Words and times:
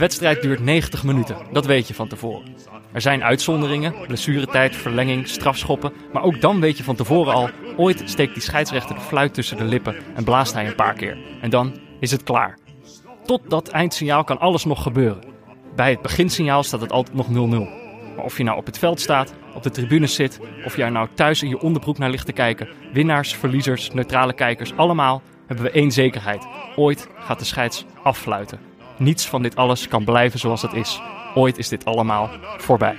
wedstrijd 0.00 0.42
duurt 0.42 0.60
90 0.60 1.04
minuten, 1.04 1.36
dat 1.52 1.66
weet 1.66 1.88
je 1.88 1.94
van 1.94 2.08
tevoren. 2.08 2.54
Er 2.92 3.00
zijn 3.00 3.24
uitzonderingen, 3.24 3.94
blessuretijd, 4.06 4.76
verlenging, 4.76 5.28
strafschoppen. 5.28 5.92
Maar 6.12 6.22
ook 6.22 6.40
dan 6.40 6.60
weet 6.60 6.76
je 6.76 6.84
van 6.84 6.96
tevoren 6.96 7.34
al, 7.34 7.50
ooit 7.76 8.02
steekt 8.04 8.34
die 8.34 8.42
scheidsrechter 8.42 8.94
de 8.94 9.00
fluit 9.00 9.34
tussen 9.34 9.56
de 9.56 9.64
lippen 9.64 9.96
en 10.14 10.24
blaast 10.24 10.52
hij 10.52 10.66
een 10.66 10.74
paar 10.74 10.94
keer. 10.94 11.18
En 11.40 11.50
dan 11.50 11.78
is 12.00 12.10
het 12.10 12.22
klaar. 12.22 12.58
Tot 13.24 13.50
dat 13.50 13.68
eindsignaal 13.68 14.24
kan 14.24 14.38
alles 14.38 14.64
nog 14.64 14.82
gebeuren. 14.82 15.24
Bij 15.76 15.90
het 15.90 16.02
beginsignaal 16.02 16.62
staat 16.62 16.80
het 16.80 16.92
altijd 16.92 17.16
nog 17.16 17.26
0-0. 17.28 17.30
Maar 18.16 18.24
of 18.24 18.36
je 18.36 18.44
nou 18.44 18.58
op 18.58 18.66
het 18.66 18.78
veld 18.78 19.00
staat, 19.00 19.34
op 19.54 19.62
de 19.62 19.70
tribunes 19.70 20.14
zit, 20.14 20.40
of 20.64 20.76
je 20.76 20.82
er 20.82 20.92
nou 20.92 21.08
thuis 21.14 21.42
in 21.42 21.48
je 21.48 21.60
onderbroek 21.60 21.98
naar 21.98 22.10
ligt 22.10 22.26
te 22.26 22.32
kijken, 22.32 22.68
winnaars, 22.92 23.34
verliezers, 23.34 23.90
neutrale 23.90 24.32
kijkers, 24.32 24.76
allemaal 24.76 25.22
hebben 25.46 25.64
we 25.64 25.70
één 25.70 25.90
zekerheid. 25.90 26.46
Ooit 26.76 27.08
gaat 27.18 27.38
de 27.38 27.44
scheids 27.44 27.84
affluiten. 28.02 28.69
Niets 29.00 29.28
van 29.28 29.42
dit 29.42 29.56
alles 29.56 29.88
kan 29.88 30.04
blijven 30.04 30.38
zoals 30.38 30.62
het 30.62 30.72
is. 30.72 31.00
Ooit 31.34 31.58
is 31.58 31.68
dit 31.68 31.84
allemaal 31.84 32.30
voorbij. 32.58 32.96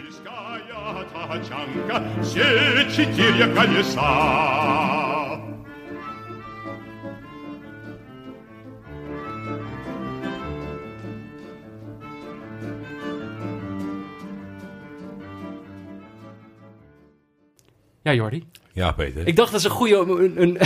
Ja, 18.02 18.14
Jordi. 18.14 18.44
Ja, 18.74 18.92
Peter. 18.92 19.28
Ik 19.28 19.36
dacht 19.36 19.52
dat 19.52 19.60
is 19.60 19.66
een 19.66 19.72
goede, 19.72 19.96
een, 19.96 20.42
een, 20.42 20.58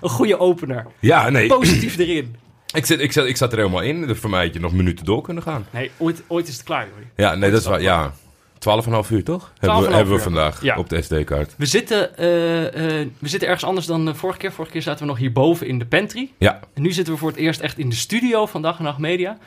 een 0.00 0.08
goede 0.08 0.38
opener. 0.38 0.86
Ja, 1.00 1.28
nee. 1.28 1.48
Positief 1.48 1.98
erin. 1.98 2.36
Ik, 2.74 2.86
zit, 2.86 3.00
ik, 3.00 3.12
zat, 3.12 3.26
ik 3.26 3.36
zat 3.36 3.52
er 3.52 3.58
helemaal 3.58 3.80
in. 3.82 4.06
Dus 4.06 4.18
voor 4.18 4.30
mij 4.30 4.44
had 4.44 4.54
je 4.54 4.60
nog 4.60 4.72
minuten 4.72 5.04
door 5.04 5.22
kunnen 5.22 5.42
gaan. 5.42 5.66
Nee, 5.70 5.90
ooit, 5.96 6.22
ooit 6.26 6.48
is 6.48 6.54
het 6.54 6.62
klaar, 6.62 6.86
Jordi. 6.88 7.06
Ja, 7.16 7.34
nee, 7.34 7.50
dat 7.50 7.60
is 7.60 7.66
waar. 7.66 7.80
Ja, 7.82 8.12
12,5 8.54 9.10
uur 9.10 9.24
toch? 9.24 9.52
Hebben 9.58 9.78
we, 9.80 9.86
12,5 9.86 9.94
hebben 9.94 10.14
we 10.14 10.20
vandaag 10.20 10.62
Ja. 10.62 10.76
op 10.76 10.88
de 10.88 11.02
SD-kaart. 11.02 11.54
We 11.56 11.66
zitten, 11.66 12.16
eh, 12.16 13.00
eh, 13.00 13.08
we 13.18 13.28
zitten 13.28 13.48
ergens 13.48 13.66
anders 13.66 13.86
dan 13.86 14.16
vorige 14.16 14.38
keer. 14.38 14.52
Vorige 14.52 14.72
keer 14.72 14.82
zaten 14.82 15.00
we 15.00 15.06
nog 15.06 15.18
hierboven 15.18 15.66
in 15.66 15.78
de 15.78 15.86
pantry. 15.86 16.30
Ja, 16.38 16.60
En 16.74 16.82
nu 16.82 16.92
zitten 16.92 17.12
we 17.14 17.18
voor 17.20 17.28
het 17.28 17.38
eerst 17.38 17.60
echt 17.60 17.78
in 17.78 17.88
de 17.88 17.94
studio 17.96 18.46
van 18.46 18.62
Dag 18.62 18.78
en 18.78 18.84
Nacht 18.84 18.98
Media. 18.98 19.38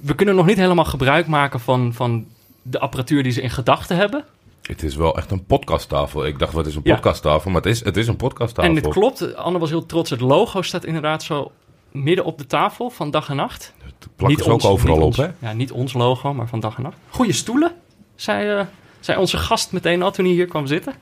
We 0.00 0.14
kunnen 0.14 0.34
nog 0.34 0.46
niet 0.46 0.56
helemaal 0.56 0.84
gebruik 0.84 1.26
maken 1.26 1.60
van, 1.60 1.94
van 1.94 2.26
de 2.62 2.78
apparatuur 2.78 3.22
die 3.22 3.32
ze 3.32 3.42
in 3.42 3.50
gedachten 3.50 3.96
hebben. 3.96 4.24
het 4.62 4.82
is 4.82 4.96
wel 4.96 5.16
echt 5.16 5.30
een 5.30 5.44
podcasttafel. 5.44 6.26
Ik 6.26 6.38
dacht, 6.38 6.52
wat 6.52 6.66
is 6.66 6.74
een 6.74 6.80
Ja. 6.84 6.94
podcasttafel? 6.94 7.50
Maar 7.50 7.60
het 7.62 7.70
is, 7.70 7.84
het 7.84 7.96
is 7.96 8.06
een 8.06 8.16
podcasttafel. 8.16 8.68
En 8.70 8.74
dit 8.82 8.88
klopt. 8.88 9.34
Anne 9.36 9.58
was 9.58 9.70
heel 9.70 9.86
trots. 9.86 10.10
Het 10.10 10.20
logo 10.20 10.62
staat 10.62 10.84
inderdaad 10.84 11.22
zo 11.22 11.52
midden 11.92 12.24
op 12.24 12.38
de 12.38 12.46
tafel 12.46 12.90
van 12.90 13.10
Dag 13.10 13.28
en 13.28 13.36
Nacht. 13.36 13.72
Het 14.18 14.38
ze 14.40 14.44
ook 14.44 14.52
ons- 14.52 14.64
overal 14.64 15.00
op, 15.00 15.16
hè? 15.16 15.26
Ja, 15.38 15.52
niet 15.52 15.72
ons 15.72 15.92
logo, 15.92 16.34
maar 16.34 16.48
van 16.48 16.60
Dag 16.60 16.76
en 16.76 16.82
Nacht. 16.82 16.96
Goede 17.10 17.32
stoelen, 17.32 17.72
zei, 18.14 18.58
eh, 18.58 18.66
zei 19.00 19.18
onze 19.18 19.36
gast 19.36 19.72
meteen 19.72 20.02
al 20.02 20.10
toen 20.10 20.24
hij 20.24 20.34
hier 20.34 20.46
kwam 20.46 20.66
zitten. 20.66 20.94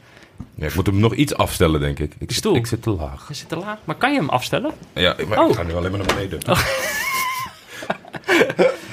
Ja, 0.54 0.66
ik 0.66 0.74
moet 0.74 0.86
hem 0.86 0.98
nog 0.98 1.14
iets 1.14 1.34
afstellen, 1.34 1.80
denk 1.80 1.98
ik. 1.98 2.04
Ik, 2.12 2.18
Die 2.18 2.28
zit, 2.28 2.36
stoel. 2.36 2.56
ik 2.56 2.66
zit 2.66 2.82
te 2.82 2.90
laag. 2.90 3.26
Hij 3.26 3.36
zit 3.36 3.48
te 3.48 3.56
laag. 3.56 3.78
Maar 3.84 3.94
kan 3.96 4.12
je 4.12 4.18
hem 4.18 4.28
afstellen? 4.28 4.72
Ja, 4.92 5.16
maar 5.28 5.38
Oh. 5.38 5.48
ik 5.48 5.54
ga 5.54 5.62
nu 5.62 5.74
alleen 5.74 5.90
maar 5.90 6.00
naar 6.00 6.14
beneden. 6.14 6.38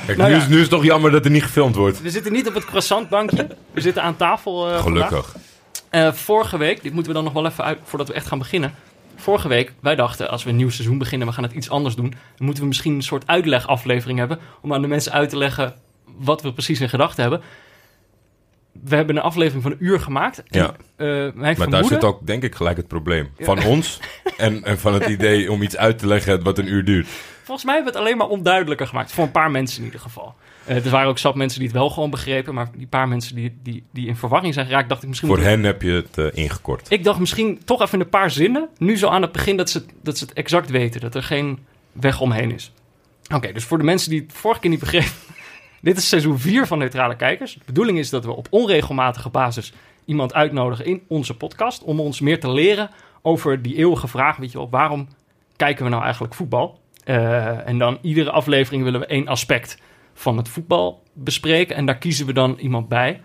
Kijk, 0.05 0.17
Nou 0.17 0.29
nu, 0.29 0.35
ja. 0.35 0.41
is, 0.41 0.47
nu 0.47 0.55
is 0.55 0.61
het 0.61 0.69
toch 0.69 0.83
jammer 0.83 1.11
dat 1.11 1.25
er 1.25 1.31
niet 1.31 1.43
gefilmd 1.43 1.75
wordt. 1.75 2.01
We 2.01 2.09
zitten 2.09 2.31
niet 2.31 2.47
op 2.47 2.53
het 2.53 2.65
croissantbankje. 2.65 3.47
We 3.71 3.81
zitten 3.81 4.03
aan 4.03 4.15
tafel 4.15 4.71
eh. 4.71 4.81
Gelukkig. 4.81 5.35
Eh, 5.89 6.11
vorige 6.13 6.57
week, 6.57 6.81
dit 6.83 6.93
moeten 6.93 7.11
we 7.11 7.17
dan 7.17 7.23
nog 7.23 7.33
wel 7.33 7.45
even 7.45 7.63
uit 7.63 7.77
voordat 7.83 8.07
we 8.07 8.13
echt 8.13 8.27
gaan 8.27 8.37
beginnen. 8.37 8.73
Vorige 9.23 9.47
week, 9.47 9.73
wij 9.79 9.95
dachten 9.95 10.29
als 10.29 10.43
we 10.43 10.49
een 10.49 10.55
nieuw 10.55 10.69
seizoen 10.69 10.97
beginnen, 10.97 11.27
we 11.27 11.33
gaan 11.33 11.43
het 11.43 11.53
iets 11.53 11.69
anders 11.69 11.95
doen. 11.95 12.09
Dan 12.09 12.45
moeten 12.45 12.61
we 12.63 12.67
misschien 12.69 12.93
een 12.93 13.01
soort 13.03 13.27
uitlegaflevering 13.27 14.19
hebben. 14.19 14.39
Om 14.61 14.73
aan 14.73 14.81
de 14.81 14.87
mensen 14.87 15.11
uit 15.11 15.29
te 15.29 15.37
leggen 15.37 15.73
wat 16.17 16.41
we 16.41 16.53
precies 16.53 16.81
in 16.81 16.89
gedachten 16.89 17.21
hebben. 17.21 17.41
We 18.83 18.95
hebben 18.95 19.15
een 19.15 19.21
aflevering 19.21 19.63
van 19.63 19.71
een 19.71 19.77
uur 19.79 19.99
gemaakt. 19.99 20.43
En, 20.43 20.59
Ja. 20.59 20.75
eh, 20.95 21.55
Maar 21.57 21.69
daar 21.69 21.83
zit 21.85 22.03
ook, 22.03 22.25
denk 22.27 22.43
ik, 22.43 22.55
gelijk 22.55 22.77
het 22.77 22.87
probleem. 22.87 23.29
Van 23.39 23.63
ons 23.63 23.99
en, 24.37 24.63
en 24.63 24.79
van 24.79 24.93
het 24.93 25.05
idee 25.05 25.51
om 25.51 25.61
iets 25.61 25.77
uit 25.77 25.97
te 25.99 26.07
leggen 26.07 26.43
wat 26.43 26.57
een 26.57 26.67
uur 26.67 26.85
duurt. 26.85 27.07
Volgens 27.43 27.65
mij 27.65 27.75
hebben 27.75 27.93
we 27.93 27.99
het 27.99 28.07
alleen 28.07 28.17
maar 28.19 28.27
onduidelijker 28.37 28.87
gemaakt. 28.87 29.11
Voor 29.11 29.23
een 29.23 29.31
paar 29.31 29.51
mensen 29.51 29.79
in 29.79 29.85
ieder 29.85 29.99
geval. 29.99 30.35
Eh, 30.65 30.85
er 30.85 30.91
waren 30.91 31.09
ook 31.09 31.17
zat 31.17 31.35
mensen 31.35 31.59
die 31.59 31.67
het 31.67 31.77
wel 31.77 31.89
gewoon 31.89 32.09
begrepen. 32.09 32.53
Maar 32.53 32.69
die 32.75 32.87
paar 32.87 33.07
mensen 33.07 33.35
die, 33.35 33.57
die, 33.63 33.83
die 33.91 34.07
in 34.07 34.15
verwarring 34.15 34.53
zijn 34.53 34.65
geraakt, 34.65 34.89
dacht 34.89 35.01
ik 35.03 35.07
misschien... 35.09 35.29
Voor 35.29 35.39
hen 35.39 35.63
heb 35.63 35.81
je 35.81 35.91
het 35.91 36.17
eh, 36.17 36.43
ingekort. 36.43 36.91
Ik 36.91 37.03
dacht 37.03 37.19
misschien 37.19 37.61
toch 37.65 37.81
even 37.81 37.93
in 37.93 37.99
een 37.99 38.09
paar 38.09 38.31
zinnen. 38.31 38.69
Nu 38.77 38.97
zo 38.97 39.07
aan 39.07 39.21
het 39.21 39.31
begin 39.31 39.57
dat 39.57 39.69
ze, 39.69 39.77
het- 39.77 39.93
dat 40.01 40.17
ze 40.17 40.25
het 40.25 40.33
exact 40.33 40.69
weten. 40.69 41.01
Dat 41.01 41.15
er 41.15 41.23
geen 41.23 41.59
weg 41.91 42.21
omheen 42.21 42.51
is. 42.51 42.71
Oké, 43.35 43.51
dus 43.53 43.63
voor 43.63 43.77
de 43.77 43.83
mensen 43.83 44.09
die 44.09 44.21
het 44.21 44.33
vorige 44.33 44.59
keer 44.59 44.69
niet 44.69 44.79
begrepen. 44.79 45.11
Dit 45.81 45.97
is 45.97 46.09
seizoen 46.09 46.39
4 46.39 46.67
van 46.67 46.77
Neutrale 46.77 47.15
Kijkers. 47.15 47.53
De 47.53 47.59
bedoeling 47.65 47.97
is 47.97 48.09
dat 48.09 48.25
we 48.25 48.31
op 48.31 48.47
onregelmatige 48.49 49.29
basis 49.29 49.73
iemand 50.05 50.33
uitnodigen 50.33 50.85
in 50.85 51.01
onze 51.07 51.37
podcast. 51.37 51.83
Om 51.83 51.99
ons 51.99 52.19
meer 52.19 52.39
te 52.39 52.51
leren 52.51 52.89
over 53.21 53.61
die 53.61 53.75
eeuwige 53.75 54.07
vraag. 54.07 54.37
Weet 54.37 54.51
je 54.51 54.57
wel, 54.57 54.69
waarom 54.69 55.07
kijken 55.55 55.83
we 55.83 55.89
nou 55.89 56.03
eigenlijk 56.03 56.33
voetbal? 56.33 56.79
Eh, 57.03 57.67
en 57.67 57.77
dan 57.77 57.97
iedere 58.01 58.31
aflevering 58.31 58.83
willen 58.83 58.99
we 58.99 59.05
één 59.05 59.27
aspect 59.27 59.77
van 60.13 60.37
het 60.37 60.49
voetbal 60.49 61.03
bespreken. 61.13 61.75
En 61.75 61.85
daar 61.85 61.97
kiezen 61.97 62.25
we 62.25 62.33
dan 62.33 62.57
iemand 62.59 62.87
bij 62.87 63.21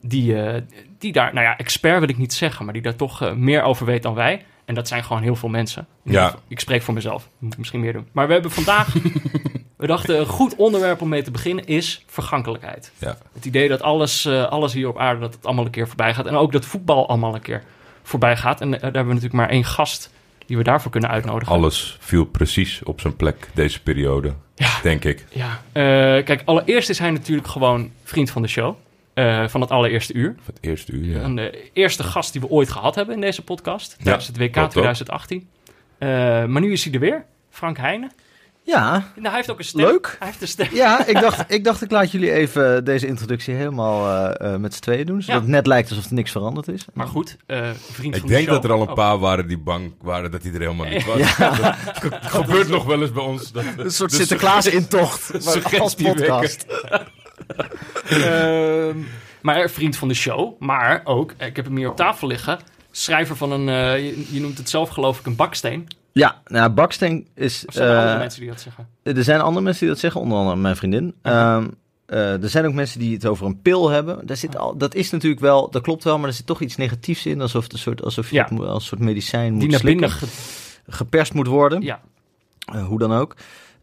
die, 0.00 0.42
eh, 0.42 0.62
die 0.98 1.12
daar, 1.12 1.34
nou 1.34 1.46
ja, 1.46 1.56
expert 1.56 2.00
wil 2.00 2.08
ik 2.08 2.18
niet 2.18 2.34
zeggen, 2.34 2.64
maar 2.64 2.74
die 2.74 2.82
daar 2.82 2.96
toch 2.96 3.22
eh, 3.22 3.32
meer 3.32 3.62
over 3.62 3.86
weet 3.86 4.02
dan 4.02 4.14
wij. 4.14 4.44
En 4.64 4.74
dat 4.74 4.88
zijn 4.88 5.04
gewoon 5.04 5.22
heel 5.22 5.36
veel 5.36 5.48
mensen. 5.48 5.86
Ja. 6.02 6.34
Ik 6.48 6.60
spreek 6.60 6.82
voor 6.82 6.94
mezelf, 6.94 7.28
moet 7.38 7.52
ik 7.52 7.58
misschien 7.58 7.80
meer 7.80 7.92
doen. 7.92 8.08
Maar 8.12 8.26
we 8.26 8.32
hebben 8.32 8.50
vandaag, 8.50 8.94
we 9.76 9.86
dachten 9.86 10.18
een 10.18 10.26
goed 10.26 10.56
onderwerp 10.56 11.00
om 11.00 11.08
mee 11.08 11.22
te 11.22 11.30
beginnen 11.30 11.66
is 11.66 12.04
vergankelijkheid. 12.06 12.92
Ja. 12.98 13.16
Het 13.32 13.44
idee 13.44 13.68
dat 13.68 13.82
alles, 13.82 14.24
eh, 14.24 14.48
alles 14.48 14.72
hier 14.72 14.88
op 14.88 14.98
aarde, 14.98 15.20
dat 15.20 15.34
het 15.34 15.46
allemaal 15.46 15.64
een 15.64 15.70
keer 15.70 15.86
voorbij 15.86 16.14
gaat. 16.14 16.26
En 16.26 16.34
ook 16.34 16.52
dat 16.52 16.64
voetbal 16.64 17.08
allemaal 17.08 17.34
een 17.34 17.40
keer 17.40 17.62
voorbij 18.02 18.36
gaat. 18.36 18.60
En 18.60 18.70
daar 18.70 18.80
hebben 18.80 19.06
we 19.06 19.08
natuurlijk 19.08 19.34
maar 19.34 19.48
één 19.48 19.64
gast 19.64 20.10
die 20.50 20.58
we 20.58 20.64
daarvoor 20.64 20.90
kunnen 20.90 21.10
uitnodigen. 21.10 21.54
Alles 21.54 21.96
viel 22.00 22.24
precies 22.24 22.82
op 22.82 23.00
zijn 23.00 23.16
plek 23.16 23.48
deze 23.54 23.82
periode, 23.82 24.34
Ja. 24.54 24.78
denk 24.82 25.04
ik. 25.04 25.24
Ja, 25.32 25.62
eh, 25.72 25.82
kijk, 26.24 26.42
allereerst 26.44 26.88
is 26.90 26.98
hij 26.98 27.10
natuurlijk 27.10 27.48
gewoon 27.48 27.90
vriend 28.04 28.30
van 28.30 28.42
de 28.42 28.48
show. 28.48 28.74
eh, 29.14 29.48
van 29.48 29.60
het 29.60 29.70
allereerste 29.70 30.12
uur. 30.12 30.34
Van 30.44 30.54
het 30.54 30.64
eerste 30.64 30.92
uur, 30.92 31.04
ja. 31.20 31.28
De 31.28 31.70
eerste 31.72 32.02
gast 32.02 32.32
die 32.32 32.40
we 32.40 32.48
ooit 32.48 32.70
gehad 32.70 32.94
hebben 32.94 33.14
in 33.14 33.20
deze 33.20 33.42
podcast. 33.44 33.96
Tijdens 34.02 34.26
het 34.26 34.36
WK 34.36 34.52
klopt 34.52 34.66
ook. 34.66 34.72
2018. 34.72 35.48
Eh, 35.98 36.08
maar 36.44 36.60
nu 36.60 36.72
is 36.72 36.84
hij 36.84 36.92
er 36.94 37.00
weer. 37.00 37.24
Frank 37.50 37.76
Heijnen. 37.78 38.12
Ja, 38.62 38.90
Nou, 39.14 39.26
hij 39.26 39.34
heeft 39.36 39.50
ook 39.50 39.58
een 39.58 39.64
stem. 39.64 39.80
Leuk. 39.84 40.16
Hij 40.18 40.28
heeft 40.28 40.42
een 40.42 40.48
stem. 40.48 40.68
ja 40.72 41.06
ik, 41.06 41.20
dacht, 41.20 41.44
ik 41.52 41.64
dacht 41.64 41.82
ik 41.82 41.90
laat 41.90 42.10
jullie 42.10 42.32
even 42.32 42.84
deze 42.84 43.06
introductie 43.06 43.54
helemaal 43.54 44.08
eh, 44.34 44.52
eh, 44.54 44.60
met 44.60 44.74
z'n 44.74 44.80
tweeën 44.80 45.06
doen. 45.06 45.22
Zodat 45.22 45.34
Ja. 45.36 45.40
het 45.42 45.50
net 45.50 45.66
lijkt 45.66 45.88
alsof 45.90 46.04
er 46.06 46.14
niks 46.14 46.30
veranderd 46.30 46.68
is. 46.68 46.84
Maar 46.94 47.06
goed, 47.06 47.36
eh, 47.46 47.70
vriend 47.92 48.14
Ik 48.14 48.20
van 48.20 48.28
de 48.28 48.34
denk 48.34 48.46
show. 48.48 48.54
dat 48.54 48.64
er 48.64 48.72
al 48.72 48.80
een 48.82 48.88
Oh, 48.88 48.94
paar 48.94 49.18
waren 49.18 49.48
die 49.48 49.58
bang 49.58 49.94
waren 50.02 50.30
dat 50.30 50.42
hij 50.42 50.52
er 50.52 50.60
helemaal 50.60 50.86
niet 50.86 51.04
was. 51.04 51.36
Ja. 51.36 51.50
Dat 52.10 52.18
gebeurt 52.22 52.68
nog 52.68 52.84
wel 52.84 53.00
eens 53.00 53.12
bij 53.12 53.22
ons. 53.22 53.52
Dat, 53.52 53.64
Een 53.76 53.90
soort 53.90 54.10
de 54.10 54.16
Sinterklaas 54.16 54.66
in 54.66 54.88
tocht 54.88 55.32
maar 55.44 55.80
als 55.80 55.94
podcast. 55.94 56.66
ehm, 58.08 58.96
maar 59.42 59.70
vriend 59.70 59.96
van 59.96 60.08
de 60.08 60.14
show. 60.14 60.60
Maar 60.60 61.00
ook, 61.04 61.32
ik 61.38 61.56
heb 61.56 61.64
hem 61.64 61.76
hier 61.76 61.90
op 61.90 61.96
tafel 61.96 62.26
liggen. 62.28 62.58
Schrijver 62.90 63.36
van 63.36 63.52
een, 63.52 63.68
eh, 63.68 64.04
je, 64.04 64.26
je 64.30 64.40
noemt 64.40 64.58
het 64.58 64.68
zelf 64.70 64.88
geloof 64.88 65.18
ik, 65.18 65.26
een 65.26 65.36
baksteen. 65.36 65.88
Ja, 66.12 66.42
nou, 66.46 66.70
baksteen 66.70 67.28
is... 67.34 67.64
Of 67.66 67.74
zijn 67.74 67.88
er 67.88 67.94
eh, 67.94 68.00
andere 68.00 68.18
mensen 68.18 68.40
die 68.40 68.50
dat 68.50 68.60
zeggen? 68.60 68.88
Er 69.02 69.24
zijn 69.24 69.40
andere 69.40 69.64
mensen 69.64 69.80
die 69.80 69.88
dat 69.88 69.98
zeggen, 69.98 70.20
onder 70.20 70.38
andere 70.38 70.56
mijn 70.56 70.76
vriendin. 70.76 71.14
Ehm, 71.22 71.66
eh, 72.06 72.42
er 72.42 72.48
zijn 72.48 72.66
ook 72.66 72.72
mensen 72.74 73.00
die 73.00 73.14
het 73.14 73.26
over 73.26 73.46
een 73.46 73.60
pil 73.62 73.88
hebben. 73.90 74.26
Daar 74.26 74.36
zit 74.36 74.56
al, 74.56 74.76
dat 74.76 74.94
is 74.94 75.10
natuurlijk 75.10 75.40
wel, 75.40 75.70
dat 75.70 75.82
klopt 75.82 76.04
wel, 76.04 76.18
maar 76.18 76.28
er 76.28 76.34
zit 76.34 76.46
toch 76.46 76.60
iets 76.60 76.76
negatiefs 76.76 77.26
in. 77.26 77.40
Alsof, 77.40 77.62
het 77.62 77.72
een 77.72 77.78
soort, 77.78 78.02
alsof 78.04 78.30
je 78.30 78.36
Ja. 78.36 78.44
het 78.50 78.58
als 78.60 78.82
een 78.82 78.88
soort 78.88 79.00
medicijn 79.00 79.52
moet 79.52 79.60
Die 79.60 79.70
naar 79.70 79.78
slikken. 79.80 80.08
binnen... 80.08 80.28
ge- 80.28 80.92
geperst 80.92 81.34
moet 81.34 81.46
worden. 81.46 81.80
Ja, 81.82 82.00
Eh, 82.72 82.86
hoe 82.86 82.98
dan 82.98 83.12
ook. 83.12 83.36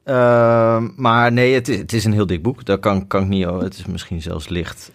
Ehm, 0.03 0.87
maar 0.95 1.31
nee, 1.31 1.53
het 1.53 1.67
is, 1.67 1.77
het 1.77 1.93
is 1.93 2.05
een 2.05 2.13
heel 2.13 2.25
dik 2.25 2.41
boek. 2.41 2.65
Daar 2.65 2.77
kan, 2.77 3.07
kan 3.07 3.21
ik 3.21 3.27
niet 3.27 3.45
over. 3.45 3.63
Het 3.63 3.77
is 3.77 3.85
misschien 3.85 4.21
zelfs 4.21 4.47
licht 4.49 4.91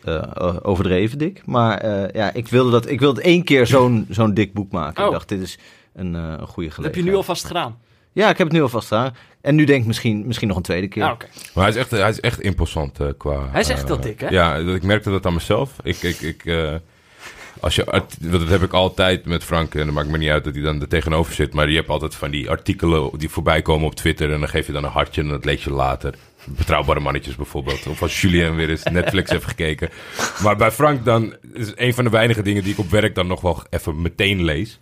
overdreven 0.62 1.18
dik. 1.18 1.42
Maar 1.46 1.86
ja, 2.16 2.32
ik 2.32 2.48
wilde, 2.48 2.70
dat, 2.70 2.88
ik 2.88 3.00
wilde 3.00 3.22
één 3.22 3.44
keer 3.44 3.66
zo'n 3.76 4.06
zo'n 4.10 4.34
dik 4.34 4.52
boek 4.52 4.72
maken. 4.72 5.00
Oh. 5.02 5.06
Ik 5.06 5.12
dacht, 5.12 5.28
dit 5.28 5.40
is 5.40 5.58
een, 5.94 6.14
eh, 6.14 6.20
een 6.20 6.28
goede 6.28 6.38
dat 6.38 6.46
gelegenheid. 6.46 6.84
heb 6.84 6.94
je 6.94 7.02
nu 7.02 7.14
alvast 7.14 7.44
gedaan. 7.44 7.78
Ja, 8.12 8.28
ik 8.30 8.38
heb 8.38 8.46
het 8.46 8.56
nu 8.56 8.62
alvast 8.62 8.88
gedaan. 8.88 9.14
En 9.40 9.54
nu 9.54 9.64
denk 9.64 9.80
ik 9.80 9.86
misschien, 9.86 10.26
misschien 10.26 10.48
nog 10.48 10.56
een 10.56 10.62
tweede 10.62 10.88
keer. 10.88 11.02
Ah, 11.04 11.10
oké. 11.12 11.26
Maar 11.54 11.64
hij 11.64 11.72
is 11.72 11.78
echt, 11.78 11.90
hij 11.90 12.08
is 12.08 12.20
echt 12.20 12.40
imposant 12.40 13.00
eh, 13.00 13.06
qua... 13.16 13.48
Hij 13.50 13.60
is 13.60 13.68
echt 13.68 13.88
wel 13.88 14.00
dik, 14.00 14.20
hè? 14.20 14.28
Ja, 14.28 14.62
dat- 14.62 14.74
ik 14.74 14.82
merkte 14.82 15.10
dat 15.10 15.26
aan 15.26 15.34
mezelf. 15.34 15.72
Ik, 15.82 16.02
ik, 16.02 16.20
ik, 16.20 16.44
eh, 16.44 16.74
als 17.60 17.74
je, 17.74 18.02
dat 18.18 18.48
heb 18.48 18.62
ik 18.62 18.72
altijd 18.72 19.24
met 19.24 19.44
Frank. 19.44 19.74
En 19.74 19.84
dan 19.84 19.94
maakt 19.94 20.08
me 20.08 20.18
niet 20.18 20.30
uit 20.30 20.44
dat 20.44 20.54
hij 20.54 20.62
dan 20.62 20.80
er 20.80 20.88
tegenover 20.88 21.34
zit. 21.34 21.54
Maar 21.54 21.70
je 21.70 21.76
hebt 21.76 21.88
altijd 21.88 22.14
van 22.14 22.30
die 22.30 22.50
artikelen 22.50 23.10
die 23.18 23.28
voorbij 23.28 23.62
komen 23.62 23.86
op 23.86 23.94
Twitter. 23.94 24.32
En 24.32 24.40
dan 24.40 24.48
geef 24.48 24.66
je 24.66 24.72
dan 24.72 24.84
een 24.84 24.90
hartje 24.90 25.20
en 25.22 25.28
dat 25.28 25.44
lees 25.44 25.64
je 25.64 25.70
later. 25.72 26.14
Betrouwbare 26.46 27.00
mannetjes 27.00 27.36
bijvoorbeeld. 27.36 27.86
Of 27.86 28.02
als 28.02 28.20
Julien 28.20 28.56
weer 28.56 28.70
eens 28.70 28.82
Netflix 28.82 29.30
heeft 29.30 29.44
gekeken. 29.44 29.88
Maar 30.42 30.56
bij 30.56 30.70
Frank 30.70 31.04
dan 31.04 31.34
is 31.52 31.72
een 31.74 31.94
van 31.94 32.04
de 32.04 32.10
weinige 32.10 32.42
dingen 32.42 32.62
die 32.62 32.72
ik 32.72 32.78
op 32.78 32.90
werk 32.90 33.14
dan 33.14 33.26
nog 33.26 33.40
wel 33.40 33.62
even 33.70 34.02
meteen 34.02 34.44
lees. 34.44 34.80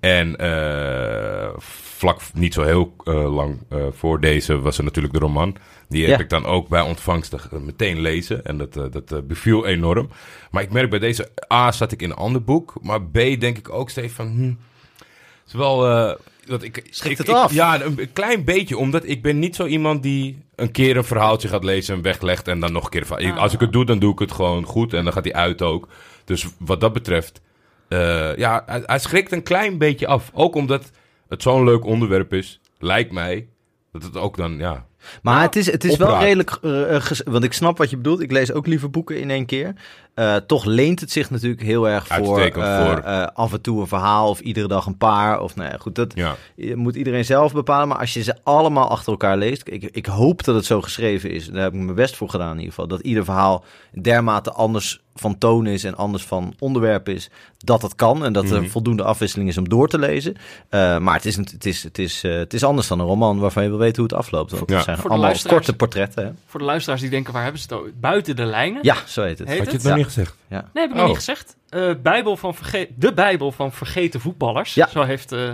En 0.00 0.36
eh, 0.36 1.50
vlak 1.58 2.20
niet 2.34 2.54
zo 2.54 2.62
heel 2.62 2.94
eh, 3.04 3.34
lang 3.34 3.58
eh, 3.68 3.78
voor 3.90 4.20
deze 4.20 4.58
was 4.60 4.78
er 4.78 4.84
natuurlijk 4.84 5.14
de 5.14 5.20
roman. 5.20 5.56
Die 5.88 6.06
heb 6.06 6.16
Ja. 6.18 6.24
ik 6.24 6.30
dan 6.30 6.44
ook 6.46 6.68
bij 6.68 6.80
ontvangst 6.80 7.34
meteen 7.50 8.00
lezen. 8.00 8.44
En 8.44 8.56
dat, 8.58 8.72
dat 8.92 9.26
beviel 9.28 9.66
enorm. 9.66 10.08
Maar 10.50 10.62
ik 10.62 10.72
merk 10.72 10.90
bij 10.90 10.98
deze 10.98 11.30
A 11.52 11.72
zat 11.72 11.92
ik 11.92 12.02
in 12.02 12.10
een 12.10 12.16
ander 12.16 12.42
boek. 12.44 12.74
Maar 12.80 13.02
B 13.02 13.12
denk 13.14 13.58
ik 13.58 13.70
ook 13.70 13.90
steeds 13.90 14.12
van... 14.12 14.26
Hm, 14.26 14.42
het 14.44 15.46
is 15.46 15.52
wel... 15.54 16.16
dat 16.44 16.62
ik, 16.62 16.86
Schrikt 16.90 17.20
ik- 17.20 17.26
het 17.26 17.36
ik- 17.36 17.42
af? 17.42 17.52
Ja, 17.52 17.82
een, 17.82 18.12
klein 18.12 18.44
beetje. 18.44 18.76
Omdat 18.76 19.02
ik 19.06 19.22
ben 19.22 19.38
niet 19.38 19.56
zo 19.56 19.66
iemand 19.66 20.02
die 20.02 20.42
een 20.54 20.70
keer 20.70 20.96
een 20.96 21.04
verhaaltje 21.04 21.48
gaat 21.48 21.64
lezen 21.64 21.94
en 21.94 22.02
weglegt. 22.02 22.48
En 22.48 22.60
dan 22.60 22.72
nog 22.72 22.84
een 22.84 22.90
keer 22.90 23.38
Als 23.38 23.52
ik 23.52 23.60
het 23.60 23.72
doe, 23.72 23.84
dan 23.84 23.98
doe 23.98 24.12
ik 24.12 24.18
het 24.18 24.32
gewoon 24.32 24.64
goed. 24.64 24.92
En 24.92 25.04
dan 25.04 25.12
gaat 25.12 25.24
hij 25.24 25.34
uit 25.34 25.62
ook. 25.62 25.88
Dus 26.24 26.46
wat 26.58 26.80
dat 26.80 26.92
betreft... 26.92 27.40
eh, 27.88 28.36
ja, 28.36 28.62
hij, 28.66 28.82
hij 28.86 28.98
schrikt 28.98 29.32
een 29.32 29.42
klein 29.42 29.78
beetje 29.78 30.06
af. 30.06 30.30
Ook 30.34 30.54
omdat 30.54 30.90
het 31.28 31.42
zo'n 31.42 31.64
leuk 31.64 31.84
onderwerp 31.84 32.32
is. 32.34 32.60
Lijkt 32.78 33.12
mij 33.12 33.48
dat 33.92 34.02
het 34.02 34.16
ook 34.16 34.36
dan... 34.36 34.58
Ja, 34.58 34.86
Maar 35.22 35.42
het 35.42 35.56
is, 35.56 35.70
het 35.70 35.84
is 35.84 35.96
wel 35.96 36.18
redelijk... 36.18 36.58
eh, 36.62 36.96
eh, 36.96 37.02
want 37.24 37.44
ik 37.44 37.52
snap 37.52 37.78
wat 37.78 37.90
je 37.90 37.96
bedoelt. 37.96 38.20
Ik 38.20 38.30
lees 38.30 38.52
ook 38.52 38.66
liever 38.66 38.90
boeken 38.90 39.20
in 39.20 39.30
één 39.30 39.46
keer. 39.46 39.72
Eh, 40.14 40.36
toch 40.36 40.64
leent 40.64 41.00
het 41.00 41.10
zich 41.10 41.30
natuurlijk 41.30 41.62
heel 41.62 41.88
erg 41.88 42.06
voor, 42.06 42.40
eh, 42.40 42.52
voor- 42.86 42.98
eh, 42.98 43.26
af 43.34 43.52
en 43.52 43.60
toe 43.60 43.80
een 43.80 43.86
verhaal... 43.86 44.28
of 44.28 44.40
iedere 44.40 44.68
dag 44.68 44.86
een 44.86 44.96
paar. 44.96 45.40
Of 45.40 45.56
nou 45.56 45.70
ja, 45.70 45.76
goed, 45.78 45.94
dat 45.94 46.12
ja. 46.14 46.34
moet 46.74 46.94
iedereen 46.96 47.24
zelf 47.24 47.52
bepalen. 47.52 47.88
Maar 47.88 47.98
als 47.98 48.14
je 48.14 48.22
ze 48.22 48.36
allemaal 48.42 48.88
achter 48.88 49.12
elkaar 49.12 49.36
leest... 49.36 49.62
Ik, 49.68 49.82
ik 49.92 50.06
hoop 50.06 50.44
dat 50.44 50.54
het 50.54 50.64
zo 50.64 50.80
geschreven 50.82 51.30
is. 51.30 51.46
Daar 51.48 51.62
heb 51.62 51.72
ik 51.74 51.80
mijn 51.80 51.94
best 51.94 52.16
voor 52.16 52.28
gedaan 52.28 52.50
in 52.50 52.56
ieder 52.56 52.70
geval. 52.72 52.86
Dat 52.88 53.00
ieder 53.00 53.24
verhaal 53.24 53.64
dermate 54.02 54.52
anders 54.52 55.00
van 55.14 55.38
toon 55.38 55.66
is... 55.66 55.84
en 55.84 55.96
anders 55.96 56.24
van 56.24 56.54
onderwerp 56.58 57.08
is, 57.08 57.30
dat 57.58 57.80
dat 57.80 57.94
kan. 57.94 58.24
En 58.24 58.32
dat 58.32 58.50
er 58.50 58.60
Mhm. 58.60 58.70
voldoende 58.70 59.02
afwisseling 59.02 59.48
is 59.48 59.58
om 59.58 59.68
door 59.68 59.88
te 59.88 59.98
lezen. 59.98 60.36
Eh, 60.68 60.98
maar 60.98 61.14
het 61.14 61.24
is, 61.26 61.36
een- 61.36 61.48
het, 61.52 61.66
is, 61.66 61.82
het, 61.82 61.98
is, 61.98 62.22
het 62.22 62.54
is 62.54 62.64
anders 62.64 62.88
dan 62.88 63.00
een 63.00 63.06
roman... 63.06 63.38
waarvan 63.38 63.62
je 63.62 63.68
wil 63.68 63.78
weten 63.78 63.96
hoe 63.96 64.04
het 64.10 64.14
afloopt. 64.18 64.50
Want 64.50 64.68
Ja. 64.70 64.74
het 64.76 64.84
zijn 64.84 64.96
Voor 64.96 65.04
de 65.04 65.10
allemaal 65.10 65.28
luisteraars- 65.30 65.64
korte 65.66 65.76
portretten. 65.78 66.24
Hè? 66.24 66.30
Voor 66.46 66.60
de 66.60 66.66
luisteraars 66.66 67.00
die 67.00 67.10
denken, 67.10 67.32
waar 67.32 67.42
hebben 67.42 67.60
ze 67.60 67.66
het 67.70 67.78
over? 67.78 67.90
Buiten 68.00 68.36
de 68.36 68.44
lijnen? 68.44 68.78
Ja, 68.82 68.96
zo 69.06 69.22
heet 69.22 69.38
het. 69.38 69.48
Heet 69.48 69.58
Had 69.58 69.66
je 69.66 69.72
het 69.72 69.82
het? 69.82 69.90
nog 69.92 70.00
Ja. 70.01 70.01
Niet 70.04 70.12
gezegd? 70.14 70.34
Ja. 70.48 70.68
Nee, 70.72 70.82
heb 70.82 70.90
ik 70.90 70.90
nog 70.92 71.00
Oh. 71.00 71.06
niet 71.08 71.16
gezegd. 71.16 71.56
Eh, 71.68 71.90
Bijbel 72.02 72.36
van 72.36 72.54
verge- 72.54 72.88
de 72.96 73.12
Bijbel 73.12 73.52
van 73.52 73.72
vergeten 73.72 74.20
voetballers. 74.20 74.74
Ja. 74.74 74.88
Zo, 74.88 75.02
heeft, 75.02 75.32
eh, 75.32 75.50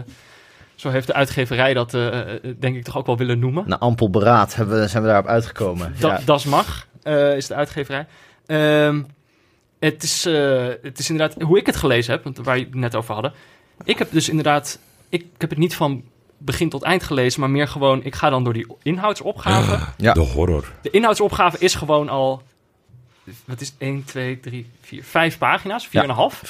zo 0.75 0.89
heeft 0.91 1.07
de 1.07 1.13
uitgeverij 1.15 1.75
dat, 1.75 1.95
eh, 1.95 2.11
denk 2.59 2.77
ik, 2.77 2.85
toch 2.85 2.97
ook 2.97 3.07
wel 3.07 3.17
willen 3.17 3.39
noemen. 3.39 3.65
Na 3.67 3.79
ampel 3.79 4.11
beraad 4.11 4.55
hebben, 4.55 4.81
we- 4.81 4.89
zijn 4.89 5.03
we 5.03 5.09
daarop 5.09 5.27
uitgekomen. 5.27 5.95
Da 6.01 6.09
ja. 6.09 6.21
Das 6.25 6.45
mag, 6.45 6.87
eh, 7.03 7.37
is 7.37 7.47
de 7.47 7.55
uitgeverij. 7.55 8.07
Ehm, 8.47 9.03
het, 9.79 10.03
is, 10.03 10.27
eh, 10.27 10.67
het 10.83 10.99
is 10.99 11.11
inderdaad, 11.11 11.43
hoe 11.43 11.59
ik 11.59 11.67
het 11.67 11.77
gelezen 11.77 12.13
heb, 12.13 12.25
want 12.25 12.39
waar 12.39 12.59
je 12.59 12.65
het 12.65 12.75
net 12.75 12.95
over 12.95 13.15
hadden. 13.15 13.33
Ik 13.85 13.99
heb 13.99 14.09
dus 14.13 14.29
inderdaad, 14.29 14.79
ik, 15.09 15.27
heb 15.39 15.51
het 15.51 15.59
niet 15.59 15.75
van 15.77 16.03
begin 16.39 16.69
tot 16.69 16.83
eind 16.83 17.03
gelezen, 17.03 17.41
maar 17.41 17.51
meer 17.51 17.69
gewoon, 17.69 18.05
ik 18.05 18.15
ga 18.15 18.31
dan 18.31 18.45
door 18.45 18.53
die 18.53 18.67
inhoudsopgave. 18.83 19.79
Ja. 19.97 20.13
De 20.13 20.21
horror. 20.21 20.73
De 20.83 20.91
inhoudsopgave 20.91 21.59
is 21.59 21.75
gewoon 21.75 22.09
al, 22.09 22.43
wat 23.45 23.61
is 23.61 23.69
het, 23.69 23.77
1, 23.79 24.05
2, 24.05 24.41
3, 24.41 24.67
4, 24.81 25.05
5 25.05 25.39
pagina's, 25.39 25.87
4,5. 25.87 25.91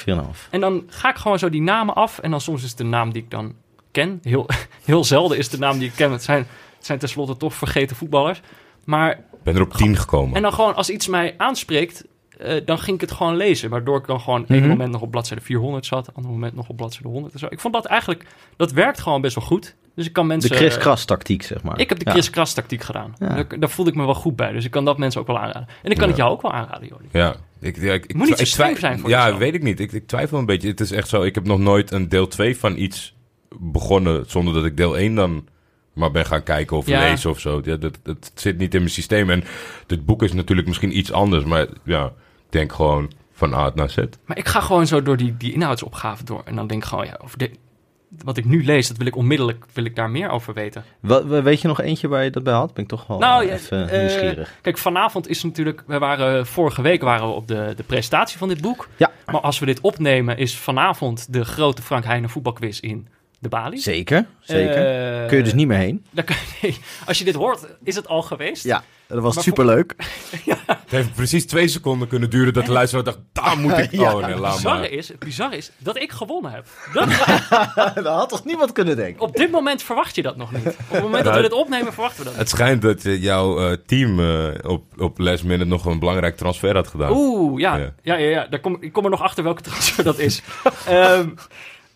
Ja. 0.05 0.23
4,5. 0.25 0.49
En 0.51 0.61
dan 0.61 0.85
ga 0.89 1.11
ik 1.11 1.17
gewoon 1.17 1.39
zo 1.39 1.51
die 1.51 1.63
namen 1.63 1.95
af. 1.95 2.19
En 2.19 2.31
dan 2.31 2.41
soms 2.41 2.63
is 2.65 2.75
de 2.75 2.85
naam 2.85 3.13
die 3.13 3.23
ik 3.23 3.31
dan 3.31 3.55
ken. 3.91 4.19
Heel, 4.23 4.47
heel 4.85 5.05
zelden 5.05 5.39
is 5.39 5.49
de 5.49 5.59
naam 5.59 5.79
die 5.79 5.89
ik 5.89 5.95
ken. 5.97 6.13
Het 6.13 6.23
zijn, 6.23 6.47
het 6.77 6.87
zijn 6.87 6.99
tenslotte 6.99 7.37
toch 7.37 7.55
vergeten 7.55 7.97
voetballers. 7.97 8.41
Maar, 8.85 9.11
Ik 9.13 9.43
ben 9.43 9.55
er 9.55 9.63
op 9.63 9.73
tien 9.73 9.97
gekomen. 9.97 10.37
en 10.37 10.43
dan 10.43 10.53
gewoon 10.53 10.75
als 10.75 10.91
iets 10.91 11.07
mij 11.07 11.35
aanspreekt, 11.37 12.05
eh, 12.39 12.61
dan 12.65 12.79
ging 12.79 12.95
ik 12.95 13.01
het 13.01 13.13
gewoon 13.13 13.37
lezen. 13.37 13.71
Waardoor 13.71 13.99
ik 13.99 14.07
dan 14.07 14.21
gewoon 14.21 14.47
één 14.47 14.59
Mhm. 14.61 14.69
moment 14.69 14.91
nog 14.93 15.01
op 15.01 15.11
bladzijde 15.11 15.43
400 15.45 15.87
zat. 15.87 16.11
Ander 16.15 16.31
moment 16.31 16.55
nog 16.55 16.69
op 16.69 16.77
bladzijde 16.77 17.09
100 17.09 17.33
en 17.33 17.39
zo. 17.39 17.47
Ik 17.51 17.61
vond 17.61 17.75
dat 17.75 17.85
eigenlijk, 17.85 18.27
dat 18.57 18.73
werkt 18.73 19.01
gewoon 19.01 19.21
best 19.21 19.35
wel 19.35 19.45
goed. 19.45 19.75
Dus 19.99 20.07
ik 20.07 20.13
kan 20.13 20.27
De 20.29 20.33
mensen... 20.35 20.57
Chris 20.57 20.79
Kras 20.79 21.05
tactiek, 21.05 21.43
zeg 21.43 21.63
maar. 21.63 21.79
Ik 21.81 21.89
heb 21.89 21.99
de 21.99 22.05
Ja. 22.05 22.11
Chris 22.13 22.31
Kras 22.31 22.55
tactiek 22.55 22.83
gedaan. 22.83 23.15
Ja. 23.19 23.29
Daar, 23.35 23.59
daar 23.59 23.71
voelde 23.71 23.91
ik 23.91 23.97
me 23.97 24.05
wel 24.05 24.15
goed 24.15 24.37
bij. 24.37 24.53
Dus 24.53 24.65
ik 24.65 24.71
kan 24.71 24.85
dat 24.85 24.99
mensen 24.99 25.21
ook 25.21 25.27
wel 25.27 25.39
aanraden. 25.39 25.67
En 25.83 25.91
ik 25.91 25.97
kan 25.97 26.09
het 26.09 26.17
Ja. 26.17 26.23
jou 26.23 26.35
ook 26.37 26.43
wel 26.43 26.53
aanraden, 26.53 26.89
Jody. 26.89 27.05
Ja, 27.13 27.37
ik, 27.61 27.77
ja, 27.77 27.93
ik, 27.93 28.07
ik, 28.07 28.15
Moet 28.15 28.29
niet 28.29 28.39
zo 28.39 28.45
streng 28.45 28.79
zijn 28.79 28.99
voor 28.99 29.09
Ja, 29.11 29.23
jezelf. 29.23 29.39
weet 29.39 29.55
ik 29.55 29.63
niet. 29.63 29.81
Ik, 29.81 29.93
ik 29.93 30.07
twijfel 30.07 30.39
een 30.39 30.47
beetje. 30.47 30.69
Het 30.69 30.81
is 30.81 30.91
echt 30.91 31.09
zo, 31.09 31.23
ik 31.23 31.35
heb 31.35 31.45
nog 31.47 31.59
nooit 31.59 31.91
een 31.91 32.09
deel 32.09 32.27
2 32.29 32.57
van 32.57 32.77
iets 32.77 33.15
begonnen 33.59 34.25
zonder 34.27 34.55
dat 34.55 34.65
ik 34.65 34.77
deel 34.77 34.97
1 34.99 35.15
dan 35.15 35.47
maar 35.93 36.11
ben 36.11 36.27
gaan 36.27 36.43
kijken 36.43 36.77
of 36.77 36.87
Ja. 36.87 37.01
lezen 37.01 37.31
of 37.31 37.41
zo. 37.41 37.61
Ja, 37.65 37.77
dat, 37.77 37.99
dat 38.03 38.33
zit 38.35 38.59
niet 38.59 38.75
in 38.75 38.81
mijn 38.81 38.93
systeem. 38.93 39.31
En 39.31 39.45
dit 39.87 40.07
boek 40.07 40.23
is 40.23 40.33
natuurlijk 40.33 40.69
misschien 40.69 40.99
iets 40.99 41.13
anders, 41.13 41.45
maar 41.45 41.67
ja, 41.85 42.05
ik 42.05 42.13
denk 42.53 42.73
gewoon 42.73 43.13
van 43.33 43.55
A 43.55 43.71
naar 43.75 43.91
Z. 43.91 43.97
Maar 44.27 44.39
ik 44.39 44.49
ga 44.49 44.61
gewoon 44.61 44.87
zo 44.87 45.03
door 45.03 45.17
die, 45.17 45.37
die 45.37 45.53
inhoudsopgave 45.53 46.25
door. 46.25 46.43
En 46.45 46.57
dan 46.57 46.67
denk 46.67 46.83
ik 46.83 46.89
gewoon, 46.89 47.07
ja, 47.07 47.19
over 47.25 47.39
dit, 47.39 47.59
wat 48.25 48.37
ik 48.37 48.45
nu 48.45 48.65
lees, 48.65 48.89
dat 48.89 48.97
wil 48.97 49.07
ik 49.07 49.17
onmiddellijk 49.17 49.65
wil 49.73 49.85
ik 49.85 49.97
daar 49.97 50.11
meer 50.11 50.31
over 50.31 50.55
weten. 50.55 50.85
Wat, 51.01 51.25
weet 51.25 51.61
je 51.61 51.69
nog 51.69 51.81
eentje 51.81 52.09
waar 52.09 52.25
je 52.25 52.31
dat 52.31 52.43
bij 52.43 52.55
had? 52.55 52.75
Ben 52.75 52.83
ik 52.83 52.89
toch 52.89 53.07
wel 53.07 53.19
Nou, 53.19 53.49
even 53.49 53.91
eh, 53.91 54.01
nieuwsgierig. 54.01 54.59
Kijk, 54.63 54.79
vanavond 54.79 55.29
is 55.29 55.43
natuurlijk, 55.43 55.83
we 55.87 55.99
waren 55.99 56.47
vorige 56.47 56.83
week 56.83 57.03
waren 57.03 57.27
we 57.27 57.35
op 57.35 57.49
de, 57.49 57.73
de 57.77 57.83
presentatie 57.83 58.39
van 58.39 58.49
dit 58.49 58.61
boek. 58.61 58.89
Ja. 58.97 59.11
Maar 59.27 59.41
als 59.41 59.59
we 59.59 59.67
dit 59.67 59.81
opnemen, 59.81 60.39
is 60.39 60.57
vanavond 60.57 61.33
de 61.33 61.45
grote 61.45 61.83
Frank 61.83 62.05
Heijnen 62.05 62.31
voetbalquiz 62.31 62.81
in 62.81 63.09
de 63.39 63.49
Bali. 63.49 63.79
Zeker, 63.79 64.27
zeker. 64.41 65.21
Eh, 65.23 65.29
Kun 65.29 65.37
je 65.37 65.43
dus 65.43 65.55
niet 65.55 65.67
meer 65.67 65.79
heen? 65.79 66.05
daar 66.11 66.25
kan 66.25 66.37
nee, 66.63 66.79
als 67.07 67.19
je 67.19 67.25
dit 67.25 67.35
hoort, 67.35 67.67
is 67.85 67.95
het 67.95 68.09
al 68.09 68.23
geweest. 68.23 68.65
Ja, 68.65 68.83
dat 69.07 69.23
was 69.23 69.35
Maar 69.35 69.45
superleuk. 69.45 69.95
Het 70.89 70.97
heeft 70.97 71.15
precies 71.15 71.47
twee 71.47 71.69
seconden 71.69 72.09
kunnen 72.09 72.31
duren 72.31 72.53
dat 72.53 72.67
de 72.67 72.73
luisteraar 72.73 73.05
dacht, 73.05 73.19
daar 73.33 73.59
moet 73.59 73.79
ik... 73.79 73.91
Ja. 74.01 74.15
Oh 74.15 74.21
nee, 74.21 74.31
Het 74.31 74.39
laat 74.39 74.55
bizarre 74.55 74.89
is, 74.91 75.09
het 75.09 75.19
bizarre 75.19 75.57
is 75.57 75.71
dat 75.79 75.97
ik 75.97 76.13
gewonnen 76.13 76.53
heb. 76.53 76.67
Dat, 76.93 77.09
dat 78.05 78.07
had 78.07 78.29
toch 78.29 78.45
niemand 78.45 78.73
kunnen 78.73 78.97
denken? 78.97 79.23
op 79.23 79.37
dit 79.37 79.51
moment 79.51 79.83
verwacht 79.83 80.15
je 80.15 80.23
dat 80.23 80.37
nog 80.37 80.53
niet. 80.53 80.67
Op 80.67 80.75
het 80.89 81.03
moment 81.03 81.25
dat 81.25 81.35
we 81.35 81.43
dit 81.43 81.53
opnemen, 81.53 81.93
verwachten 81.93 82.19
we 82.19 82.25
dat 82.25 82.33
niet. 82.33 82.43
Het 82.43 82.51
schijnt 82.51 82.83
dat 82.83 83.05
eh, 83.05 83.23
jouw 83.23 83.71
eh, 83.71 83.77
team 83.87 84.21
eh, 84.21 84.71
op, 84.71 84.85
op 85.01 85.19
last 85.19 85.43
minute 85.43 85.65
nog 85.65 85.85
een 85.85 85.99
belangrijk 85.99 86.37
transfer 86.37 86.75
had 86.75 86.89
gedaan. 86.89 87.13
Oeh, 87.13 87.61
ja. 87.61 87.77
Ja. 87.77 87.93
Ja, 88.03 88.15
ja, 88.15 88.29
ja. 88.29 88.47
Daar 88.47 88.61
kom, 88.61 88.77
ik 88.81 88.93
kom 88.93 89.05
er 89.05 89.11
nog 89.11 89.23
achter 89.23 89.45
welke 89.45 89.63
transfer 89.63 90.05
dat 90.05 90.19
is. 90.19 90.43
Ehm, 90.87 91.29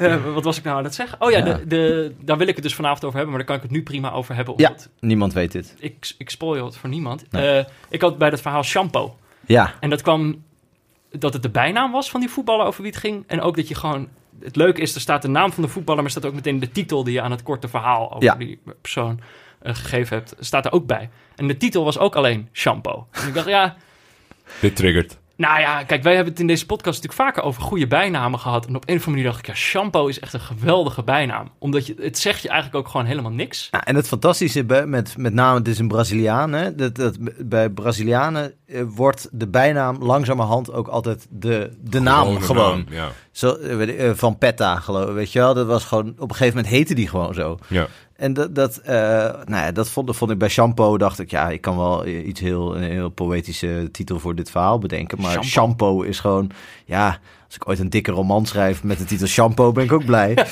eh, 0.02 0.34
wat 0.34 0.44
was 0.44 0.58
ik 0.58 0.64
nou 0.64 0.76
aan 0.78 0.84
het 0.84 0.94
zeggen? 0.94 1.20
Oh 1.20 1.30
ja, 1.30 1.38
Ja. 1.38 1.44
De, 1.44 1.66
de, 1.66 2.14
daar 2.20 2.38
wil 2.38 2.46
ik 2.46 2.54
het 2.54 2.64
dus 2.64 2.74
vanavond 2.74 3.04
over 3.04 3.16
hebben, 3.18 3.36
maar 3.36 3.46
daar 3.46 3.56
kan 3.56 3.64
ik 3.64 3.70
het 3.70 3.78
nu 3.78 3.82
prima 3.82 4.12
over 4.12 4.34
hebben. 4.34 4.54
Ja. 4.56 4.74
Niemand 5.00 5.32
weet 5.32 5.52
dit. 5.52 5.74
ik, 5.78 6.14
ik 6.18 6.30
spoil 6.30 6.64
het 6.64 6.76
voor 6.76 6.88
niemand. 6.88 7.24
Nee. 7.30 7.58
Eh, 7.58 7.64
ik 7.88 8.00
had 8.00 8.18
bij 8.18 8.30
dat 8.30 8.40
verhaal 8.40 8.62
shampoo. 8.62 9.16
Ja, 9.46 9.74
En 9.80 9.90
dat 9.90 10.02
kwam 10.02 10.42
dat 11.10 11.32
het 11.32 11.42
de 11.42 11.50
bijnaam 11.50 11.92
was 11.92 12.10
van 12.10 12.20
die 12.20 12.28
voetballer 12.28 12.66
over 12.66 12.82
wie 12.82 12.90
het 12.90 13.00
ging. 13.00 13.24
En 13.26 13.40
ook 13.40 13.56
dat 13.56 13.68
je 13.68 13.74
gewoon... 13.74 14.08
Het 14.40 14.56
leuke 14.56 14.80
is, 14.80 14.94
er 14.94 15.00
staat 15.00 15.22
de 15.22 15.28
naam 15.28 15.52
van 15.52 15.62
de 15.62 15.68
voetballer... 15.68 16.02
maar 16.02 16.12
er 16.12 16.18
staat 16.18 16.30
ook 16.30 16.36
meteen 16.36 16.60
de 16.60 16.70
titel 16.70 17.04
die 17.04 17.12
je 17.14 17.20
aan 17.20 17.30
het 17.30 17.42
korte 17.42 17.68
verhaal... 17.68 18.10
over 18.10 18.22
Ja. 18.24 18.34
die 18.34 18.60
persoon 18.80 19.20
eh, 19.58 19.74
gegeven 19.74 20.16
hebt, 20.16 20.34
staat 20.38 20.64
er 20.64 20.72
ook 20.72 20.86
bij. 20.86 21.10
En 21.36 21.46
de 21.46 21.56
titel 21.56 21.84
was 21.84 21.98
ook 21.98 22.16
alleen 22.16 22.48
shampoo. 22.52 23.06
En 23.10 23.28
ik 23.28 23.34
dacht, 23.34 23.48
ja... 23.48 23.76
Dit 24.60 24.76
triggert. 24.76 25.18
Nou 25.36 25.60
ja, 25.60 25.82
kijk, 25.84 26.02
wij 26.02 26.14
hebben 26.14 26.32
het 26.32 26.40
in 26.40 26.46
deze 26.46 26.66
podcast 26.66 27.02
natuurlijk 27.02 27.28
vaker 27.28 27.42
over 27.48 27.62
goede 27.62 27.86
bijnamen 27.86 28.38
gehad. 28.38 28.66
En 28.66 28.76
op 28.76 28.82
een 28.88 28.96
of 28.96 29.06
andere 29.06 29.10
manier 29.10 29.24
dacht 29.24 29.38
ik, 29.38 29.46
ja, 29.46 29.54
shampoo 29.54 30.06
is 30.06 30.20
echt 30.20 30.32
een 30.32 30.40
geweldige 30.40 31.02
bijnaam. 31.02 31.50
Omdat 31.58 31.86
je, 31.86 31.94
het 32.00 32.18
zegt 32.18 32.42
je 32.42 32.48
eigenlijk 32.48 32.78
ook 32.84 32.90
gewoon 32.92 33.06
helemaal 33.06 33.30
niks. 33.30 33.68
Nou, 33.70 33.84
en 33.86 33.94
het 33.96 34.08
fantastische 34.08 34.64
bij- 34.64 34.86
met, 34.86 35.14
met 35.16 35.34
name, 35.34 35.58
het 35.58 35.68
is 35.68 35.78
een 35.78 35.88
Braziliaan, 35.88 36.52
hè, 36.52 36.74
dat, 36.74 36.94
dat, 36.94 37.16
bij 37.38 37.70
Brazilianen 37.70 38.52
eh, 38.66 38.82
wordt 38.86 39.28
de 39.32 39.48
bijnaam 39.48 39.96
langzamerhand 40.02 40.72
ook 40.72 40.88
altijd 40.88 41.26
de, 41.30 41.70
de 41.80 42.00
naam 42.00 42.24
Gewone 42.26 42.40
gewoon. 42.44 42.78
naam, 42.78 42.94
Ja. 42.94 43.08
Zo, 43.32 43.54
eh, 43.54 43.80
ik, 43.80 43.88
eh, 43.96 44.10
van 44.14 44.38
Petta, 44.38 44.76
geloof 44.76 45.12
weet 45.14 45.32
je 45.32 45.38
wel. 45.38 45.54
Dat 45.54 45.66
was 45.66 45.84
gewoon, 45.84 46.08
op 46.18 46.30
een 46.30 46.36
gegeven 46.36 46.56
moment 46.56 46.74
heette 46.74 46.94
die 46.94 47.08
gewoon 47.08 47.34
zo. 47.34 47.58
Ja. 47.68 47.86
En 48.22 48.32
dat, 48.32 48.54
dat, 48.54 48.76
eh, 48.76 48.94
nou 49.44 49.64
ja, 49.64 49.72
dat 49.72 49.88
vond, 49.90 50.16
vond 50.16 50.30
ik 50.30 50.38
bij 50.38 50.48
Shampoo, 50.48 50.98
dacht 50.98 51.18
ik, 51.18 51.30
ja, 51.30 51.48
ik 51.50 51.60
kan 51.60 51.76
wel 51.76 52.06
iets 52.06 52.40
heel, 52.40 52.76
een 52.76 52.82
heel 52.82 53.08
poëtische 53.08 53.88
titel 53.92 54.18
voor 54.18 54.34
dit 54.34 54.50
verhaal 54.50 54.78
bedenken. 54.78 55.20
Maar 55.20 55.30
Shampoo. 55.30 55.48
Shampoo 55.48 56.02
is 56.02 56.20
gewoon, 56.20 56.50
ja, 56.84 57.18
als 57.46 57.54
ik 57.54 57.68
ooit 57.68 57.78
een 57.78 57.90
dikke 57.90 58.10
roman 58.10 58.46
schrijf 58.46 58.82
met 58.82 58.98
de 58.98 59.04
titel 59.04 59.26
Shampoo, 59.26 59.72
ben 59.72 59.84
ik 59.84 59.92
ook 59.92 60.04
blij. 60.04 60.36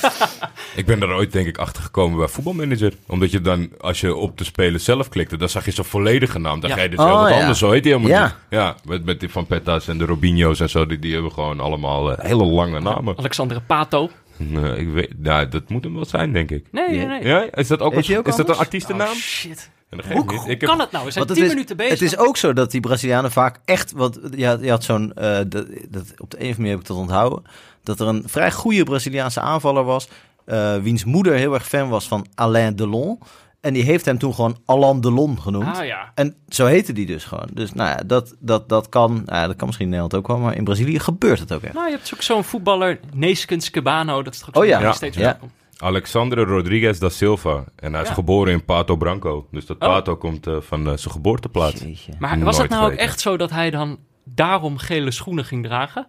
Ik 0.75 0.85
ben 0.85 1.01
er 1.01 1.13
ooit 1.13 1.31
denk 1.31 1.47
ik 1.47 1.57
achter 1.57 1.83
gekomen 1.83 2.17
bij 2.17 2.27
voetbalmanager. 2.27 2.93
Omdat 3.07 3.31
je 3.31 3.41
dan, 3.41 3.69
als 3.79 4.01
je 4.01 4.15
op 4.15 4.37
de 4.37 4.43
speler 4.43 4.79
zelf 4.79 5.09
klikte, 5.09 5.37
dan 5.37 5.49
zag 5.49 5.65
je 5.65 5.71
zijn 5.71 5.87
volledige 5.87 6.39
naam. 6.39 6.59
Dan 6.59 6.69
Ja. 6.69 6.75
ga 6.75 6.81
je 6.81 6.89
dus 6.89 6.99
Oh, 6.99 7.05
heel 7.05 7.19
wat 7.19 7.29
ja. 7.29 7.39
anders. 7.39 7.59
Zo 7.59 7.71
heet 7.71 7.83
die 7.83 7.91
helemaal 7.93 8.17
Ja. 8.17 8.23
niet. 8.23 8.33
Ja, 8.49 8.75
met, 8.85 9.05
met 9.05 9.19
die 9.19 9.29
Van 9.29 9.45
Petta's 9.45 9.87
en 9.87 9.97
de 9.97 10.05
Robinho's 10.05 10.59
en 10.59 10.69
zo. 10.69 10.85
Die, 10.85 10.99
die 10.99 11.13
hebben 11.13 11.31
gewoon 11.31 11.59
allemaal 11.59 12.11
eh, 12.17 12.25
hele 12.25 12.45
lange 12.45 12.79
namen. 12.79 13.17
Alexandre 13.17 13.61
Pato. 13.61 14.09
Nee, 14.49 14.77
ik 14.77 14.89
weet, 14.89 15.13
nou, 15.19 15.47
dat 15.47 15.69
moet 15.69 15.83
hem 15.83 15.93
wel 15.93 16.05
zijn, 16.05 16.33
denk 16.33 16.51
ik. 16.51 16.65
Nee, 16.71 16.87
nee, 16.89 16.99
Ja. 16.99 17.07
nee. 17.07 17.23
Ja, 17.27 17.47
is 17.53 17.67
dat 17.67 17.79
ook, 17.79 17.91
een, 17.93 18.17
ook 18.17 18.27
is 18.27 18.35
dat 18.35 18.49
een 18.49 18.55
artiestennaam? 18.55 19.07
Oh, 19.09 19.15
shit. 19.15 19.69
Ja, 19.89 20.13
Hoe, 20.15 20.47
heb- 20.47 20.59
kan 20.59 20.79
het 20.79 20.91
nou? 20.91 21.05
We 21.05 21.11
zijn 21.11 21.25
Want 21.25 21.37
tien 21.37 21.37
het 21.37 21.37
is, 21.37 21.49
minuten 21.49 21.77
bezig. 21.77 21.91
Het 21.99 22.01
is 22.01 22.17
ook 22.17 22.37
zo 22.37 22.53
dat 22.53 22.71
die 22.71 22.79
Brazilianen 22.81 23.31
vaak 23.31 23.59
echt, 23.65 23.91
want 23.91 24.19
je 24.35 24.45
had, 24.45 24.63
je 24.63 24.69
had 24.69 24.83
zo'n, 24.83 25.13
eh, 25.13 25.37
dat, 25.47 25.65
dat, 25.89 26.13
op 26.17 26.31
de 26.31 26.37
een 26.37 26.49
of 26.49 26.55
andere 26.55 26.57
manier 26.57 26.71
heb 26.71 26.79
ik 26.79 26.87
dat 26.87 26.97
onthouden, 26.97 27.43
dat 27.83 27.99
er 27.99 28.07
een 28.07 28.23
vrij 28.25 28.51
goede 28.51 28.83
Braziliaanse 28.83 29.39
aanvaller 29.39 29.83
was, 29.83 30.07
eh, 30.45 30.75
wiens 30.77 31.03
moeder 31.03 31.33
heel 31.33 31.53
erg 31.53 31.67
fan 31.67 31.89
was 31.89 32.07
van 32.07 32.25
Alain 32.35 32.75
Delon. 32.75 33.19
En 33.61 33.73
die 33.73 33.83
heeft 33.83 34.05
hem 34.05 34.17
toen 34.17 34.33
gewoon 34.33 34.57
Alain 34.65 35.01
Delon 35.01 35.41
genoemd. 35.41 35.77
Ah 35.77 35.85
ja. 35.85 36.11
En 36.15 36.35
zo 36.49 36.65
heette 36.65 36.93
die 36.93 37.05
dus 37.05 37.23
gewoon. 37.23 37.47
Dus 37.53 37.73
nou 37.73 37.89
ja, 37.89 37.95
dat, 38.05 38.35
dat, 38.39 38.69
dat, 38.69 38.89
kan, 38.89 39.13
nou 39.13 39.37
ja, 39.39 39.47
dat 39.47 39.55
kan 39.55 39.65
misschien 39.67 39.85
in 39.85 39.91
Nederland 39.91 40.15
ook 40.15 40.27
wel, 40.27 40.37
maar 40.37 40.55
in 40.55 40.63
Brazilië 40.63 40.99
gebeurt 40.99 41.39
het 41.39 41.53
ook 41.53 41.61
echt. 41.61 41.73
Nou, 41.73 41.85
je 41.89 41.95
hebt 41.95 42.11
ook 42.13 42.21
zo'n 42.21 42.43
voetballer, 42.43 42.99
Neeskens 43.13 43.69
Cabano, 43.69 44.23
dat 44.23 44.33
is 44.33 44.39
toch 44.39 44.47
ook 44.53 44.63
Oh 44.63 44.65
ja. 44.69 44.91
steeds 44.91 45.17
Ja. 45.17 45.23
weer 45.23 45.35
komt. 45.39 45.51
Alexandre 45.77 46.43
Rodriguez 46.43 46.99
da 46.99 47.09
Silva. 47.09 47.63
En 47.75 47.93
hij 47.93 48.01
is 48.01 48.07
Ja. 48.07 48.13
geboren 48.13 48.53
in 48.53 48.65
Pato 48.65 48.95
Branco. 48.95 49.47
Dus 49.51 49.65
dat 49.65 49.77
Oh. 49.79 49.87
Pato 49.87 50.15
komt 50.17 50.47
eh, 50.47 50.57
van 50.59 50.79
eh, 50.89 50.97
zijn 50.97 51.13
geboorteplaats. 51.13 51.81
Jeetje. 51.81 52.13
Maar 52.19 52.39
was 52.39 52.57
het 52.57 52.69
nou 52.69 52.91
ook 52.91 52.97
echt 52.97 53.19
zo 53.19 53.37
dat 53.37 53.49
hij 53.49 53.69
dan 53.69 53.97
daarom 54.23 54.77
gele 54.77 55.11
schoenen 55.11 55.45
ging 55.45 55.63
dragen? 55.63 56.07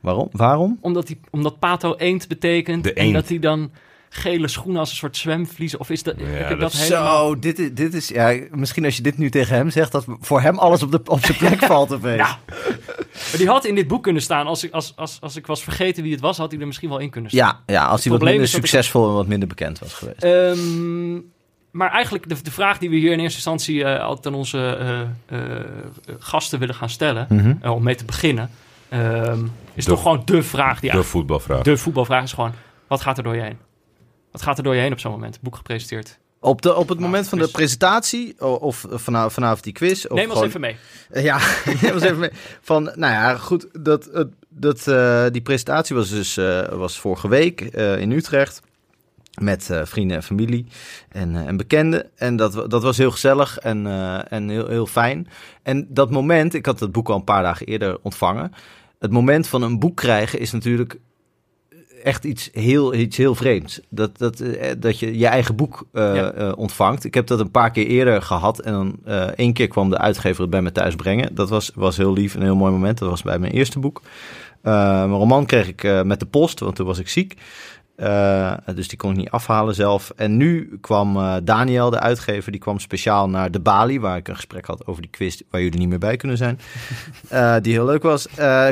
Waarom? 0.00 0.28
Waarom? 0.32 0.78
Omdat, 0.80 1.06
die, 1.06 1.20
omdat 1.30 1.58
pato 1.58 1.94
eend 1.96 2.28
betekent 2.28 2.84
De 2.84 2.92
en 2.92 3.12
dat 3.12 3.28
hij 3.28 3.38
dan 3.38 3.70
gele 4.08 4.48
schoenen 4.48 4.80
als 4.80 4.90
een 4.90 4.96
soort 4.96 5.16
zwemvlies... 5.16 5.76
Of 5.76 5.90
is 5.90 6.02
dat, 6.02 6.14
heb 6.18 6.40
ik 6.42 6.48
dat 6.48 6.60
dat 6.60 6.72
helemaal... 6.72 7.26
Zo, 7.26 7.38
dit 7.38 7.58
is, 7.58 7.70
dit 7.72 7.94
is 7.94 8.08
ja, 8.08 8.34
misschien 8.50 8.84
als 8.84 8.96
je 8.96 9.02
dit 9.02 9.18
nu 9.18 9.30
tegen 9.30 9.56
hem 9.56 9.70
zegt, 9.70 9.92
dat 9.92 10.04
voor 10.20 10.40
hem 10.40 10.58
alles 10.58 10.82
op, 10.82 10.90
de, 10.92 11.00
op 11.04 11.24
zijn 11.24 11.38
plek 11.38 11.64
valt 11.72 11.92
opeens. 11.92 12.16
Ja. 12.16 12.38
Maar 13.14 13.36
die 13.36 13.48
had 13.48 13.64
in 13.64 13.74
dit 13.74 13.88
boek 13.88 14.02
kunnen 14.02 14.22
staan. 14.22 14.46
Als 14.46 14.64
ik, 14.64 14.72
als, 14.72 14.92
als, 14.96 15.18
als 15.20 15.36
ik 15.36 15.46
was 15.46 15.62
vergeten 15.62 16.02
wie 16.02 16.12
het 16.12 16.20
was, 16.20 16.36
had 16.36 16.50
hij 16.50 16.60
er 16.60 16.66
misschien 16.66 16.88
wel 16.88 16.98
in 16.98 17.10
kunnen 17.10 17.30
staan. 17.30 17.46
Ja, 17.66 17.74
ja, 17.74 17.86
als 17.86 18.02
hij 18.04 18.12
wat 18.12 18.22
minder 18.22 18.42
ik- 18.42 18.48
succesvol 18.48 19.08
en 19.08 19.14
wat 19.14 19.26
minder 19.26 19.48
bekend 19.48 19.78
was 19.78 19.92
geweest. 19.94 20.22
Ehm, 20.24 21.14
maar 21.70 21.90
eigenlijk 21.90 22.28
de, 22.28 22.42
de 22.42 22.50
vraag 22.50 22.78
die 22.78 22.90
we 22.90 22.96
hier 22.96 23.12
in 23.12 23.18
eerste 23.20 23.36
instantie 23.36 23.84
eh, 23.84 24.04
altijd 24.04 24.26
aan 24.26 24.34
onze 24.34 24.58
eh, 24.76 25.00
eh, 25.40 25.64
gasten 26.18 26.58
willen 26.58 26.74
gaan 26.74 26.90
stellen, 26.90 27.26
Mhm. 27.30 27.68
om 27.72 27.82
mee 27.82 27.94
te 27.94 28.04
beginnen, 28.04 28.50
ehm, 28.88 29.44
is 29.74 29.84
De- 29.84 29.90
toch 29.90 30.02
gewoon 30.02 30.22
de 30.24 30.42
vraag 30.42 30.80
die 30.80 30.90
De 30.90 31.02
voetbalvraag. 31.02 31.62
de 31.62 31.76
voetbalvraag 31.76 32.22
is 32.22 32.32
gewoon, 32.32 32.52
wat 32.86 33.00
gaat 33.00 33.16
er 33.18 33.24
door 33.24 33.34
je 33.34 33.42
heen? 33.42 33.58
Wat 34.36 34.44
gaat 34.44 34.58
er 34.58 34.64
door 34.64 34.74
je 34.74 34.80
heen 34.80 34.92
op 34.92 34.98
zo'n 35.00 35.10
moment? 35.12 35.38
Boek 35.40 35.56
gepresenteerd. 35.56 36.18
Op, 36.40 36.62
de, 36.62 36.74
op 36.74 36.88
het 36.88 36.98
Nou, 36.98 37.10
moment 37.10 37.28
van 37.28 37.38
de 37.38 37.48
presentatie, 37.48 38.40
of 38.40 38.84
vanavond, 38.90 39.32
vanavond 39.32 39.64
die 39.64 39.72
quiz. 39.72 40.04
Of 40.04 40.16
Neem 40.16 40.24
ons 40.24 40.32
gewoon- 40.32 40.48
even 40.48 40.60
mee. 40.60 40.76
Eh, 41.10 41.24
Ja, 41.24 41.38
neem 41.82 41.92
ons 41.92 42.02
even 42.02 42.18
mee. 42.18 42.30
Van, 42.60 42.82
nou 42.82 43.12
ja, 43.12 43.36
goed, 43.36 43.66
dat, 43.72 44.08
het- 44.12 44.32
dat, 44.48 44.86
eh, 44.88 45.24
die 45.32 45.40
presentatie 45.40 45.96
was 45.96 46.08
dus 46.10 46.36
eh, 46.36 46.68
was 46.68 46.98
vorige 46.98 47.28
week 47.28 47.60
eh, 47.60 47.98
in 48.00 48.10
Utrecht. 48.12 48.60
Met 49.40 49.70
eh, 49.70 49.80
vrienden 49.84 50.16
en 50.16 50.22
familie 50.22 50.66
en, 51.08 51.36
eh, 51.36 51.46
en 51.46 51.56
bekenden. 51.56 52.06
En 52.16 52.36
dat, 52.36 52.70
dat 52.70 52.82
was 52.82 52.96
heel 52.96 53.10
gezellig 53.10 53.58
en, 53.58 53.86
eh, 53.86 54.32
en 54.32 54.48
heel, 54.48 54.66
heel 54.68 54.86
fijn. 54.86 55.28
En 55.62 55.86
dat 55.88 56.10
moment, 56.10 56.54
ik 56.54 56.66
had 56.66 56.80
het 56.80 56.92
boek 56.92 57.08
al 57.08 57.16
een 57.16 57.24
paar 57.24 57.42
dagen 57.42 57.66
eerder 57.66 57.98
ontvangen. 58.02 58.52
Het 58.98 59.10
moment 59.10 59.46
van 59.48 59.62
een 59.62 59.78
boek 59.78 59.96
krijgen 59.96 60.38
is 60.38 60.52
natuurlijk 60.52 60.98
echt 62.06 62.24
iets 62.24 62.50
heel, 62.52 62.94
iets 62.94 63.16
heel 63.16 63.34
vreemds. 63.34 63.80
Dat, 63.88 64.18
dat, 64.18 64.40
eh, 64.40 64.70
dat 64.78 64.98
je 64.98 65.18
je 65.18 65.26
eigen 65.26 65.56
boek 65.56 65.86
eh, 65.92 66.14
Ja. 66.14 66.30
eh, 66.30 66.52
ontvangt. 66.56 67.04
Ik 67.04 67.14
heb 67.14 67.26
dat 67.26 67.40
een 67.40 67.50
paar 67.50 67.70
keer 67.70 67.86
eerder 67.86 68.22
gehad. 68.22 68.58
En 68.60 68.72
dan 68.72 68.98
één 69.36 69.52
keer 69.52 69.68
kwam 69.68 69.90
de 69.90 69.98
uitgever 69.98 70.40
het 70.40 70.50
bij 70.50 70.62
me 70.62 70.72
thuis 70.72 70.94
brengen. 70.94 71.34
Dat 71.34 71.48
was, 71.48 71.70
was 71.74 71.96
heel 71.96 72.12
lief, 72.12 72.34
een 72.34 72.42
heel 72.42 72.56
mooi 72.56 72.72
moment. 72.72 72.98
Dat 72.98 73.10
was 73.10 73.22
bij 73.22 73.38
mijn 73.38 73.52
eerste 73.52 73.78
boek. 73.78 74.02
Mijn 74.62 75.10
roman 75.10 75.46
kreeg 75.46 75.68
ik 75.68 76.04
met 76.04 76.20
de 76.20 76.26
post, 76.26 76.60
want 76.60 76.76
toen 76.76 76.86
was 76.86 76.98
ik 76.98 77.08
ziek. 77.08 77.34
Eh, 77.96 78.52
dus 78.74 78.88
die 78.88 78.98
kon 78.98 79.10
ik 79.10 79.16
niet 79.16 79.30
afhalen 79.30 79.74
zelf. 79.74 80.12
En 80.16 80.36
nu 80.36 80.78
kwam 80.80 81.16
eh, 81.16 81.34
Daniel, 81.42 81.90
de 81.90 82.00
uitgever, 82.00 82.52
die 82.52 82.60
kwam 82.60 82.78
speciaal 82.78 83.28
naar 83.28 83.50
de 83.50 83.60
Bali, 83.60 84.00
waar 84.00 84.16
ik 84.16 84.28
een 84.28 84.34
gesprek 84.34 84.66
had 84.66 84.86
over 84.86 85.02
die 85.02 85.10
quiz, 85.10 85.40
waar 85.50 85.62
jullie 85.62 85.78
niet 85.78 85.88
meer 85.88 85.98
bij 85.98 86.16
kunnen 86.16 86.36
zijn. 86.36 86.58
Eh, 87.28 87.56
die 87.62 87.72
heel 87.72 87.84
leuk 87.84 88.02
was. 88.02 88.26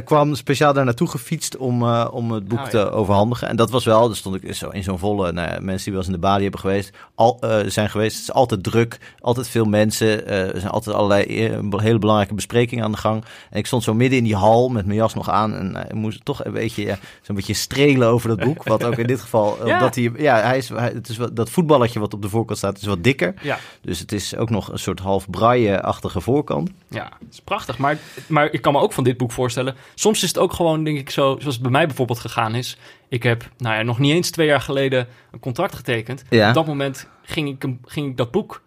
Kwam 0.04 0.34
speciaal 0.34 0.72
daar 0.72 0.84
naartoe 0.84 1.08
gefietst 1.08 1.56
om, 1.56 1.82
om 1.92 2.32
het 2.32 2.48
boek 2.48 2.58
Oh, 2.58 2.64
ja. 2.64 2.70
te 2.70 2.90
overhandigen. 2.90 3.48
En 3.48 3.56
dat 3.56 3.70
was 3.70 3.84
wel, 3.84 4.06
daar 4.06 4.16
stond 4.16 4.44
ik 4.44 4.54
zo 4.54 4.68
in 4.68 4.82
zo'n 4.82 4.98
volle, 4.98 5.32
nou 5.32 5.48
ja, 5.48 5.58
mensen 5.60 5.84
die 5.84 5.92
wel 5.92 6.02
eens 6.02 6.06
in 6.06 6.12
de 6.12 6.26
Bali 6.26 6.42
hebben 6.42 6.60
geweest, 6.60 6.96
al, 7.14 7.38
zijn 7.66 7.90
geweest. 7.90 8.16
Het 8.16 8.22
is 8.22 8.32
altijd 8.32 8.62
druk, 8.62 8.98
altijd 9.20 9.48
veel 9.48 9.64
mensen. 9.64 10.26
er 10.26 10.60
zijn 10.60 10.72
altijd 10.72 10.96
allerlei 10.96 11.52
hele 11.70 11.98
belangrijke 11.98 12.34
besprekingen 12.34 12.84
aan 12.84 12.92
de 12.92 12.98
gang. 12.98 13.24
En 13.50 13.58
ik 13.58 13.66
stond 13.66 13.82
zo 13.82 13.94
midden 13.94 14.18
in 14.18 14.24
die 14.24 14.36
hal 14.36 14.68
met 14.68 14.86
mijn 14.86 14.98
jas 14.98 15.14
nog 15.14 15.30
aan 15.30 15.54
en 15.54 15.86
ik 15.88 15.94
moest 15.94 16.24
toch 16.24 16.44
een 16.44 16.52
beetje, 16.52 16.98
zo'n 17.22 17.36
beetje 17.36 17.54
strelen 17.54 18.08
over 18.08 18.28
dat 18.28 18.40
boek. 18.40 18.64
Wat 18.64 18.84
ook 18.84 18.96
in 18.96 19.06
dit 19.06 19.13
geval, 19.20 19.66
Ja. 19.66 19.74
omdat 19.74 19.94
hij, 19.94 20.12
ja, 20.16 20.40
hij 20.40 20.56
is, 20.58 20.68
hij, 20.68 20.90
het 20.94 21.08
is 21.08 21.16
wat, 21.16 21.36
dat 21.36 21.50
voetballetje 21.50 22.00
wat 22.00 22.14
op 22.14 22.22
de 22.22 22.28
voorkant 22.28 22.58
staat, 22.58 22.76
is 22.76 22.86
wat 22.86 23.02
dikker. 23.04 23.34
Ja, 23.42 23.58
Dus 23.82 23.98
het 23.98 24.12
is 24.12 24.36
ook 24.36 24.50
nog 24.50 24.72
een 24.72 24.78
soort 24.78 25.00
half 25.00 25.30
braille-achtige 25.30 26.20
voorkant. 26.20 26.70
ja, 26.88 27.12
het 27.24 27.32
is 27.32 27.40
prachtig. 27.40 27.78
Maar, 27.78 27.98
maar 28.26 28.52
ik 28.52 28.62
kan 28.62 28.72
me 28.72 28.78
ook 28.80 28.92
van 28.92 29.04
dit 29.04 29.16
boek 29.16 29.32
voorstellen. 29.32 29.74
Soms 29.94 30.22
is 30.22 30.28
het 30.28 30.38
ook 30.38 30.52
gewoon, 30.52 30.84
denk 30.84 30.98
ik, 30.98 31.10
zo, 31.10 31.36
zoals 31.38 31.54
het 31.54 31.62
bij 31.62 31.70
mij 31.72 31.86
bijvoorbeeld 31.86 32.18
gegaan 32.18 32.54
is. 32.54 32.78
Ik 33.08 33.22
heb, 33.22 33.48
nou 33.58 33.76
ja, 33.76 33.82
nog 33.82 33.98
niet 33.98 34.12
eens 34.12 34.30
twee 34.30 34.46
jaar 34.46 34.60
geleden 34.60 35.06
een 35.30 35.40
contract 35.40 35.74
getekend. 35.74 36.24
Ja. 36.30 36.48
Op 36.48 36.54
dat 36.54 36.66
moment 36.66 37.08
ging 37.22 37.48
ik, 37.48 37.68
ging 37.84 38.10
ik 38.10 38.16
dat 38.16 38.30
boek 38.30 38.62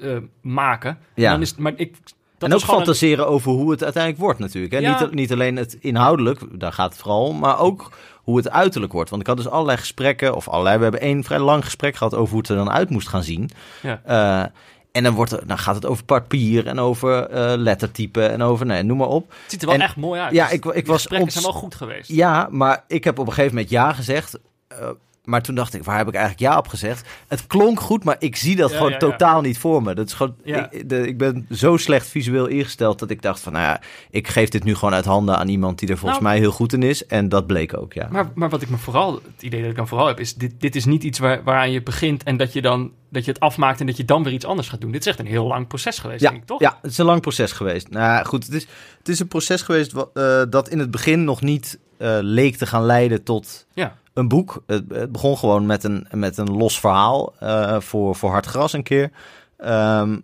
eh, 0.00 0.16
maken. 0.42 0.98
Ja. 1.14 1.24
En 1.24 1.30
dan 1.32 1.40
is, 1.40 1.54
maar 1.54 1.72
ik, 1.76 1.96
dat 2.38 2.48
en 2.48 2.54
ook 2.54 2.60
een- 2.62 2.66
fantaseren 2.66 3.28
over 3.28 3.52
hoe 3.52 3.70
het 3.70 3.82
uiteindelijk 3.84 4.22
wordt 4.22 4.38
natuurlijk. 4.38 4.72
Hè? 4.72 4.78
Ja. 4.78 5.00
Niet, 5.00 5.12
niet 5.12 5.32
alleen 5.32 5.56
het 5.56 5.76
inhoudelijk, 5.80 6.40
daar 6.60 6.72
gaat 6.72 6.92
het 6.92 7.00
vooral 7.00 7.24
om, 7.26 7.38
maar 7.38 7.58
ook 7.58 7.92
hoe 8.28 8.36
het 8.36 8.50
uiterlijk 8.50 8.92
wordt. 8.92 9.10
Want 9.10 9.22
ik 9.22 9.28
had 9.28 9.36
dus 9.36 9.48
allerlei 9.48 9.78
gesprekken, 9.78 10.34
of 10.34 10.48
allerlei, 10.48 10.76
we 10.76 10.82
hebben 10.82 11.00
één 11.00 11.24
vrij 11.24 11.38
lang 11.38 11.64
gesprek 11.64 11.96
gehad 11.96 12.14
over 12.14 12.30
hoe 12.30 12.38
het 12.40 12.48
er 12.48 12.56
dan 12.56 12.70
uit 12.70 12.90
moest 12.90 13.08
gaan 13.08 13.22
zien. 13.22 13.50
Ja. 13.82 14.00
Eh, 14.04 14.50
en 14.92 15.02
dan, 15.02 15.14
wordt 15.14 15.32
er, 15.32 15.46
dan 15.46 15.58
gaat 15.58 15.74
het 15.74 15.86
over 15.86 16.04
papier 16.04 16.66
en 16.66 16.78
over 16.78 17.26
eh, 17.30 17.52
lettertype 17.56 18.26
en 18.26 18.42
over, 18.42 18.66
nee, 18.66 18.82
noem 18.82 18.96
maar 18.98 19.08
op. 19.08 19.28
Het 19.42 19.50
ziet 19.50 19.60
er 19.60 19.66
wel 19.66 19.76
En- 19.76 19.82
echt 19.82 19.96
mooi 19.96 20.20
uit. 20.20 20.32
Ja, 20.32 20.44
Dus 20.44 20.52
ik- 20.54 20.64
ik 20.64 20.86
was 20.86 20.94
gesprekken 20.96 21.20
ont- 21.20 21.32
zijn 21.32 21.44
wel 21.44 21.52
goed 21.62 21.74
geweest. 21.74 22.08
Ja, 22.10 22.48
maar 22.50 22.84
ik 22.86 23.04
heb 23.04 23.18
op 23.18 23.26
een 23.26 23.32
gegeven 23.32 23.54
moment 23.54 23.70
ja 23.72 23.92
gezegd. 23.92 24.38
eh, 24.68 24.88
maar 25.28 25.42
toen 25.42 25.54
dacht 25.54 25.74
ik, 25.74 25.84
waar 25.84 25.96
heb 25.98 26.08
ik 26.08 26.14
eigenlijk 26.14 26.52
ja 26.52 26.58
op 26.58 26.68
gezegd? 26.68 27.08
Het 27.28 27.46
klonk 27.46 27.80
goed, 27.80 28.04
maar 28.04 28.16
ik 28.18 28.36
zie 28.36 28.56
dat 28.56 28.70
Ja, 28.70 28.76
gewoon 28.76 28.90
ja, 28.92 28.96
ja. 29.00 29.10
totaal 29.10 29.40
niet 29.40 29.58
voor 29.58 29.82
me. 29.82 29.94
Dat 29.94 30.06
is 30.06 30.12
gewoon, 30.12 30.34
ik, 30.42 30.88
de, 30.88 31.06
ik 31.06 31.18
ben 31.18 31.46
zo 31.50 31.76
slecht 31.76 32.06
visueel 32.06 32.46
ingesteld 32.46 32.98
dat 32.98 33.10
ik 33.10 33.22
dacht 33.22 33.40
van, 33.40 33.52
nou 33.52 33.64
ja, 33.64 33.80
ik 34.10 34.28
geef 34.28 34.48
dit 34.48 34.64
nu 34.64 34.74
gewoon 34.74 34.94
uit 34.94 35.04
handen 35.04 35.38
aan 35.38 35.48
iemand 35.48 35.78
die 35.78 35.88
er 35.88 35.98
volgens 35.98 36.20
Nou. 36.20 36.32
mij 36.32 36.40
heel 36.42 36.50
goed 36.52 36.72
in 36.72 36.82
is. 36.82 37.06
En 37.06 37.28
dat 37.28 37.46
bleek 37.46 37.76
ook, 37.76 37.92
ja. 37.92 38.08
Maar, 38.10 38.28
maar 38.34 38.48
wat 38.48 38.62
ik 38.62 38.70
me 38.70 38.76
vooral, 38.76 39.14
het 39.14 39.42
idee 39.42 39.60
dat 39.60 39.70
ik 39.70 39.76
dan 39.76 39.88
vooral 39.88 40.06
heb, 40.06 40.20
is 40.20 40.34
dit, 40.34 40.52
dit 40.58 40.76
is 40.76 40.84
niet 40.84 41.02
iets 41.02 41.18
waar, 41.18 41.42
waaraan 41.44 41.70
je 41.70 41.82
begint 41.82 42.22
en 42.22 42.36
dat 42.36 42.52
je 42.52 42.62
dan 42.62 42.92
dat 43.10 43.24
je 43.24 43.30
het 43.30 43.40
afmaakt 43.40 43.80
en 43.80 43.86
dat 43.86 43.96
je 43.96 44.04
dan 44.04 44.22
weer 44.22 44.32
iets 44.32 44.44
anders 44.44 44.68
gaat 44.68 44.80
doen. 44.80 44.90
Dit 44.90 45.00
is 45.00 45.06
echt 45.06 45.18
een 45.18 45.26
heel 45.26 45.46
lang 45.46 45.66
proces 45.66 45.98
geweest, 45.98 46.20
Ja, 46.20 46.28
denk 46.30 46.40
ik, 46.40 46.46
toch? 46.48 46.60
ja, 46.60 46.78
het 46.82 46.90
is 46.90 46.98
een 46.98 47.04
lang 47.06 47.20
proces 47.20 47.52
geweest. 47.52 47.90
Nou 47.90 48.04
ja, 48.04 48.22
goed, 48.22 48.44
het 48.44 48.54
is, 48.54 48.66
het 48.98 49.08
is 49.08 49.20
een 49.20 49.28
proces 49.28 49.62
geweest 49.62 49.92
wa- 49.92 50.08
eh, 50.14 50.42
dat 50.50 50.68
in 50.68 50.78
het 50.78 50.90
begin 50.90 51.24
nog 51.24 51.40
niet 51.42 51.78
eh, 51.98 52.18
leek 52.20 52.56
te 52.56 52.66
gaan 52.66 52.82
leiden 52.84 53.22
tot 53.22 53.66
Ja. 53.74 53.96
Een 54.18 54.28
boek. 54.28 54.62
Het, 54.66 55.12
begon 55.12 55.38
gewoon 55.38 55.66
met 55.66 55.84
een, 55.84 56.06
met 56.10 56.36
een 56.38 56.56
los 56.56 56.80
verhaal 56.80 57.34
eh, 57.38 57.80
voor, 57.80 58.14
voor 58.16 58.30
Hard 58.30 58.46
Gras 58.46 58.72
een 58.72 58.82
keer. 58.82 59.10
Ehm, 59.56 60.18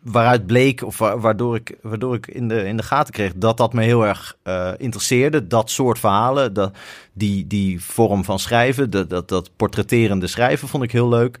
waaruit 0.00 0.46
bleek, 0.46 0.84
of 0.84 0.98
wa- 0.98 1.18
waardoor 1.18 1.54
ik, 1.56 1.76
waardoor 1.82 2.14
ik 2.14 2.26
in, 2.26 2.48
de, 2.48 2.66
in 2.66 2.76
de 2.76 2.82
gaten 2.82 3.12
kreeg 3.12 3.32
dat 3.36 3.56
dat 3.56 3.72
me 3.72 3.82
heel 3.82 4.06
erg 4.06 4.36
eh, 4.42 4.70
interesseerde. 4.76 5.46
Dat 5.46 5.70
soort 5.70 5.98
verhalen, 5.98 6.52
dat, 6.52 6.76
die, 7.12 7.46
die 7.46 7.84
vorm 7.84 8.24
van 8.24 8.38
schrijven, 8.38 8.90
dat, 8.90 9.10
dat, 9.10 9.28
dat 9.28 9.50
portretterende 9.56 10.26
schrijven 10.26 10.68
vond 10.68 10.82
ik 10.82 10.92
heel 10.92 11.08
leuk. 11.08 11.38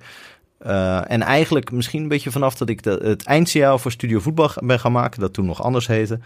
Eh, 0.60 1.10
en 1.10 1.22
eigenlijk 1.22 1.72
misschien 1.72 2.02
een 2.02 2.08
beetje 2.08 2.30
vanaf 2.30 2.54
dat 2.54 2.68
ik 2.68 2.82
de, 2.82 3.00
het 3.02 3.24
eindsignaal 3.24 3.78
voor 3.78 3.90
Studio 3.90 4.20
Voetbal 4.20 4.50
ben 4.62 4.80
gaan 4.80 4.92
maken, 4.92 5.20
dat 5.20 5.32
toen 5.32 5.46
nog 5.46 5.62
anders 5.62 5.86
heette, 5.86 6.18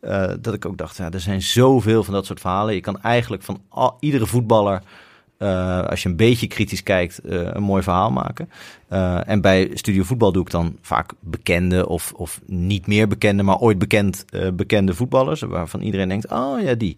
eh, 0.00 0.30
dat 0.40 0.54
ik 0.54 0.66
ook 0.66 0.76
dacht, 0.76 0.96
ja, 0.96 1.10
er 1.10 1.20
zijn 1.20 1.42
zoveel 1.42 2.04
van 2.04 2.14
dat 2.14 2.26
soort 2.26 2.40
verhalen. 2.40 2.74
Je 2.74 2.80
kan 2.80 3.02
eigenlijk 3.02 3.42
van 3.42 3.60
iedere 4.00 4.26
voetballer, 4.26 4.82
eh, 5.36 5.84
als 5.84 6.02
je 6.02 6.08
een 6.08 6.16
beetje 6.16 6.46
kritisch 6.46 6.82
kijkt, 6.82 7.20
een 7.24 7.62
mooi 7.62 7.82
verhaal 7.82 8.10
maken. 8.10 8.48
En 9.26 9.40
bij 9.40 9.70
Studio 9.74 10.02
Voetbal 10.02 10.32
doe 10.32 10.42
ik 10.42 10.50
dan 10.50 10.76
vaak 10.80 11.12
bekende 11.20 11.88
of, 11.88 12.12
of 12.16 12.40
niet 12.46 12.86
meer 12.86 13.08
bekende, 13.08 13.42
maar 13.42 13.58
ooit 13.58 13.78
bekend, 13.78 14.24
bekende 14.54 14.94
voetballers, 14.94 15.40
waarvan 15.40 15.80
iedereen 15.80 16.08
denkt, 16.08 16.30
oh 16.30 16.60
ja, 16.60 16.74
die. 16.74 16.96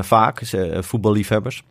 Vaak, 0.00 0.42
voetballiefhebbers. 0.80 1.62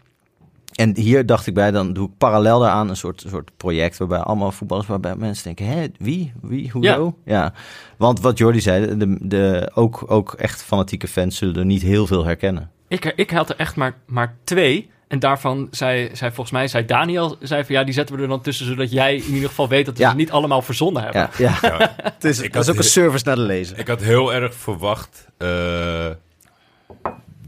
En 0.74 0.98
hier 0.98 1.26
dacht 1.26 1.48
ik 1.48 1.54
bij, 1.54 1.72
dan 1.72 1.94
doe 1.94 2.08
ik 2.08 2.18
parallel 2.18 2.60
daaraan 2.60 2.90
een 2.90 2.96
soort, 2.96 3.24
soort 3.28 3.52
project 3.58 3.98
waarbij 3.98 4.20
allemaal 4.20 4.52
voetballers, 4.52 4.88
waarbij 4.88 5.16
mensen 5.16 5.44
denken, 5.44 5.66
hè, 5.66 5.88
wie, 5.98 6.34
wie, 6.42 6.70
hoezo? 6.72 7.18
Ja. 7.26 7.54
Want 7.98 8.20
wat 8.22 8.38
Jordi 8.38 8.62
zei, 8.62 8.98
de, 8.98 9.18
de, 9.22 9.72
ook, 9.74 10.04
ook 10.08 10.34
echt 10.34 10.64
fanatieke 10.64 11.08
fans 11.08 11.38
zullen 11.38 11.56
er 11.56 11.66
niet 11.66 11.82
heel 11.82 12.08
veel 12.08 12.26
herkennen. 12.26 12.72
Ik, 12.88 13.14
ik 13.16 13.32
had 13.32 13.50
er 13.50 13.56
echt 13.56 13.76
maar, 13.76 13.96
maar 14.06 14.36
twee. 14.44 14.92
En 15.08 15.20
daarvan 15.20 15.68
zei, 15.72 16.10
zei 16.14 16.32
volgens 16.32 16.52
mij, 16.52 16.68
zei 16.68 16.86
Daniel, 16.86 17.36
zei 17.42 17.64
van 17.66 17.76
ja, 17.76 17.84
die 17.84 17.94
zetten 17.94 18.16
we 18.16 18.22
er 18.22 18.28
dan 18.28 18.42
tussen, 18.42 18.66
zodat 18.66 18.92
jij 18.92 19.16
in 19.16 19.34
ieder 19.34 19.50
geval 19.50 19.68
weet 19.68 19.86
dat 19.86 19.98
we 19.98 20.04
Ja. 20.04 20.10
ze 20.10 20.16
niet 20.16 20.32
allemaal 20.32 20.62
verzonnen 20.62 21.04
hebben. 21.04 21.30
Ja, 21.38 21.58
ja. 21.62 21.78
Ja. 21.78 21.96
het 22.14 22.24
is, 22.24 22.40
Ik 22.40 22.54
dat 22.54 22.64
is 22.64 22.70
ook 22.70 22.78
een 22.78 22.84
service 22.84 23.26
naar 23.26 23.36
de 23.36 23.42
lezer. 23.42 23.80
Ik 23.80 23.88
had 23.88 24.02
heel 24.02 24.34
erg 24.34 24.56
verwacht 24.56 25.28
eh, 25.38 26.08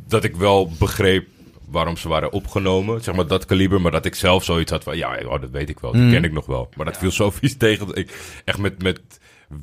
dat 0.08 0.24
ik 0.24 0.36
wel 0.36 0.72
begreep 0.80 1.28
waarom 1.76 1.98
ze 1.98 2.08
waren 2.08 2.32
opgenomen. 2.32 3.04
Zeg 3.04 3.16
maar 3.16 3.28
dat 3.28 3.46
kaliber. 3.46 3.82
Maar 3.82 3.92
dat 3.92 4.06
ik 4.06 4.16
zelf 4.16 4.44
zoiets 4.44 4.72
had 4.72 4.84
van... 4.84 4.98
Ja, 4.98 5.18
oh, 5.26 5.42
dat 5.42 5.50
weet 5.50 5.70
ik 5.70 5.80
wel. 5.80 5.92
Die 5.92 6.02
Mhm. 6.02 6.12
ken 6.12 6.24
ik 6.24 6.32
nog 6.32 6.46
wel. 6.46 6.70
Maar 6.76 6.86
dat 6.86 6.98
viel 6.98 7.12
zo 7.12 7.32
vies 7.40 7.58
tegen. 7.58 7.88
dat 7.88 7.98
ik 7.98 8.42
echt 8.46 8.58
met, 8.58 8.82
met 8.84 9.02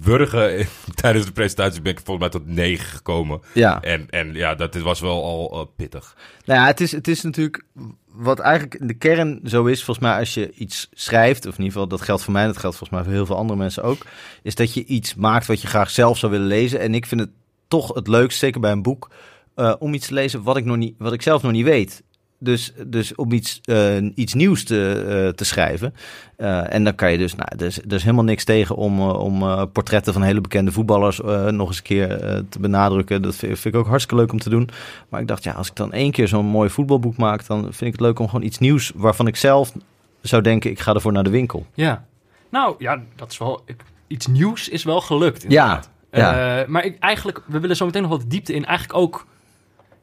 wurgen 0.00 0.66
tijdens 1.02 1.24
de 1.26 1.32
presentatie 1.32 1.82
ben 1.82 1.92
ik 1.92 2.00
volgens 2.04 2.18
mij 2.30 2.40
tot 2.40 2.54
negen 2.54 2.86
gekomen. 2.86 3.40
Ja. 3.54 3.82
En, 3.82 4.10
en 4.10 4.34
ja, 4.34 4.54
dat 4.54 4.74
was 4.74 5.00
wel 5.00 5.24
al 5.24 5.60
eh, 5.60 5.66
pittig. 5.76 6.16
Nou 6.44 6.60
ja, 6.60 6.66
het 6.66 6.80
is, 6.80 6.92
het 6.92 7.08
is 7.08 7.22
natuurlijk 7.22 7.64
wat 8.12 8.38
eigenlijk 8.38 8.74
in 8.74 8.86
de 8.86 8.94
kern 8.94 9.40
zo 9.44 9.64
is, 9.64 9.84
volgens 9.84 10.06
mij, 10.06 10.18
als 10.18 10.34
je 10.34 10.52
iets 10.52 10.88
schrijft, 10.92 11.46
of 11.46 11.52
in 11.52 11.58
ieder 11.58 11.72
geval 11.72 11.88
dat 11.88 12.00
geldt 12.00 12.22
voor 12.22 12.32
mij, 12.32 12.46
dat 12.46 12.56
geldt 12.58 12.76
volgens 12.76 12.98
mij 12.98 13.04
voor 13.08 13.16
heel 13.16 13.26
veel 13.26 13.36
andere 13.36 13.58
mensen 13.58 13.82
ook, 13.82 14.02
is 14.42 14.54
dat 14.54 14.74
je 14.74 14.84
iets 14.84 15.14
maakt 15.14 15.46
wat 15.46 15.60
je 15.60 15.66
graag 15.68 15.90
zelf 15.90 16.18
zou 16.18 16.32
willen 16.32 16.46
lezen. 16.46 16.80
En 16.80 16.94
ik 16.94 17.06
vind 17.06 17.20
het 17.20 17.30
toch 17.68 17.94
het 17.94 18.08
leukst, 18.08 18.38
zeker 18.38 18.60
bij 18.60 18.72
een 18.72 18.82
boek, 18.82 19.10
uh, 19.56 19.74
om 19.78 19.94
iets 19.94 20.06
te 20.06 20.14
lezen 20.14 20.42
wat 20.42 20.56
ik, 20.56 20.64
nog 20.64 20.76
niet, 20.76 20.94
wat 20.98 21.12
ik 21.12 21.22
zelf 21.22 21.42
nog 21.42 21.52
niet 21.52 21.64
weet. 21.64 22.02
Dus, 22.38 22.72
dus 22.86 23.14
om 23.14 23.32
iets, 23.32 23.60
uh, 23.64 24.10
iets 24.14 24.34
nieuws 24.34 24.64
te, 24.64 25.04
uh, 25.06 25.28
te 25.28 25.44
schrijven. 25.44 25.94
Uh, 26.38 26.74
en 26.74 26.84
dan 26.84 26.94
kan 26.94 27.12
je 27.12 27.18
dus, 27.18 27.34
nou, 27.34 27.48
er 27.58 27.66
is, 27.66 27.78
er 27.78 27.92
is 27.92 28.02
helemaal 28.02 28.24
niks 28.24 28.44
tegen 28.44 28.76
om, 28.76 29.00
om 29.00 29.68
portretten 29.72 30.12
van 30.12 30.22
hele 30.22 30.40
bekende 30.40 30.72
voetballers 30.72 31.20
nog 31.50 31.68
eens 31.68 31.76
een 31.76 31.82
keer 31.82 32.08
te 32.48 32.58
benadrukken. 32.60 33.22
Dat 33.22 33.34
vind, 33.34 33.58
vind, 33.58 33.74
ik 33.74 33.80
ook 33.80 33.86
hartstikke 33.86 34.22
leuk 34.22 34.32
om 34.32 34.38
te 34.38 34.50
doen. 34.50 34.68
Maar 35.08 35.20
ik 35.20 35.28
dacht, 35.28 35.44
ja, 35.44 35.52
als 35.52 35.68
ik 35.68 35.76
dan 35.76 35.92
één 35.92 36.10
keer 36.10 36.28
zo'n 36.28 36.46
mooi 36.46 36.70
voetbalboek 36.70 37.16
maak, 37.16 37.46
dan 37.46 37.60
vind 37.62 37.80
ik 37.80 37.92
het 37.92 38.00
leuk 38.00 38.18
om 38.18 38.28
gewoon 38.28 38.44
iets 38.44 38.58
nieuws 38.58 38.92
waarvan 38.94 39.26
ik 39.26 39.36
zelf 39.36 39.72
zou 40.20 40.42
denken, 40.42 40.70
ik 40.70 40.80
ga 40.80 40.94
ervoor 40.94 41.12
naar 41.12 41.24
de 41.24 41.30
winkel. 41.30 41.66
Ja, 41.74 42.04
nou 42.48 42.74
ja, 42.78 43.02
dat 43.16 43.30
is 43.30 43.38
wel, 43.38 43.64
iets 44.06 44.26
nieuws 44.26 44.68
is 44.68 44.84
wel 44.84 45.00
gelukt. 45.00 45.42
Inderdaad. 45.42 45.90
Ja. 46.10 46.58
ja. 46.58 46.64
maar 46.68 46.84
ik, 46.84 46.98
eigenlijk, 46.98 47.42
we 47.46 47.60
willen 47.60 47.76
zo 47.76 47.86
meteen 47.86 48.02
nog 48.02 48.10
wat 48.10 48.24
diepte 48.30 48.54
in. 48.54 48.64
Eigenlijk 48.64 48.98
ook 48.98 49.26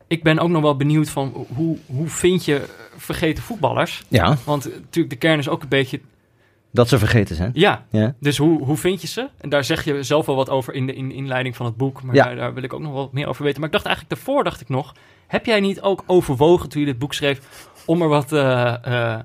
ik 0.10 0.24
ben 0.24 0.40
ook 0.40 0.50
nog 0.50 0.62
wel 0.62 0.76
benieuwd 0.76 1.10
van 1.10 1.46
hoe, 1.56 1.78
hoe 1.86 2.08
vind 2.08 2.46
je 2.46 2.66
vergeten 2.98 3.44
voetballers? 3.44 4.04
Ja. 4.08 4.38
Want 4.46 4.64
natuurlijk, 4.64 5.10
de 5.10 5.16
kern 5.16 5.40
is 5.40 5.50
ook 5.50 5.62
een 5.62 5.70
beetje... 5.70 6.00
Dat 6.72 6.90
ze 6.90 6.98
vergeten 6.98 7.36
zijn? 7.36 7.52
Ja. 7.54 7.86
ja. 7.90 8.16
Dus 8.20 8.38
hoe, 8.38 8.64
hoe 8.64 8.78
vind 8.78 9.02
je 9.02 9.08
ze? 9.08 9.30
En 9.38 9.50
daar 9.50 9.64
zeg 9.64 9.84
je 9.84 10.04
zelf 10.04 10.26
wel 10.26 10.36
wat 10.36 10.50
over 10.50 10.74
in 10.74 10.88
de 10.88 10.94
in, 10.94 11.12
inleiding 11.12 11.56
van 11.56 11.66
het 11.66 11.78
boek. 11.78 12.04
Maar 12.04 12.16
ja. 12.16 12.24
daar, 12.24 12.36
daar, 12.36 12.54
wil 12.54 12.64
ik 12.64 12.74
ook 12.74 12.82
nog 12.82 12.94
wat 12.94 13.14
meer 13.14 13.28
over 13.28 13.44
weten. 13.44 13.60
Maar 13.60 13.70
ik 13.70 13.76
dacht 13.76 13.86
eigenlijk 13.86 14.16
daarvoor, 14.16 14.44
dacht 14.44 14.62
ik 14.62 14.70
nog... 14.70 14.94
Heb 15.28 15.46
jij 15.46 15.60
niet 15.60 15.82
ook 15.82 16.04
overwogen 16.06 16.70
toen 16.70 16.82
je 16.82 16.88
dit 16.88 17.00
boek 17.00 17.14
schreef... 17.14 17.68
om 17.86 18.02
er 18.02 18.08
wat, 18.08 18.32
uh, 18.32 18.74
uh, 18.88 19.20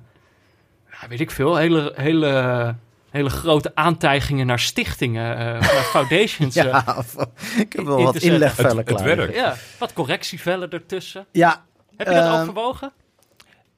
weet 1.09 1.21
ik 1.21 1.31
veel, 1.31 1.57
hele... 1.57 1.93
hele 1.97 2.75
hele 3.15 3.31
grote 3.31 3.71
aantijgingen 3.75 4.47
naar 4.47 4.59
stichtingen, 4.59 5.33
uh, 5.33 5.39
naar 5.39 5.85
foundations. 5.97 6.55
ja, 6.55 6.85
uh, 6.87 7.25
ik 7.59 7.73
heb 7.73 7.85
wel 7.85 8.03
wat 8.03 8.17
inlegvellen 8.17 8.85
klaar. 8.85 9.07
Het 9.07 9.17
werk. 9.17 9.35
Ja, 9.35 9.55
wat 9.79 9.93
correctievellen 9.93 10.71
ertussen. 10.71 11.27
Ja. 11.33 11.65
Heb 11.97 12.07
je 12.07 12.15
dat 12.15 12.25
uh, 12.25 12.41
overwogen? 12.41 12.93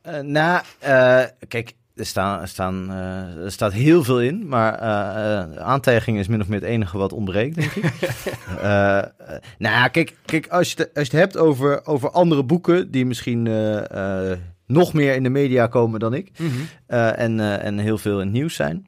Uh, 0.08 0.20
nou, 0.20 0.62
kijk, 1.48 1.72
er, 1.94 2.06
staan, 2.06 2.40
er, 2.40 2.48
staan, 2.48 2.90
er 3.44 3.52
staat 3.52 3.72
heel 3.72 4.04
veel 4.04 4.20
in, 4.20 4.48
maar 4.48 4.78
aantijgingen 5.58 6.20
is 6.20 6.28
min 6.28 6.40
of 6.40 6.48
meer 6.48 6.60
het 6.60 6.68
enige 6.68 6.98
wat 6.98 7.12
ontbreekt, 7.12 7.54
denk 7.54 7.72
ik. 7.72 7.92
nou, 9.58 9.88
kijk, 9.88 10.16
kijk 10.24 10.48
als, 10.48 10.72
je 10.72 10.74
het, 10.76 10.94
als 10.94 11.06
je 11.08 11.16
het 11.16 11.20
hebt 11.20 11.36
over, 11.36 11.86
over 11.86 12.10
andere 12.10 12.44
boeken 12.44 12.90
die 12.90 13.06
misschien 13.06 13.42
nog 14.66 14.92
meer 14.92 15.14
in 15.14 15.22
de 15.22 15.28
media 15.28 15.66
komen 15.66 16.00
dan 16.00 16.14
ik 16.14 16.30
mm 16.38 16.48
-hmm. 16.48 16.68
en, 17.08 17.60
en 17.60 17.78
heel 17.78 17.98
veel 17.98 18.20
in 18.20 18.26
het 18.26 18.34
nieuws 18.34 18.54
zijn 18.54 18.86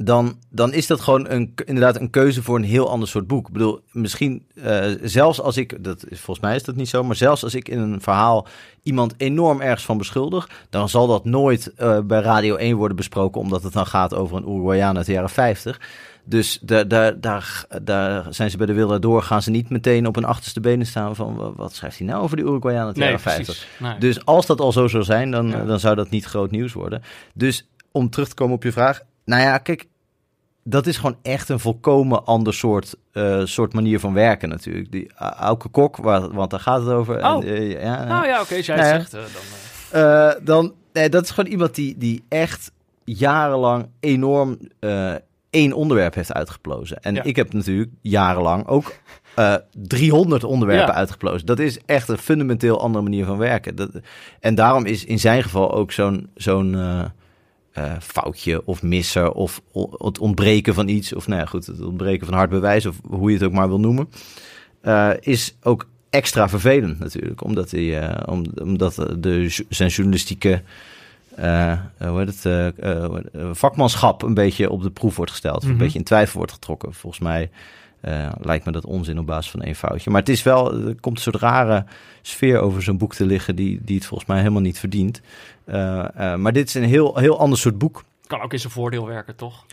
dan, 0.00 0.38
dan 0.50 0.72
is 0.72 0.86
dat 0.86 1.00
gewoon 1.00 1.30
een, 1.30 1.54
inderdaad 1.64 2.00
een 2.00 2.10
keuze 2.10 2.42
voor 2.42 2.56
een 2.56 2.64
heel 2.64 2.90
ander 2.90 3.08
soort 3.08 3.26
boek. 3.26 3.46
Ik 3.46 3.52
bedoel, 3.52 3.80
misschien 3.90 4.46
uh, 4.54 4.84
zelfs 5.02 5.40
als 5.40 5.56
ik, 5.56 5.84
dat 5.84 6.04
is, 6.08 6.20
volgens 6.20 6.46
mij 6.46 6.56
is 6.56 6.62
dat 6.62 6.76
niet 6.76 6.88
zo, 6.88 7.04
maar 7.04 7.16
zelfs 7.16 7.42
als 7.44 7.54
ik 7.54 7.68
in 7.68 7.78
een 7.78 8.00
verhaal 8.00 8.46
iemand 8.82 9.14
enorm 9.16 9.60
ergens 9.60 9.84
van 9.84 9.98
beschuldig, 9.98 10.48
dan 10.70 10.88
zal 10.88 11.06
dat 11.06 11.24
nooit 11.24 11.72
uh, 11.78 11.98
bij 12.00 12.20
Radio 12.20 12.56
1 12.56 12.76
worden 12.76 12.96
besproken, 12.96 13.40
omdat 13.40 13.62
het 13.62 13.72
dan 13.72 13.86
gaat 13.86 14.14
over 14.14 14.36
een 14.36 14.48
Uruguayaan 14.48 14.96
uit 14.96 15.06
de 15.06 15.12
jaren 15.12 15.30
50. 15.30 15.80
Dus 16.24 16.58
daar, 16.62 16.88
daar, 16.88 17.20
daar, 17.20 17.66
daar 17.82 18.26
zijn 18.30 18.50
ze 18.50 18.56
bij 18.56 18.66
de 18.66 18.72
wilde 18.72 18.98
door, 18.98 19.22
gaan 19.22 19.42
ze 19.42 19.50
niet 19.50 19.68
meteen 19.70 20.06
op 20.06 20.14
hun 20.14 20.24
achterste 20.24 20.60
benen 20.60 20.86
staan 20.86 21.16
van 21.16 21.54
wat 21.56 21.74
schrijft 21.74 21.98
hij 21.98 22.06
nou 22.06 22.22
over 22.22 22.36
de 22.36 22.42
Uruguayaan 22.42 22.86
uit 22.86 22.94
de 22.94 23.00
nee, 23.00 23.08
jaren 23.08 23.24
50. 23.24 23.44
Precies. 23.44 23.66
Nee. 23.80 23.98
Dus 23.98 24.24
als 24.24 24.46
dat 24.46 24.60
al 24.60 24.72
zo 24.72 24.88
zou 24.88 25.04
zijn, 25.04 25.30
dan, 25.30 25.48
Ja. 25.48 25.64
dan 25.64 25.80
zou 25.80 25.94
dat 25.94 26.10
niet 26.10 26.24
groot 26.24 26.50
nieuws 26.50 26.72
worden. 26.72 27.02
Dus 27.34 27.68
om 27.92 28.10
terug 28.10 28.28
te 28.28 28.34
komen 28.34 28.54
op 28.54 28.62
je 28.62 28.72
vraag, 28.72 29.02
nou 29.24 29.42
ja, 29.42 29.58
kijk, 29.58 29.86
dat 30.62 30.86
is 30.86 30.96
gewoon 30.96 31.16
echt 31.22 31.48
een 31.48 31.58
volkomen 31.60 32.24
ander 32.24 32.54
soort, 32.54 32.96
uh, 33.12 33.40
soort 33.44 33.72
manier 33.74 34.00
van 34.00 34.12
werken 34.14 34.48
natuurlijk. 34.48 34.92
Die 34.92 35.04
uh, 35.04 35.30
Auke 35.30 35.68
Kok, 35.68 35.96
waar, 35.96 36.30
want 36.32 36.50
daar 36.50 36.60
gaat 36.60 36.80
het 36.80 36.90
over. 36.90 37.16
Oh. 37.16 37.24
En, 37.44 37.46
uh, 37.48 37.82
ja, 37.82 38.04
Nou 38.04 38.26
ja, 38.26 38.40
oké, 38.40 38.56
als 38.56 38.66
jij 38.66 38.76
Nou 38.76 38.88
zegt, 38.88 39.14
eh, 39.14 39.20
dan... 39.90 40.02
eh, 40.02 40.32
dan 40.44 40.72
nee, 40.92 41.08
dat 41.08 41.24
is 41.24 41.30
gewoon 41.30 41.50
iemand 41.50 41.74
die, 41.74 41.98
die 41.98 42.24
echt 42.28 42.72
jarenlang 43.04 43.88
enorm 44.00 44.58
eh, 44.80 45.14
één 45.50 45.72
onderwerp 45.72 46.14
heeft 46.14 46.32
uitgeplozen. 46.32 47.00
En 47.02 47.14
Ja. 47.14 47.22
ik 47.22 47.36
heb 47.36 47.52
natuurlijk 47.52 47.90
jarenlang 48.00 48.66
ook 48.66 48.92
eh 49.34 49.54
300 49.72 50.44
onderwerpen 50.44 50.86
Ja. 50.92 50.98
uitgeplozen. 50.98 51.46
Dat 51.46 51.58
is 51.58 51.78
echt 51.86 52.08
een 52.08 52.18
fundamenteel 52.18 52.80
andere 52.80 53.04
manier 53.04 53.24
van 53.24 53.36
werken. 53.38 53.76
Dat, 53.76 53.90
en 54.40 54.54
daarom 54.54 54.84
is 54.86 55.04
in 55.04 55.18
zijn 55.18 55.42
geval 55.42 55.72
ook 55.74 55.92
zo'n 55.92 56.30
zo'n 56.34 56.76
eh, 57.74 57.92
foutje 58.00 58.66
of 58.66 58.82
misser 58.82 59.32
of 59.32 59.62
het 59.98 60.18
ontbreken 60.18 60.74
van 60.74 60.88
iets... 60.88 61.12
of 61.14 61.26
nou 61.26 61.40
ja, 61.40 61.46
goed, 61.46 61.66
het 61.66 61.80
ontbreken 61.82 62.26
van 62.26 62.36
hard 62.36 62.50
bewijs 62.50 62.86
of 62.86 62.96
hoe 63.08 63.30
je 63.30 63.36
het 63.36 63.46
ook 63.46 63.52
maar 63.52 63.68
wil 63.68 63.80
noemen... 63.80 64.08
eh, 64.80 65.10
is 65.20 65.54
ook 65.62 65.86
extra 66.10 66.48
vervelend 66.48 66.98
natuurlijk. 66.98 67.44
Omdat, 67.44 67.70
hij, 67.70 68.00
eh, 68.00 68.32
om, 68.32 68.44
omdat 68.62 68.94
de, 69.18 69.64
zijn 69.68 69.90
journalistieke 69.90 70.62
hoe 71.98 72.18
heet 72.18 72.42
het, 72.42 72.74
vakmanschap 73.58 74.22
een 74.22 74.34
beetje 74.34 74.70
op 74.70 74.82
de 74.82 74.90
proef 74.90 75.16
wordt 75.16 75.30
gesteld. 75.30 75.56
Of 75.56 75.62
Mhm. 75.62 75.72
een 75.72 75.78
beetje 75.78 75.98
in 75.98 76.04
twijfel 76.04 76.36
wordt 76.36 76.52
getrokken. 76.52 76.94
Volgens 76.94 77.22
mij 77.22 77.50
eh, 78.04 78.32
lijkt 78.40 78.64
me 78.64 78.72
dat 78.72 78.84
onzin 78.84 79.18
op 79.18 79.26
basis 79.26 79.50
van 79.50 79.62
één 79.62 79.74
foutje. 79.74 80.10
Maar 80.10 80.20
het 80.20 80.28
is 80.28 80.42
wel, 80.42 80.72
er 80.86 80.94
komt 81.00 81.16
een 81.16 81.22
soort 81.22 81.36
rare 81.36 81.84
sfeer 82.22 82.58
over 82.58 82.82
zo'n 82.82 82.98
boek 82.98 83.14
te 83.14 83.26
liggen... 83.26 83.56
die, 83.56 83.80
die 83.82 83.96
het 83.96 84.06
volgens 84.06 84.28
mij 84.28 84.38
helemaal 84.38 84.60
niet 84.60 84.78
verdient. 84.78 85.20
Eh, 85.64 86.04
eh, 86.32 86.38
maar 86.38 86.52
dit 86.52 86.68
is 86.68 86.74
een 86.74 86.84
heel, 86.84 87.16
heel 87.16 87.38
ander 87.38 87.58
soort 87.58 87.78
boek. 87.78 88.04
kan 88.26 88.40
ook 88.40 88.52
in 88.52 88.60
zijn 88.60 88.72
voordeel 88.72 89.06
werken, 89.06 89.36
toch? 89.36 89.64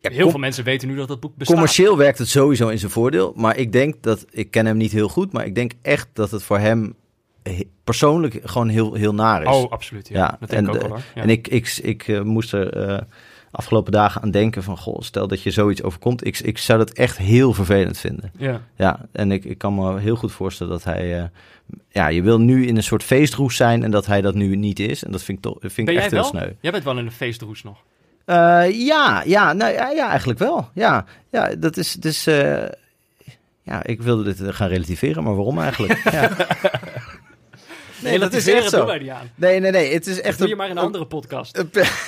Ja, 0.00 0.10
Heel 0.10 0.30
veel 0.30 0.38
mensen 0.38 0.64
weten 0.64 0.88
nu 0.88 0.96
dat 0.96 1.08
het 1.08 1.20
boek 1.20 1.36
bestaat. 1.36 1.56
Commercieel 1.56 1.96
werkt 1.96 2.18
het 2.18 2.28
sowieso 2.28 2.68
in 2.68 2.78
zijn 2.78 2.90
voordeel. 2.90 3.32
Maar 3.36 3.56
ik 3.56 3.72
denk 3.72 3.94
dat, 4.00 4.26
ik 4.30 4.50
ken 4.50 4.66
hem 4.66 4.76
niet 4.76 4.92
heel 4.92 5.08
goed, 5.08 5.32
maar 5.32 5.44
ik 5.46 5.54
denk 5.54 5.72
echt 5.82 6.08
dat 6.12 6.30
het 6.30 6.42
voor 6.42 6.58
hem 6.58 6.94
he- 7.42 7.68
persoonlijk 7.84 8.40
gewoon 8.44 8.68
heel, 8.68 8.94
heel 8.94 9.14
naar 9.14 9.42
is. 9.42 9.48
Oh, 9.48 9.70
absoluut. 9.70 10.08
Ja, 10.08 10.18
Ja, 10.18 10.36
dat 10.40 10.50
denk 10.50 10.62
ik 10.62 10.68
en 10.68 10.74
ook 10.74 10.80
wel. 10.80 10.90
hoor. 10.90 11.00
Ja. 11.14 11.22
En 11.22 11.28
ik, 11.30 11.48
ik, 11.48 11.78
ik 11.82 12.08
eh, 12.08 12.20
moest 12.20 12.52
er 12.52 13.06
afgelopen 13.50 13.92
dagen 13.92 14.22
aan 14.22 14.30
denken 14.30 14.62
van, 14.62 14.78
goh, 14.78 15.00
stel 15.00 15.28
dat 15.28 15.42
je 15.42 15.50
zoiets 15.50 15.82
overkomt. 15.82 16.26
Ik, 16.26 16.38
ik 16.38 16.58
zou 16.58 16.78
dat 16.78 16.90
echt 16.90 17.18
heel 17.18 17.52
vervelend 17.52 17.98
vinden. 17.98 18.32
ja. 18.36 18.60
Ja, 18.76 19.06
en 19.12 19.32
ik, 19.32 19.44
ik 19.44 19.58
kan 19.58 19.74
me 19.74 19.98
heel 19.98 20.16
goed 20.16 20.32
voorstellen 20.32 20.72
dat 20.72 20.84
hij, 20.84 21.18
eh, 21.18 21.24
ja, 21.88 22.08
je 22.08 22.22
wil 22.22 22.40
nu 22.40 22.66
in 22.66 22.76
een 22.76 22.82
soort 22.82 23.02
feestroes 23.02 23.56
zijn 23.56 23.82
en 23.84 23.90
dat 23.90 24.06
hij 24.06 24.20
dat 24.20 24.34
nu 24.34 24.56
niet 24.56 24.78
is. 24.80 25.04
En 25.04 25.12
dat 25.12 25.22
vind 25.22 25.38
ik, 25.38 25.44
toch, 25.44 25.56
vind 25.60 25.76
ik 25.78 25.84
Ben 25.84 25.96
echt 25.96 26.10
heel 26.10 26.20
wel? 26.20 26.28
sneu. 26.30 26.50
Jij 26.60 26.72
bent 26.72 26.84
wel 26.84 26.98
in 26.98 27.06
een 27.06 27.12
feestroes 27.12 27.62
nog. 27.62 27.76
Eh, 28.24 28.86
ja, 28.86 29.22
ja, 29.26 29.52
nou, 29.52 29.72
ja, 29.72 29.88
ja, 29.90 30.08
eigenlijk 30.08 30.38
wel. 30.38 30.68
Ja, 30.74 31.04
ja 31.30 31.54
dat 31.56 31.76
is 31.76 31.92
dus. 31.94 32.26
eh, 32.26 32.62
ja, 33.62 33.84
ik 33.84 34.02
wilde 34.02 34.22
dit 34.34 34.54
gaan 34.54 34.68
relativeren, 34.68 35.22
maar 35.22 35.34
waarom 35.34 35.58
eigenlijk? 35.58 36.00
ja. 36.12 36.30
Nee, 38.02 38.18
dat 38.18 38.32
is 38.32 38.48
echt 38.48 38.70
zo. 38.70 38.86
Nee, 39.34 39.60
nee, 39.60 39.70
nee. 39.70 39.92
Het 39.92 40.06
is 40.06 40.20
Echt 40.20 40.38
doe 40.38 40.48
je 40.48 40.56
maar 40.56 40.70
een 40.70 40.78
andere 40.78 41.06
podcast. 41.06 41.64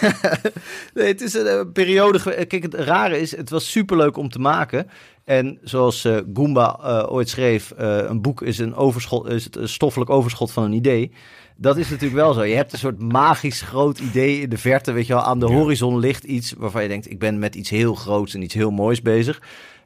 nee, 0.95 1.07
het 1.07 1.21
is 1.21 1.35
een, 1.35 1.73
periode. 1.73 2.47
Kijk, 2.47 2.63
het 2.63 2.75
rare 2.75 3.21
is, 3.21 3.37
het 3.37 3.51
was 3.51 3.71
superleuk 3.71 4.17
om 4.17 4.29
te 4.29 4.39
maken. 4.39 4.89
En 5.25 5.59
zoals 5.63 6.05
eh, 6.05 6.17
Goomba 6.35 6.79
eh, 6.83 7.13
ooit 7.13 7.29
schreef, 7.29 7.71
eh, 7.71 7.97
een 7.97 8.23
boek 8.23 8.43
is 8.43 8.59
een, 8.59 8.75
overschot, 8.75 9.29
is 9.29 9.45
het 9.45 9.57
een 9.57 9.69
stoffelijk 9.69 10.11
overschot 10.11 10.53
van 10.53 10.65
een 10.65 10.73
idee. 10.73 11.13
Dat 11.57 11.77
is 11.77 11.89
natuurlijk 11.89 12.21
wel 12.21 12.33
zo. 12.33 12.43
Je 12.43 12.55
hebt 12.55 12.73
een 12.73 12.79
soort 12.79 13.03
magisch 13.03 13.61
groot 13.61 13.99
idee 13.99 14.41
in 14.41 14.49
de 14.49 14.59
verte. 14.59 14.93
Weet 14.93 15.07
je 15.07 15.13
wel, 15.13 15.23
aan 15.23 15.39
de 15.39 15.47
horizon 15.47 15.99
ligt 15.99 16.25
iets 16.25 16.55
waarvan 16.59 16.83
je 16.83 16.89
denkt: 16.89 17.11
ik 17.11 17.19
ben 17.19 17.39
met 17.39 17.55
iets 17.55 17.71
heel 17.71 17.95
groots 17.95 18.35
en 18.35 18.43
iets 18.43 18.55
heel 18.55 18.71
moois 18.71 19.03
bezig. 19.03 19.43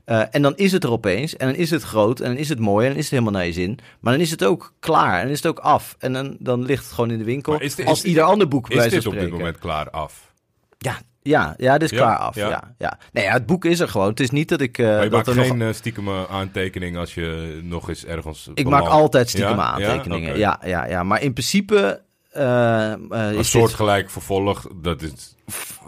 Eh, 0.07 0.23
en 0.31 0.42
dan 0.42 0.57
is 0.57 0.73
het 0.73 0.85
er 0.85 0.90
opeens. 0.90 1.37
En 1.37 1.47
dan 1.47 1.57
is 1.57 1.71
het 1.71 1.83
groot. 1.83 2.21
En 2.21 2.29
dan 2.29 2.37
is 2.37 2.49
het 2.49 2.59
mooi. 2.59 2.83
En 2.85 2.90
dan 2.90 2.99
is 2.99 3.05
het 3.05 3.12
helemaal 3.12 3.33
naar 3.33 3.47
je 3.47 3.53
zin. 3.53 3.79
Maar 4.01 4.12
dan 4.12 4.23
is 4.23 4.31
het 4.31 4.45
ook 4.45 4.73
klaar. 4.81 5.14
En 5.16 5.23
dan 5.23 5.31
is 5.31 5.37
het 5.42 5.47
ook 5.47 5.59
af. 5.59 5.97
En 5.99 6.12
dan, 6.12 6.37
dan 6.38 6.62
ligt 6.64 6.85
het 6.85 6.92
gewoon 6.92 7.11
in 7.11 7.19
de 7.19 7.25
winkel. 7.25 7.61
Is 7.61 7.85
als 7.85 8.05
ieder 8.05 8.23
ander 8.23 8.49
boek 8.49 8.69
bij 8.69 8.87
Is 8.87 8.92
dit 8.92 9.07
op 9.07 9.12
dit 9.12 9.31
moment 9.31 9.59
klaar 9.59 9.90
af? 9.90 10.33
Ja, 10.79 10.99
ja, 11.23 11.55
ja, 11.59 11.79
dit 11.79 11.92
is 11.92 11.99
Ja, 11.99 12.05
klaar 12.05 12.16
af. 12.19 12.35
ja. 12.35 12.49
Ja. 12.49 12.75
Ja, 12.79 12.99
Nee, 13.12 13.25
ja, 13.25 13.33
het 13.33 13.47
boek 13.47 13.64
is 13.64 13.81
er 13.81 13.88
gewoon. 13.88 14.09
Het 14.09 14.21
is 14.21 14.31
niet 14.31 14.49
dat 14.49 14.61
ik. 14.61 14.79
eh, 14.79 14.87
maar 14.87 14.95
je 14.95 15.01
dat 15.01 15.11
maakt 15.27 15.27
er 15.38 15.45
geen 15.45 15.57
nog... 15.59 15.69
eh, 15.69 15.75
stiekeme 15.75 16.29
aantekening 16.29 16.97
als 16.97 17.14
je 17.14 17.61
nog 17.62 17.88
eens 17.88 18.05
ergens... 18.05 18.49
Ik 18.55 18.69
maak 18.69 18.87
altijd 18.87 19.29
stiekem 19.29 19.61
aantekeningen. 19.61 20.38
Ja? 20.38 20.61
Ja, 20.64 20.87
ja, 20.87 21.03
Maar 21.03 21.23
in 21.23 21.33
principe. 21.33 22.05
Eh, 22.37 22.92
eh, 22.92 23.37
Een 23.37 23.44
soortgelijk 23.44 24.11
vervolg, 24.11 24.66
dat 24.83 25.03
is, 25.03 25.11
dit, 25.11 25.37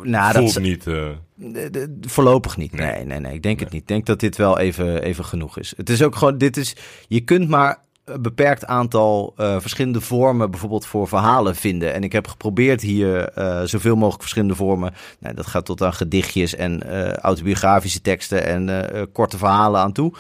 nou, 0.03 0.35
voelt 0.35 0.55
dat, 0.55 0.63
niet... 0.63 0.87
eh, 0.87 1.09
de- 1.35 1.71
de- 1.71 1.97
voorlopig 2.01 2.57
niet. 2.57 2.73
Nee. 2.73 2.91
Nee, 2.93 3.05
nee, 3.05 3.21
nee. 3.21 3.35
Ik 3.35 3.43
denk 3.43 3.61
het 3.61 3.71
niet. 3.71 3.81
Ik 3.81 3.89
denk 3.89 4.07
dat 4.07 4.21
dit 4.21 4.37
wel 4.37 4.59
even, 4.59 5.03
even 5.03 5.25
genoeg 5.25 5.59
is. 5.59 5.73
Het 5.77 5.91
is 5.91 6.03
ook 6.03 6.17
gewoon. 6.17 6.39
Dit 6.39 6.57
is. 6.57 6.77
Je 7.09 7.21
kunt 7.21 7.49
maar 7.49 7.79
een 8.05 8.23
beperkt 8.23 8.67
aantal 8.67 9.33
verschillende 9.37 10.01
vormen, 10.01 10.51
bijvoorbeeld 10.51 10.87
voor 10.87 11.09
verhalen, 11.09 11.57
vinden. 11.57 11.95
En 11.95 12.03
ik 12.05 12.13
heb 12.13 12.27
geprobeerd 12.27 12.81
hier 12.81 13.33
zoveel 13.65 13.95
mogelijk 13.95 14.21
verschillende 14.21 14.55
vormen. 14.55 14.95
Nou, 15.21 15.35
dat 15.35 15.47
gaat 15.47 15.65
tot 15.65 15.83
aan 15.83 15.95
gedichtjes 15.95 16.55
en 16.55 16.83
autobiografische 17.21 18.01
teksten 18.01 18.45
en 18.45 18.89
korte 19.13 19.39
verhalen 19.39 19.81
aan 19.81 19.93
toe. 19.93 20.15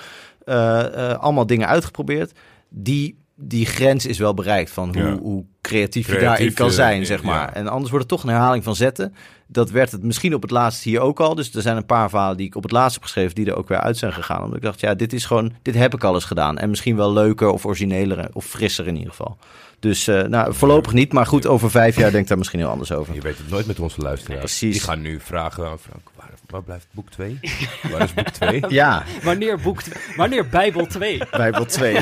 Allemaal 1.19 1.47
dingen 1.47 1.69
uitgeprobeerd. 1.69 2.33
Die, 2.69 3.19
die 3.41 3.67
grens 3.67 4.07
is 4.07 4.19
wel 4.19 4.35
bereikt 4.35 4.71
van 4.71 4.89
hoe, 4.95 5.07
Ja. 5.07 5.19
hoe 5.19 5.45
creatief 5.61 6.07
je 6.13 6.19
daarin 6.19 6.55
kan 6.55 6.69
eh, 6.69 6.73
zijn, 6.75 7.07
zeg 7.07 7.23
maar. 7.23 7.53
En 7.53 7.69
anders 7.69 7.91
wordt 7.91 8.11
het 8.11 8.15
toch 8.15 8.23
een 8.23 8.35
herhaling 8.35 8.65
van 8.65 8.77
zetten. 8.77 9.15
Dat 9.47 9.71
werd 9.71 9.93
het 9.93 10.03
misschien 10.03 10.35
op 10.35 10.43
het 10.43 10.51
laatst 10.51 10.83
hier 10.83 11.01
ook 11.01 11.21
al. 11.21 11.35
Dus 11.35 11.55
er 11.55 11.63
zijn 11.63 11.77
een 11.77 11.87
paar 11.87 12.09
verhalen 12.11 12.37
die 12.37 12.47
ik 12.47 12.55
op 12.55 12.63
het 12.63 12.73
laatst 12.73 12.95
heb 12.95 13.03
geschreven... 13.03 13.35
die 13.35 13.47
er 13.47 13.57
ook 13.57 13.69
weer 13.69 13.81
uit 13.81 13.97
zijn 13.97 14.13
gegaan. 14.13 14.43
Omdat 14.43 14.57
ik 14.57 14.63
dacht, 14.63 14.81
ja, 14.81 14.95
dit 14.95 15.13
is 15.13 15.25
gewoon... 15.25 15.53
dit 15.63 15.75
heb 15.75 15.95
ik 15.95 16.05
al 16.05 16.15
eens 16.15 16.25
gedaan. 16.25 16.59
En 16.59 16.71
misschien 16.71 16.97
wel 16.97 17.13
leuker 17.13 17.49
of 17.51 17.67
origineler 17.67 18.29
of 18.33 18.45
frisser 18.45 18.87
in 18.87 18.95
ieder 18.97 19.11
geval. 19.11 19.39
Dus 19.81 20.09
eh, 20.09 20.23
nou, 20.23 20.55
voorlopig 20.55 20.93
niet. 20.93 21.13
Maar 21.13 21.27
goed, 21.27 21.47
over 21.47 21.71
vijf 21.71 21.97
jaar 21.97 22.11
denk 22.11 22.23
ik 22.23 22.29
daar 22.29 22.39
misschien 22.39 22.61
heel 22.61 22.69
anders 22.69 22.93
over. 22.93 23.15
Je 23.15 23.21
weet 23.21 23.39
het 23.39 23.51
nooit 23.51 23.67
met 23.67 23.79
onze 23.81 24.01
luisteraars. 24.01 24.41
Precies. 24.41 24.73
Die 24.73 24.83
gaan 24.83 25.01
nu 25.01 25.21
vragen 25.21 25.67
aan 25.67 25.79
Frank, 25.79 26.11
waar, 26.51 26.63
blijft 26.63 26.87
boek 26.91 27.11
2? 27.11 27.39
waar 27.93 28.03
is 28.03 28.15
boek 28.15 28.29
2? 28.29 28.63
Ja, 28.69 29.05
Wanneer, 29.23 29.59
boek, 29.61 29.81
wanneer 30.17 30.49
Bijbel 30.49 30.87
2? 30.87 31.21
Bijbel 31.31 31.65
2. 31.67 31.93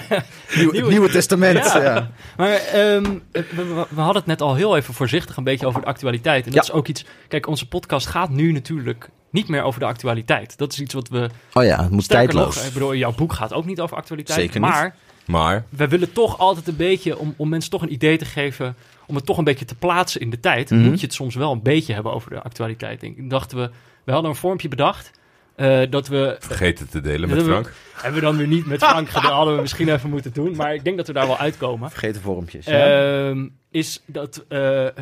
Nieuw, 0.57 0.71
Nieuwe- 0.73 0.89
Nieuwe 0.91 1.09
Testament. 1.11 1.65
Ja. 1.65 1.83
Ja. 1.83 2.11
Maar 2.37 2.53
ehm, 2.53 3.19
we, 3.33 3.87
we- 3.89 4.01
hadden 4.01 4.17
het 4.17 4.27
net 4.27 4.41
al 4.43 4.55
heel 4.55 4.77
even 4.77 4.95
voorzichtig 4.95 5.37
een 5.37 5.45
beetje 5.45 5.67
over 5.67 5.81
de 5.81 5.87
actualiteit. 5.87 6.47
En 6.47 6.53
dat 6.53 6.67
Ja. 6.67 6.73
is 6.73 6.79
ook 6.79 6.89
iets... 6.89 7.05
Kijk, 7.29 7.47
onze 7.47 7.69
podcast 7.69 8.07
gaat 8.07 8.31
nu 8.31 8.53
natuurlijk 8.53 9.09
niet 9.31 9.49
meer 9.49 9.63
over 9.63 9.81
de 9.81 9.87
actualiteit. 9.87 10.59
Dat 10.59 10.73
is 10.73 10.81
iets 10.81 10.95
wat 10.95 11.09
we... 11.09 11.29
Oh 11.53 11.65
ja, 11.65 11.83
het 11.83 11.91
moet 11.91 12.09
tijdloos. 12.09 12.55
nog, 12.57 12.65
ik 12.65 12.73
bedoel, 12.73 12.95
jouw 12.95 13.13
boek 13.15 13.33
gaat 13.33 13.53
ook 13.53 13.65
niet 13.65 13.81
over 13.81 13.97
actualiteit. 13.97 14.39
Zeker 14.39 14.61
niet. 14.61 14.69
Maar 14.71 14.95
Maar, 15.25 15.65
we 15.69 15.89
willen 15.89 16.13
toch 16.13 16.39
altijd 16.39 16.69
een 16.69 16.77
beetje, 16.77 17.19
om, 17.19 17.35
om 17.37 17.49
mensen 17.49 17.71
toch 17.71 17.83
een 17.83 17.93
idee 17.93 18.17
te 18.19 18.25
geven... 18.25 18.77
om 19.07 19.15
het 19.15 19.27
toch 19.27 19.39
een 19.39 19.45
beetje 19.45 19.65
te 19.65 19.75
plaatsen 19.75 20.21
in 20.21 20.31
de 20.31 20.41
tijd... 20.41 20.71
Mhm. 20.71 20.81
moet 20.83 21.01
je 21.01 21.07
het 21.07 21.15
soms 21.15 21.35
wel 21.35 21.53
een 21.53 21.63
beetje 21.63 21.93
hebben 21.95 22.13
over 22.13 22.31
de 22.31 22.43
actualiteit. 22.43 23.01
denk 23.01 23.17
ik. 23.17 23.31
dachten 23.31 23.59
we... 23.59 23.71
We 24.07 24.13
hadden 24.13 24.31
een 24.31 24.37
vormpje 24.37 24.69
bedacht... 24.69 25.11
eh, 25.57 25.81
dat 25.91 26.09
we 26.09 26.37
vergeet 26.39 26.79
het 26.79 26.91
te 26.91 27.01
delen 27.01 27.29
met 27.29 27.39
we- 27.39 27.45
Frank. 27.51 27.73
Hebben 27.95 28.21
we 28.21 28.27
dan 28.27 28.37
weer 28.37 28.47
niet 28.47 28.67
met 28.67 28.85
Frank 28.85 29.09
gedaan. 29.09 29.33
Hadden 29.33 29.55
we 29.55 29.61
misschien 29.61 29.89
even 29.89 30.11
moeten 30.11 30.33
doen. 30.33 30.57
Maar 30.57 30.75
ik 30.75 30.85
denk 30.85 30.97
dat 30.97 31.07
we 31.07 31.13
daar 31.13 31.27
wel 31.27 31.39
uitkomen. 31.39 31.91
Vergeten 31.91 32.21
vormpjes. 32.21 32.67
Ja. 32.67 33.29
Ehm, 33.29 33.49
is 33.71 34.03
dat 34.07 34.45
eh, 34.49 34.87
eh, 34.87 34.93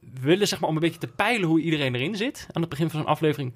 we 0.00 0.20
willen 0.20 0.48
zeg 0.48 0.60
maar 0.60 0.68
om 0.68 0.74
een 0.74 0.80
beetje 0.82 0.98
te 1.00 1.06
peilen 1.06 1.48
hoe 1.48 1.60
iedereen 1.60 1.94
erin 1.94 2.16
zit. 2.16 2.46
Aan 2.52 2.60
het 2.60 2.70
begin 2.70 2.90
van 2.90 3.00
zo'n 3.00 3.08
aflevering 3.08 3.52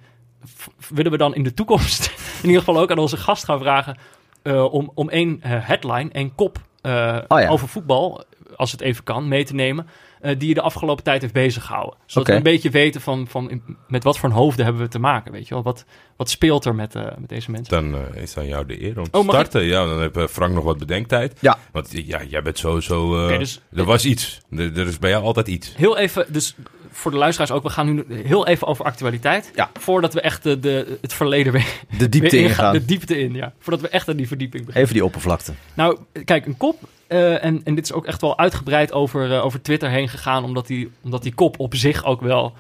willen 0.88 1.12
we 1.12 1.18
dan 1.18 1.35
in 1.35 1.42
de 1.42 1.55
toekomst 1.55 2.07
in 2.42 2.48
ieder 2.48 2.59
geval 2.64 2.79
ook 2.81 2.90
aan 2.90 2.98
onze 2.98 3.16
gast 3.16 3.44
gaan 3.44 3.59
vragen 3.59 3.96
eh, 4.42 4.72
om, 4.72 4.90
om 4.94 5.09
één 5.09 5.38
headline, 5.42 6.11
één 6.12 6.35
kop 6.35 6.59
eh, 6.83 7.18
Oh 7.29 7.40
ja. 7.40 7.48
over 7.48 7.68
voetbal, 7.68 8.24
als 8.57 8.72
het 8.72 8.81
even 8.81 9.05
kan, 9.05 9.29
mee 9.29 9.44
te 9.44 9.55
nemen. 9.55 9.87
Eh, 10.20 10.38
die 10.38 10.48
je 10.48 10.54
de 10.54 10.61
afgelopen 10.61 11.04
tijd 11.04 11.20
heeft 11.20 11.33
bezig 11.33 11.64
gehouden. 11.64 11.98
Zodat 12.06 12.28
we 12.28 12.35
een 12.35 12.42
beetje 12.42 12.70
weten 12.70 13.00
van, 13.00 13.26
van 13.28 13.50
in- 13.50 13.76
met 13.88 14.04
wat 14.04 14.18
voor 14.18 14.28
een 14.28 14.35
hoofden 14.35 14.64
hebben 14.64 14.83
we 14.83 14.88
te 14.88 14.98
maken. 14.98 15.33
Weet 15.33 15.48
je 15.48 15.54
wel? 15.54 15.62
Wat, 15.62 15.85
wat 16.16 16.30
speelt 16.30 16.64
er 16.64 16.74
met, 16.74 16.94
eh, 16.94 17.04
met 17.18 17.28
deze 17.28 17.50
mensen? 17.50 17.90
Dan 17.90 18.00
eh, 18.14 18.22
is 18.22 18.37
aan 18.37 18.46
jou 18.46 18.66
de 18.66 18.83
eer 18.83 18.98
om 18.98 19.11
te 19.11 19.18
Oh, 19.18 19.28
starten. 19.28 19.62
Ja, 19.64 19.85
dan 19.87 20.00
heeft 20.00 20.30
Frank 20.30 20.54
nog 20.54 20.64
wat 20.64 20.78
bedenktijd. 20.78 21.38
Ja. 21.40 21.59
Want 21.72 21.88
ja, 22.06 22.22
jij 22.22 22.42
bent 22.42 22.59
sowieso... 22.59 23.16
eh 23.18 23.24
Oké, 23.24 23.38
dus- 23.38 23.61
er 23.74 23.85
was 23.85 24.04
iets. 24.04 24.40
Er, 24.50 24.78
er 24.78 24.87
is 24.87 24.98
bij 24.98 25.11
jou 25.11 25.24
altijd 25.24 25.48
iets. 25.48 25.76
Heel 25.76 25.98
even, 25.98 26.33
dus 26.33 26.54
voor 26.92 27.11
de 27.11 27.16
luisteraars 27.16 27.50
ook, 27.50 27.62
we 27.62 27.70
gaan 27.70 27.94
nu 27.94 28.05
heel 28.09 28.46
even 28.46 28.66
over 28.66 28.85
actualiteit. 28.85 29.50
Ja. 29.55 29.70
Voordat 29.79 30.14
we 30.14 30.20
echt 30.20 30.42
de, 30.42 30.61
de, 30.61 30.98
het 31.00 31.12
verleden 31.12 31.53
weer, 31.53 31.66
De 31.98 32.09
diepte 32.09 32.37
weer 32.37 32.44
ingaan. 32.48 32.72
De 32.72 32.85
diepte 32.85 33.18
in, 33.18 33.35
ja. 33.35 33.53
Voordat 33.59 33.83
we 33.83 33.88
echt 33.88 34.09
aan 34.09 34.16
die 34.16 34.26
verdieping 34.29 34.61
beginnen. 34.64 34.83
Even 34.83 34.94
die 34.94 35.05
oppervlakte. 35.05 35.53
Nou, 35.74 35.98
kijk, 36.24 36.46
een 36.46 36.57
kop. 36.57 36.79
eh, 37.07 37.44
en, 37.44 37.61
en 37.64 37.74
dit 37.74 37.85
is 37.85 37.92
ook 37.92 38.07
echt 38.07 38.20
wel 38.20 38.38
uitgebreid 38.38 38.92
over, 38.92 39.33
eh, 39.33 39.44
over 39.44 39.62
Twitter 39.62 39.90
heen 39.90 40.09
gegaan. 40.09 40.44
Omdat 40.44 40.66
die, 40.66 40.90
omdat 41.03 41.22
die 41.22 41.35
kop 41.35 41.59
op 41.61 41.74
zich 41.74 42.05
ook 42.05 42.20
wel 42.20 42.55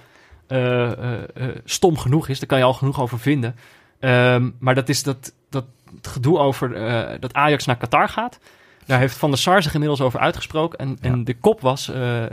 eh, 0.46 0.90
stom 1.64 1.98
genoeg 1.98 2.28
is. 2.28 2.38
Daar 2.38 2.48
kan 2.48 2.58
je 2.58 2.64
al 2.64 2.74
genoeg 2.74 3.00
over 3.00 3.18
vinden. 3.18 3.56
Ehm, 4.00 4.50
maar 4.58 4.74
dat 4.74 4.88
is 4.88 5.02
dat, 5.02 5.32
dat 5.48 5.64
gedoe 6.02 6.38
over 6.38 6.74
dat 7.20 7.34
Ajax 7.34 7.64
naar 7.64 7.76
Qatar 7.76 8.08
gaat. 8.08 8.38
Daar 8.90 8.98
heeft 8.98 9.16
Van 9.16 9.30
der 9.30 9.38
Sar 9.38 9.62
zich 9.62 9.72
inmiddels 9.72 10.00
over 10.00 10.20
uitgesproken. 10.20 10.78
En, 10.78 10.98
en 11.00 11.24
de 11.24 11.34
kop 11.34 11.60
was 11.60 11.90
eh, 11.90 12.24
eh, 12.24 12.30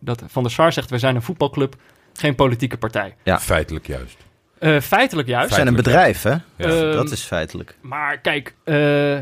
dat 0.00 0.22
Van 0.26 0.42
der 0.42 0.52
Sar 0.52 0.72
zegt... 0.72 0.90
wij 0.90 0.98
zijn 0.98 1.14
een 1.14 1.22
voetbalclub, 1.22 1.76
geen 2.12 2.34
politieke 2.34 2.76
partij. 2.76 3.14
Ja. 3.22 3.38
Feitelijk 3.38 3.86
juist. 3.86 4.16
Eh, 4.58 4.80
feitelijk 4.80 5.28
juist. 5.28 5.48
We 5.48 5.54
zijn 5.54 5.66
een 5.66 5.74
bedrijf, 5.74 6.22
hè? 6.22 6.30
Ja. 6.30 6.40
Ehm, 6.56 6.92
dat 6.92 7.10
is 7.10 7.22
feitelijk. 7.22 7.76
Maar 7.80 8.18
kijk, 8.18 8.54
eh, 8.64 9.18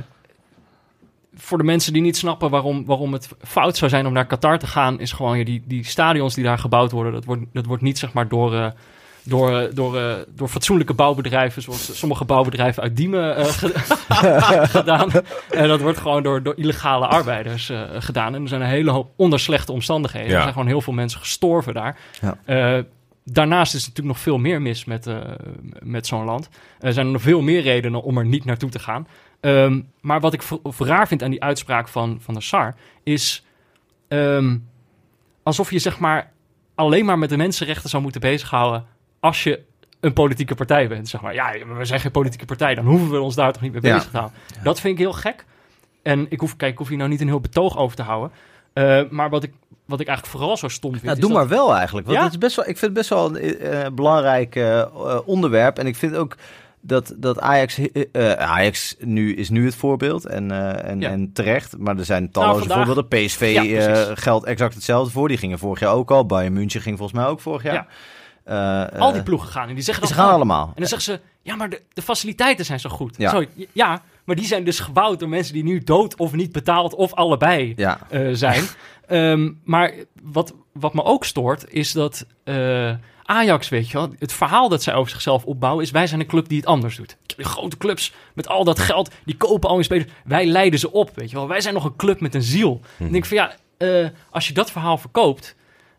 voor 1.34 1.58
de 1.58 1.64
mensen 1.64 1.92
die 1.92 2.02
niet 2.02 2.16
snappen 2.16 2.50
waarom, 2.50 2.84
waarom 2.84 3.12
het 3.12 3.28
fout 3.42 3.76
zou 3.76 3.90
zijn 3.90 4.06
om 4.06 4.12
naar 4.12 4.26
Qatar 4.26 4.58
te 4.58 4.66
gaan, 4.66 5.00
is 5.00 5.12
gewoon 5.12 5.38
ja, 5.38 5.44
die, 5.44 5.62
die 5.66 5.84
stadions 5.84 6.34
die 6.34 6.44
daar 6.44 6.58
gebouwd 6.58 6.90
worden, 6.90 7.12
dat 7.12 7.24
wordt, 7.24 7.42
dat 7.52 7.66
wordt 7.66 7.82
niet 7.82 7.98
zeg 7.98 8.12
maar 8.12 8.28
door, 8.28 8.54
eh, 8.54 8.70
door, 9.28 9.58
eh, 9.60 9.74
door, 9.74 9.96
eh, 9.98 10.14
door 10.28 10.48
fatsoenlijke 10.48 10.94
bouwbedrijven, 10.94 11.62
zoals 11.62 11.98
sommige 11.98 12.24
bouwbedrijven 12.24 12.82
uit 12.82 12.96
Diemen 12.96 13.36
eh, 13.36 13.44
ge- 13.60 14.66
gedaan. 14.78 15.10
En 15.50 15.68
dat 15.68 15.80
wordt 15.80 15.98
gewoon 15.98 16.22
door, 16.22 16.42
door 16.42 16.54
illegale 16.56 17.06
arbeiders 17.06 17.68
eh, 17.70 17.80
gedaan. 17.98 18.34
En 18.34 18.42
er 18.42 18.48
zijn 18.48 18.60
een 18.60 18.66
hele 18.66 18.90
hoop 18.90 19.10
onder 19.16 19.40
slechte 19.40 19.72
omstandigheden. 19.72 20.28
Ja. 20.30 20.34
Er 20.34 20.40
zijn 20.42 20.52
gewoon 20.52 20.68
heel 20.68 20.80
veel 20.80 20.92
mensen 20.92 21.20
gestorven 21.20 21.74
daar. 21.74 21.98
Ja. 22.20 22.38
Eh, 22.44 22.82
daarnaast 23.24 23.74
is 23.74 23.82
er 23.82 23.88
natuurlijk 23.88 24.16
nog 24.16 24.24
veel 24.24 24.38
meer 24.38 24.62
mis 24.62 24.84
met, 24.84 25.06
eh, 25.06 25.16
met 25.82 26.06
zo'n 26.06 26.24
land. 26.24 26.48
Er 26.80 26.92
zijn 26.92 27.10
nog 27.10 27.22
veel 27.22 27.40
meer 27.42 27.60
redenen 27.62 28.02
om 28.02 28.18
er 28.18 28.26
niet 28.26 28.44
naartoe 28.44 28.70
te 28.70 28.78
gaan. 28.78 29.06
Ehm, 29.40 29.80
maar 30.00 30.20
wat 30.20 30.32
ik 30.32 30.42
raar 30.78 31.08
vind 31.08 31.22
aan 31.22 31.30
die 31.30 31.42
uitspraak 31.42 31.88
van, 31.88 32.18
van 32.20 32.34
de 32.34 32.40
SAR... 32.40 32.74
is 33.02 33.44
ehm, 34.08 34.56
alsof 35.42 35.70
je 35.70 35.78
zeg 35.78 35.98
maar 35.98 36.30
alleen 36.74 37.04
maar 37.04 37.18
met 37.18 37.28
de 37.28 37.36
mensenrechten 37.36 37.90
zou 37.90 38.02
moeten 38.02 38.20
bezighouden... 38.20 38.84
als 39.20 39.42
je 39.42 39.60
een 40.00 40.12
politieke 40.12 40.54
partij 40.54 40.88
bent. 40.88 41.08
Zeg 41.08 41.20
maar, 41.20 41.34
ja, 41.34 41.52
we 41.78 41.84
zijn 41.84 42.00
geen 42.00 42.10
politieke 42.10 42.44
partij, 42.44 42.74
dan 42.74 42.84
hoeven 42.84 43.10
we 43.10 43.20
ons 43.20 43.34
daar 43.34 43.52
toch 43.52 43.62
niet 43.62 43.72
mee 43.72 43.80
bezig 43.80 44.10
te 44.10 44.16
houden. 44.16 44.38
Dat 44.62 44.80
vind 44.80 44.92
ik 44.94 45.00
heel 45.00 45.12
gek. 45.12 45.44
En 46.02 46.26
ik 46.28 46.40
hoef, 46.40 46.56
kijk, 46.56 46.72
ik 46.72 46.78
hoef 46.78 46.88
hier 46.88 46.96
nou 46.98 47.10
niet 47.10 47.20
een 47.20 47.26
heel 47.26 47.40
betoog 47.40 47.76
over 47.78 47.96
te 47.96 48.02
houden. 48.02 48.30
Eh, 48.72 49.00
maar 49.10 49.30
wat 49.30 49.42
ik, 49.42 49.52
wat 49.84 50.00
ik 50.00 50.06
eigenlijk 50.06 50.36
vooral 50.38 50.56
zo 50.56 50.68
stom 50.68 50.90
vind... 50.92 51.04
Ja, 51.04 51.12
is 51.12 51.18
doe 51.18 51.28
dat- 51.30 51.38
maar 51.38 51.48
wel 51.48 51.74
eigenlijk. 51.74 52.06
Want 52.06 52.18
Ja? 52.18 52.24
het 52.24 52.32
is 52.32 52.38
best 52.38 52.56
wel, 52.56 52.64
ik 52.68 52.78
vind 52.78 52.80
het 52.90 52.92
best 52.92 53.08
wel 53.08 53.36
een 53.36 53.58
eh, 53.58 53.90
belangrijk 53.92 54.56
eh, 54.56 54.86
onderwerp. 55.24 55.78
En 55.78 55.86
ik 55.86 55.96
vind 55.96 56.14
ook 56.16 56.36
dat, 56.80 57.14
dat 57.16 57.40
Ajax, 57.40 57.78
Ajax 58.38 58.96
nu 58.98 59.34
is 59.34 59.48
nu 59.50 59.64
het 59.64 59.74
voorbeeld. 59.74 60.26
En, 60.26 60.50
en, 60.84 61.00
Ja. 61.00 61.10
en 61.10 61.32
terecht. 61.32 61.78
Maar 61.78 61.98
er 61.98 62.04
zijn 62.04 62.30
talloze 62.30 62.58
vandaag- 62.58 62.76
voorbeelden. 62.76 63.08
PSV 63.08 64.14
geldt 64.18 64.46
exact 64.46 64.74
hetzelfde 64.74 65.12
voor. 65.12 65.28
Die 65.28 65.36
gingen 65.38 65.58
vorig 65.58 65.80
jaar 65.80 65.92
ook 65.94 66.10
al. 66.10 66.26
Bayern 66.26 66.52
München 66.52 66.80
ging 66.80 66.98
volgens 66.98 67.18
mij 67.18 67.28
ook 67.28 67.40
vorig 67.40 67.62
jaar. 67.62 67.86
Eh, 68.46 68.86
Al 69.00 69.10
die 69.10 69.18
eh, 69.18 69.24
ploegen 69.24 69.48
gaan 69.48 69.68
en 69.68 69.74
die 69.74 69.84
zeggen 69.84 70.06
Ze 70.06 70.14
dan 70.14 70.22
gaan 70.24 70.32
gewoon- 70.32 70.48
allemaal. 70.48 70.66
En 70.66 70.80
dan 70.80 70.86
zeggen 70.88 71.12
ze, 71.12 71.20
ja, 71.42 71.56
maar 71.56 71.68
de, 71.70 71.82
de 71.92 72.02
faciliteiten 72.02 72.64
zijn 72.64 72.80
zo 72.80 72.90
goed. 72.90 73.14
Ja. 73.18 73.44
Ja, 73.72 74.02
maar 74.24 74.36
die 74.36 74.46
zijn 74.46 74.64
dus 74.64 74.80
gebouwd 74.80 75.18
door 75.20 75.28
mensen 75.28 75.52
die 75.54 75.64
nu 75.64 75.78
dood 75.78 76.16
of 76.16 76.32
niet 76.32 76.52
betaald 76.52 76.94
of 76.94 77.14
allebei 77.14 77.72
Ja, 77.76 77.98
eh, 78.10 78.28
zijn. 78.32 78.64
Ehm, 79.06 79.52
maar 79.64 79.92
wat, 80.22 80.54
wat 80.72 80.94
me 80.94 81.02
ook 81.04 81.24
stoort, 81.24 81.64
is 81.72 81.92
dat 81.92 82.26
Ajax, 83.22 83.68
weet 83.68 83.88
je 83.90 83.98
wel, 83.98 84.10
het 84.18 84.32
verhaal 84.32 84.68
dat 84.68 84.82
zij 84.82 84.94
over 84.94 85.10
zichzelf 85.10 85.44
opbouwen 85.44 85.84
is, 85.84 85.90
wij 85.90 86.06
zijn 86.06 86.20
een 86.20 86.26
club 86.26 86.48
die 86.48 86.58
het 86.58 86.66
anders 86.66 86.96
doet. 86.96 87.16
De 87.36 87.44
grote 87.44 87.76
clubs 87.76 88.12
met 88.34 88.48
al 88.48 88.64
dat 88.64 88.78
geld, 88.78 89.10
die 89.24 89.36
kopen 89.36 89.68
al 89.68 89.74
die 89.74 89.84
spelers. 89.84 90.10
Wij 90.24 90.46
leiden 90.46 90.78
ze 90.78 90.92
op, 90.92 91.10
weet 91.14 91.30
je 91.30 91.36
wel. 91.36 91.48
Wij 91.48 91.60
zijn 91.60 91.74
nog 91.74 91.84
een 91.84 91.96
club 91.96 92.20
met 92.20 92.34
een 92.34 92.42
ziel. 92.42 92.80
Mhm. 92.98 93.10
Denk 93.12 93.24
ik 93.26 93.36
van 93.36 93.36
ja, 93.36 94.10
als 94.30 94.48
je 94.48 94.54
dat 94.54 94.70
verhaal 94.70 94.98
verkoopt, 94.98 95.54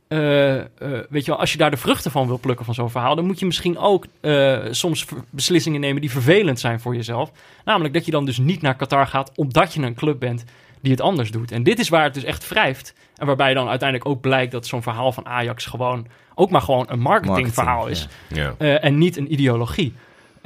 eh, 0.08 0.58
eh, 0.58 0.66
weet 1.10 1.26
je 1.26 1.32
wel, 1.32 1.40
als 1.40 1.52
je 1.52 1.58
daar 1.58 1.72
de 1.72 1.78
vruchten 1.78 2.12
van 2.12 2.28
wil 2.28 2.40
plukken 2.40 2.66
van 2.66 2.74
zo'n 2.74 2.90
verhaal, 2.90 3.16
dan 3.16 3.26
moet 3.26 3.40
je 3.40 3.46
misschien 3.46 3.78
ook 3.78 4.06
eh, 4.20 4.58
soms 4.72 5.06
beslissingen 5.30 5.80
nemen 5.80 6.02
die 6.02 6.12
vervelend 6.12 6.60
zijn 6.60 6.80
voor 6.80 6.96
jezelf. 6.96 7.32
Namelijk 7.66 7.94
dat 7.94 8.06
je 8.06 8.12
dan 8.12 8.26
dus 8.26 8.38
niet 8.38 8.62
naar 8.62 8.76
Qatar 8.76 9.08
gaat 9.08 9.32
omdat 9.36 9.74
je 9.74 9.82
een 9.82 9.96
club 9.96 10.20
bent 10.20 10.44
die 10.82 10.92
het 10.92 11.02
anders 11.02 11.32
doet. 11.32 11.52
En 11.52 11.64
dit 11.64 11.80
is 11.80 11.90
waar 11.90 12.04
het 12.04 12.14
dus 12.14 12.24
echt 12.24 12.50
wrijft. 12.50 12.94
En 13.16 13.26
waarbij 13.26 13.54
dan 13.54 13.70
uiteindelijk 13.70 14.10
ook 14.10 14.22
blijkt 14.22 14.52
dat 14.52 14.68
zo'n 14.68 14.84
verhaal 14.84 15.12
van 15.12 15.26
Ajax 15.26 15.66
gewoon 15.66 16.08
ook 16.36 16.50
maar 16.50 16.62
gewoon 16.62 16.86
een 16.88 17.00
marketingverhaal 17.00 17.86
Marketing, 17.86 18.10
is. 18.58 18.80
En 18.80 18.98
niet 18.98 19.18
een 19.18 19.34
ideologie. 19.34 19.94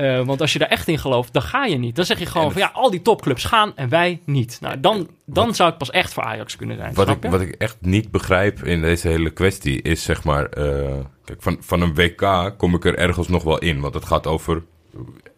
Eh, 0.02 0.26
want 0.26 0.42
als 0.42 0.54
je 0.54 0.60
daar 0.60 0.68
echt 0.68 0.88
in 0.88 0.98
gelooft, 0.98 1.34
dan 1.34 1.42
ga 1.42 1.66
je 1.66 1.78
niet. 1.78 1.96
Dan 1.96 2.06
zeg 2.06 2.20
je 2.20 2.26
gewoon 2.26 2.52
van 2.52 2.62
ja, 2.62 2.72
al 2.74 2.92
die 2.92 3.02
topclubs 3.02 3.44
gaan 3.44 3.72
en 3.76 3.90
wij 3.90 4.22
niet. 4.26 4.58
Nou, 4.62 4.80
dan, 4.80 5.08
dan 5.26 5.56
zou 5.56 5.72
ik 5.72 5.78
pas 5.78 5.90
echt 5.90 6.14
voor 6.14 6.24
Ajax 6.24 6.56
kunnen 6.56 6.78
zijn. 6.78 6.94
Wat 6.94 7.10
ik, 7.10 7.18
wat 7.22 7.42
ik 7.42 7.56
echt 7.56 7.78
niet 7.80 8.12
begrijp 8.12 8.64
in 8.64 8.82
deze 8.82 9.08
hele 9.08 9.30
kwestie 9.30 9.82
is 9.82 10.04
zeg 10.04 10.24
maar... 10.24 10.46
eh, 10.46 10.94
kijk, 11.26 11.42
van, 11.42 11.58
van 11.60 11.82
een 11.82 11.96
WK 11.96 12.54
kom 12.58 12.76
ik 12.76 12.86
er 12.86 12.98
ergens 12.98 13.28
nog 13.28 13.44
wel 13.44 13.60
in. 13.60 13.80
Want 13.80 13.94
het 13.94 14.06
gaat 14.06 14.28
over 14.28 14.64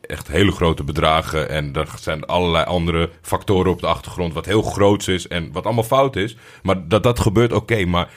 echt 0.02 0.28
hele 0.28 0.52
grote 0.52 0.84
bedragen. 0.84 1.50
En 1.50 1.74
er 1.74 1.88
zijn 2.00 2.26
allerlei 2.26 2.66
andere 2.66 3.10
factoren 3.22 3.72
op 3.72 3.80
de 3.80 3.88
achtergrond... 3.88 4.34
wat 4.34 4.46
heel 4.46 4.62
groots 4.62 5.08
is 5.08 5.28
en 5.28 5.52
wat 5.52 5.66
allemaal 5.66 5.84
fout 5.84 6.16
is. 6.16 6.36
Maar 6.62 6.88
dat 6.88 7.04
dat 7.04 7.20
gebeurt, 7.20 7.54
oké. 7.54 7.86
maar 7.86 8.10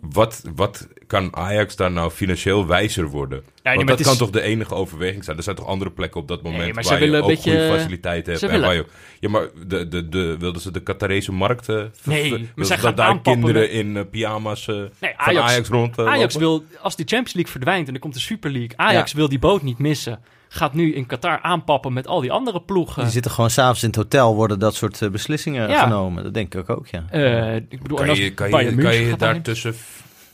wat, 0.00 0.42
wat 0.54 0.88
kan 1.06 1.36
Ajax 1.36 1.76
daar 1.76 1.90
nou 1.92 2.10
financieel 2.10 2.66
wijzer 2.66 3.08
worden? 3.08 3.42
nee, 3.62 3.76
Want 3.76 3.88
dat 3.88 4.02
kan 4.02 4.16
toch 4.16 4.30
de 4.30 4.40
enige 4.42 4.74
overweging 4.74 5.24
zijn? 5.24 5.36
Er 5.36 5.42
zijn 5.42 5.56
toch 5.56 5.66
andere 5.66 5.90
plekken 5.90 6.20
op 6.20 6.28
dat 6.28 6.42
moment 6.42 6.64
maar 6.74 6.84
waar 6.84 6.98
ze 6.98 7.04
je 7.04 7.20
ook 7.20 7.26
beetje- 7.26 7.50
goede 7.50 7.68
faciliteiten 7.78 8.26
hebt. 8.32 8.38
ze 8.38 8.46
En 8.46 8.52
willen- 8.52 8.66
waar 8.66 8.76
je, 8.76 8.86
ja, 9.20 9.28
maar 9.28 9.48
de, 9.66 9.88
de, 9.88 10.08
de, 10.08 10.36
wilden 10.38 10.60
ze 10.62 10.70
de 10.70 10.80
Qatarese 10.82 11.32
markt... 11.32 11.66
Nee, 11.66 12.30
maar 12.54 12.66
zij 12.66 12.76
ze 12.76 12.82
gaan 12.82 12.94
daar 12.94 13.06
aanpappen 13.06 13.32
kinderen 13.32 13.70
in 13.70 13.96
eh, 13.96 14.02
pyjama's 14.10 14.66
Nee, 14.66 14.88
van 15.00 15.08
Ajax, 15.16 15.50
Ajax 15.50 15.68
rond 15.68 15.98
eh, 15.98 16.06
Ajax 16.06 16.36
wil, 16.36 16.64
als 16.80 16.96
die 16.96 17.06
Champions 17.06 17.34
League 17.34 17.52
verdwijnt 17.52 17.88
en 17.88 17.94
er 17.94 18.00
komt 18.00 18.14
de 18.14 18.20
Super 18.20 18.50
League, 18.50 18.76
Ajax 18.76 19.12
wil 19.12 19.28
die 19.28 19.38
boot 19.38 19.62
niet 19.62 19.78
missen. 19.78 20.20
Gaat 20.48 20.74
nu 20.74 20.94
in 20.94 21.06
Qatar 21.06 21.40
aanpappen 21.42 21.92
met 21.92 22.06
al 22.06 22.20
die 22.20 22.32
andere 22.32 22.60
ploegen. 22.60 23.02
Die 23.02 23.12
zitten 23.12 23.30
gewoon 23.30 23.50
s'avonds 23.50 23.82
in 23.82 23.88
het 23.88 23.96
hotel, 23.96 24.34
worden 24.34 24.58
dat 24.58 24.74
soort 24.74 25.02
eh, 25.02 25.08
beslissingen 25.10 25.68
Ja. 25.68 25.82
genomen. 25.82 26.22
Dat 26.24 26.34
denk 26.34 26.54
ik 26.54 26.70
ook, 26.70 26.86
ja. 26.86 27.04
Eh, 27.10 27.56
ik 27.56 27.82
bedoel, 27.82 27.96
Kan 27.98 28.14
je, 28.16 28.34
kan 28.34 28.64
je, 28.64 28.74
kan 29.08 29.18
daartussen 29.18 29.74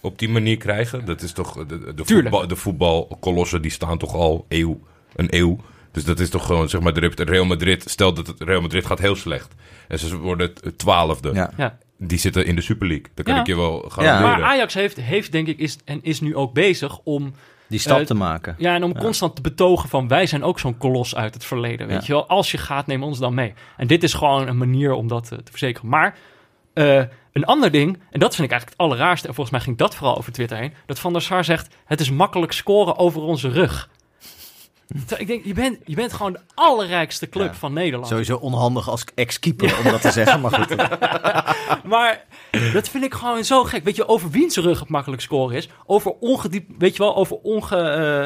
op 0.00 0.18
die 0.18 0.28
manier 0.28 0.56
krijgen? 0.56 1.04
Dat 1.04 1.22
is 1.22 1.32
toch... 1.32 1.66
De, 1.66 1.94
de, 1.94 2.04
voetbal, 2.04 2.46
de 2.46 2.56
voetbalkolossen 2.56 3.62
die 3.62 3.70
staan 3.70 3.98
toch 3.98 4.14
al 4.14 4.46
eeuw, 4.48 4.80
een 5.16 5.26
eeuw. 5.30 5.56
Dus 5.92 6.04
dat 6.04 6.20
is 6.20 6.30
toch 6.30 6.46
gewoon, 6.46 6.68
zeg 6.68 6.80
maar, 6.80 6.92
de 6.94 7.12
Real 7.16 7.44
Madrid... 7.44 7.84
Stel 7.90 8.14
dat 8.14 8.26
het 8.26 8.40
Real 8.40 8.60
Madrid 8.60 8.86
gaat 8.86 8.98
heel 8.98 9.16
slecht. 9.16 9.54
En 9.88 9.98
ze 9.98 10.16
worden 10.18 10.52
twaalfde. 10.76 11.30
ja. 11.34 11.50
Ja. 11.56 11.78
Die 11.98 12.18
zitten 12.18 12.46
in 12.46 12.56
de 12.56 12.62
Super 12.62 12.86
League. 12.86 13.06
Dat 13.14 13.24
kan 13.24 13.34
Ja. 13.34 13.40
ik 13.40 13.46
je 13.46 13.56
wel 13.56 13.84
garanderen. 13.88 14.38
Maar 14.38 14.42
Ajax 14.42 14.74
heeft, 14.74 14.96
heeft 15.00 15.32
denk 15.32 15.46
ik 15.46 15.58
is, 15.58 15.76
en 15.84 15.98
is 16.02 16.20
nu 16.20 16.36
ook 16.36 16.52
bezig 16.52 16.98
om 17.04 17.32
Die 17.72 17.80
stap 17.80 17.98
Eh, 17.98 18.04
te 18.06 18.14
maken. 18.14 18.54
Ja, 18.58 18.74
en 18.74 18.84
om 18.84 18.98
constant 18.98 19.34
te 19.36 19.42
betogen 19.42 19.88
van 19.88 20.08
wij 20.08 20.26
zijn 20.26 20.42
ook 20.44 20.58
zo'n 20.58 20.78
kolos 20.78 21.14
uit 21.14 21.34
het 21.34 21.44
verleden. 21.44 21.86
Weet 21.86 21.96
Ja. 22.00 22.02
je 22.06 22.12
wel, 22.12 22.26
als 22.28 22.50
je 22.50 22.58
gaat, 22.58 22.86
neem 22.86 23.02
ons 23.02 23.18
dan 23.18 23.34
mee. 23.34 23.54
En 23.76 23.86
dit 23.86 24.02
is 24.02 24.14
gewoon 24.14 24.48
een 24.48 24.56
manier 24.58 24.92
om 24.92 25.08
dat 25.08 25.32
eh, 25.32 25.38
te 25.38 25.50
verzekeren. 25.50 25.88
Maar 25.88 26.16
eh, 26.74 27.02
een 27.32 27.44
ander 27.44 27.70
ding, 27.70 27.98
en 28.10 28.20
dat 28.20 28.34
vind 28.34 28.46
ik 28.46 28.50
eigenlijk 28.52 28.70
het 28.70 28.76
allerraarste, 28.78 29.28
en 29.28 29.34
volgens 29.34 29.56
mij 29.56 29.64
ging 29.64 29.78
dat 29.78 29.94
vooral 29.94 30.16
over 30.16 30.32
Twitter 30.32 30.56
heen, 30.58 30.72
dat 30.86 30.98
Van 30.98 31.12
der 31.12 31.22
Sar 31.22 31.44
zegt: 31.44 31.74
het 31.84 32.00
is 32.00 32.10
makkelijk 32.10 32.52
scoren 32.52 32.96
over 32.98 33.20
onze 33.22 33.48
rug. 33.48 33.88
Ik 35.18 35.26
denk, 35.26 35.44
je 35.44 35.54
bent, 35.54 35.78
je 35.84 35.94
bent 35.94 36.12
gewoon 36.12 36.32
de 36.32 36.40
allerrijkste 36.54 37.28
club 37.28 37.46
Ja. 37.46 37.54
van 37.54 37.72
Nederland. 37.72 38.06
Sowieso 38.08 38.36
onhandig 38.36 38.88
als 38.88 39.04
ex-keeper 39.14 39.78
om 39.78 39.90
dat 39.90 40.00
te 40.00 40.10
zeggen, 40.10 40.40
maar 40.40 40.50
goed. 40.50 40.76
Maar 41.84 42.24
dat 42.72 42.88
vind 42.88 43.04
ik 43.04 43.14
gewoon 43.14 43.44
zo 43.44 43.64
gek. 43.64 43.84
Weet 43.84 43.96
je, 43.96 44.08
over 44.08 44.30
wiens 44.30 44.56
rug 44.56 44.80
het 44.80 44.88
makkelijk 44.88 45.22
scoren 45.22 45.56
is. 45.56 45.68
Over 45.86 46.12
ongediep, 46.20 46.68
weet 46.78 46.96
je 46.96 47.02
wel, 47.02 47.16
over 47.16 47.36
onge, 47.42 47.76
eh, 47.76 48.22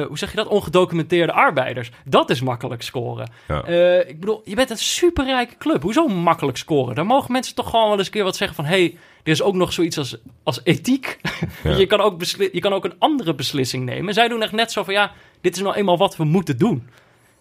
eh, 0.00 0.06
hoe 0.06 0.18
zeg 0.18 0.30
je 0.30 0.36
dat? 0.36 0.46
Ongedocumenteerde 0.46 1.32
arbeiders. 1.32 1.90
Dat 2.04 2.30
is 2.30 2.40
makkelijk 2.40 2.82
scoren. 2.82 3.30
Ja. 3.48 3.62
Eh, 3.62 4.08
ik 4.08 4.20
bedoel, 4.20 4.40
je 4.44 4.54
bent 4.54 4.70
een 4.70 4.78
superrijke 4.78 5.56
club. 5.56 5.82
Hoezo 5.82 6.06
makkelijk 6.06 6.56
scoren? 6.58 6.94
Daar 6.94 7.06
mogen 7.06 7.32
mensen 7.32 7.54
toch 7.54 7.70
gewoon 7.70 7.88
wel 7.88 7.98
eens 7.98 8.06
een 8.06 8.12
keer 8.12 8.24
wat 8.24 8.36
zeggen 8.36 8.56
van... 8.56 8.64
hey, 8.64 8.98
er 9.24 9.30
is 9.32 9.42
ook 9.42 9.54
nog 9.54 9.72
zoiets 9.72 9.98
als, 9.98 10.16
als 10.42 10.60
ethiek. 10.64 11.18
Ja. 11.64 11.76
je, 11.76 11.86
kan 11.86 12.00
ook 12.00 12.18
besli- 12.18 12.48
je 12.52 12.60
kan 12.60 12.72
ook 12.72 12.84
een 12.84 12.94
andere 12.98 13.34
beslissing 13.34 13.84
nemen. 13.84 14.14
Zij 14.14 14.28
doen 14.28 14.42
echt 14.42 14.52
net 14.52 14.72
zo 14.72 14.82
van, 14.82 14.94
ja, 14.94 15.12
dit 15.40 15.56
is 15.56 15.62
nou 15.62 15.74
eenmaal 15.74 15.98
wat 15.98 16.16
we 16.16 16.24
moeten 16.24 16.58
doen. 16.58 16.88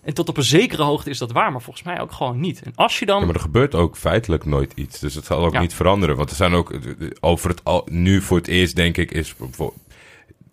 En 0.04 0.14
tot 0.14 0.30
op 0.30 0.38
een 0.38 0.44
zekere 0.44 0.84
hoogte 0.84 1.10
is 1.10 1.18
dat 1.18 1.32
waar, 1.32 1.52
maar 1.52 1.62
volgens 1.62 1.86
mij 1.86 2.02
ook 2.02 2.12
gewoon 2.12 2.40
niet. 2.40 2.62
En 2.62 2.72
als 2.76 3.00
je 3.00 3.06
dan... 3.06 3.20
Ja, 3.20 3.26
maar 3.26 3.36
er 3.36 3.42
gebeurt 3.42 3.76
ook 3.76 3.98
feitelijk 3.98 4.46
nooit 4.46 4.72
iets. 4.76 5.00
Dus 5.00 5.16
het 5.16 5.26
zal 5.26 5.46
ook 5.46 5.54
Ja. 5.54 5.60
niet 5.60 5.74
veranderen. 5.74 6.16
Want 6.16 6.30
er 6.30 6.36
zijn 6.36 6.54
ook 6.54 6.74
over 7.20 7.50
het 7.50 7.64
al, 7.64 7.88
nu 7.92 8.22
voor 8.22 8.38
het 8.38 8.48
eerst, 8.48 8.76
denk 8.76 8.98
ik, 8.98 9.12
is 9.12 9.36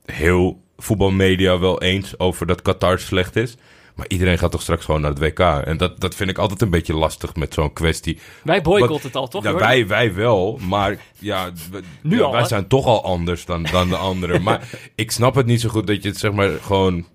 heel 0.05 0.61
voetbalmedia 0.79 1.59
wel 1.59 1.83
eens 1.83 2.19
over 2.19 2.47
dat 2.47 2.62
Qatar 2.62 2.99
slecht 2.99 3.37
is. 3.37 3.57
Maar 4.00 4.08
iedereen 4.08 4.38
gaat 4.38 4.50
toch 4.50 4.62
straks 4.62 4.84
gewoon 4.84 5.00
naar 5.00 5.10
het 5.10 5.18
WK. 5.18 5.38
En 5.40 5.76
dat, 5.76 6.00
dat 6.00 6.14
vind 6.14 6.30
ik 6.30 6.38
altijd 6.38 6.62
een 6.62 6.70
beetje 6.70 6.94
lastig 6.94 7.34
met 7.34 7.54
zo'n 7.54 7.72
kwestie. 7.72 8.18
wij 8.42 8.62
boycotten 8.62 9.06
het 9.06 9.16
al, 9.16 9.28
toch? 9.28 9.42
Ja, 9.42 9.54
wij, 9.54 9.86
wij 9.86 10.14
wel, 10.14 10.58
maar 10.68 10.98
ja, 11.18 11.50
we- 11.70 11.80
Nu 12.02 12.16
ja, 12.18 12.22
al, 12.24 12.32
wij 12.32 12.40
hè? 12.40 12.46
zijn 12.46 12.66
toch 12.66 12.86
al 12.86 13.04
anders 13.04 13.44
dan, 13.44 13.62
dan 13.72 13.88
de 13.88 13.96
anderen. 13.96 14.42
maar 14.42 14.68
ik 14.94 15.10
snap 15.10 15.34
het 15.34 15.46
niet 15.46 15.60
zo 15.60 15.68
goed 15.68 15.86
dat 15.86 16.02
je 16.02 16.08
het 16.08 16.18
zeg 16.18 16.32
maar 16.32 16.50
gewoon 16.50 17.06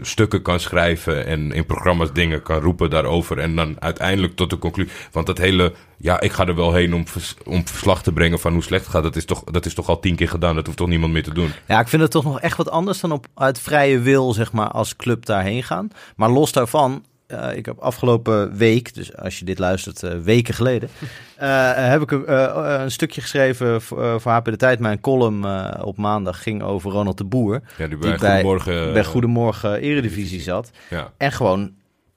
stukken 0.00 0.42
kan 0.42 0.60
schrijven 0.60 1.26
en 1.26 1.52
in 1.52 1.66
programma's 1.66 2.12
dingen 2.12 2.42
kan 2.42 2.60
roepen 2.60 2.90
daarover 2.90 3.38
en 3.38 3.56
dan 3.56 3.76
uiteindelijk 3.78 4.36
tot 4.36 4.50
de 4.50 4.58
conclusie. 4.58 4.92
Want 5.12 5.26
dat 5.26 5.38
hele, 5.38 5.72
ja, 5.98 6.20
ik 6.20 6.32
ga 6.32 6.46
er 6.46 6.54
wel 6.54 6.72
heen 6.72 6.94
om, 6.94 7.04
om 7.44 7.66
verslag 7.68 8.02
te 8.02 8.12
brengen 8.12 8.38
van 8.38 8.52
hoe 8.52 8.62
slecht 8.62 8.84
het 8.84 8.92
gaat, 8.92 9.02
dat 9.02 9.16
is, 9.16 9.24
toch, 9.24 9.44
dat 9.44 9.66
is 9.66 9.74
toch 9.74 9.88
al 9.88 10.00
tien 10.00 10.16
keer 10.16 10.28
gedaan. 10.28 10.54
Dat 10.54 10.66
hoeft 10.66 10.78
toch 10.78 10.88
niemand 10.88 11.12
meer 11.12 11.22
te 11.22 11.34
doen. 11.34 11.52
Ja, 11.66 11.80
ik 11.80 11.88
vind 11.88 12.02
het 12.02 12.10
toch 12.10 12.24
nog 12.24 12.40
echt 12.40 12.56
wat 12.56 12.70
anders 12.70 13.00
dan 13.00 13.12
op 13.12 13.26
uit 13.34 13.60
vrije 13.60 13.98
wil, 13.98 14.32
zeg 14.32 14.52
maar, 14.52 14.68
als 14.68 14.96
club 14.96 15.26
daarheen 15.26 15.62
gaan. 15.62 15.90
Maar 16.16 16.30
los 16.30 16.52
daarvan, 16.52 17.04
eh, 17.26 17.56
ik 17.56 17.66
heb 17.66 17.78
afgelopen 17.78 18.56
week, 18.56 18.94
dus 18.94 19.16
als 19.16 19.38
je 19.38 19.44
dit 19.44 19.58
luistert, 19.58 20.02
eh, 20.02 20.18
weken 20.18 20.54
geleden, 20.54 20.88
eh, 21.36 21.70
heb 21.74 22.02
ik 22.02 22.10
een, 22.10 22.26
eh, 22.26 22.76
een 22.82 22.90
stukje 22.90 23.20
geschreven 23.20 23.82
voor, 23.82 24.02
eh, 24.04 24.14
voor 24.18 24.32
HP 24.32 24.44
De 24.44 24.56
Tijd. 24.56 24.78
Mijn 24.78 25.00
column 25.00 25.44
eh, 25.44 25.86
op 25.86 25.96
maandag 25.96 26.42
ging 26.42 26.62
over 26.62 26.90
Ronald 26.90 27.18
de 27.18 27.24
Boer, 27.24 27.60
Ja, 27.78 27.86
die 27.86 27.96
bij- 27.98 28.18
Goedemorgen. 28.18 28.92
bij 28.92 29.04
Goedemorgen 29.04 29.80
Eredivisie 29.80 30.40
zat. 30.40 30.70
Ja. 30.90 31.12
En 31.16 31.32
gewoon 31.32 31.72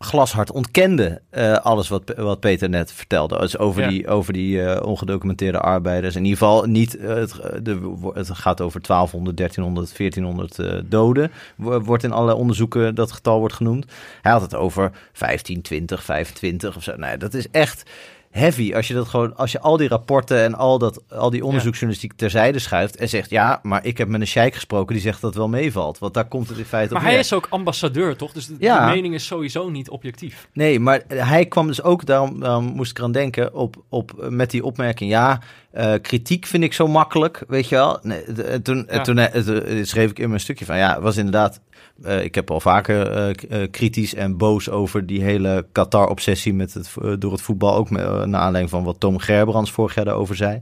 glashard 0.09 0.51
ontkende 0.51 1.21
eh, 1.29 1.53
alles 1.57 1.87
wat, 1.89 2.13
wat 2.17 2.39
Peter 2.39 2.69
net 2.69 2.91
vertelde. 2.91 3.39
Dus 3.39 3.57
over 3.57 3.81
Ja. 3.81 3.87
die, 3.87 4.07
over 4.07 4.33
die 4.33 4.61
eh, 4.63 4.85
ongedocumenteerde 4.87 5.59
arbeiders. 5.59 6.15
In 6.15 6.23
ieder 6.23 6.37
geval 6.37 6.63
niet, 6.65 6.97
eh, 6.97 7.07
het, 7.15 7.33
de, 7.63 7.97
het 8.13 8.29
gaat 8.29 8.61
over 8.61 8.81
1200, 8.81 9.37
1300, 9.37 9.97
1400 9.97 10.59
eh, 10.59 10.79
doden. 10.89 11.31
Wo- 11.55 11.79
Wordt 11.81 12.03
in 12.03 12.11
allerlei 12.11 12.37
onderzoeken 12.39 12.95
dat 12.95 13.11
getal 13.11 13.39
wordt 13.39 13.53
genoemd. 13.55 13.85
Hij 14.21 14.31
had 14.31 14.41
het 14.41 14.55
over 14.55 14.91
15, 15.13 15.61
20, 15.61 16.03
25 16.03 16.75
of 16.75 16.83
zo. 16.83 16.95
Nee, 16.95 17.17
dat 17.17 17.33
is 17.33 17.49
echt 17.51 17.89
heavy 18.31 18.73
als 18.75 18.87
je 18.87 18.93
dat 18.93 19.07
gewoon 19.07 19.35
als 19.35 19.51
je 19.51 19.59
al 19.59 19.77
die 19.77 19.87
rapporten 19.87 20.43
en 20.43 20.55
al 20.55 20.77
dat 20.79 21.03
al 21.09 21.29
die 21.29 21.45
onderzoeksjournalistiek 21.45 22.13
terzijde 22.13 22.59
schuift 22.59 22.95
en 22.95 23.09
zegt 23.09 23.29
ja, 23.29 23.59
maar 23.63 23.85
ik 23.85 23.97
heb 23.97 24.07
met 24.07 24.21
een 24.21 24.27
sheik 24.27 24.53
gesproken 24.53 24.93
die 24.93 25.03
zegt 25.03 25.21
dat 25.21 25.29
het 25.29 25.39
wel 25.39 25.49
meevalt, 25.49 25.97
want 25.99 26.13
daar 26.13 26.27
komt 26.27 26.49
het 26.49 26.57
in 26.57 26.65
feite 26.65 26.93
Maar 26.93 27.01
op 27.01 27.07
hij 27.07 27.15
neer. 27.15 27.25
is 27.25 27.33
ook 27.33 27.47
ambassadeur, 27.49 28.15
toch? 28.15 28.31
Dus 28.31 28.45
de, 28.47 28.55
Ja. 28.59 28.85
die 28.85 28.95
mening 28.95 29.13
is 29.13 29.25
sowieso 29.25 29.69
niet 29.69 29.89
objectief. 29.89 30.47
Nee, 30.53 30.79
maar 30.79 31.01
hij 31.07 31.45
kwam 31.45 31.67
dus 31.67 31.81
ook, 31.81 32.05
daarom, 32.05 32.39
daarom 32.39 32.65
moest 32.65 32.91
ik 32.91 32.97
eraan 32.97 33.11
denken, 33.11 33.53
op, 33.53 33.75
op, 33.89 34.11
met 34.29 34.51
die 34.51 34.63
opmerking. 34.63 35.09
Ja, 35.09 35.41
eh, 35.71 35.93
kritiek 36.01 36.45
vind 36.45 36.63
ik 36.63 36.73
zo 36.73 36.87
makkelijk, 36.87 37.43
weet 37.47 37.69
je 37.69 37.75
wel. 37.75 37.99
Nee, 38.01 38.23
de- 38.33 38.43
en 38.43 38.61
toen, 38.61 38.87
en 38.87 38.97
Ja. 38.97 39.03
toen 39.03 39.17
eh, 39.17 39.47
eh, 39.79 39.85
schreef 39.85 40.09
ik 40.09 40.19
in 40.19 40.27
mijn 40.29 40.41
stukje 40.41 40.65
van, 40.65 40.77
ja, 40.77 40.93
het 40.93 41.03
was 41.03 41.17
inderdaad... 41.17 41.59
eh, 42.03 42.23
ik 42.23 42.35
heb 42.35 42.51
al 42.51 42.59
vaker 42.59 43.11
eh, 43.11 43.61
eh, 43.63 43.71
kritisch 43.71 44.13
en 44.15 44.37
boos 44.37 44.69
over 44.69 45.05
die 45.05 45.21
hele 45.23 45.65
Qatar-obsessie 45.71 46.53
met 46.53 46.73
het, 46.73 46.93
eh, 47.01 47.13
door 47.19 47.31
het 47.31 47.41
voetbal. 47.41 47.75
Ook 47.75 47.89
met, 47.89 48.01
eh, 48.01 48.09
naar 48.23 48.41
aanleiding 48.41 48.69
van 48.69 48.83
wat 48.83 48.99
Tom 48.99 49.19
Gerbrands 49.19 49.71
vorig 49.71 49.95
jaar 49.95 50.05
daarover 50.05 50.35
zei. 50.35 50.61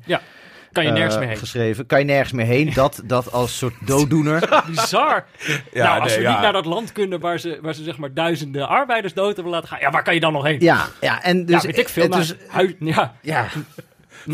Kan 0.72 0.86
je 0.86 0.92
nergens 0.92 1.14
Eh, 1.14 1.20
meer 1.20 1.30
heen. 1.30 1.38
Geschreven. 1.38 1.86
Kan 1.86 2.00
je 2.00 2.06
nergens 2.06 2.32
meer 2.32 2.46
heen. 2.46 2.74
Dat, 2.74 3.02
dat 3.06 3.32
als 3.32 3.58
soort 3.58 3.74
dooddoener. 3.86 4.64
Bizar. 4.68 5.26
Ja, 5.74 5.84
nou, 5.88 6.00
als 6.02 6.10
nee, 6.10 6.18
we 6.18 6.24
ja. 6.24 6.32
niet 6.32 6.42
naar 6.42 6.54
dat 6.54 6.66
land 6.66 6.92
kunnen 6.92 7.20
waar 7.20 7.40
ze, 7.40 7.60
waar 7.62 7.74
ze 7.74 7.84
zeg 7.84 7.98
maar 7.98 8.14
duizenden 8.14 8.68
arbeiders 8.68 9.14
dood 9.14 9.34
hebben 9.36 9.54
laten 9.54 9.68
gaan. 9.70 9.80
Ja, 9.80 9.92
waar 9.92 10.04
kan 10.04 10.14
je 10.14 10.20
dan 10.20 10.34
nog 10.34 10.44
heen? 10.44 10.60
Ja, 10.60 10.86
ja, 11.02 11.24
en 11.24 11.46
dus... 11.46 11.62
ja, 11.62 11.68
weet 11.68 11.78
ik 11.78 11.90
veel. 11.90 12.10
dus- 12.10 12.36
ja, 12.80 13.14
ja, 13.22 13.46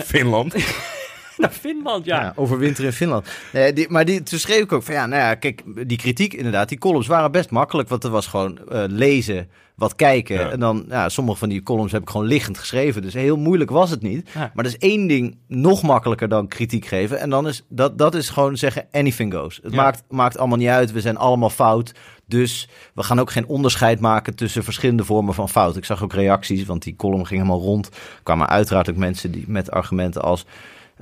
Finland. 0.05 0.55
naar 1.37 1.51
Finland, 1.51 2.05
ja. 2.05 2.21
Ja, 2.21 2.33
over 2.35 2.57
winter 2.57 2.83
in 2.83 2.93
Finland. 2.93 3.27
Nee, 3.53 3.73
die, 3.73 3.89
maar 3.89 4.05
die, 4.05 4.23
toen 4.23 4.39
schreef 4.39 4.61
ik 4.61 4.71
ook 4.71 4.83
van 4.83 4.93
ja, 4.93 5.05
nou 5.05 5.21
ja, 5.21 5.35
kijk, 5.35 5.63
die 5.87 5.97
kritiek 5.97 6.33
inderdaad, 6.33 6.69
die 6.69 6.77
columns 6.77 7.07
waren 7.07 7.31
best 7.31 7.49
makkelijk, 7.49 7.89
want 7.89 8.03
er 8.03 8.09
was 8.09 8.27
gewoon 8.27 8.59
eh, 8.69 8.83
lezen, 8.87 9.49
wat 9.75 9.95
kijken. 9.95 10.35
Ja. 10.35 10.49
En 10.49 10.59
dan, 10.59 10.85
ja, 10.89 11.09
sommige 11.09 11.37
van 11.37 11.49
die 11.49 11.63
columns 11.63 11.91
heb 11.91 12.01
ik 12.01 12.09
gewoon 12.09 12.27
liggend 12.27 12.57
geschreven, 12.57 13.01
dus 13.01 13.13
heel 13.13 13.37
moeilijk 13.37 13.69
was 13.69 13.89
het 13.89 14.01
niet. 14.01 14.29
Ja. 14.33 14.51
Maar 14.53 14.65
er 14.65 14.71
is 14.71 14.77
één 14.77 15.07
ding 15.07 15.37
nog 15.47 15.81
makkelijker 15.81 16.29
dan 16.29 16.47
kritiek 16.47 16.85
geven, 16.85 17.19
en 17.19 17.29
dan 17.29 17.47
is 17.47 17.63
dat, 17.69 17.97
dat 17.97 18.15
is 18.15 18.29
gewoon 18.29 18.57
zeggen 18.57 18.87
anything 18.91 19.33
goes. 19.33 19.59
Het 19.63 19.75
maakt, 19.75 20.03
maakt 20.09 20.37
allemaal 20.37 20.57
niet 20.57 20.67
uit, 20.67 20.91
we 20.91 21.01
zijn 21.01 21.17
allemaal 21.17 21.49
fout. 21.49 21.93
Dus 22.25 22.69
we 22.93 23.03
gaan 23.03 23.19
ook 23.19 23.31
geen 23.31 23.47
onderscheid 23.47 23.99
maken 23.99 24.35
tussen 24.35 24.63
verschillende 24.63 25.03
vormen 25.03 25.33
van 25.33 25.49
fout. 25.49 25.75
Ik 25.75 25.85
zag 25.85 26.03
ook 26.03 26.13
reacties, 26.13 26.65
want 26.65 26.83
die 26.83 26.95
column 26.95 27.25
ging 27.25 27.41
helemaal 27.41 27.65
rond. 27.65 27.87
Er 27.87 28.23
kwamen 28.23 28.49
uiteraard 28.49 28.89
ook 28.89 28.95
mensen 28.95 29.31
die, 29.31 29.43
met 29.47 29.71
argumenten 29.71 30.21
als... 30.21 30.45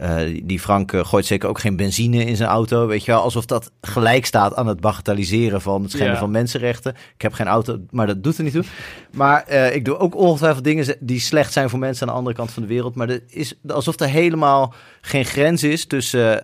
eh, 0.02 0.42
die 0.44 0.60
Frank 0.60 0.94
eh, 0.94 1.06
gooit 1.06 1.26
zeker 1.26 1.50
ook 1.50 1.60
geen 1.60 1.76
benzine 1.76 2.26
in 2.26 2.36
zijn 2.36 2.50
auto. 2.50 2.88
Weet 2.88 3.06
je 3.06 3.12
wel, 3.12 3.22
alsof 3.22 3.46
dat 3.46 3.72
gelijk 3.82 4.26
staat 4.26 4.56
aan 4.56 4.68
het 4.68 4.80
bagatelliseren 4.80 5.62
van 5.62 5.82
het 5.82 5.92
schenden 5.92 6.14
Ja. 6.14 6.20
van 6.20 6.32
mensenrechten. 6.32 6.96
Ik 7.16 7.22
heb 7.22 7.34
geen 7.34 7.48
auto, 7.48 7.80
maar 7.90 8.08
dat 8.08 8.24
doet 8.24 8.38
er 8.38 8.44
niet 8.44 8.54
toe. 8.54 8.64
Maar 9.12 9.44
eh, 9.44 9.76
ik 9.76 9.86
doe 9.86 9.98
ook 9.98 10.16
ongetwijfeld 10.16 10.64
dingen 10.64 10.96
die 11.00 11.20
slecht 11.20 11.54
zijn 11.54 11.70
voor 11.70 11.80
mensen 11.80 12.08
aan 12.08 12.14
de 12.14 12.20
andere 12.20 12.36
kant 12.36 12.52
van 12.52 12.62
de 12.62 12.68
wereld. 12.70 12.96
Maar 12.96 13.10
er 13.10 13.24
is 13.28 13.54
alsof 13.68 14.00
er 14.00 14.08
helemaal 14.10 14.74
geen 15.02 15.26
grens 15.26 15.64
is 15.64 15.86
tussen 15.86 16.44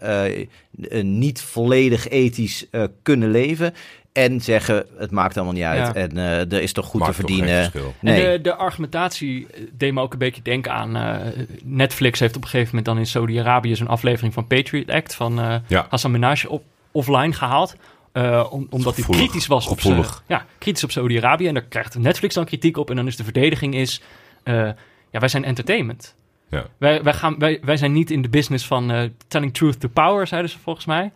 niet 1.01 1.41
volledig 1.41 2.07
ethisch 2.07 2.65
kunnen 3.01 3.31
leven. 3.31 3.73
En 4.17 4.41
zeggen, 4.41 4.85
het 4.97 5.11
maakt 5.11 5.35
allemaal 5.35 5.53
niet 5.53 5.63
uit. 5.63 5.77
Ja. 5.87 5.93
En 5.93 6.17
eh, 6.17 6.51
er 6.51 6.61
is 6.61 6.71
toch 6.71 6.85
goed 6.85 6.99
Maakt 6.99 7.11
te 7.15 7.19
verdienen. 7.19 7.71
Nee. 7.99 8.25
En 8.25 8.31
de, 8.31 8.41
de 8.41 8.55
argumentatie 8.55 9.47
eh, 9.53 9.61
deed 9.73 9.93
me 9.93 10.01
ook 10.01 10.13
een 10.13 10.19
beetje 10.19 10.41
denken 10.41 10.71
aan... 10.71 10.95
eh, 10.95 11.15
Netflix 11.63 12.19
heeft 12.19 12.35
op 12.35 12.41
een 12.41 12.47
gegeven 12.47 12.69
moment 12.69 12.85
dan 12.85 12.97
in 12.97 13.05
Saudi-Arabië... 13.05 13.75
zo'n 13.75 13.87
aflevering 13.87 14.33
van 14.33 14.47
Patriot 14.47 14.89
Act 14.89 15.15
van 15.15 15.39
eh 15.39 15.55
Ja. 15.67 15.85
Hassan 15.89 16.11
Minaj 16.11 16.45
op, 16.47 16.63
offline 16.91 17.33
gehaald. 17.33 17.75
eh, 18.11 18.47
om, 18.49 18.67
omdat 18.69 18.95
hij 18.95 19.05
kritisch 19.05 19.47
was 19.47 19.67
op, 19.67 19.79
ja, 20.27 20.45
kritisch 20.57 20.83
op 20.83 20.91
Saudi-Arabië. 20.91 21.47
En 21.47 21.53
daar 21.53 21.63
krijgt 21.63 21.97
Netflix 21.97 22.33
dan 22.33 22.45
kritiek 22.45 22.77
op. 22.77 22.89
En 22.89 22.95
dan 22.95 23.07
is 23.07 23.15
de 23.15 23.23
verdediging 23.23 23.75
is... 23.75 24.01
eh, 24.43 24.53
ja, 25.11 25.19
wij 25.19 25.29
zijn 25.29 25.43
entertainment. 25.43 26.15
Ja. 26.49 26.65
Wij, 26.77 27.03
wij, 27.03 27.13
gaan, 27.13 27.35
wij, 27.39 27.59
wij 27.61 27.77
zijn 27.77 27.91
niet 27.91 28.11
in 28.11 28.21
de 28.21 28.29
business 28.29 28.65
van 28.65 29.11
telling 29.27 29.53
truth 29.53 29.79
to 29.79 29.87
power, 29.87 30.27
zeiden 30.27 30.51
ze 30.51 30.57
volgens 30.59 30.85
mij. 30.85 31.11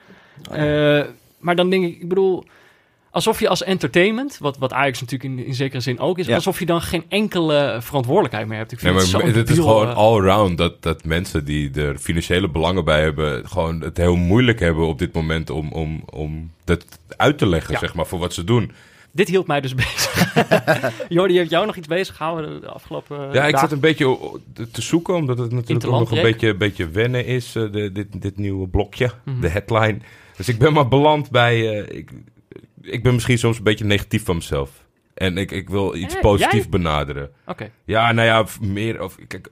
Eh, 0.52 1.06
maar 1.40 1.56
dan 1.56 1.70
denk 1.70 1.84
ik, 1.86 2.02
ik 2.02 2.10
bedoel, 2.10 2.46
alsof 3.12 3.40
je 3.40 3.48
als 3.50 3.64
entertainment, 3.64 4.38
wat, 4.40 4.58
wat 4.58 4.74
Ajax 4.74 5.00
natuurlijk 5.02 5.40
in, 5.40 5.46
in 5.46 5.54
zekere 5.54 5.80
zin 5.82 6.00
ook 6.00 6.18
is, 6.18 6.26
Ja. 6.26 6.36
alsof 6.36 6.60
je 6.60 6.66
dan 6.66 6.82
geen 6.82 7.04
enkele 7.10 7.78
verantwoordelijkheid 7.82 8.48
meer 8.48 8.58
hebt. 8.58 8.72
Ik 8.72 8.82
Nee, 8.82 8.94
vind 8.94 9.12
maar 9.12 9.22
het 9.24 9.34
zo 9.34 9.40
het 9.40 9.50
is 9.50 9.56
gewoon 9.56 9.88
eh, 9.88 9.96
all-around 9.96 10.58
dat, 10.58 10.82
dat 10.84 11.04
mensen 11.04 11.46
die 11.46 11.72
er 11.82 11.98
financiële 11.98 12.50
belangen 12.50 12.86
bij 12.86 13.02
hebben, 13.02 13.48
gewoon 13.48 13.82
het 13.82 13.98
heel 13.98 14.16
moeilijk 14.16 14.60
hebben 14.60 14.88
op 14.88 15.00
dit 15.00 15.14
moment 15.14 15.50
om, 15.50 15.72
om, 15.72 16.04
om 16.10 16.52
dat 16.64 16.86
uit 17.18 17.38
te 17.38 17.48
leggen, 17.48 17.74
Ja. 17.74 17.80
zeg 17.80 17.94
maar, 17.94 18.06
voor 18.08 18.20
wat 18.20 18.34
ze 18.34 18.44
doen. 18.44 18.72
dit 19.12 19.28
hield 19.28 19.48
mij 19.48 19.62
dus 19.62 19.76
bezig. 19.86 20.30
Jordi, 21.10 21.38
heeft 21.38 21.50
jou 21.50 21.66
nog 21.66 21.76
iets 21.76 21.88
bezig 21.88 22.16
gehouden 22.16 22.62
de 22.62 22.68
afgelopen 22.68 23.34
Ja, 23.34 23.46
ik 23.48 23.58
zat 23.58 23.72
een 23.72 23.80
beetje 23.80 24.18
te- 24.72 24.82
zoeken, 24.82 25.16
omdat 25.16 25.38
het 25.38 25.52
natuurlijk 25.52 25.88
ook 25.94 26.00
nog 26.00 26.12
een 26.12 26.22
beetje, 26.22 26.56
beetje 26.56 26.90
wennen 26.90 27.26
is, 27.26 27.56
eh, 27.56 27.72
de, 27.72 27.92
dit, 27.92 28.22
dit 28.22 28.38
nieuwe 28.38 28.68
blokje, 28.68 29.12
Mhm. 29.26 29.42
de 29.42 29.48
headline. 29.50 29.98
Dus 30.38 30.50
ik 30.50 30.58
ben 30.60 30.74
maar 30.74 30.88
beland 30.88 31.30
bij... 31.32 31.84
eh, 31.84 31.98
ik, 31.98 32.10
ik 32.82 33.04
ben 33.04 33.14
misschien 33.14 33.38
soms 33.38 33.58
een 33.58 33.64
beetje 33.64 33.86
negatief 33.86 34.26
van 34.26 34.36
mezelf. 34.36 34.70
En 35.14 35.38
ik, 35.38 35.52
ik 35.52 35.70
wil 35.70 35.96
iets 35.96 36.16
Eh, 36.16 36.22
positiefs 36.22 36.56
jij? 36.56 36.70
benaderen. 36.70 37.32
Oké, 37.46 37.72
Ja, 37.86 38.12
nou 38.12 38.28
ja, 38.28 38.46
meer... 38.62 39.04
Of, 39.04 39.18
kijk, 39.28 39.48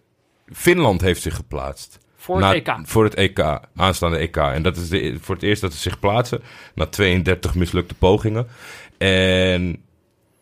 Finland 0.53 1.01
heeft 1.01 1.21
zich 1.21 1.35
geplaatst. 1.35 1.97
voor 2.15 2.39
Na- 2.39 2.53
het 2.53 2.67
EK. 2.67 2.75
Voor 2.83 3.03
het 3.03 3.13
EK, 3.13 3.59
aanstaande 3.75 4.17
EK. 4.17 4.37
En 4.37 4.61
dat 4.63 4.77
is 4.77 4.89
de, 4.89 5.17
voor 5.21 5.35
het 5.35 5.43
eerst 5.43 5.61
dat 5.61 5.73
ze 5.73 5.79
zich 5.79 5.99
plaatsen. 5.99 6.41
Na 6.75 6.85
32 6.85 7.55
mislukte 7.55 7.93
pogingen. 7.93 8.47
En 8.97 9.81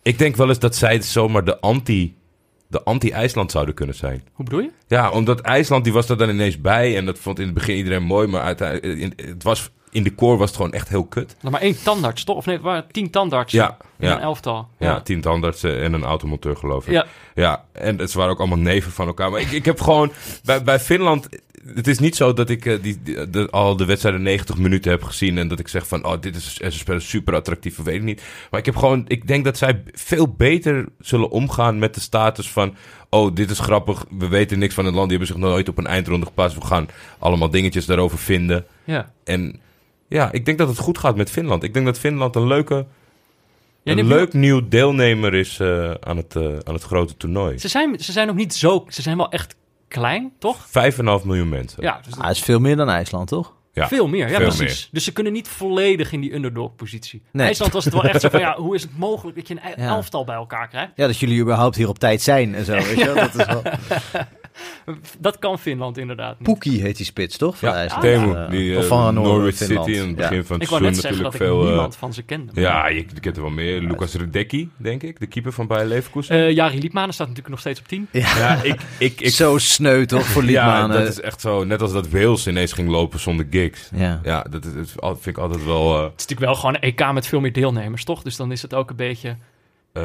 ik 0.02 0.18
denk 0.18 0.36
wel 0.36 0.48
eens 0.50 0.60
dat 0.60 0.76
zij 0.76 1.02
zomaar 1.02 1.46
de 1.46 1.60
anti... 1.60 2.16
De 2.70 2.84
anti-IJsland 2.84 3.52
zouden 3.52 3.76
kunnen 3.76 3.96
zijn. 3.96 4.24
Hoe 4.34 4.46
bedoel 4.46 4.60
je? 4.62 4.72
Ja, 4.88 5.10
omdat 5.10 5.40
IJsland 5.42 5.84
die 5.84 5.94
was 5.94 6.10
er 6.10 6.18
dan 6.18 6.30
ineens 6.30 6.62
bij. 6.62 6.98
En 6.98 7.06
dat 7.06 7.20
vond 7.20 7.40
in 7.40 7.46
het 7.46 7.54
begin 7.54 7.76
iedereen 7.76 8.04
mooi. 8.04 8.28
Maar 8.28 8.42
uiteindelijk, 8.42 9.00
in, 9.00 9.14
het 9.26 9.44
was, 9.44 9.72
in 9.92 10.04
de 10.04 10.16
core 10.16 10.38
was 10.38 10.48
het 10.48 10.56
gewoon 10.56 10.72
echt 10.74 10.90
heel 10.90 11.06
kut. 11.06 11.36
Maar 11.42 11.62
één 11.62 11.84
tandarts, 11.84 12.24
toch? 12.24 12.36
Of 12.36 12.46
nee, 12.46 12.56
er 12.56 12.62
waren 12.62 12.86
tien 12.92 13.10
tandartsen 13.10 13.60
Ja, 13.60 13.78
in 14.00 14.08
een 14.08 14.14
ja, 14.14 14.20
elftal. 14.20 14.68
ja. 14.80 15.02
tien 15.02 15.22
tandartsen 15.22 15.82
en 15.82 15.94
een 15.94 16.04
automonteur 16.04 16.58
geloof 16.58 16.86
ik. 16.88 16.92
Ja. 16.94 17.06
Ja, 17.36 17.64
en 17.72 17.98
het 18.00 18.14
waren 18.14 18.32
ook 18.32 18.40
allemaal 18.40 18.58
neven 18.58 18.92
van 18.92 19.08
elkaar. 19.08 19.32
Maar 19.32 19.42
ik, 19.42 19.52
ik 19.52 19.66
heb 19.66 19.82
gewoon 19.82 20.12
bij, 20.44 20.64
bij 20.64 20.80
Finland. 20.80 21.28
Het 21.76 21.88
is 21.88 22.00
niet 22.00 22.16
zo 22.16 22.34
dat 22.34 22.50
ik 22.50 22.66
eh, 22.66 22.82
die, 22.82 23.00
die- 23.04 23.30
de, 23.30 23.48
al 23.50 23.76
de 23.78 23.86
wedstrijden 23.86 24.22
90 24.22 24.58
minuten 24.58 24.92
heb 24.92 25.04
gezien. 25.04 25.38
En 25.38 25.48
dat 25.48 25.60
ik 25.60 25.68
zeg 25.68 25.88
van, 25.88 26.06
oh, 26.06 26.22
dit 26.22 26.36
is, 26.36 26.54
ze 26.54 26.72
spelen 26.72 27.02
super 27.02 27.36
attractief, 27.36 27.78
weet 27.78 27.96
ik 27.96 28.02
niet. 28.04 28.22
Maar 28.52 28.60
ik 28.60 28.66
heb 28.66 28.76
gewoon, 28.76 29.06
ik 29.08 29.28
denk 29.28 29.44
dat 29.46 29.58
zij 29.58 29.84
veel 29.94 30.28
beter 30.28 30.86
zullen 31.00 31.30
omgaan 31.30 31.80
met 31.80 31.94
de 31.94 32.00
status 32.02 32.50
van. 32.52 32.76
Oh, 33.10 33.36
dit 33.36 33.50
is 33.50 33.60
grappig. 33.60 34.06
We 34.10 34.28
weten 34.28 34.60
niks 34.60 34.74
van 34.74 34.86
het 34.86 34.94
land. 34.96 35.10
Die 35.10 35.18
hebben 35.18 35.36
zich 35.38 35.46
nooit 35.46 35.70
op 35.70 35.78
een 35.78 35.88
eindronde 35.88 36.26
geplaatst. 36.26 36.58
We 36.58 36.66
gaan 36.66 36.88
allemaal 37.20 37.50
dingetjes 37.50 37.86
daarover 37.86 38.18
vinden. 38.18 38.66
ja. 38.84 39.12
En 39.24 39.60
ja, 40.08 40.32
ik 40.32 40.46
denk 40.46 40.58
dat 40.58 40.68
het 40.68 40.78
goed 40.78 40.98
gaat 40.98 41.16
met 41.16 41.30
Finland. 41.32 41.64
Ik 41.64 41.74
denk 41.74 41.86
dat 41.86 42.00
Finland 42.00 42.36
een 42.36 42.48
leuke, 42.48 42.86
een 43.84 44.08
leuk 44.08 44.34
nieuw 44.34 44.68
deelnemer 44.68 45.34
is 45.34 45.60
eh, 45.60 45.92
aan, 46.00 46.18
het, 46.18 46.36
eh, 46.36 46.44
aan 46.64 46.74
het 46.74 46.84
grote 46.84 47.18
toernooi. 47.18 47.60
Ze 47.60 47.68
zijn, 47.68 48.00
ze 48.00 48.12
zijn 48.12 48.30
ook 48.30 48.36
niet 48.36 48.54
zo... 48.54 48.86
Ze 48.90 49.02
zijn 49.02 49.18
wel 49.18 49.32
echt 49.32 49.56
klein, 49.88 50.32
toch? 50.40 50.66
5,5 50.68 50.72
miljoen 51.24 51.50
mensen. 51.50 51.84
Ja, 51.84 52.00
dus 52.04 52.14
Ah, 52.14 52.22
dat 52.22 52.32
is 52.36 52.42
veel 52.42 52.60
meer 52.60 52.76
dan 52.76 52.90
IJsland, 52.90 53.28
toch? 53.28 53.56
Ja, 53.74 53.88
veel 53.88 54.08
meer. 54.08 54.30
Ja, 54.30 54.38
veel 54.38 54.48
precies. 54.48 54.60
meer. 54.82 54.88
Dus 54.92 55.04
ze 55.04 55.14
kunnen 55.14 55.34
niet 55.34 55.48
volledig 55.48 56.12
in 56.12 56.22
die 56.22 56.34
underdog-positie. 56.34 57.22
Nee. 57.32 57.48
IJsland 57.48 57.74
was 57.74 57.86
het 57.86 57.94
wel 57.94 58.04
echt 58.04 58.22
zo 58.22 58.30
van... 58.30 58.40
Ja, 58.40 58.56
hoe 58.60 58.76
is 58.76 58.82
het 58.82 58.98
mogelijk 58.98 59.38
dat 59.38 59.48
je 59.48 59.54
een 59.54 59.84
Ja. 59.84 59.88
elftal 59.88 60.24
bij 60.24 60.36
elkaar 60.36 60.68
krijgt? 60.68 60.92
Ja, 60.96 61.06
dat 61.08 61.18
jullie 61.18 61.42
überhaupt 61.42 61.76
hier 61.76 61.88
op 61.90 62.00
tijd 62.00 62.22
zijn 62.22 62.56
en 62.56 62.66
zo. 62.66 62.74
Weet 62.88 62.98
je? 62.98 63.06
wel? 63.06 63.16
Dat 63.16 63.36
is 63.36 63.46
wel... 63.46 63.62
Dat 65.20 65.40
kan 65.40 65.60
Finland 65.60 65.98
inderdaad 65.98 66.40
niet. 66.40 66.48
Poekie 66.48 66.82
heet 66.82 66.98
die 66.98 67.06
spits, 67.06 67.38
toch? 67.38 67.58
Van 67.58 67.70
Ja, 67.70 67.76
IJsland. 67.76 68.02
Temu, 68.04 68.34
Eh, 68.36 68.50
die 68.50 68.78
of 68.78 68.84
eh, 68.84 68.90
van 68.90 69.14
Norwich 69.14 69.56
Finland. 69.56 69.86
City 69.86 70.00
in 70.00 70.08
het 70.08 70.16
begin 70.16 70.38
Ja. 70.38 70.44
van 70.44 70.54
het 70.56 70.64
Ik 70.64 70.70
wou 70.70 70.82
seizoen 70.82 70.92
net 70.92 70.96
zeggen 71.02 71.24
natuurlijk 71.24 71.24
dat 71.24 71.34
ik 71.34 71.48
veel... 71.48 71.62
eh, 71.62 71.68
niemand 71.68 71.96
van 71.96 72.14
ze 72.14 72.22
kende. 72.22 72.62
ja, 72.62 72.88
je, 72.88 72.96
je 73.14 73.20
kent 73.20 73.36
er 73.36 73.42
wel 73.42 73.52
meer. 73.52 73.82
Lucas 73.82 74.14
Redecki, 74.14 74.70
denk 74.78 75.04
ik. 75.04 75.20
De 75.20 75.28
keeper 75.28 75.52
van 75.54 75.68
Bayer 75.68 75.88
Leverkusen. 75.88 76.36
Eh 76.36 76.52
Jari 76.52 76.80
Liedmanen 76.80 77.14
staat 77.14 77.28
natuurlijk 77.28 77.54
nog 77.56 77.60
steeds 77.64 77.80
op 77.80 77.88
10. 77.88 78.08
ja, 78.12 78.62
ik... 78.64 78.82
ik, 78.98 79.22
ik 79.22 79.30
Zo 79.30 79.58
sneu 79.58 80.06
toch 80.06 80.26
voor 80.26 80.44
ja, 80.50 80.66
Liedmanen. 80.66 81.00
dat 81.00 81.08
is 81.08 81.22
echt 81.22 81.42
zo. 81.42 81.64
Net 81.64 81.82
als 81.82 81.92
dat 81.94 82.10
Wales 82.10 82.48
ineens 82.48 82.74
ging 82.74 82.90
lopen 82.90 83.20
zonder 83.20 83.48
gigs. 83.50 83.90
Ja. 83.96 84.20
Ja, 84.24 84.46
dat, 84.50 84.66
is, 84.66 84.74
dat 84.96 85.18
vind 85.22 85.38
ik 85.38 85.44
altijd 85.44 85.64
wel... 85.66 85.96
eh, 85.98 86.02
Het 86.04 86.12
is 86.20 86.26
natuurlijk 86.28 86.40
wel 86.52 86.56
gewoon 86.56 86.76
een 86.76 86.82
EK 86.82 87.12
met 87.14 87.28
veel 87.28 87.40
meer 87.40 87.54
deelnemers, 87.54 88.04
toch? 88.04 88.22
Dus 88.24 88.36
dan 88.36 88.52
is 88.52 88.62
het 88.62 88.74
ook 88.74 88.90
een 88.90 88.96
beetje... 88.96 89.38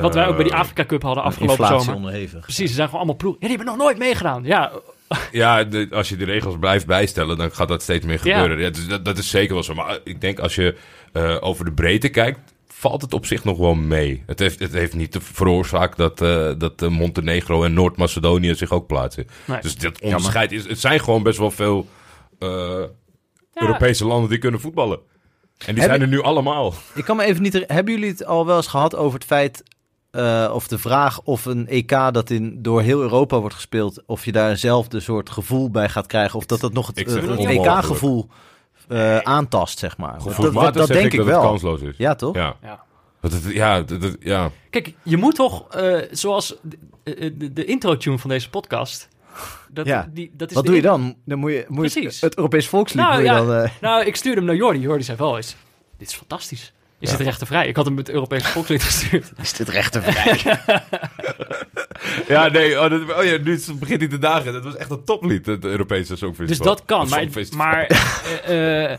Wat 0.00 0.14
wij 0.14 0.26
ook 0.26 0.34
bij 0.34 0.44
die 0.44 0.52
eh, 0.52 0.58
Afrika 0.58 0.84
Cup 0.84 1.02
hadden 1.02 1.24
afgelopen 1.24 1.66
zomer. 1.66 1.94
onderhevig. 1.94 2.40
Precies, 2.40 2.68
ze 2.68 2.74
zijn 2.74 2.86
gewoon 2.86 3.00
allemaal 3.00 3.18
ploeg. 3.20 3.32
Ja, 3.32 3.38
die 3.40 3.56
hebben 3.56 3.66
nog 3.66 3.76
nooit 3.76 3.98
meegedaan. 3.98 4.44
Ja, 4.44 4.72
Ja, 5.32 5.64
de- 5.64 5.88
als 5.90 6.08
je 6.08 6.16
de 6.16 6.24
regels 6.24 6.56
blijft 6.60 6.86
bijstellen, 6.86 7.36
dan 7.38 7.52
gaat 7.54 7.68
dat 7.68 7.82
steeds 7.82 8.04
meer 8.06 8.18
gebeuren. 8.18 8.58
Ja. 8.58 8.70
dus 8.70 8.88
dat, 8.88 9.04
dat 9.04 9.18
is 9.18 9.30
zeker 9.30 9.54
wel 9.54 9.62
zo. 9.62 9.74
Maar 9.74 9.98
ik 10.04 10.20
denk 10.20 10.38
als 10.38 10.54
je 10.54 10.76
eh, 11.12 11.36
over 11.40 11.64
de 11.64 11.72
breedte 11.72 12.08
kijkt, 12.08 12.38
valt 12.68 13.02
het 13.02 13.12
op 13.14 13.26
zich 13.26 13.44
nog 13.44 13.58
wel 13.58 13.74
mee. 13.74 14.22
Het 14.26 14.38
heeft, 14.38 14.58
het 14.58 14.72
heeft 14.72 14.94
niet 14.94 15.16
veroorzaakt 15.20 15.96
dat, 15.96 16.20
eh, 16.20 16.52
dat 16.58 16.82
eh, 16.82 16.88
Montenegro 16.88 17.64
en 17.64 17.72
Noord-Macedonië 17.72 18.54
zich 18.54 18.70
ook 18.70 18.86
plaatsen. 18.86 19.26
nee. 19.44 19.60
Dus 19.60 19.76
dat 19.76 20.00
onderscheid 20.00 20.52
is... 20.52 20.68
Het 20.68 20.80
zijn 20.80 21.00
gewoon 21.00 21.22
best 21.22 21.38
wel 21.38 21.50
veel 21.50 21.88
eh, 22.38 22.48
Ja. 22.48 23.60
Europese 23.62 24.06
landen 24.06 24.30
die 24.30 24.38
kunnen 24.38 24.60
voetballen. 24.60 24.98
En 25.66 25.74
die 25.74 25.82
Heb 25.82 25.90
zijn 25.90 26.00
er 26.02 26.08
nu 26.08 26.22
allemaal. 26.22 26.74
Ik 26.94 27.04
kan 27.04 27.16
me 27.16 27.24
even 27.24 27.42
niet... 27.42 27.64
Hebben 27.66 27.94
jullie 27.94 28.08
het 28.10 28.26
al 28.26 28.46
wel 28.46 28.56
eens 28.56 28.66
gehad 28.66 28.96
over 28.96 29.18
het 29.18 29.28
feit... 29.28 29.62
eh, 30.12 30.50
of 30.54 30.68
de 30.68 30.78
vraag 30.78 31.20
of 31.22 31.44
een 31.44 31.68
EK 31.68 31.88
dat 32.12 32.30
in, 32.30 32.62
door 32.62 32.80
heel 32.82 33.00
Europa 33.00 33.38
wordt 33.40 33.54
gespeeld... 33.54 34.02
of 34.06 34.24
je 34.24 34.32
daar 34.32 34.50
eenzelfde 34.50 35.00
soort 35.00 35.30
gevoel 35.30 35.70
bij 35.70 35.88
gaat 35.88 36.06
krijgen... 36.06 36.38
of 36.38 36.46
dat 36.46 36.60
dat 36.60 36.72
nog 36.72 36.86
het, 36.86 36.96
zeg 36.96 37.06
eh, 37.06 37.12
het 37.14 37.22
het 37.22 37.38
onmogelijk. 37.38 37.76
EK-gevoel 37.76 38.28
eh, 38.88 39.18
aantast, 39.18 39.78
zeg 39.78 39.96
maar. 39.96 40.18
Dat, 40.24 40.52
dat, 40.52 40.74
dat 40.74 40.86
zeg 40.86 40.96
denk 40.96 41.06
ik 41.06 41.12
ik 41.12 41.18
dat 41.18 41.26
het 41.26 41.34
wel. 41.36 41.44
kansloos 41.44 41.80
is. 41.80 41.94
Ja, 41.96 42.14
toch? 42.14 42.34
Ja. 42.34 42.56
Ja. 42.62 42.84
Ja, 43.48 43.80
dat, 43.82 44.00
dat- 44.00 44.16
ja. 44.20 44.50
Kijk, 44.70 44.94
je 45.02 45.16
moet 45.16 45.34
toch, 45.34 45.68
eh, 45.68 45.98
zoals 46.10 46.56
de, 46.62 46.78
de, 47.36 47.52
de 47.52 47.64
intro-tune 47.64 48.18
van 48.18 48.30
deze 48.30 48.50
podcast... 48.50 49.08
Dat, 49.70 49.86
Ja. 49.86 50.08
die, 50.12 50.30
dat 50.36 50.48
is 50.50 50.54
Wat 50.54 50.66
doe 50.66 50.74
je 50.74 50.82
dan? 50.82 51.14
Dan 51.24 51.38
moet 51.38 51.50
je, 51.50 51.64
moet 51.68 51.92
je 51.92 52.00
Precies. 52.00 52.20
het 52.20 52.36
Europees 52.36 52.68
volkslied 52.68 53.02
Nou, 53.02 53.14
moet 53.14 53.22
je 53.24 53.30
ja. 53.32 53.44
dan... 53.44 53.52
eh, 53.54 53.70
Nou, 53.80 54.04
ik 54.04 54.16
stuurde 54.16 54.36
hem 54.38 54.46
naar 54.46 54.56
Jordi. 54.56 54.78
Jordi 54.80 55.02
zei 55.04 55.18
wel 55.18 55.36
eens, 55.36 55.56
dit 55.98 56.08
is 56.08 56.14
fantastisch. 56.14 56.72
Is 57.02 57.10
Ja. 57.10 57.16
het 57.16 57.24
rechtenvrij? 57.26 57.66
Ik 57.68 57.76
had 57.76 57.84
hem 57.84 57.96
het 57.96 58.08
Europese 58.10 58.46
volkslied 58.46 58.82
gestuurd. 58.82 59.32
is 59.42 59.52
dit 59.52 59.68
rechtervrij? 59.68 60.40
Ja, 62.28 62.48
nee, 62.48 62.80
oh, 62.80 62.90
dat, 62.90 63.00
oh 63.16 63.24
ja, 63.24 63.36
nu 63.44 63.60
begint 63.78 64.00
hij 64.00 64.08
te 64.08 64.18
dagen. 64.18 64.52
Dat 64.52 64.64
was 64.64 64.76
echt 64.76 64.90
een 64.90 65.04
toplied, 65.04 65.46
het 65.46 65.64
Europese 65.64 66.16
Songfestival. 66.16 66.46
Dus 66.46 66.58
dat 66.76 66.84
kan. 66.84 67.08
Maar, 67.08 67.26
maar 67.56 67.86
eh, 68.44 68.92
eh, 68.92 68.98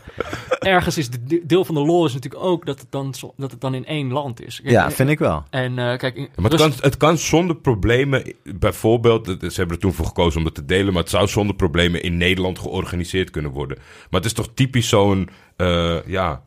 ergens 0.58 0.98
is 0.98 1.10
de 1.10 1.24
de- 1.24 1.42
deel 1.46 1.64
van 1.64 1.74
de 1.74 1.80
lol 1.80 2.04
is 2.06 2.12
natuurlijk 2.14 2.44
ook 2.44 2.66
dat 2.66 2.78
het 2.80 2.90
dan, 2.90 3.14
zo- 3.14 3.34
dat 3.36 3.50
het 3.50 3.60
dan 3.60 3.74
in 3.74 3.86
één 3.86 4.12
land 4.12 4.42
is. 4.46 4.60
Kijk, 4.60 4.74
ja, 4.74 4.84
eh, 4.86 4.90
vind 4.92 5.08
ik 5.08 5.18
wel. 5.18 5.44
En 5.50 5.78
eh, 5.78 5.98
kijk, 5.98 6.16
maar 6.16 6.50
het 6.50 6.60
Rus- 6.60 6.60
kan, 6.60 6.72
het 6.80 6.96
kan 6.96 7.18
zonder 7.18 7.56
problemen, 7.56 8.32
bijvoorbeeld, 8.44 9.26
ze 9.26 9.52
hebben 9.54 9.76
er 9.76 9.82
toen 9.82 9.92
voor 9.92 10.06
gekozen 10.06 10.38
om 10.38 10.44
dat 10.44 10.54
te 10.54 10.64
delen, 10.64 10.92
maar 10.92 11.02
het 11.02 11.10
zou 11.10 11.28
zonder 11.28 11.56
problemen 11.56 12.02
in 12.02 12.16
Nederland 12.16 12.58
georganiseerd 12.58 13.30
kunnen 13.30 13.50
worden. 13.50 13.76
Maar 14.10 14.20
het 14.20 14.24
is 14.24 14.32
toch 14.32 14.48
typisch 14.54 14.88
zo'n, 14.88 15.28
eh, 15.56 15.96
ja, 16.06 16.42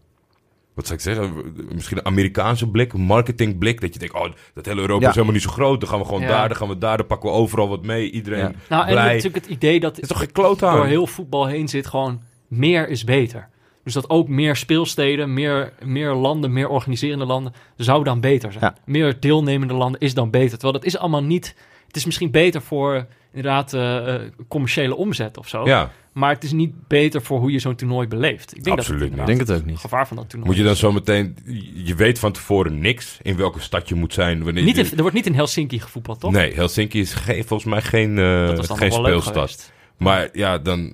wat 0.77 0.87
zou 0.87 0.97
ik 0.97 1.03
zeggen, 1.03 1.33
misschien 1.73 1.97
een 1.97 2.05
Amerikaanse 2.05 2.69
blik, 2.69 2.93
een 2.93 3.01
marketingblik, 3.01 3.81
dat 3.81 3.93
je 3.93 3.99
denkt, 3.99 4.15
oh, 4.15 4.27
dat 4.53 4.65
hele 4.65 4.81
Europa 4.81 5.01
Ja. 5.01 5.07
is 5.09 5.13
helemaal 5.13 5.35
niet 5.35 5.43
zo 5.43 5.49
groot, 5.51 5.79
dan 5.79 5.89
gaan 5.89 5.99
we 5.99 6.05
gewoon 6.05 6.21
Ja. 6.21 6.27
daar, 6.27 6.47
dan 6.47 6.57
gaan 6.57 6.67
we 6.67 6.77
daar, 6.77 6.97
dan 6.97 7.07
pakken 7.07 7.29
we 7.29 7.35
overal 7.35 7.69
wat 7.69 7.85
mee, 7.85 8.11
iedereen 8.11 8.39
Ja. 8.39 8.51
Nou, 8.69 8.85
en 8.85 8.91
blij. 8.91 9.07
natuurlijk 9.15 9.45
het 9.45 9.53
idee 9.53 9.79
dat 9.79 9.95
Het 9.95 10.01
is 10.01 10.07
toch 10.07 10.19
geen 10.19 10.55
door 10.57 10.85
heel 10.85 11.07
voetbal 11.07 11.45
heen 11.45 11.67
zit 11.67 11.87
gewoon 11.87 12.21
meer 12.47 12.89
is 12.89 13.03
beter. 13.03 13.49
Dus 13.83 13.93
dat 13.93 14.09
ook 14.09 14.27
meer 14.27 14.55
speelsteden, 14.55 15.33
meer, 15.33 15.73
meer 15.83 16.13
landen, 16.13 16.53
meer 16.53 16.67
organiserende 16.67 17.25
landen 17.25 17.53
zou 17.75 18.03
dan 18.03 18.19
beter 18.19 18.51
zijn. 18.51 18.63
Ja. 18.63 18.75
Meer 18.85 19.19
deelnemende 19.19 19.73
landen 19.73 20.01
is 20.01 20.13
dan 20.13 20.29
beter. 20.29 20.49
Terwijl 20.49 20.73
dat 20.73 20.85
is 20.85 20.97
allemaal 20.97 21.23
niet... 21.23 21.55
Het 21.87 21.95
is 21.95 22.05
misschien 22.05 22.31
beter 22.31 22.61
voor 22.61 23.07
inderdaad 23.33 23.73
eh, 23.73 24.15
eh, 24.15 24.21
commerciële 24.47 24.95
omzet 24.95 25.37
of 25.37 25.47
zo. 25.47 25.65
Ja, 25.65 25.91
Maar 26.17 26.33
het 26.33 26.43
is 26.43 26.51
niet 26.51 26.87
beter 26.87 27.21
voor 27.21 27.39
hoe 27.39 27.51
je 27.51 27.59
zo'n 27.59 27.75
toernooi 27.75 28.07
beleeft. 28.07 28.55
Ik 28.57 28.63
denk 28.63 28.77
Absoluut 28.77 28.99
dat 29.01 29.09
niet. 29.09 29.19
het 29.19 29.29
Ik 29.29 29.33
inderdaad 29.33 29.47
denk 29.47 29.49
het 29.49 29.57
ook 29.59 29.63
niet. 29.65 29.81
het 29.81 29.91
gevaar 29.91 30.07
van 30.07 30.17
dat 30.17 30.29
toernooi 30.29 30.49
moet 30.51 30.59
je 30.59 30.65
dan 30.67 30.75
zo 30.75 30.91
meteen, 30.91 31.37
je 31.85 31.95
weet 31.95 32.19
van 32.19 32.31
tevoren 32.31 32.79
niks 32.79 33.17
in 33.21 33.37
welke 33.37 33.59
stad 33.59 33.89
je 33.89 33.95
moet 33.95 34.13
zijn. 34.13 34.43
Wanneer 34.43 34.63
Niet 34.63 34.77
in- 34.77 34.85
er 34.95 35.01
wordt 35.01 35.15
niet 35.15 35.25
in 35.25 35.33
Helsinki 35.33 35.79
gevoetbald, 35.79 36.19
toch? 36.19 36.31
Nee, 36.31 36.53
Helsinki 36.53 36.99
is 36.99 37.13
geen, 37.13 37.43
volgens 37.45 37.69
mij 37.69 37.81
geen, 37.81 38.17
eh, 38.17 38.47
geen 38.63 38.91
speelstad. 38.91 39.71
Maar 39.97 40.29
ja, 40.33 40.57
dan 40.57 40.93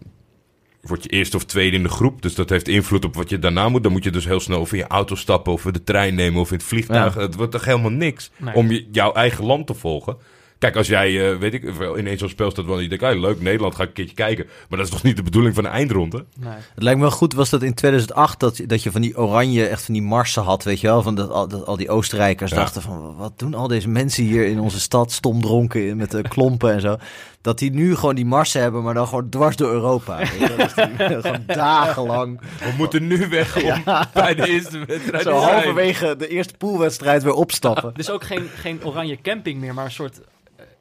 word 0.82 1.04
je 1.04 1.10
eerste 1.10 1.36
of 1.38 1.46
tweede 1.46 1.76
in 1.78 1.84
de 1.84 1.90
groep. 1.90 2.22
Dus 2.22 2.36
dat 2.36 2.50
heeft 2.50 2.68
invloed 2.68 3.06
op 3.06 3.16
wat 3.16 3.30
je 3.30 3.40
daarna 3.40 3.70
moet. 3.70 3.84
Dan 3.84 3.92
moet 3.92 4.04
je 4.04 4.12
dus 4.12 4.26
heel 4.26 4.40
snel 4.40 4.60
of 4.60 4.72
in 4.72 4.78
je 4.78 4.88
auto 4.88 5.16
stappen... 5.16 5.54
of 5.54 5.62
de 5.64 5.84
trein 5.84 6.16
nemen 6.16 6.42
of 6.42 6.52
in 6.52 6.58
het 6.58 6.66
vliegtuig. 6.66 7.16
Ja. 7.16 7.22
Het 7.22 7.36
wordt 7.36 7.52
toch 7.52 7.66
helemaal 7.66 7.92
niks 7.92 8.32
Nee. 8.38 8.54
om 8.56 8.72
je, 8.72 8.88
jouw 8.92 9.12
eigen 9.14 9.46
land 9.46 9.68
te 9.68 9.74
volgen. 9.74 10.18
Kijk, 10.64 10.76
als 10.76 10.88
jij, 10.88 11.32
eh, 11.32 11.38
weet 11.38 11.54
ik, 11.54 11.64
wel, 11.64 11.98
ineens 12.00 12.20
zo'n 12.20 12.30
speelstad... 12.30 12.66
waar 12.66 12.82
je 12.82 12.88
denkt, 12.90 13.04
ah, 13.04 13.20
leuk, 13.20 13.42
Nederland, 13.42 13.76
ga 13.76 13.82
ik 13.84 13.88
een 13.88 13.94
keertje 13.94 14.16
kijken. 14.16 14.46
Maar 14.70 14.78
dat 14.78 14.88
is 14.88 14.94
toch 14.94 15.04
niet 15.04 15.16
de 15.16 15.24
bedoeling 15.24 15.56
van 15.56 15.64
de 15.64 15.70
eindronde? 15.70 16.26
Nee. 16.40 16.54
Het 16.74 16.84
lijkt 16.84 17.00
me 17.00 17.06
wel 17.06 17.16
goed, 17.16 17.34
was 17.34 17.50
dat 17.50 17.64
in 17.64 17.74
2008 17.74 18.40
dat, 18.40 18.62
dat 18.68 18.84
je 18.84 18.92
van 18.92 19.02
die 19.02 19.18
oranje, 19.18 19.68
echt 19.68 19.84
van 19.86 19.94
die 19.94 20.04
marsen 20.04 20.44
had, 20.44 20.64
weet 20.64 20.80
je 20.82 20.88
wel? 20.88 21.02
Van 21.02 21.16
dat, 21.16 21.30
al, 21.30 21.48
dat 21.48 21.66
al 21.66 21.78
die 21.78 21.90
Oostenrijkers 21.90 22.52
Ja. 22.52 22.58
dachten 22.58 22.82
van, 22.82 23.16
wat 23.18 23.34
doen 23.40 23.54
al 23.54 23.68
deze 23.68 23.90
mensen 23.90 24.24
hier 24.24 24.46
in 24.46 24.60
onze 24.60 24.80
stad, 24.80 25.12
stom 25.12 25.42
dronken 25.42 25.88
in- 25.88 25.98
met 25.98 26.12
de 26.12 26.22
klompen 26.22 26.72
en 26.74 26.82
zo. 26.82 26.98
Dat 27.42 27.60
die 27.60 27.72
nu 27.72 27.96
gewoon 27.96 28.16
die 28.16 28.26
marsen 28.26 28.62
hebben, 28.62 28.84
maar 28.84 28.94
dan 28.94 29.08
gewoon 29.08 29.30
dwars 29.30 29.56
door 29.56 29.72
Europa. 29.72 30.18
Weet 30.18 30.30
je? 30.40 30.48
wel? 30.48 30.58
Dus 30.58 30.74
die, 30.74 30.86
gewoon 31.22 31.44
dagenlang. 31.46 32.40
We 32.60 32.74
moeten 32.78 33.08
nu 33.08 33.28
weg 33.30 33.64
om 33.64 33.84
bij 34.14 34.36
de 34.36 34.48
eerste 34.50 34.86
wedstrijd 34.86 35.24
Zo 35.24 35.32
halverwege 35.36 36.16
de 36.18 36.28
eerste 36.28 36.54
poolwedstrijd 36.58 37.24
weer 37.24 37.34
opstappen. 37.34 37.94
Dus 37.94 38.10
ook 38.10 38.24
geen, 38.24 38.48
geen 38.56 38.80
oranje 38.84 39.18
camping 39.22 39.60
meer, 39.60 39.74
maar 39.74 39.86
een 39.86 39.92
soort 39.92 40.20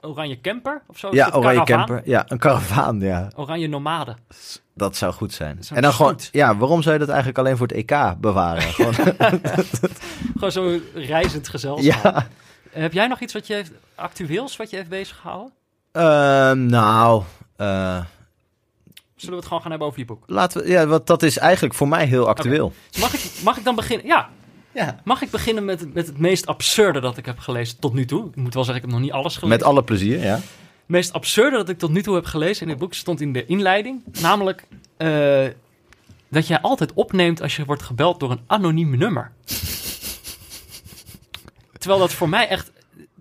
oranje 0.02 0.40
camper 0.40 0.82
of 0.86 0.98
zo? 0.98 1.08
Ja, 1.14 1.30
oranje 1.32 1.64
camper. 1.64 2.02
Ja, 2.04 2.24
een 2.28 2.38
karavaan, 2.38 3.00
ja. 3.00 3.28
Oranje 3.36 3.68
nomade. 3.68 4.16
Dat 4.74 4.96
zou 4.96 5.12
goed 5.12 5.32
zijn. 5.32 5.58
En 5.74 5.82
dan 5.82 5.92
gewoon, 5.92 6.18
ja, 6.32 6.56
waarom 6.56 6.82
zou 6.82 6.92
je 6.94 7.00
dat 7.00 7.08
eigenlijk 7.08 7.38
alleen 7.38 7.56
voor 7.56 7.66
het 7.66 7.76
EK 7.76 8.14
bewaren? 8.20 8.62
Gewoon, 8.72 8.94
Gewoon 10.34 10.52
zo'n 10.52 10.82
reizend 10.94 11.48
gezelschap. 11.48 12.02
ja. 12.02 12.26
Heb 12.70 12.92
jij 12.92 13.06
nog 13.06 13.20
iets 13.20 13.32
wat 13.32 13.46
je 13.46 13.54
heeft, 13.54 13.70
actueels 13.94 14.56
wat 14.56 14.70
je 14.70 14.76
heeft 14.76 14.88
bezig 14.88 15.16
gehouden? 15.16 15.52
Ehm, 15.92 16.66
nou, 16.66 17.22
eh, 17.56 18.00
Zullen 19.16 19.34
we 19.36 19.36
het 19.36 19.44
gewoon 19.46 19.60
gaan 19.62 19.70
hebben 19.70 19.88
over 19.88 20.00
je 20.00 20.04
boek? 20.06 20.22
laten 20.26 20.62
we, 20.62 20.68
ja, 20.68 20.86
want 20.86 21.06
dat 21.06 21.22
is 21.22 21.38
eigenlijk 21.38 21.74
voor 21.74 21.88
mij 21.88 22.06
heel 22.06 22.28
actueel. 22.28 22.72
Dus 22.90 23.00
mag, 23.00 23.14
ik, 23.14 23.30
mag 23.44 23.56
ik 23.56 23.64
dan 23.64 23.74
beginnen? 23.74 24.06
Ja, 24.06 24.28
Ja. 24.74 25.00
mag 25.04 25.22
ik 25.22 25.30
beginnen 25.30 25.64
met, 25.64 25.94
met 25.94 26.06
het 26.06 26.18
meest 26.18 26.46
absurde 26.46 27.00
dat 27.00 27.16
ik 27.16 27.26
heb 27.26 27.38
gelezen 27.38 27.78
tot 27.78 27.94
nu 27.94 28.04
toe? 28.04 28.28
Ik 28.28 28.36
moet 28.36 28.54
wel 28.54 28.64
zeggen, 28.64 28.82
ik 28.82 28.90
heb 28.90 28.98
nog 28.98 29.06
niet 29.06 29.12
alles 29.12 29.34
gelezen. 29.34 29.58
Met 29.58 29.62
alle 29.68 29.84
plezier, 29.84 30.22
ja. 30.22 30.34
Het 30.34 30.42
meest 30.86 31.12
absurde 31.12 31.56
dat 31.56 31.68
ik 31.68 31.78
tot 31.78 31.90
nu 31.90 32.02
toe 32.02 32.14
heb 32.14 32.24
gelezen 32.24 32.62
in 32.62 32.68
dit 32.68 32.78
boek 32.78 32.94
stond 32.94 33.20
in 33.20 33.32
de 33.32 33.46
inleiding. 33.46 34.02
Namelijk 34.20 34.66
eh, 34.96 35.44
dat 36.28 36.46
jij 36.46 36.60
altijd 36.60 36.92
opneemt 36.92 37.42
als 37.42 37.56
je 37.56 37.64
wordt 37.64 37.82
gebeld 37.82 38.20
door 38.20 38.30
een 38.30 38.42
anoniem 38.46 38.96
nummer. 38.96 39.32
Terwijl 41.78 42.00
dat 42.00 42.12
voor 42.12 42.28
mij 42.28 42.48
echt... 42.48 42.72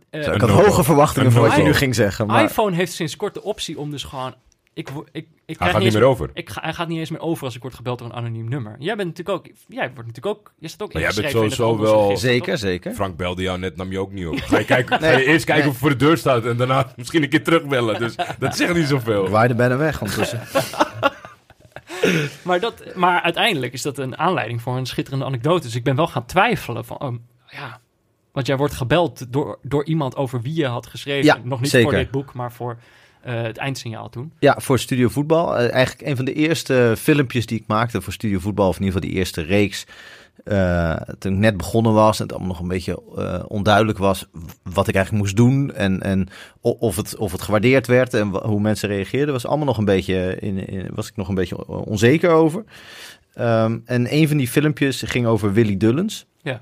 eh, 0.09 0.33
ik 0.33 0.41
had 0.41 0.49
hoge 0.49 0.83
verwachtingen 0.83 1.31
voor 1.31 1.41
wat 1.41 1.55
je 1.55 1.63
nu 1.63 1.73
ging 1.73 1.95
zeggen. 1.95 2.27
Maar, 2.27 2.43
iPhone 2.43 2.75
heeft 2.75 2.93
sinds 2.93 3.15
kort 3.15 3.33
de 3.33 3.43
optie 3.43 3.79
om 3.79 3.91
dus 3.91 4.03
gewoon... 4.03 4.33
Ik, 4.74 4.89
ik, 4.89 4.95
ik 5.11 5.26
Hij 5.45 5.55
krijg 5.55 5.72
gaat 5.72 5.74
niet 5.80 5.84
eens- 5.86 5.93
meer 5.95 6.03
over. 6.09 6.30
Ik 6.34 6.49
ga, 6.49 6.61
hij 6.61 6.74
gaat 6.74 6.88
niet 6.88 6.97
eens 6.99 7.09
meer 7.09 7.19
over 7.19 7.45
als 7.45 7.55
ik 7.55 7.61
word 7.61 7.74
gebeld 7.74 7.99
door 7.99 8.07
een 8.09 8.13
anoniem 8.15 8.49
nummer. 8.49 8.76
Jij 8.80 8.95
bent 8.95 9.07
natuurlijk 9.17 9.38
ook... 9.38 9.53
Jij 9.67 9.91
wordt 9.93 10.07
natuurlijk 10.07 10.26
ook... 10.38 10.51
Je 10.59 10.67
staat 10.67 10.82
ook 10.82 10.93
Maar 10.93 11.01
jij 11.01 11.11
bent 11.13 11.22
ingeschreven 11.34 11.57
in 11.57 11.65
het 11.67 11.78
sowieso 11.80 12.07
wel- 12.07 12.17
zeker, 12.17 12.57
zeker. 12.57 12.93
Frank 12.93 13.17
belde 13.17 13.41
jou 13.41 13.59
net, 13.59 13.76
nam 13.76 13.91
je 13.91 13.99
ook 13.99 14.11
niet 14.11 14.28
op. 14.28 14.38
Ga 14.49 14.57
je, 14.57 14.65
kijken, 14.65 14.99
ga 14.99 15.09
je 15.17 15.26
eerst 15.26 15.45
kijken 15.45 15.63
Nee. 15.65 15.74
of 15.74 15.80
het 15.82 15.89
voor 15.89 15.89
de 15.89 16.05
deur 16.05 16.17
staat 16.17 16.45
en 16.45 16.57
daarna 16.57 16.91
misschien 16.97 17.24
een 17.24 17.30
keer 17.30 17.43
terugbellen. 17.43 17.99
Dus 17.99 18.15
dat 18.39 18.55
zegt 18.55 18.74
niet 18.74 18.84
Ik 18.84 18.89
zoveel. 18.89 19.30
waaide 19.30 19.55
bijna 19.55 19.78
weg 19.78 20.01
ondertussen. 20.01 20.41
Maar, 22.43 22.59
dat, 22.59 22.84
maar 22.95 23.22
uiteindelijk 23.22 23.74
is 23.74 23.82
dat 23.82 23.97
een 23.97 24.17
aanleiding 24.17 24.61
voor 24.61 24.78
een 24.78 24.86
schitterende 24.86 25.26
anekdote. 25.26 25.61
Dus 25.61 25.76
ik 25.76 25.84
ben 25.84 25.95
wel 25.95 26.07
gaan 26.07 26.26
twijfelen 26.26 26.86
van... 26.86 26.99
oh, 27.01 27.15
ja, 27.47 27.80
want 28.32 28.47
jij 28.47 28.57
wordt 28.57 28.74
gebeld 28.74 29.34
door, 29.34 29.59
door 29.61 29.86
iemand 29.86 30.15
over 30.15 30.41
wie 30.41 30.53
je 30.55 30.65
had 30.65 30.88
geschreven. 30.88 31.26
Ja, 31.26 31.38
Nog 31.43 31.61
niet 31.61 31.69
zeker. 31.69 31.89
voor 31.89 31.97
dit 31.99 32.11
boek, 32.11 32.34
maar 32.34 32.51
voor 32.51 32.78
eh, 33.24 33.41
het 33.41 33.57
eindsignaal 33.57 34.09
toen. 34.09 34.32
Ja, 34.39 34.55
voor 34.59 34.80
Studio 34.80 35.07
Voetbal. 35.09 35.57
Eh, 35.57 35.72
eigenlijk 35.74 36.07
een 36.09 36.15
van 36.15 36.26
de 36.26 36.34
eerste 36.34 36.93
filmpjes 36.97 37.45
die 37.45 37.59
ik 37.59 37.63
maakte 37.67 38.01
voor 38.01 38.13
Studio 38.13 38.39
Voetbal, 38.39 38.67
of 38.67 38.78
in 38.80 38.84
ieder 38.84 38.93
geval 38.95 39.09
die 39.09 39.19
eerste 39.19 39.41
reeks. 39.41 39.86
eh, 40.43 40.95
toen 41.19 41.34
ik 41.34 41.38
net 41.39 41.57
begonnen 41.57 41.93
was 41.93 42.17
en 42.17 42.24
het 42.24 42.32
allemaal 42.34 42.51
nog 42.51 42.59
een 42.61 42.67
beetje 42.67 43.01
eh, 43.17 43.43
onduidelijk 43.47 43.97
was 43.97 44.26
wat 44.63 44.88
ik 44.88 44.95
eigenlijk 44.95 45.24
moest 45.26 45.36
doen 45.36 45.74
en, 45.74 46.01
en 46.01 46.28
of, 46.61 46.95
het, 46.95 47.17
of 47.17 47.32
het 47.32 47.41
gewaardeerd 47.41 47.88
werd 47.88 48.13
en 48.13 48.28
hoe 48.28 48.59
mensen 48.61 48.89
reageerden, 48.89 49.34
was 49.34 49.45
allemaal 49.45 49.65
nog 49.65 49.78
een 49.78 49.86
beetje 49.86 50.38
in, 50.39 50.67
in- 50.67 50.89
was 50.93 51.07
ik 51.07 51.15
nog 51.15 51.28
een 51.28 51.36
beetje 51.36 51.67
onzeker 51.67 52.30
over. 52.30 52.63
Ehm, 53.34 53.80
en 53.86 54.13
een 54.15 54.28
van 54.28 54.38
die 54.38 54.47
filmpjes 54.47 55.01
ging 55.05 55.26
over 55.26 55.53
Willy 55.53 55.78
Dullens. 55.78 56.26
Ja. 56.41 56.61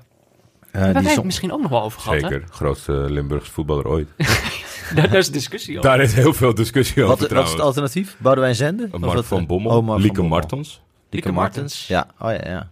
Eh, 0.70 0.80
Daar 0.82 0.92
hebben 0.94 1.12
som- 1.12 1.26
misschien 1.26 1.52
ook 1.52 1.60
nog 1.60 1.70
wel 1.70 1.82
over 1.82 2.00
gehad. 2.00 2.20
Hè? 2.20 2.28
Zeker, 2.28 2.44
grootste 2.50 2.92
Limburgse 2.92 3.50
voetballer 3.52 3.86
ooit. 3.88 4.08
Daar, 4.94 5.08
daar 5.08 5.18
is 5.18 5.26
een 5.26 5.32
discussie 5.32 5.78
over. 5.78 5.90
Daar 5.90 6.00
is 6.00 6.12
heel 6.14 6.32
veel 6.34 6.54
discussie 6.54 7.02
over 7.04 7.18
wat, 7.18 7.30
wat 7.30 7.44
is 7.44 7.50
het 7.50 7.60
alternatief? 7.60 8.16
Boudewijn 8.18 8.54
Zende? 8.54 8.88
Of 8.92 9.00
Mark 9.00 9.14
wat, 9.14 9.26
van 9.26 9.40
eh, 9.40 9.46
Bommel, 9.46 9.70
oh, 9.70 9.76
Mark 9.76 9.86
van 9.92 10.00
Lieke 10.00 10.20
Bommel. 10.20 10.38
Martens 10.38 10.80
Lieke 11.10 11.32
Martens. 11.32 11.86
Ja, 11.86 12.06
oh 12.18 12.30
ja, 12.30 12.40
ja. 12.48 12.70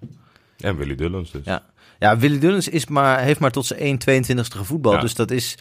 en 0.61 0.77
Willy 0.77 0.95
Dullens 0.95 1.31
dus. 1.31 1.45
Ja. 1.45 1.63
Ja, 1.99 2.19
Willy 2.19 2.39
Dullens 2.39 2.69
is 2.69 2.87
maar, 2.87 3.21
heeft 3.21 3.41
maar 3.41 3.51
tot 3.51 3.67
zijn 3.67 4.01
1,22e 4.27 4.41
gevoetbald. 4.57 4.95
Ja. 4.95 5.01
Dus 5.01 5.15
dat 5.15 5.31
is, 5.31 5.59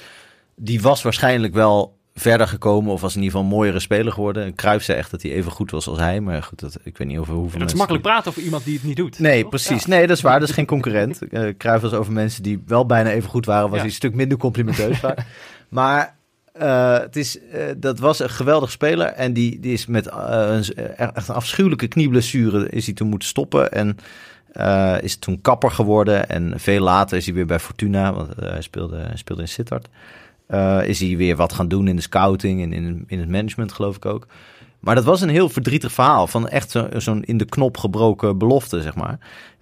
die 0.55 0.81
was 0.81 1.01
waarschijnlijk 1.01 1.53
wel 1.53 1.97
verder 2.15 2.47
gekomen 2.47 2.91
of 2.93 3.01
was 3.01 3.15
in 3.15 3.21
ieder 3.21 3.37
geval 3.37 3.51
een 3.51 3.55
mooiere 3.57 3.79
speler 3.79 4.13
geworden. 4.13 4.43
En 4.43 4.55
Cruijff 4.55 4.85
zei 4.85 4.97
echt 4.97 5.11
dat 5.11 5.21
hij 5.21 5.31
even 5.31 5.51
goed 5.51 5.71
was 5.71 5.87
als 5.87 5.99
hij. 5.99 6.21
Maar 6.21 6.43
goed, 6.43 6.59
dat, 6.59 6.77
ik 6.83 6.97
weet 6.97 7.07
niet 7.07 7.17
over 7.17 7.33
hoeveel 7.33 7.59
Het 7.59 7.69
is 7.69 7.75
makkelijk 7.75 8.03
praten 8.05 8.29
over 8.29 8.41
iemand 8.41 8.63
die 8.63 8.73
het 8.73 8.83
niet 8.83 8.95
doet. 8.95 9.19
Nee, 9.19 9.41
toch? 9.41 9.49
precies. 9.49 9.83
Ja. 9.83 9.89
Nee, 9.89 10.07
dat 10.07 10.17
is 10.17 10.23
waar. 10.23 10.39
Dat 10.39 10.49
is 10.49 10.55
geen 10.55 10.65
concurrent. 10.65 11.21
Eh 11.21 11.47
Cruijff 11.57 11.81
was 11.81 11.93
over 11.93 12.13
mensen 12.13 12.43
die 12.43 12.63
wel 12.65 12.85
bijna 12.85 13.09
even 13.09 13.29
goed 13.29 13.45
waren. 13.45 13.63
Was 13.63 13.71
Ja. 13.71 13.77
hij 13.77 13.87
een 13.87 13.93
stuk 13.93 14.13
minder 14.13 14.37
complimenteus 14.37 14.97
vaak. 14.99 15.25
Maar 15.69 16.16
eh, 16.59 16.99
het 16.99 17.15
is, 17.15 17.39
eh, 17.39 17.61
dat 17.77 17.99
was 17.99 18.19
een 18.19 18.29
geweldig 18.29 18.71
speler. 18.71 19.07
En 19.07 19.33
die, 19.33 19.59
die 19.59 19.73
is 19.73 19.85
met 19.85 20.07
eh, 20.07 20.15
een, 20.75 20.75
echt 20.97 21.27
een 21.27 21.35
afschuwelijke 21.35 21.87
knieblessure 21.87 22.69
is 22.69 22.85
hij 22.85 22.95
toen 22.95 23.09
moeten 23.09 23.27
stoppen. 23.27 23.71
En 23.71 23.97
is 25.01 25.17
toen 25.17 25.41
kapper 25.41 25.71
geworden. 25.71 26.29
En 26.29 26.59
veel 26.59 26.79
later 26.81 27.17
is 27.17 27.25
hij 27.25 27.33
weer 27.33 27.45
bij 27.45 27.59
Fortuna. 27.59 28.13
Want 28.13 28.29
hij, 28.39 28.61
speelde, 28.61 28.97
hij 28.97 29.17
speelde 29.17 29.41
in 29.41 29.47
Sittard. 29.47 29.87
Is 30.87 30.99
hij 30.99 31.17
weer 31.17 31.35
wat 31.35 31.53
gaan 31.53 31.67
doen 31.67 31.87
in 31.87 31.95
de 31.95 32.01
scouting 32.01 32.61
en 32.61 32.73
in, 32.73 33.03
in 33.07 33.19
het 33.19 33.29
management, 33.29 33.71
geloof 33.71 33.95
ik 33.95 34.05
ook. 34.05 34.27
Maar 34.79 34.95
dat 34.95 35.03
was 35.03 35.21
een 35.21 35.29
heel 35.29 35.49
verdrietig 35.49 35.91
verhaal 35.91 36.27
van 36.27 36.47
echt 36.47 36.71
zo- 36.71 36.87
zo'n 36.97 37.23
in 37.23 37.37
de 37.37 37.45
knop 37.45 37.77
gebroken 37.77 38.37
belofte, 38.37 38.81
zeg 38.81 38.95
maar. 38.95 39.17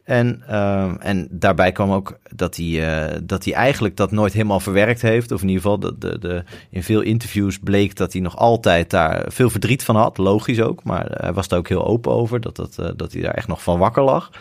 En, 0.06 0.43
ehm, 0.47 0.95
en 0.99 1.28
daarbij 1.32 1.72
kwam 1.72 1.91
ook 1.91 2.18
dat 2.36 2.56
hij, 2.56 3.06
eh, 3.06 3.20
dat 3.24 3.45
hij 3.45 3.53
eigenlijk 3.53 3.95
dat 3.95 4.12
nooit 4.12 4.34
helemaal 4.34 4.60
verwerkt 4.60 5.01
heeft. 5.01 5.32
Of 5.32 5.41
in 5.41 5.47
ieder 5.47 5.62
geval, 5.62 5.80
de, 5.80 5.97
de, 5.97 6.20
de, 6.20 6.43
in 6.70 6.84
veel 6.84 7.01
interviews 7.01 7.60
bleek 7.60 7.95
dat 7.95 8.14
hij 8.14 8.22
nog 8.22 8.38
altijd 8.38 8.89
daar 8.89 9.26
veel 9.28 9.49
verdriet 9.49 9.84
van 9.84 9.95
had. 9.95 10.18
Logisch 10.18 10.62
ook, 10.62 10.84
maar 10.84 11.06
hij 11.10 11.34
was 11.34 11.47
daar 11.47 11.60
ook 11.60 11.70
heel 11.70 11.86
open 11.86 12.12
over. 12.12 12.41
Dat, 12.41 12.56
dat, 12.56 12.78
eh, 12.78 12.89
dat 12.95 13.14
hij 13.14 13.22
daar 13.22 13.34
echt 13.34 13.47
nog 13.47 13.64
van 13.64 13.80
wakker 13.80 14.03
lag. 14.03 14.32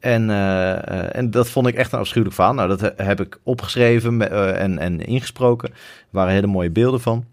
En, 0.00 0.30
eh, 0.30 0.72
eh, 0.72 1.16
en 1.16 1.30
dat 1.30 1.48
vond 1.48 1.66
ik 1.66 1.74
echt 1.74 1.92
een 1.92 1.98
afschuwelijk 1.98 2.34
verhaal. 2.34 2.54
Nou, 2.54 2.68
dat 2.68 2.80
he- 2.80 3.04
heb 3.04 3.20
ik 3.20 3.40
opgeschreven 3.42 4.30
eh, 4.30 4.62
en, 4.62 4.78
en 4.78 5.00
ingesproken. 5.00 5.68
Er 5.70 5.76
waren 6.10 6.32
hele 6.32 6.46
mooie 6.46 6.70
beelden 6.70 7.00
van. 7.00 7.24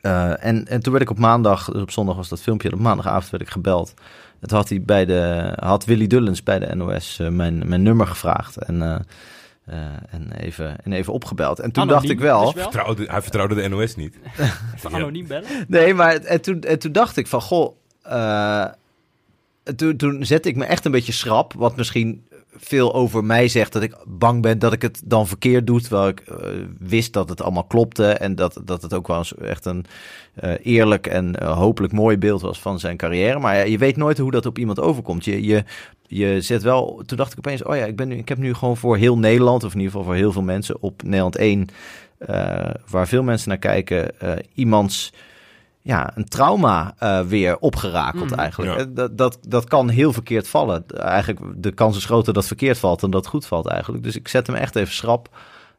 Eh, 0.00 0.44
en, 0.44 0.66
en 0.66 0.80
toen 0.82 0.92
werd 0.92 1.04
ik 1.04 1.10
op 1.10 1.18
maandag, 1.18 1.70
dus 1.70 1.82
op 1.82 1.90
zondag 1.90 2.16
was 2.16 2.28
dat 2.28 2.40
filmpje, 2.42 2.72
op 2.72 2.78
maandagavond 2.78 3.30
werd 3.30 3.42
ik 3.42 3.50
gebeld. 3.50 3.94
Toen 4.40 4.58
had, 4.58 4.68
hij 4.68 4.82
bij 4.82 5.04
de, 5.04 5.52
had 5.56 5.84
Willy 5.84 6.06
Dullens 6.06 6.42
bij 6.42 6.58
de 6.58 6.74
NOS 6.74 7.18
eh, 7.18 7.28
mijn, 7.28 7.68
mijn 7.68 7.82
nummer 7.82 8.06
gevraagd 8.06 8.56
en, 8.56 8.82
eh, 8.82 8.96
eh, 9.64 9.78
en, 10.10 10.32
even, 10.32 10.76
en 10.84 10.92
even 10.92 11.12
opgebeld. 11.12 11.58
En 11.58 11.72
toen 11.72 11.82
Anoniem 11.82 12.00
dacht 12.00 12.12
ik 12.12 12.20
wel... 12.20 12.44
dus 12.44 12.54
wel. 12.54 12.62
Vertrouwde, 12.62 13.04
hij 13.06 13.22
vertrouwde 13.22 13.54
de 13.54 13.68
NOS 13.68 13.96
niet. 13.96 14.14
Even 14.76 14.94
anoniem 14.94 15.26
bellen. 15.26 15.48
Nee, 15.68 15.94
maar 15.94 16.16
en 16.16 16.40
toen, 16.40 16.60
en 16.60 16.78
toen 16.78 16.92
dacht 16.92 17.16
ik 17.16 17.26
van, 17.26 17.40
goh, 17.40 17.76
eh, 18.02 18.66
toen, 19.76 19.96
toen 19.96 20.24
zette 20.24 20.48
ik 20.48 20.56
me 20.56 20.64
echt 20.64 20.84
een 20.84 20.92
beetje 20.92 21.12
schrap, 21.12 21.52
wat 21.52 21.76
misschien 21.76 22.24
veel 22.56 22.94
over 22.94 23.24
mij 23.24 23.48
zegt 23.48 23.72
dat 23.72 23.82
ik 23.82 23.96
bang 24.06 24.42
ben 24.42 24.58
dat 24.58 24.72
ik 24.72 24.82
het 24.82 25.02
dan 25.04 25.26
verkeerd 25.26 25.66
doe, 25.66 25.80
terwijl 25.80 26.08
ik 26.08 26.20
eh, 26.20 26.36
wist 26.78 27.12
dat 27.12 27.28
het 27.28 27.42
allemaal 27.42 27.64
klopte 27.64 28.06
en 28.06 28.34
dat, 28.34 28.60
dat 28.64 28.82
het 28.82 28.94
ook 28.94 29.06
wel 29.06 29.18
eens 29.18 29.34
echt 29.36 29.64
een 29.64 29.84
eh, 30.34 30.52
eerlijk 30.62 31.06
en 31.06 31.36
eh, 31.36 31.58
hopelijk 31.58 31.92
mooi 31.92 32.18
beeld 32.18 32.40
was 32.40 32.60
van 32.60 32.78
zijn 32.78 32.96
carrière. 32.96 33.38
Maar 33.38 33.68
je 33.68 33.78
weet 33.78 33.96
nooit 33.96 34.18
hoe 34.18 34.30
dat 34.30 34.46
op 34.46 34.58
iemand 34.58 34.80
overkomt. 34.80 35.24
Je, 35.24 35.44
je, 35.44 35.64
je 36.06 36.40
zet 36.40 36.62
wel, 36.62 37.02
toen 37.06 37.16
dacht 37.16 37.32
ik 37.32 37.38
opeens, 37.38 37.62
oh 37.62 37.76
ja, 37.76 37.84
ik, 37.84 37.96
ben 37.96 38.08
nu, 38.08 38.16
ik 38.16 38.28
heb 38.28 38.38
nu 38.38 38.54
gewoon 38.54 38.76
voor 38.76 38.96
heel 38.96 39.18
Nederland, 39.18 39.64
of 39.64 39.72
in 39.72 39.78
ieder 39.78 39.92
geval 39.92 40.06
voor 40.06 40.16
heel 40.16 40.32
veel 40.32 40.42
mensen 40.42 40.82
op 40.82 41.02
Nederland 41.02 41.36
1, 41.36 41.68
eh, 42.18 42.70
waar 42.88 43.08
veel 43.08 43.22
mensen 43.22 43.48
naar 43.48 43.58
kijken, 43.58 44.14
iemands 44.54 45.12
ja, 45.82 46.10
een 46.14 46.24
trauma 46.28 46.94
eh, 46.98 47.20
weer 47.20 47.58
opgerakeld 47.58 48.30
Mhm. 48.30 48.38
eigenlijk. 48.38 48.72
Ja. 48.72 48.78
Eh, 48.84 48.86
Dat, 48.94 49.18
dat, 49.18 49.38
dat 49.48 49.64
kan 49.64 49.88
heel 49.88 50.12
verkeerd 50.12 50.48
vallen. 50.48 50.86
Eigenlijk, 50.86 51.40
de 51.62 51.72
kans 51.72 51.96
is 51.96 52.04
groter 52.04 52.26
dat 52.32 52.36
het 52.36 52.46
verkeerd 52.46 52.78
valt 52.78 53.00
dan 53.00 53.10
dat 53.10 53.20
het 53.20 53.30
goed 53.30 53.46
valt 53.46 53.66
eigenlijk. 53.66 54.04
Dus 54.04 54.16
ik 54.16 54.28
zet 54.28 54.46
hem 54.46 54.56
echt 54.56 54.76
even 54.76 54.94
schrap. 54.94 55.28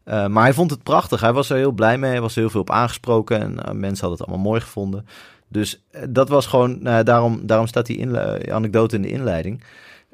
Eh, 0.04 0.28
maar 0.28 0.44
hij 0.44 0.54
vond 0.54 0.72
het 0.72 0.84
prachtig. 0.84 1.22
Hij 1.22 1.34
was 1.34 1.50
er 1.50 1.58
heel 1.58 1.72
blij 1.72 1.98
mee. 1.98 2.12
Hij 2.12 2.22
was 2.22 2.34
er 2.36 2.42
heel 2.42 2.50
veel 2.50 2.62
op 2.62 2.70
aangesproken. 2.72 3.40
En 3.42 3.80
mensen 3.80 4.00
hadden 4.08 4.18
het 4.20 4.22
allemaal 4.28 4.50
mooi 4.50 4.62
gevonden. 4.62 5.06
Dus 5.48 5.84
dat 6.10 6.30
was 6.30 6.46
gewoon... 6.46 6.78
nou, 6.82 7.04
daarom, 7.04 7.46
daarom 7.46 7.68
staat 7.68 7.86
die 7.86 8.18
anekdote 8.54 8.96
in 8.96 9.02
de 9.02 9.10
inleiding. 9.12 9.64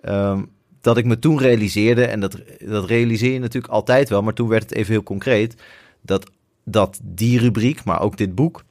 Ehm, 0.02 0.44
dat 0.82 0.98
ik 0.98 1.06
me 1.06 1.20
toen 1.20 1.38
realiseerde... 1.40 2.06
en 2.06 2.20
dat, 2.20 2.38
dat 2.66 2.86
realiseer 2.86 3.34
je 3.34 3.40
natuurlijk 3.40 3.74
altijd 3.74 4.10
wel... 4.10 4.22
maar 4.22 4.34
toen 4.34 4.48
werd 4.48 4.64
het 4.64 4.74
even 4.74 4.92
heel 4.94 5.04
concreet... 5.04 5.56
dat, 6.02 6.30
dat 6.64 7.00
die 7.04 7.40
rubriek, 7.40 7.84
maar 7.84 8.02
ook 8.02 8.18
dit 8.18 8.36
boek... 8.36 8.64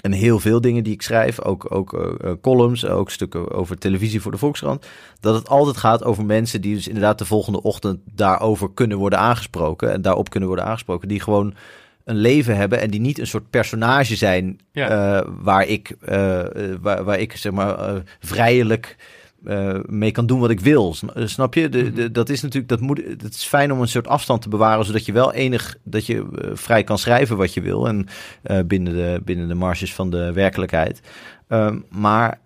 En 0.00 0.12
heel 0.12 0.38
veel 0.38 0.60
dingen 0.60 0.84
die 0.84 0.92
ik 0.92 1.02
schrijf, 1.02 1.40
ook, 1.40 1.74
ook 1.74 1.92
eh, 1.94 2.30
eh, 2.30 2.36
columns, 2.40 2.86
ook 2.86 3.10
stukken 3.10 3.50
over 3.50 3.78
televisie 3.78 4.20
voor 4.20 4.32
de 4.32 4.38
Volkskrant, 4.38 4.86
dat 5.20 5.34
het 5.34 5.48
altijd 5.48 5.76
gaat 5.76 6.04
over 6.04 6.24
mensen 6.24 6.60
die 6.60 6.74
dus 6.74 6.86
inderdaad 6.86 7.18
de 7.18 7.24
volgende 7.24 7.62
ochtend 7.62 8.00
daarover 8.14 8.70
kunnen 8.74 8.98
worden 8.98 9.18
aangesproken 9.18 9.92
en 9.92 10.02
daarop 10.02 10.30
kunnen 10.30 10.48
worden 10.48 10.66
aangesproken, 10.66 11.08
die 11.08 11.20
gewoon 11.20 11.54
een 12.04 12.16
leven 12.16 12.56
hebben 12.56 12.80
en 12.80 12.90
die 12.90 13.00
niet 13.00 13.18
een 13.18 13.26
soort 13.26 13.50
personage 13.50 14.16
zijn 14.16 14.60
Ja. 14.72 14.88
eh, 14.88 15.28
waar 15.40 15.66
ik, 15.66 15.96
waar, 16.80 17.04
waar 17.04 17.18
ik 17.18 17.36
zeg 17.36 17.52
maar 17.52 18.02
vrijelijk 18.20 18.96
eh, 19.44 19.78
mee 19.86 20.10
kan 20.10 20.26
doen 20.26 20.40
wat 20.40 20.50
ik 20.50 20.60
wil. 20.60 20.96
Eh, 21.14 21.26
Snap 21.26 21.54
je? 21.54 21.68
De, 21.68 21.92
de, 21.92 22.10
dat 22.10 22.28
is 22.28 22.42
natuurlijk 22.42 22.68
dat 22.68 22.80
moet. 22.80 23.00
Het 23.04 23.34
is 23.34 23.44
fijn 23.44 23.72
om 23.72 23.80
een 23.80 23.88
soort 23.88 24.08
afstand 24.08 24.42
te 24.42 24.48
bewaren, 24.48 24.84
zodat 24.84 25.06
je 25.06 25.12
wel 25.12 25.32
enig 25.32 25.76
dat 25.82 26.06
je 26.06 26.16
eh, 26.16 26.50
vrij 26.52 26.84
kan 26.84 26.98
schrijven 26.98 27.36
wat 27.36 27.54
je 27.54 27.60
wil 27.60 27.88
en 27.88 28.06
binnen 28.66 28.92
de 28.92 29.20
binnen 29.24 29.48
de 29.48 29.54
marges 29.54 29.94
van 29.94 30.10
de 30.10 30.32
werkelijkheid. 30.32 31.00
Ehm, 31.48 31.78
maar 31.90 32.40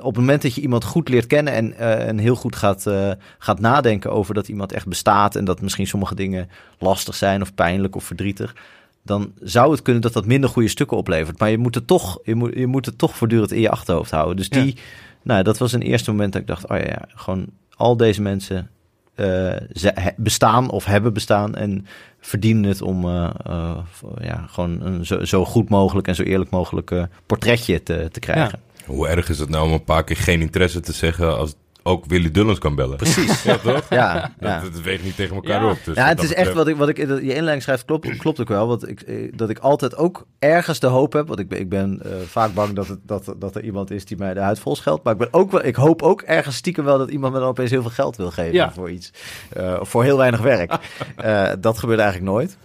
op 0.00 0.14
het 0.14 0.16
moment 0.16 0.42
dat 0.42 0.54
je 0.54 0.60
iemand 0.60 0.84
goed 0.84 1.08
leert 1.08 1.26
kennen 1.26 1.52
en, 1.52 1.76
en 1.78 2.18
heel 2.18 2.34
goed 2.34 2.56
gaat, 2.56 2.90
gaat 3.38 3.60
nadenken 3.60 4.12
over 4.12 4.34
dat 4.34 4.48
iemand 4.48 4.72
echt 4.72 4.86
bestaat 4.86 5.36
en 5.36 5.44
dat 5.44 5.60
misschien 5.60 5.86
sommige 5.86 6.14
dingen 6.14 6.48
lastig 6.78 7.14
zijn 7.14 7.42
of 7.42 7.54
pijnlijk 7.54 7.96
of 7.96 8.04
verdrietig, 8.04 8.54
dan 9.02 9.32
zou 9.40 9.70
het 9.70 9.82
kunnen 9.82 10.02
dat 10.02 10.12
dat 10.12 10.26
minder 10.26 10.50
goede 10.50 10.68
stukken 10.68 10.96
oplevert. 10.96 11.38
Maar 11.38 11.50
je 11.50 11.58
moet 11.58 11.74
het 11.74 11.86
toch, 11.86 12.18
je 12.22 12.34
moet, 12.34 12.54
je 12.54 12.66
moet 12.66 12.86
het 12.86 12.98
toch 12.98 13.16
voortdurend 13.16 13.52
in 13.52 13.60
je 13.60 13.70
achterhoofd 13.70 14.10
houden. 14.10 14.36
Dus 14.36 14.48
die, 14.48 14.76
nou, 15.22 15.42
dat 15.42 15.58
was 15.58 15.72
een 15.72 15.82
eerste 15.82 16.10
moment 16.10 16.32
dat 16.32 16.40
ik 16.42 16.48
dacht, 16.48 16.68
oh 16.68 16.76
ja, 16.78 16.84
ja 16.86 17.04
gewoon 17.08 17.46
al 17.76 17.96
deze 17.96 18.22
mensen 18.22 18.70
eh, 19.14 19.56
ze- 19.72 20.12
bestaan 20.16 20.70
of 20.70 20.84
hebben 20.84 21.12
bestaan 21.12 21.54
en 21.54 21.86
verdienen 22.20 22.64
het 22.64 22.82
om 22.82 23.04
eh, 23.08 23.30
eh, 23.46 23.76
ja, 24.20 24.44
gewoon 24.48 24.80
een 24.82 25.06
zo, 25.06 25.24
zo 25.24 25.44
goed 25.44 25.68
mogelijk 25.68 26.08
en 26.08 26.14
zo 26.14 26.22
eerlijk 26.22 26.50
mogelijk 26.50 26.90
eh, 26.90 27.02
portretje 27.26 27.82
te, 27.82 28.08
te 28.12 28.20
krijgen. 28.20 28.60
Hoe 28.86 29.08
erg 29.08 29.28
is 29.28 29.38
het 29.38 29.48
nou 29.48 29.66
om 29.66 29.72
een 29.72 29.84
paar 29.84 30.04
keer 30.04 30.16
geen 30.16 30.40
interesse 30.40 30.80
te 30.80 30.92
zeggen 30.92 31.36
als 31.36 31.54
ook 31.82 32.04
Willy 32.06 32.30
Dullens 32.30 32.58
kan 32.58 32.74
bellen? 32.74 32.96
Precies. 32.96 33.42
Ja, 33.52 33.58
toch? 33.58 33.86
Ja, 33.90 34.30
ja. 34.40 34.60
Dat, 34.60 34.72
dat 34.72 34.82
weegt 34.82 35.04
niet 35.04 35.16
tegen 35.16 35.34
elkaar 35.34 35.62
Ja. 35.62 35.70
op. 35.70 35.78
Dus 35.84 35.96
ja, 35.96 36.06
het 36.08 36.22
is 36.22 36.34
echt 36.34 36.52
wat 36.52 36.68
ik, 36.68 36.76
wat 36.76 36.88
ik 36.88 36.98
in 36.98 37.08
je 37.08 37.20
inleiding 37.20 37.62
schrijft, 37.62 37.84
klopt, 37.84 38.16
klopt 38.16 38.40
ook 38.40 38.48
wel. 38.48 38.66
Want 38.68 38.88
ik, 38.88 39.00
eh, 39.00 39.32
dat 39.36 39.50
ik 39.50 39.58
altijd 39.58 39.96
ook 39.96 40.26
ergens 40.38 40.80
de 40.80 40.86
hoop 40.86 41.12
heb. 41.12 41.26
Want 41.28 41.38
ik 41.40 41.48
ben, 41.48 41.58
ik 41.58 41.68
ben 41.68 42.00
eh, 42.04 42.10
vaak 42.26 42.54
bang 42.54 42.72
dat, 42.74 42.88
het, 42.88 42.98
dat, 43.06 43.34
dat 43.36 43.54
er 43.56 43.62
iemand 43.64 43.90
is 43.90 44.04
die 44.04 44.16
mij 44.16 44.34
de 44.34 44.40
huid 44.40 44.58
vol 44.58 44.76
scheldt. 44.76 45.04
Maar 45.04 45.12
ik, 45.12 45.18
ben 45.18 45.28
ook 45.30 45.50
wel, 45.50 45.64
ik 45.64 45.74
hoop 45.76 46.02
ook 46.02 46.22
ergens 46.22 46.56
stiekem 46.56 46.84
wel 46.84 46.98
dat 46.98 47.10
iemand 47.10 47.32
me 47.32 47.38
dan 47.38 47.48
opeens 47.48 47.70
heel 47.70 47.82
veel 47.82 47.90
geld 47.90 48.16
wil 48.16 48.30
geven 48.30 48.52
Ja. 48.54 48.72
voor 48.72 48.90
iets. 48.90 49.12
Eh, 49.52 49.76
voor 49.80 50.02
heel 50.04 50.16
weinig 50.16 50.40
werk. 50.40 50.72
Eh, 51.16 51.50
dat 51.60 51.78
gebeurt 51.78 52.00
eigenlijk 52.00 52.30
nooit. 52.32 52.56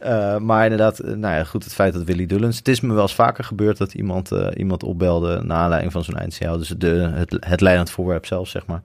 Eh, 0.00 0.36
maar 0.36 0.62
inderdaad, 0.62 0.98
eh, 0.98 1.14
nou 1.14 1.34
ja, 1.34 1.44
goed, 1.44 1.64
het 1.64 1.74
feit 1.74 1.92
dat 1.92 2.02
Willy 2.02 2.26
Dullens... 2.26 2.56
Het 2.56 2.68
is 2.68 2.80
me 2.80 2.92
wel 2.92 3.02
eens 3.02 3.14
vaker 3.14 3.44
gebeurd 3.44 3.78
dat 3.78 3.94
iemand, 3.94 4.32
eh, 4.32 4.48
iemand 4.56 4.82
opbelde... 4.82 5.40
naar 5.42 5.56
aanleiding 5.58 5.92
van 5.92 6.04
zo'n 6.04 6.16
eindsignaal. 6.16 6.58
Dus 6.58 6.68
de, 6.68 7.10
het, 7.14 7.36
het 7.40 7.60
leidend 7.60 7.90
voorwerp 7.90 8.26
zelf, 8.26 8.48
zeg 8.48 8.66
maar. 8.66 8.82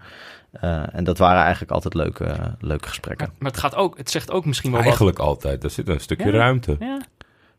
Eh, 0.52 0.84
en 0.92 1.04
dat 1.04 1.18
waren 1.18 1.42
eigenlijk 1.42 1.72
altijd 1.72 1.94
leuke, 1.94 2.36
leuke 2.60 2.88
gesprekken. 2.88 3.30
Maar 3.38 3.52
het, 3.52 3.60
gaat 3.60 3.76
ook, 3.76 3.98
het 3.98 4.10
zegt 4.12 4.32
ook 4.32 4.46
misschien 4.46 4.72
wel 4.72 4.82
Eigenlijk 4.82 5.20
altijd. 5.20 5.64
Er 5.64 5.70
zit 5.70 5.88
een 5.90 6.00
stukje 6.00 6.32
Ja. 6.32 6.38
ruimte. 6.38 6.78
Ja. 6.80 7.02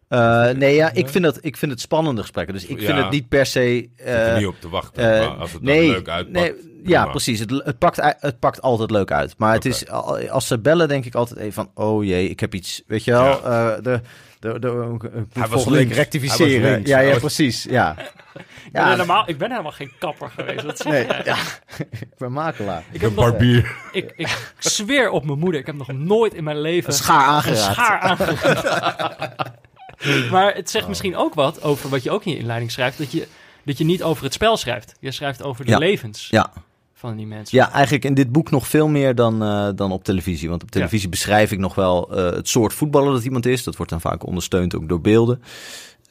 Eh, 0.09 0.57
nee, 0.57 0.74
ja, 0.74 0.92
ik 0.92 1.09
vind, 1.09 1.24
dat, 1.24 1.38
ik 1.40 1.57
vind 1.57 1.72
het 1.72 1.80
spannende 1.80 2.20
gesprekken. 2.20 2.54
Dus 2.54 2.66
ik 2.66 2.78
vind 2.78 2.90
Ja. 2.90 3.02
het 3.02 3.11
niet 3.11 3.28
per 3.28 3.46
se... 3.46 3.88
Er 3.96 4.32
eh, 4.32 4.36
niet 4.36 4.46
op 4.46 4.61
te 4.61 4.68
wachten. 4.68 5.04
maar 5.04 5.28
als 5.28 5.52
het 5.52 5.64
dan 5.64 5.74
nee, 5.74 5.90
leuk 5.90 6.09
uitpakt. 6.09 6.38
nee, 6.38 6.75
ja, 6.87 7.07
precies. 7.07 7.39
Het, 7.41 7.51
het, 7.64 7.78
pakt, 7.78 8.01
het 8.20 8.39
pakt 8.39 8.62
altijd 8.62 8.91
leuk 8.91 9.11
uit. 9.12 9.34
Maar 9.39 9.53
het 9.53 9.64
is, 9.64 9.89
al- 9.89 10.28
als 10.28 10.47
ze 10.47 10.59
bellen, 10.59 10.89
denk 10.89 11.05
ik 11.05 11.14
altijd 11.14 11.39
even 11.39 11.53
van... 11.53 11.70
Oh 11.74 12.05
jee, 12.05 12.28
ik 12.30 12.41
heb 12.41 12.55
iets... 12.55 12.82
Weet 12.87 13.05
je 13.05 13.11
wel, 13.11 13.24
Ja. 13.24 13.37
eh, 13.76 13.82
de, 13.82 14.01
de, 14.41 14.59
de, 14.59 14.68
ik 15.03 15.03
moet 15.03 15.26
was 15.34 15.49
volgende 15.51 15.78
week 15.78 15.93
rectificeren. 15.93 16.70
Hij. 16.70 16.80
Ja, 16.84 16.97
Hij 16.97 17.05
ja, 17.07 17.11
was- 17.11 17.20
precies. 17.20 17.64
Ja. 17.64 17.91
Ik, 17.99 18.72
ben 18.72 18.82
Ja, 18.82 18.91
helemaal, 18.91 19.28
ik 19.28 19.39
ben 19.39 19.51
helemaal 19.51 19.72
geen 19.72 19.93
kapper 19.99 20.30
geweest. 20.30 20.62
Dat 20.62 20.84
nee, 20.84 21.07
ja. 21.24 21.37
ik 22.01 22.16
ben 22.18 22.32
makelaar. 22.32 22.82
Ik, 22.93 23.01
nog, 23.03 23.14
barbier. 23.14 23.76
ik, 23.93 24.12
ik 24.16 24.53
zweer 24.59 25.11
op 25.11 25.24
mijn 25.24 25.39
moeder, 25.39 25.61
ik 25.61 25.66
heb 25.66 25.74
nog 25.74 25.93
nooit 25.93 26.34
in 26.34 26.45
mijn 26.45 26.61
leven 26.61 26.89
Een 26.91 26.95
schaar 26.97 27.20
een 27.22 27.34
aangeraakt. 27.34 27.72
schaar 27.74 27.99
aangeraakt. 28.01 29.51
maar 30.30 30.55
het 30.55 30.70
zegt 30.70 30.89
misschien 30.89 31.16
ook 31.16 31.34
wat 31.34 31.62
over 31.62 31.89
wat 31.89 32.03
je 32.03 32.11
ook 32.11 32.24
in 32.24 32.32
je 32.32 32.39
inleiding 32.39 32.70
schrijft, 32.70 32.99
dat 32.99 33.12
je, 33.12 33.26
dat 33.64 33.78
je 33.78 33.84
niet 33.84 34.03
over 34.03 34.24
het 34.24 34.32
spel 34.32 34.57
schrijft. 34.57 34.95
Je 35.01 35.11
schrijft 35.11 35.43
over 35.43 35.64
de 35.64 35.70
Ja. 35.70 35.78
levens 35.78 36.28
Ja. 36.30 36.53
Van 36.99 37.16
die 37.16 37.26
mensen. 37.26 37.59
Ja, 37.59 37.72
eigenlijk 37.72 38.05
in 38.05 38.14
dit 38.14 38.32
boek 38.32 38.51
nog 38.51 38.66
veel 38.66 38.88
meer 38.88 39.14
dan, 39.14 39.42
eh, 39.42 39.68
dan 39.74 39.92
op 39.92 40.05
televisie. 40.05 40.49
Want 40.49 40.62
op 40.62 40.70
televisie 40.70 41.09
beschrijf 41.09 41.53
ik 41.53 41.59
nog 41.59 41.74
wel 41.74 42.16
eh, 42.16 42.30
het 42.30 42.49
soort 42.49 42.74
voetballer 42.74 43.12
dat 43.12 43.24
iemand 43.24 43.47
is. 43.47 43.64
Dat 43.64 43.76
wordt 43.76 43.92
dan 43.92 44.01
vaak 44.01 44.26
ondersteund 44.26 44.74
ook 44.74 44.88
door 44.88 45.01
beelden. 45.01 45.42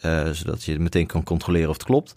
eh, 0.01 0.29
zodat 0.29 0.63
je 0.63 0.79
meteen 0.79 1.05
kan 1.05 1.23
controleren 1.23 1.69
of 1.69 1.75
het 1.75 1.85
klopt. 1.85 2.13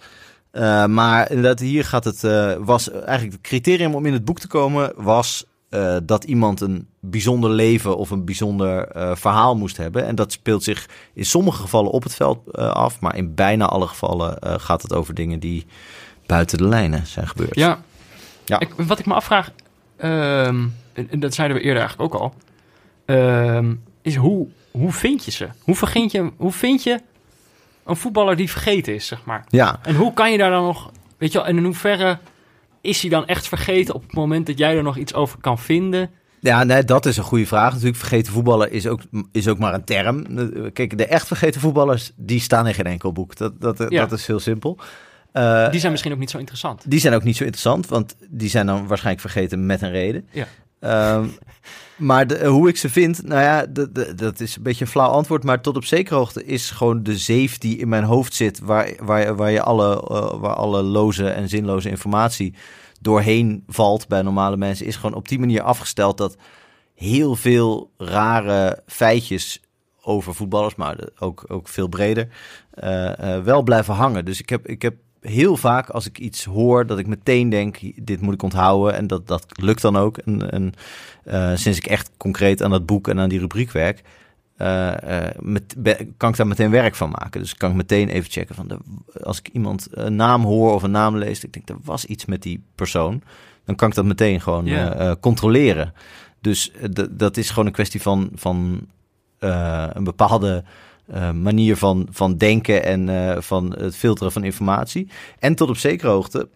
Maar 0.88 1.30
inderdaad, 1.30 1.60
hier 1.60 1.84
gaat 1.84 2.04
het. 2.04 2.20
was 2.64 2.90
eigenlijk 2.90 3.32
het 3.32 3.40
criterium 3.40 3.94
om 3.94 4.06
in 4.06 4.12
het 4.12 4.24
boek 4.24 4.38
te 4.38 4.46
komen. 4.46 4.92
was 4.96 5.46
dat 6.02 6.24
iemand 6.24 6.60
een 6.60 6.86
bijzonder 7.00 7.50
leven 7.50 7.96
of 7.96 8.10
een 8.10 8.24
bijzonder 8.24 8.88
verhaal 9.16 9.56
moest 9.56 9.76
hebben. 9.76 10.06
En 10.06 10.14
dat 10.14 10.32
speelt 10.32 10.62
zich 10.64 10.88
in 11.14 11.24
sommige 11.24 11.60
gevallen 11.60 11.90
op 11.90 12.02
het 12.02 12.14
veld 12.14 12.52
af. 12.56 13.00
Maar 13.00 13.16
in 13.16 13.34
bijna 13.34 13.66
alle 13.66 13.86
gevallen 13.86 14.60
gaat 14.60 14.82
het 14.82 14.92
over 14.92 15.14
dingen 15.14 15.40
die 15.40 15.66
buiten 16.26 16.58
de 16.58 16.68
lijnen 16.68 17.06
zijn 17.06 17.28
gebeurd. 17.28 17.54
Ja. 17.54 17.78
Ja. 18.48 18.60
Ik, 18.60 18.68
wat 18.76 18.98
ik 18.98 19.06
me 19.06 19.14
afvraag, 19.14 19.50
ehm, 19.96 20.66
en, 20.92 21.20
dat 21.20 21.34
zeiden 21.34 21.56
we 21.56 21.62
eerder 21.62 21.80
eigenlijk 21.80 22.14
ook 22.14 22.20
al, 22.20 22.34
ehm, 23.04 23.74
is 24.02 24.16
hoe, 24.16 24.46
hoe 24.70 24.92
vind 24.92 25.24
je 25.24 25.30
ze? 25.30 25.48
Hoe, 25.60 25.74
vergind 25.76 26.12
je, 26.12 26.30
hoe 26.36 26.52
vind 26.52 26.82
je 26.82 27.00
een 27.84 27.96
voetballer 27.96 28.36
die 28.36 28.50
vergeten 28.50 28.94
is, 28.94 29.06
zeg 29.06 29.24
maar? 29.24 29.44
ja. 29.48 29.78
En 29.82 29.94
hoe 29.94 30.12
kan 30.12 30.32
je 30.32 30.38
daar 30.38 30.50
dan 30.50 30.64
nog, 30.64 30.90
weet 31.18 31.32
je 31.32 31.38
wel, 31.38 31.46
en 31.46 31.56
in 31.56 31.64
hoeverre 31.64 32.18
is 32.80 33.00
hij 33.00 33.10
dan 33.10 33.26
echt 33.26 33.48
vergeten 33.48 33.94
op 33.94 34.02
het 34.02 34.12
moment 34.14 34.46
dat 34.46 34.58
jij 34.58 34.76
er 34.76 34.82
nog 34.82 34.96
iets 34.96 35.14
over 35.14 35.38
kan 35.40 35.58
vinden? 35.58 36.10
Ja, 36.40 36.64
nee, 36.64 36.84
dat 36.84 37.06
is 37.06 37.16
een 37.16 37.24
goede 37.24 37.46
vraag. 37.46 37.72
Natuurlijk, 37.72 37.96
vergeten 37.98 38.32
voetballer 38.32 38.72
is 38.72 38.86
ook, 38.86 39.00
is 39.32 39.48
ook 39.48 39.58
maar 39.58 39.74
een 39.74 39.84
term. 39.84 40.24
Kijk, 40.72 40.98
de 40.98 41.06
echt 41.06 41.26
vergeten 41.26 41.60
voetballers, 41.60 42.12
die 42.16 42.40
staan 42.40 42.66
in 42.66 42.74
geen 42.74 42.86
enkel 42.86 43.12
boek. 43.12 43.36
Dat, 43.36 43.60
dat, 43.60 43.84
Ja. 43.88 44.06
dat 44.06 44.18
is 44.18 44.26
heel 44.26 44.40
simpel. 44.40 44.78
Eh, 45.38 45.70
Die 45.70 45.80
zijn 45.80 45.92
misschien 45.92 46.12
ook 46.12 46.18
niet 46.18 46.30
zo 46.30 46.38
interessant. 46.38 46.90
die 46.90 47.00
zijn 47.00 47.14
ook 47.14 47.22
niet 47.24 47.36
zo 47.36 47.42
interessant, 47.44 47.86
want 47.86 48.14
die 48.28 48.48
zijn 48.48 48.66
dan 48.66 48.86
waarschijnlijk 48.86 49.26
vergeten 49.30 49.66
met 49.66 49.82
een 49.82 49.90
reden. 49.90 50.28
Ja. 50.32 50.46
Ehm, 50.80 51.26
maar 51.96 52.26
de, 52.26 52.46
hoe 52.46 52.68
ik 52.68 52.76
ze 52.76 52.88
vind, 52.90 53.22
nou 53.26 53.40
ja, 53.42 53.66
de, 53.66 53.92
de- 53.92 54.14
dat 54.14 54.40
is 54.40 54.56
een 54.56 54.62
beetje 54.62 54.84
een 54.84 54.90
flauw 54.90 55.08
antwoord. 55.10 55.44
Maar 55.44 55.60
tot 55.60 55.76
op 55.76 55.84
zekere 55.84 56.16
hoogte 56.16 56.44
is 56.44 56.70
gewoon 56.70 57.02
de 57.02 57.16
zeef 57.18 57.58
die 57.58 57.76
in 57.78 57.88
mijn 57.88 58.04
hoofd 58.04 58.34
zit, 58.34 58.58
waar, 58.58 58.90
waar, 59.00 59.36
waar, 59.36 59.50
je 59.50 59.62
alle, 59.62 59.92
eh, 60.08 60.40
waar 60.40 60.54
alle 60.54 60.82
loze 60.82 61.28
en 61.28 61.48
zinloze 61.48 61.88
informatie 61.88 62.54
doorheen 63.00 63.62
valt 63.66 64.08
bij 64.08 64.22
normale 64.22 64.56
mensen, 64.56 64.86
is 64.86 64.96
gewoon 64.96 65.14
op 65.14 65.28
die 65.28 65.38
manier 65.38 65.62
afgesteld 65.62 66.18
dat 66.18 66.36
heel 66.94 67.36
veel 67.36 67.90
rare 67.96 68.82
feitjes 68.86 69.60
over 70.02 70.34
voetballers, 70.34 70.74
maar 70.74 70.96
ook, 71.18 71.44
ook 71.48 71.68
veel 71.68 71.88
breder, 71.88 72.28
eh, 72.70 73.38
wel 73.42 73.62
blijven 73.62 73.94
hangen. 73.94 74.24
Dus 74.24 74.40
ik 74.40 74.48
heb, 74.48 74.66
ik 74.66 74.82
heb 74.82 74.94
heel 75.20 75.56
vaak 75.56 75.88
als 75.88 76.06
ik 76.06 76.18
iets 76.18 76.44
hoor, 76.44 76.86
dat 76.86 76.98
ik 76.98 77.06
meteen 77.06 77.48
denk, 77.48 77.78
dit 78.06 78.20
moet 78.20 78.34
ik 78.34 78.42
onthouden. 78.42 78.94
En 78.94 79.06
dat, 79.06 79.26
dat 79.26 79.46
lukt 79.60 79.82
dan 79.82 79.96
ook. 79.96 80.18
En, 80.18 80.50
en 80.50 80.72
eh, 81.24 81.52
sinds 81.54 81.78
ik 81.78 81.86
echt 81.86 82.10
concreet 82.16 82.62
aan 82.62 82.70
dat 82.70 82.86
boek 82.86 83.08
en 83.08 83.18
aan 83.18 83.28
die 83.28 83.38
rubriek 83.38 83.70
werk, 83.70 84.02
eh, 84.56 85.26
eh, 85.26 85.34
met, 85.40 85.74
be- 85.78 86.08
kan 86.16 86.30
ik 86.30 86.36
daar 86.36 86.46
meteen 86.46 86.70
werk 86.70 86.94
van 86.94 87.10
maken. 87.10 87.40
Dus 87.40 87.54
kan 87.54 87.70
ik 87.70 87.76
meteen 87.76 88.08
even 88.08 88.30
checken 88.30 88.54
van, 88.54 88.68
de, 88.68 88.78
als 89.22 89.38
ik 89.38 89.48
iemand 89.48 89.86
een 89.90 90.16
naam 90.16 90.44
hoor 90.44 90.74
of 90.74 90.82
een 90.82 90.90
naam 90.90 91.16
lees, 91.16 91.44
ik 91.44 91.52
denk, 91.52 91.68
er 91.68 91.76
was 91.82 92.04
iets 92.04 92.24
met 92.24 92.42
die 92.42 92.62
persoon. 92.74 93.22
Dan 93.64 93.76
kan 93.76 93.88
ik 93.88 93.94
dat 93.94 94.04
meteen 94.04 94.40
gewoon 94.40 94.68
controleren. 95.20 95.92
Dus 96.40 96.72
dat 97.10 97.36
is 97.36 97.48
gewoon 97.48 97.66
een 97.66 97.72
kwestie 97.72 98.02
van, 98.02 98.30
van 98.34 98.86
een 99.38 100.04
bepaalde 100.04 100.64
eh, 101.08 101.30
manier 101.32 101.76
van, 101.76 102.08
van 102.10 102.36
denken 102.36 102.84
en 102.84 103.08
eh, 103.08 103.40
van 103.40 103.74
het 103.78 103.96
filteren 103.96 104.32
van 104.32 104.44
informatie. 104.44 105.08
En 105.38 105.54
tot 105.54 105.68
op 105.68 105.76
zekere 105.76 106.10
hoogte 106.10 106.48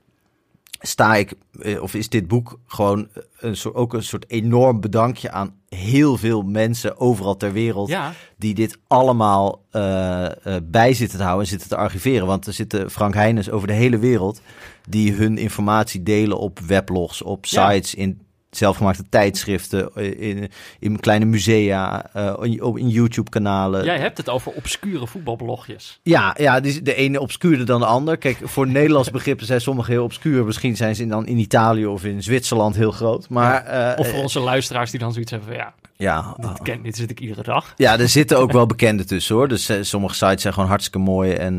sta 0.84 1.14
ik, 1.16 1.32
eh, 1.60 1.82
of 1.82 1.94
is 1.94 2.08
dit 2.08 2.28
boek 2.28 2.58
gewoon 2.66 3.08
een 3.38 3.56
soort, 3.56 3.74
ook 3.74 3.92
een 3.94 4.02
soort 4.02 4.30
enorm 4.30 4.80
bedankje 4.80 5.30
aan 5.30 5.54
heel 5.68 6.16
veel 6.16 6.42
mensen 6.42 6.98
overal 7.00 7.36
ter 7.36 7.52
wereld 7.52 7.88
Ja, 7.88 8.12
die 8.36 8.54
dit 8.54 8.78
allemaal 8.86 9.62
eh, 9.70 10.26
bij 10.62 10.94
zitten 10.94 11.18
te 11.18 11.24
houden 11.24 11.44
en 11.44 11.50
zitten 11.50 11.68
te 11.68 11.76
archiveren. 11.76 12.26
Want 12.26 12.46
er 12.46 12.52
zitten 12.52 12.90
Frank 12.90 13.14
Heijnes 13.14 13.50
over 13.50 13.66
de 13.66 13.72
hele 13.72 13.98
wereld 13.98 14.40
die 14.88 15.12
hun 15.12 15.38
informatie 15.38 16.02
delen 16.02 16.38
op 16.38 16.58
weblogs, 16.58 17.22
op 17.22 17.46
Ja. 17.46 17.70
sites, 17.70 17.94
in 17.94 18.20
zelfgemaakte 18.56 19.04
tijdschriften, 19.08 19.90
eh, 19.94 20.20
in, 20.20 20.50
in 20.78 21.00
kleine 21.00 21.24
musea, 21.24 22.06
eh, 22.12 22.34
in, 22.40 22.62
op- 22.62 22.78
in 22.78 22.88
YouTube-kanalen. 22.88 23.84
jij 23.84 23.98
hebt 23.98 24.16
het 24.16 24.28
over 24.28 24.52
obscure 24.52 25.06
voetbalblogjes. 25.06 26.00
Ja, 26.02 26.34
ja 26.38 26.60
die, 26.60 26.82
de 26.82 26.94
ene 26.94 27.20
obscuurder 27.20 27.66
dan 27.66 27.80
de 27.80 27.86
ander. 27.86 28.16
Kijk, 28.16 28.38
voor 28.42 28.66
Nederlands 28.78 29.10
begrippen 29.10 29.46
zijn 29.46 29.60
sommige 29.60 29.90
heel 29.90 30.04
obscuur. 30.04 30.44
Misschien 30.44 30.76
zijn 30.76 30.94
ze 30.94 31.06
dan 31.06 31.26
in 31.26 31.38
Italië 31.38 31.86
of 31.86 32.04
in 32.04 32.22
Zwitserland 32.22 32.76
heel 32.76 32.90
groot. 32.90 33.28
Maar 33.28 33.64
eh, 33.64 33.98
Of 33.98 34.10
voor 34.10 34.22
onze 34.22 34.40
luisteraars 34.40 34.90
die 34.90 35.00
dan 35.00 35.12
zoiets 35.12 35.30
hebben 35.30 35.48
van, 35.48 35.58
ja, 35.58 35.74
ja, 35.96 36.34
dit, 36.36 36.62
ken, 36.62 36.82
dit 36.82 36.96
zit 36.96 37.10
ik 37.10 37.20
iedere 37.20 37.42
dag. 37.42 37.74
Ja, 37.76 37.98
er 37.98 38.08
zitten 38.18 38.38
ook 38.38 38.52
wel 38.52 38.66
bekende 38.66 39.04
tussen 39.04 39.34
hoor. 39.34 39.48
Dus 39.48 39.70
sommige 39.80 40.14
sites 40.14 40.42
zijn 40.42 40.54
gewoon 40.54 40.68
hartstikke 40.68 40.98
mooi 40.98 41.32
en 41.32 41.58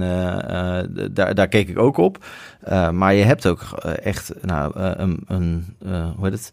daar, 1.12 1.36
daar 1.36 1.48
keek 1.48 1.70
ik 1.70 1.80
ook 1.80 1.98
op. 1.98 2.26
Maar 2.92 3.14
je 3.14 3.24
hebt 3.24 3.48
ook 3.48 3.62
echt 4.04 4.32
nou, 4.42 4.72
een, 4.80 5.20
een 5.28 5.76
hoe 6.16 6.24
heet 6.26 6.32
het? 6.34 6.52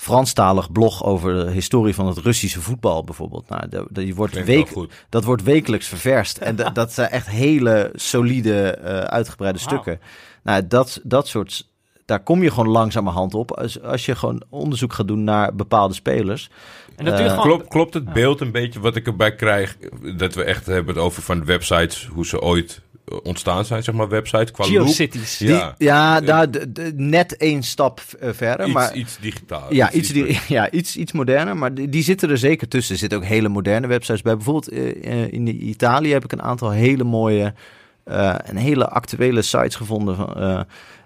Franstalig 0.00 0.72
blog 0.72 1.04
over 1.04 1.44
de 1.44 1.50
historie 1.50 1.94
van 1.94 2.06
het 2.06 2.18
Russische 2.18 2.60
voetbal 2.60 3.04
bijvoorbeeld. 3.04 3.48
Nou, 3.48 3.68
dat, 3.68 3.86
die 3.90 4.14
wordt 4.14 4.44
week, 4.44 4.72
dat 5.08 5.24
wordt 5.24 5.42
wekelijks 5.42 5.86
ververst. 5.86 6.38
En 6.38 6.56
dat- 6.56 6.74
dat 6.74 6.92
zijn 6.92 7.10
echt 7.10 7.28
hele 7.28 7.90
solide, 7.94 8.70
eh, 8.70 8.98
uitgebreide 8.98 9.58
stukken. 9.58 10.00
Nou, 10.42 10.66
dat, 10.66 11.00
dat 11.02 11.28
soort... 11.28 11.68
Daar 12.04 12.22
kom 12.22 12.42
je 12.42 12.50
gewoon 12.50 12.68
langzamerhand 12.68 13.34
op. 13.34 13.52
Als, 13.52 13.82
als 13.82 14.06
je 14.06 14.14
gewoon 14.16 14.42
onderzoek 14.48 14.92
gaat 14.92 15.08
doen 15.08 15.24
naar 15.24 15.54
bepaalde 15.54 15.94
spelers. 15.94 16.50
En 16.96 17.04
dat 17.04 17.18
Eh. 17.18 17.40
Klopt, 17.40 17.68
klopt 17.68 17.94
het 17.94 18.12
beeld 18.12 18.40
een 18.40 18.52
beetje 18.52 18.80
wat 18.80 18.96
ik 18.96 19.06
erbij 19.06 19.34
krijg? 19.34 19.76
Dat 20.16 20.34
we 20.34 20.44
echt 20.44 20.66
hebben 20.66 20.94
het 20.94 21.04
over 21.04 21.22
van 21.22 21.44
websites, 21.44 22.06
hoe 22.12 22.26
ze 22.26 22.40
ooit 22.40 22.80
ontstaan 23.22 23.64
zijn, 23.64 23.82
zeg 23.82 23.94
maar, 23.94 24.08
websites. 24.08 24.50
Qua. 24.50 24.64
GeoCities. 24.64 25.38
Ja, 25.38 25.74
ja, 25.78 26.20
daar 26.20 26.50
de- 26.50 26.72
de- 26.72 26.92
net 26.96 27.36
één 27.36 27.62
stap 27.62 28.00
eh, 28.20 28.28
verder. 28.32 28.64
iets, 28.66 28.74
maar, 28.74 28.94
iets 28.94 29.18
digitaal. 29.20 29.74
ja, 29.74 29.92
iets, 29.92 30.08
die, 30.08 30.38
ja 30.48 30.70
iets, 30.70 30.96
iets 30.96 31.12
moderner. 31.12 31.56
Maar 31.56 31.74
die, 31.74 31.88
die 31.88 32.02
zitten 32.02 32.30
er 32.30 32.38
zeker 32.38 32.68
tussen. 32.68 32.92
Er 32.94 33.00
zitten 33.00 33.18
ook 33.18 33.24
hele 33.24 33.48
moderne 33.48 33.86
websites 33.86 34.22
bij. 34.22 34.34
Bijvoorbeeld 34.36 34.68
eh, 34.68 35.22
eh, 35.22 35.32
in 35.32 35.68
Italië 35.68 36.12
heb 36.12 36.24
ik 36.24 36.32
een 36.32 36.42
aantal 36.42 36.70
hele 36.70 37.04
mooie 37.04 37.54
eh, 38.04 38.34
en 38.44 38.56
hele 38.56 38.88
actuele 38.88 39.42
sites 39.42 39.74
gevonden 39.74 40.16
van, 40.16 40.34
eh, 40.34 40.60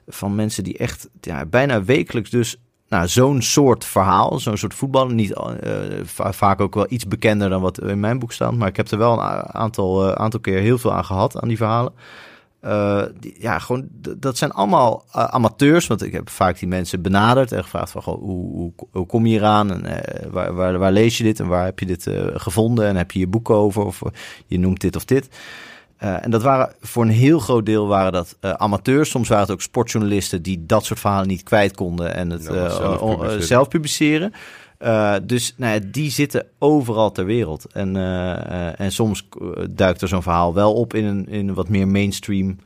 van 0.07 0.34
mensen 0.34 0.64
die 0.64 0.78
echt 0.78 1.09
ja, 1.20 1.45
bijna 1.47 1.84
wekelijks 1.84 2.30
dus 2.30 2.57
nou, 2.89 3.09
zo'n 3.09 3.43
soort 3.43 3.85
verhaal, 3.85 4.39
zo'n 4.39 4.57
soort 4.57 4.74
voetbal. 4.74 5.07
Niet 5.07 5.32
eh, 5.32 5.72
va- 6.05 6.32
vaak 6.32 6.61
ook 6.61 6.74
wel 6.74 6.87
iets 6.89 7.07
bekender 7.07 7.49
dan 7.49 7.61
wat 7.61 7.80
in 7.82 8.01
mijn 8.01 8.18
boek 8.18 8.32
staat. 8.32 8.55
Maar 8.55 8.68
ik 8.68 8.76
heb 8.76 8.89
er 8.91 8.99
wel 8.99 9.12
een 9.12 9.55
aantal, 9.55 10.09
eh, 10.09 10.12
aantal 10.12 10.41
keer 10.41 10.59
heel 10.59 10.78
veel 10.78 10.93
aan 10.93 11.05
gehad, 11.05 11.41
aan 11.41 11.49
die 11.49 11.57
verhalen. 11.57 11.93
Eh, 12.61 13.03
ja, 13.39 13.59
gewoon, 13.59 13.89
dat 14.18 14.39
zijn 14.39 14.51
allemaal 14.53 15.05
amateurs. 15.11 15.87
Want 15.87 16.03
ik 16.03 16.12
heb 16.12 16.30
vaak 16.30 16.59
die 16.59 16.68
mensen 16.68 17.03
benaderd 17.03 17.53
en 17.53 17.62
gevraagd 17.62 17.91
van, 17.91 18.03
hoe, 18.03 18.72
hoe, 18.91 19.07
kom 19.07 19.26
je 19.26 19.32
hier 19.32 19.45
aan? 19.45 19.85
En 19.85 20.30
waar, 20.30 20.55
waar, 20.55 20.78
waar 20.78 20.93
lees 20.93 21.18
je 21.18 21.24
dit? 21.24 21.41
En 21.41 21.47
waar 21.47 21.64
heb 21.64 21.78
je 21.78 21.87
dit 21.87 22.11
gevonden? 22.35 22.87
En 22.87 22.97
heb 22.97 23.11
je 23.11 23.18
je 23.18 23.26
boek 23.26 23.51
over? 23.51 23.85
Of 23.85 24.03
je 24.47 24.59
noemt 24.59 24.80
dit 24.80 24.97
of 24.97 25.05
dit. 25.05 25.28
Eh, 25.97 26.24
en 26.24 26.30
dat 26.30 26.42
waren 26.42 26.72
voor 26.80 27.03
een 27.03 27.11
heel 27.11 27.38
groot 27.38 27.66
deel 27.66 27.86
waren 27.86 28.12
dat 28.12 28.36
eh, 28.40 28.51
amateurs. 28.51 29.11
Soms 29.11 29.28
waren 29.28 29.45
het 29.45 29.53
ook 29.53 29.62
sportjournalisten 29.62 30.42
die 30.42 30.66
dat 30.66 30.84
soort 30.84 31.01
verhalen 31.01 31.28
niet 31.28 31.42
kwijt 31.42 31.76
konden 31.76 32.14
en 32.14 32.30
het 32.30 32.42
Ja, 32.42 32.51
eh, 32.51 32.70
zelf 32.70 32.99
publiceren. 32.99 33.42
zelf 33.42 33.68
publiceren. 33.68 34.32
Dus 35.22 35.55
nou 35.57 35.74
ja, 35.74 35.80
die 35.86 36.11
zitten 36.11 36.47
overal 36.59 37.12
ter 37.12 37.24
wereld. 37.24 37.66
En, 37.72 37.97
en 38.76 38.92
soms 38.92 39.28
duikt 39.70 40.03
er 40.03 40.09
zo'n 40.09 40.22
verhaal 40.22 40.55
wel 40.55 40.74
op 40.74 40.95
in 40.95 41.05
een, 41.05 41.28
in 41.28 41.49
een 41.49 41.55
wat 41.55 41.68
meer 41.68 41.88
mainstream 41.88 42.59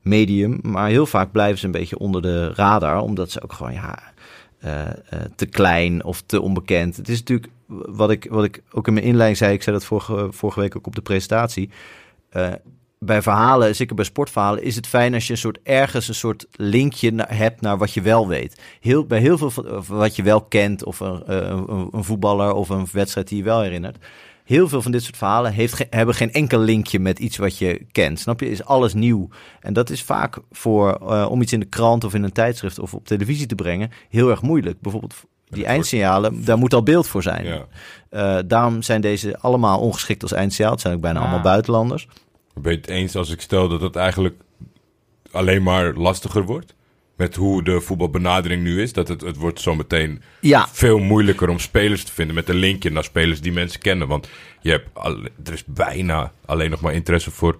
medium. 0.00 0.58
Maar 0.62 0.88
heel 0.88 1.06
vaak 1.06 1.32
blijven 1.32 1.58
ze 1.58 1.66
een 1.66 1.72
beetje 1.72 1.98
onder 1.98 2.22
de 2.22 2.54
radar, 2.54 3.00
omdat 3.00 3.30
ze 3.30 3.42
ook 3.42 3.52
gewoon 3.52 3.72
ja, 3.72 3.98
te 5.36 5.46
klein 5.46 6.04
of 6.04 6.22
te 6.26 6.40
onbekend. 6.40 6.96
Het 6.96 7.08
is 7.08 7.18
natuurlijk 7.18 7.52
wat 7.66 8.10
ik, 8.10 8.26
wat 8.30 8.44
ik 8.44 8.62
ook 8.72 8.86
in 8.86 8.94
mijn 8.94 9.06
inleiding 9.06 9.38
zei, 9.38 9.54
ik 9.54 9.62
zei 9.62 9.76
dat 9.76 9.84
vorige, 9.84 10.28
vorige 10.30 10.60
week 10.60 10.76
ook 10.76 10.86
op 10.86 10.94
de 10.94 11.02
presentatie. 11.02 11.70
Eh, 12.30 12.52
bij 12.98 13.22
verhalen, 13.22 13.76
zeker 13.76 13.94
bij 13.94 14.04
sportverhalen, 14.04 14.62
is 14.62 14.76
het 14.76 14.86
fijn 14.86 15.14
als 15.14 15.26
je 15.26 15.32
een 15.32 15.38
soort 15.38 15.58
ergens 15.62 16.08
een 16.08 16.14
soort 16.14 16.46
linkje 16.50 17.12
hebt 17.28 17.60
naar 17.60 17.78
wat 17.78 17.94
je 17.94 18.00
wel 18.00 18.28
weet. 18.28 18.60
Heel, 18.80 19.06
bij 19.06 19.20
heel 19.20 19.38
veel 19.38 19.50
van 19.50 19.84
wat 19.86 20.16
je 20.16 20.22
wel 20.22 20.42
kent, 20.42 20.84
of 20.84 21.00
een, 21.00 21.22
eh, 21.26 21.36
een, 21.36 21.88
een 21.92 22.04
voetballer 22.04 22.52
of 22.52 22.68
een 22.68 22.86
wedstrijd 22.92 23.28
die 23.28 23.38
je 23.38 23.44
wel 23.44 23.60
herinnert. 23.60 23.96
Heel 24.44 24.68
veel 24.68 24.82
van 24.82 24.92
dit 24.92 25.02
soort 25.02 25.16
verhalen 25.16 25.52
heeft 25.52 25.86
hebben 25.90 26.14
geen 26.14 26.32
enkel 26.32 26.58
linkje 26.58 26.98
met 26.98 27.18
iets 27.18 27.36
wat 27.36 27.58
je 27.58 27.86
kent. 27.92 28.20
Snap 28.20 28.40
je? 28.40 28.50
Is 28.50 28.64
alles 28.64 28.94
nieuw. 28.94 29.28
En 29.60 29.72
dat 29.72 29.90
is 29.90 30.02
vaak 30.02 30.38
voor 30.50 30.94
eh, 30.94 31.26
om 31.30 31.42
iets 31.42 31.52
in 31.52 31.60
de 31.60 31.66
krant 31.66 32.04
of 32.04 32.14
in 32.14 32.22
een 32.22 32.32
tijdschrift 32.32 32.78
of 32.78 32.94
op 32.94 33.06
televisie 33.06 33.46
te 33.46 33.54
brengen 33.54 33.90
heel 34.08 34.30
erg 34.30 34.42
moeilijk. 34.42 34.80
Bijvoorbeeld 34.80 35.14
die 35.50 35.64
eindsignalen, 35.64 36.44
daar 36.44 36.58
moet 36.58 36.74
al 36.74 36.82
beeld 36.82 37.06
voor 37.08 37.22
zijn. 37.22 37.44
Ja. 37.44 37.66
Eh, 38.10 38.38
daarom 38.46 38.82
zijn 38.82 39.00
deze 39.00 39.38
allemaal 39.38 39.80
ongeschikt 39.80 40.22
als 40.22 40.32
eindsignaal. 40.32 40.72
Het 40.72 40.80
zijn 40.80 40.94
ook 40.94 41.00
bijna 41.00 41.18
Ah. 41.18 41.24
allemaal 41.24 41.42
buitenlanders. 41.44 42.08
Ben 42.54 42.72
je 42.72 42.78
het 42.78 42.88
eens 42.88 43.16
als 43.16 43.30
ik 43.30 43.40
stel 43.40 43.68
dat 43.68 43.80
het 43.80 43.96
eigenlijk 43.96 44.34
alleen 45.30 45.62
maar 45.62 45.94
lastiger 45.94 46.42
wordt? 46.44 46.74
Met 47.16 47.34
hoe 47.36 47.62
de 47.64 47.80
voetbalbenadering 47.80 48.62
nu 48.62 48.82
is. 48.82 48.92
Dat 48.92 49.08
het, 49.08 49.20
het 49.20 49.36
wordt 49.36 49.60
zometeen 49.60 50.22
Ja, 50.40 50.68
veel 50.72 50.98
moeilijker 50.98 51.48
om 51.48 51.58
spelers 51.58 52.04
te 52.04 52.12
vinden 52.12 52.34
met 52.34 52.48
een 52.48 52.54
linkje 52.56 52.90
naar 52.90 53.04
spelers 53.04 53.40
die 53.40 53.52
mensen 53.52 53.80
kennen. 53.80 54.08
Want 54.08 54.28
je 54.60 54.70
hebt 54.70 54.88
al, 54.92 55.16
er 55.44 55.52
is 55.52 55.64
bijna 55.66 56.32
alleen 56.46 56.70
nog 56.70 56.80
maar 56.80 56.92
interesse 56.94 57.30
voor 57.30 57.58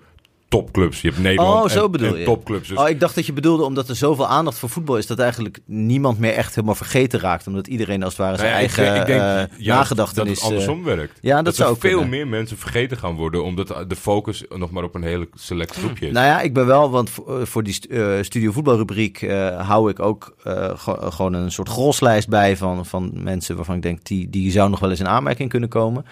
topclubs. 0.51 1.01
Je 1.01 1.09
hebt 1.09 1.21
Nederland 1.23 1.65
Oh, 1.65 1.71
zo 1.71 1.85
en, 1.85 1.91
bedoel 1.91 2.13
en 2.13 2.19
je. 2.19 2.25
topclubs. 2.25 2.69
Dus 2.69 2.79
Oh, 2.79 2.89
ik 2.89 3.01
dacht 3.01 3.15
dat 3.15 3.27
je 3.27 3.33
bedoelde 3.33 3.63
omdat 3.65 3.89
er 3.89 3.97
zoveel 3.97 4.27
aandacht 4.27 4.59
voor 4.59 4.69
voetbal 4.69 4.97
is... 4.97 5.07
dat 5.07 5.19
eigenlijk 5.19 5.59
niemand 5.65 6.19
meer 6.19 6.33
echt 6.33 6.55
helemaal 6.55 6.75
vergeten 6.75 7.21
raakt. 7.21 7.47
Omdat 7.47 7.67
iedereen 7.67 8.03
als 8.03 8.13
het 8.17 8.23
ware 8.23 8.37
zijn 8.37 8.51
Nou 8.51 8.63
ja, 8.63 8.69
ik- 8.69 8.77
eigen 8.77 9.01
ik, 9.01 9.07
denk 9.07 9.21
eh, 9.61 9.67
nagedachtenis... 9.67 10.41
dat 10.41 10.51
het 10.51 10.59
eh, 10.61 10.67
andersom 10.69 10.85
werkt. 10.97 11.19
ja, 11.21 11.37
dat 11.37 11.45
dat 11.45 11.55
zou 11.55 11.69
er 11.69 11.75
ook 11.75 11.81
veel 11.81 11.91
kunnen. 11.91 12.09
meer 12.11 12.27
mensen 12.29 12.57
vergeten 12.59 12.97
gaan 12.97 13.15
worden. 13.15 13.45
Omdat 13.45 13.85
de 13.89 13.97
focus 13.97 14.45
nog 14.49 14.71
maar 14.71 14.85
op 14.85 14.95
een 14.95 15.03
hele 15.03 15.29
select 15.35 15.77
groepje 15.77 16.07
is. 16.07 16.13
Nou 16.13 16.27
ja, 16.27 16.41
ik 16.41 16.55
ben 16.55 16.67
wel, 16.67 16.91
want 16.91 17.11
voor, 17.11 17.47
voor 17.47 17.63
die 17.63 17.73
st- 17.75 17.85
eh, 17.85 18.09
Studio 18.21 18.53
Voetbalrubriek 18.53 19.23
eh, 19.23 19.69
hou 19.69 19.91
ik 19.91 20.01
ook 20.01 20.35
eh, 20.45 20.71
ge- 20.79 21.11
gewoon 21.11 21.33
een 21.33 21.53
soort 21.53 21.69
groslijst 21.69 22.29
bij 22.29 22.57
van, 22.57 22.87
van 22.87 23.11
mensen 23.15 23.57
waarvan 23.57 23.77
ik 23.77 23.83
denk 23.83 24.05
die, 24.05 24.31
die 24.31 24.51
zou 24.51 24.71
nog 24.71 24.81
wel 24.81 24.91
eens 24.91 25.01
in 25.01 25.09
aanmerking 25.09 25.49
kunnen 25.49 25.69
komen. 25.69 26.05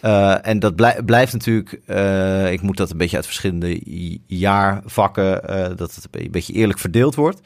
Eh, 0.00 0.46
en 0.46 0.58
dat 0.58 0.74
blij- 0.76 1.02
blijft 1.04 1.32
natuurlijk, 1.32 1.80
eh, 1.86 2.52
ik 2.52 2.60
moet 2.62 2.76
dat 2.76 2.90
een 2.90 2.96
beetje 2.98 3.16
uit 3.16 3.26
verschillende 3.26 3.80
jaarvakken, 4.26 5.44
eh, 5.48 5.76
dat 5.76 5.94
het 5.94 6.04
een 6.04 6.10
be- 6.10 6.24
een 6.24 6.30
beetje 6.30 6.52
eerlijk 6.52 6.78
verdeeld 6.78 7.14
wordt. 7.14 7.40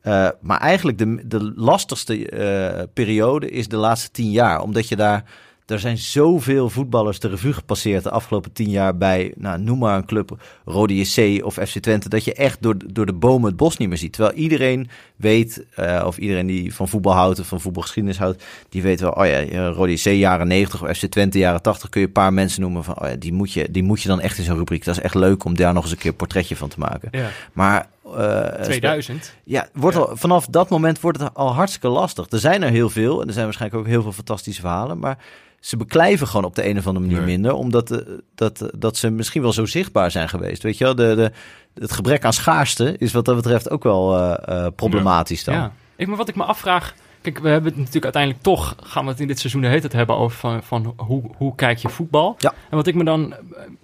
Eh, 0.00 0.28
maar 0.40 0.60
eigenlijk 0.60 0.98
de, 0.98 1.22
de 1.26 1.52
lastigste 1.56 2.88
periode 2.94 3.50
is 3.50 3.68
de 3.68 3.76
laatste 3.76 4.10
tien 4.10 4.30
jaar, 4.30 4.60
omdat 4.60 4.88
je 4.88 4.96
daar 4.96 5.24
er 5.66 5.78
zijn 5.78 5.98
zoveel 5.98 6.70
voetballers 6.70 7.18
de 7.20 7.28
revue 7.28 7.52
gepasseerd 7.52 8.02
de 8.02 8.10
afgelopen 8.10 8.52
tien 8.52 8.70
jaar 8.70 8.96
bij, 8.96 9.32
nou, 9.36 9.60
noem 9.60 9.78
maar 9.78 9.96
een 9.96 10.06
club, 10.06 10.42
Rode 10.64 10.96
JC 10.96 11.44
of 11.44 11.54
FC 11.54 11.78
Twente, 11.78 12.08
dat 12.08 12.24
je 12.24 12.34
echt 12.34 12.62
door, 12.62 12.76
door 12.92 13.06
de 13.06 13.12
bomen 13.12 13.48
het 13.48 13.56
bos 13.56 13.76
niet 13.76 13.88
meer 13.88 13.98
ziet. 13.98 14.12
Terwijl 14.12 14.34
iedereen 14.34 14.88
weet, 15.16 15.64
eh, 15.74 16.02
of 16.06 16.18
iedereen 16.18 16.46
die 16.46 16.74
van 16.74 16.88
voetbal 16.88 17.12
houdt 17.12 17.40
of 17.40 17.46
van 17.46 17.60
voetbalgeschiedenis 17.60 18.18
houdt, 18.18 18.44
die 18.68 18.82
weet 18.82 19.00
wel, 19.00 19.10
oh 19.10 19.26
ja, 19.26 19.68
Rode 19.68 19.92
JC 19.92 20.04
jaren 20.04 20.48
90 20.48 20.82
of 20.82 20.96
FC 20.96 21.04
Twente 21.06 21.38
jaren 21.38 21.62
80 21.62 21.88
kun 21.88 22.00
je 22.00 22.06
een 22.06 22.12
paar 22.12 22.32
mensen 22.32 22.60
noemen 22.60 22.84
van, 22.84 23.00
oh 23.00 23.08
ja, 23.08 23.16
die 23.16 23.32
moet 23.32 23.52
je, 23.52 23.70
die 23.70 23.82
moet 23.82 24.02
je 24.02 24.08
dan 24.08 24.20
echt 24.20 24.38
in 24.38 24.44
zo'n 24.44 24.56
rubriek. 24.56 24.84
Dat 24.84 24.96
is 24.96 25.02
echt 25.02 25.14
leuk 25.14 25.44
om 25.44 25.56
daar 25.56 25.72
nog 25.72 25.82
eens 25.82 25.92
een 25.92 25.98
keer 25.98 26.10
een 26.10 26.16
portretje 26.16 26.56
van 26.56 26.68
te 26.68 26.78
maken. 26.78 27.08
Ja, 27.12 27.30
Maar 27.52 27.88
eh, 28.16 28.62
2000. 28.62 29.34
ja, 29.44 29.68
wordt 29.72 29.96
Ja. 29.96 30.02
Al, 30.02 30.16
vanaf 30.16 30.46
dat 30.46 30.68
moment 30.68 31.00
wordt 31.00 31.20
het 31.20 31.34
al 31.34 31.54
hartstikke 31.54 31.88
lastig. 31.88 32.26
Er 32.30 32.38
zijn 32.38 32.62
er 32.62 32.70
heel 32.70 32.90
veel 32.90 33.20
en 33.20 33.26
er 33.26 33.32
zijn 33.32 33.44
waarschijnlijk 33.44 33.82
ook 33.82 33.88
heel 33.88 34.02
veel 34.02 34.12
fantastische 34.12 34.60
verhalen, 34.60 34.98
maar 34.98 35.18
ze 35.60 35.76
beklijven 35.76 36.26
gewoon 36.26 36.44
op 36.44 36.54
de 36.54 36.68
een 36.68 36.78
of 36.78 36.86
andere 36.86 37.06
manier 37.06 37.20
Nee. 37.20 37.30
minder, 37.36 37.52
omdat 37.52 37.90
eh, 37.90 37.98
dat, 38.34 38.70
dat 38.78 38.96
ze 38.96 39.10
misschien 39.10 39.42
wel 39.42 39.52
zo 39.52 39.66
zichtbaar 39.66 40.10
zijn 40.10 40.28
geweest. 40.28 40.62
Weet 40.62 40.78
je 40.78 40.84
wel, 40.84 40.94
de, 40.94 41.14
de, 41.14 41.32
het 41.80 41.92
gebrek 41.92 42.24
aan 42.24 42.32
schaarste 42.32 42.94
is 42.98 43.12
wat 43.12 43.24
dat 43.24 43.36
betreft 43.36 43.70
ook 43.70 43.82
wel 43.82 44.16
eh, 44.16 44.64
eh, 44.64 44.72
problematisch 44.76 45.44
dan. 45.44 45.54
Ja. 45.54 45.72
Ik, 45.96 46.06
maar 46.06 46.16
wat 46.16 46.28
ik 46.28 46.36
me 46.36 46.44
afvraag... 46.44 46.94
Kijk, 47.20 47.38
we 47.38 47.48
hebben 47.48 47.68
het 47.70 47.78
natuurlijk 47.78 48.04
uiteindelijk 48.04 48.42
toch... 48.42 48.76
gaan 48.82 49.04
we 49.04 49.10
het 49.10 49.20
in 49.20 49.26
dit 49.26 49.38
seizoen 49.38 49.60
de 49.60 49.66
hele 49.66 49.80
tijd 49.80 49.92
hebben 49.92 50.16
over 50.16 50.38
van, 50.38 50.62
van 50.62 50.94
hoe, 50.96 51.22
hoe 51.36 51.54
kijk 51.54 51.78
je 51.78 51.88
voetbal. 51.88 52.34
Ja. 52.38 52.54
En 52.70 52.76
wat 52.76 52.86
ik 52.86 52.94
me 52.94 53.04
dan 53.04 53.34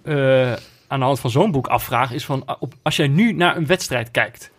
eh, 0.03 0.53
aan 0.93 0.99
de 0.99 1.05
hand 1.05 1.19
van 1.19 1.29
zo'n 1.29 1.51
boek 1.51 1.67
afvraag... 1.67 2.11
is 2.11 2.25
van, 2.25 2.45
ah, 2.45 2.55
op, 2.59 2.73
als 2.81 2.95
jij 2.95 3.07
nu 3.07 3.33
naar 3.33 3.57
een 3.57 3.65
wedstrijd 3.65 4.11
kijkt... 4.11 4.51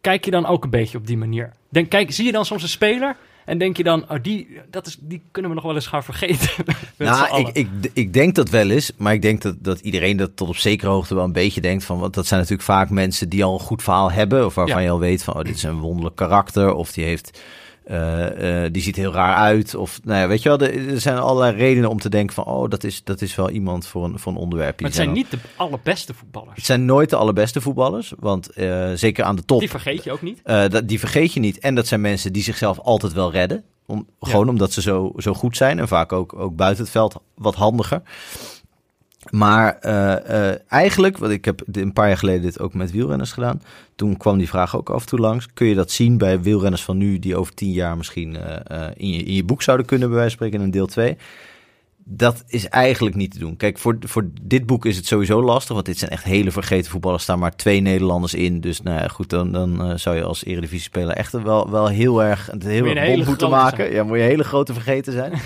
kijk 0.00 0.24
je 0.24 0.30
dan 0.30 0.46
ook 0.46 0.64
een 0.64 0.70
beetje 0.70 0.98
op 0.98 1.06
die 1.06 1.16
manier? 1.16 1.52
Denk, 1.68 1.90
kijk, 1.90 2.12
zie 2.12 2.24
je 2.24 2.32
dan 2.32 2.44
soms 2.44 2.62
een 2.62 2.68
speler... 2.68 3.16
En 3.44 3.58
denk 3.58 3.76
je 3.76 3.82
dan, 3.82 4.10
oh, 4.10 4.16
die, 4.22 4.60
dat 4.70 4.86
is, 4.86 4.96
die 5.00 5.22
kunnen 5.30 5.50
we 5.50 5.56
nog 5.56 5.66
wel 5.66 5.74
eens 5.74 5.86
gaan 5.86 6.04
vergeten. 6.04 6.48
Nou, 6.96 7.38
ik, 7.40 7.48
ik, 7.48 7.68
ik 7.92 8.12
denk 8.12 8.34
dat 8.34 8.48
wel 8.48 8.70
eens, 8.70 8.92
maar 8.96 9.12
ik 9.12 9.22
denk 9.22 9.42
dat, 9.42 9.56
dat 9.58 9.80
iedereen 9.80 10.16
dat 10.16 10.36
tot 10.36 10.48
op 10.48 10.56
zekere 10.56 10.90
hoogte 10.90 11.14
wel 11.14 11.24
een 11.24 11.32
beetje 11.32 11.60
denkt 11.60 11.84
van, 11.84 11.98
want 11.98 12.14
dat 12.14 12.26
zijn 12.26 12.40
natuurlijk 12.40 12.68
vaak 12.68 12.90
mensen 12.90 13.28
die 13.28 13.44
al 13.44 13.54
een 13.54 13.60
goed 13.60 13.82
verhaal 13.82 14.12
hebben, 14.12 14.46
of 14.46 14.54
waarvan 14.54 14.76
Ja. 14.76 14.82
je 14.82 14.90
al 14.90 14.98
weet 14.98 15.22
van, 15.24 15.34
oh, 15.34 15.42
dit 15.42 15.54
is 15.54 15.62
een 15.62 15.78
wonderlijk 15.78 16.16
karakter, 16.16 16.74
of 16.74 16.92
die 16.92 17.04
heeft, 17.04 17.40
eh, 17.84 18.64
eh, 18.64 18.72
die 18.72 18.82
ziet 18.82 18.96
heel 18.96 19.12
raar 19.12 19.34
uit, 19.34 19.74
of, 19.74 20.00
nou 20.04 20.20
ja, 20.20 20.28
weet 20.28 20.42
je 20.42 20.48
wel, 20.48 20.58
er, 20.58 21.00
zijn 21.00 21.18
allerlei 21.18 21.56
redenen 21.56 21.90
om 21.90 21.98
te 21.98 22.08
denken 22.08 22.34
van, 22.34 22.44
oh, 22.44 22.70
dat 22.70 22.84
is, 22.84 23.04
dat 23.04 23.20
is 23.20 23.34
wel 23.34 23.50
iemand 23.50 23.86
voor 23.86 24.04
een, 24.04 24.18
voor 24.18 24.32
een 24.32 24.38
onderwerp. 24.38 24.80
maar 24.80 24.88
het 24.88 24.98
zijn 24.98 25.12
niet 25.12 25.30
de 25.30 25.38
allerbeste 25.56 26.14
voetballers. 26.14 26.56
het 26.56 26.64
zijn 26.64 26.84
nooit 26.84 27.10
de 27.10 27.16
allerbeste 27.16 27.60
voetballers, 27.60 28.12
want 28.18 28.50
eh, 28.50 28.92
zeker 28.94 29.24
aan 29.24 29.36
de 29.36 29.44
top, 29.44 29.60
Die 29.60 29.70
vergeet 29.70 30.04
je 30.04 30.12
ook 30.12 30.22
niet. 30.22 30.40
dat, 30.44 30.88
die 30.88 30.98
vergeet 30.98 31.32
je 31.32 31.40
niet. 31.40 31.58
En 31.58 31.74
dat 31.74 31.86
zijn 31.86 32.00
mensen 32.00 32.32
die 32.32 32.42
zichzelf 32.42 32.78
altijd 32.78 33.12
wel 33.12 33.30
redden. 33.30 33.64
Om, 33.86 34.06
Ja. 34.20 34.30
Gewoon 34.30 34.48
omdat 34.48 34.72
ze 34.72 34.80
zo, 34.80 35.12
zo 35.16 35.34
goed 35.34 35.56
zijn. 35.56 35.78
En 35.78 35.88
vaak 35.88 36.12
ook, 36.12 36.34
ook 36.34 36.56
buiten 36.56 36.82
het 36.82 36.92
veld 36.92 37.16
wat 37.34 37.54
handiger. 37.54 38.02
Maar 39.30 39.78
eh, 39.78 40.50
eh, 40.50 40.58
eigenlijk, 40.68 41.18
want 41.18 41.32
ik 41.32 41.44
heb 41.44 41.62
een 41.72 41.92
paar 41.92 42.08
jaar 42.08 42.16
geleden 42.16 42.42
dit 42.42 42.60
ook 42.60 42.74
met 42.74 42.90
wielrenners 42.90 43.32
gedaan. 43.32 43.62
Toen 43.96 44.16
kwam 44.16 44.38
die 44.38 44.48
vraag 44.48 44.76
ook 44.76 44.90
af 44.90 45.00
en 45.00 45.06
toe 45.06 45.18
langs. 45.18 45.46
Kun 45.54 45.66
je 45.66 45.74
dat 45.74 45.90
zien 45.90 46.18
bij 46.18 46.40
wielrenners 46.40 46.82
van 46.82 46.96
nu 46.96 47.18
die 47.18 47.36
over 47.36 47.54
tien 47.54 47.70
jaar 47.70 47.96
misschien 47.96 48.36
eh, 48.36 48.86
in, 48.96 49.08
je, 49.08 49.22
in 49.22 49.34
je 49.34 49.44
boek 49.44 49.62
zouden 49.62 49.86
kunnen, 49.86 50.08
bij 50.08 50.16
wijze 50.16 50.36
van 50.36 50.46
spreken, 50.46 50.58
in 50.58 50.64
een 50.64 50.78
deel 50.78 50.86
2? 50.86 51.16
Dat 52.04 52.44
is 52.46 52.68
eigenlijk 52.68 53.16
niet 53.16 53.32
te 53.32 53.38
doen. 53.38 53.56
Kijk, 53.56 53.78
voor, 53.78 53.96
voor 54.00 54.28
dit 54.42 54.66
boek 54.66 54.86
is 54.86 54.96
het 54.96 55.06
sowieso 55.06 55.42
lastig, 55.42 55.74
want 55.74 55.86
dit 55.86 55.98
zijn 55.98 56.10
echt 56.10 56.24
hele 56.24 56.50
vergeten 56.50 56.90
voetballers. 56.90 57.22
Er 57.22 57.28
staan 57.28 57.38
maar 57.38 57.56
twee 57.56 57.80
Nederlanders 57.80 58.34
in. 58.34 58.60
Dus 58.60 58.82
nou 58.82 59.00
ja, 59.00 59.08
goed, 59.08 59.30
dan, 59.30 59.52
dan 59.52 59.98
zou 59.98 60.16
je 60.16 60.22
als 60.22 60.44
Eredivisie-speler 60.44 61.16
echt 61.16 61.32
wel, 61.32 61.70
wel 61.70 61.88
heel 61.88 62.22
erg, 62.22 62.46
het 62.46 62.62
heel 62.62 62.86
erg 62.86 63.06
bond 63.06 63.26
moeten 63.26 63.50
maken. 63.50 63.76
zijn. 63.76 63.92
Ja, 63.92 64.04
moet 64.04 64.16
je 64.16 64.22
hele 64.22 64.44
grote 64.44 64.72
vergeten 64.72 65.12
zijn. 65.12 65.32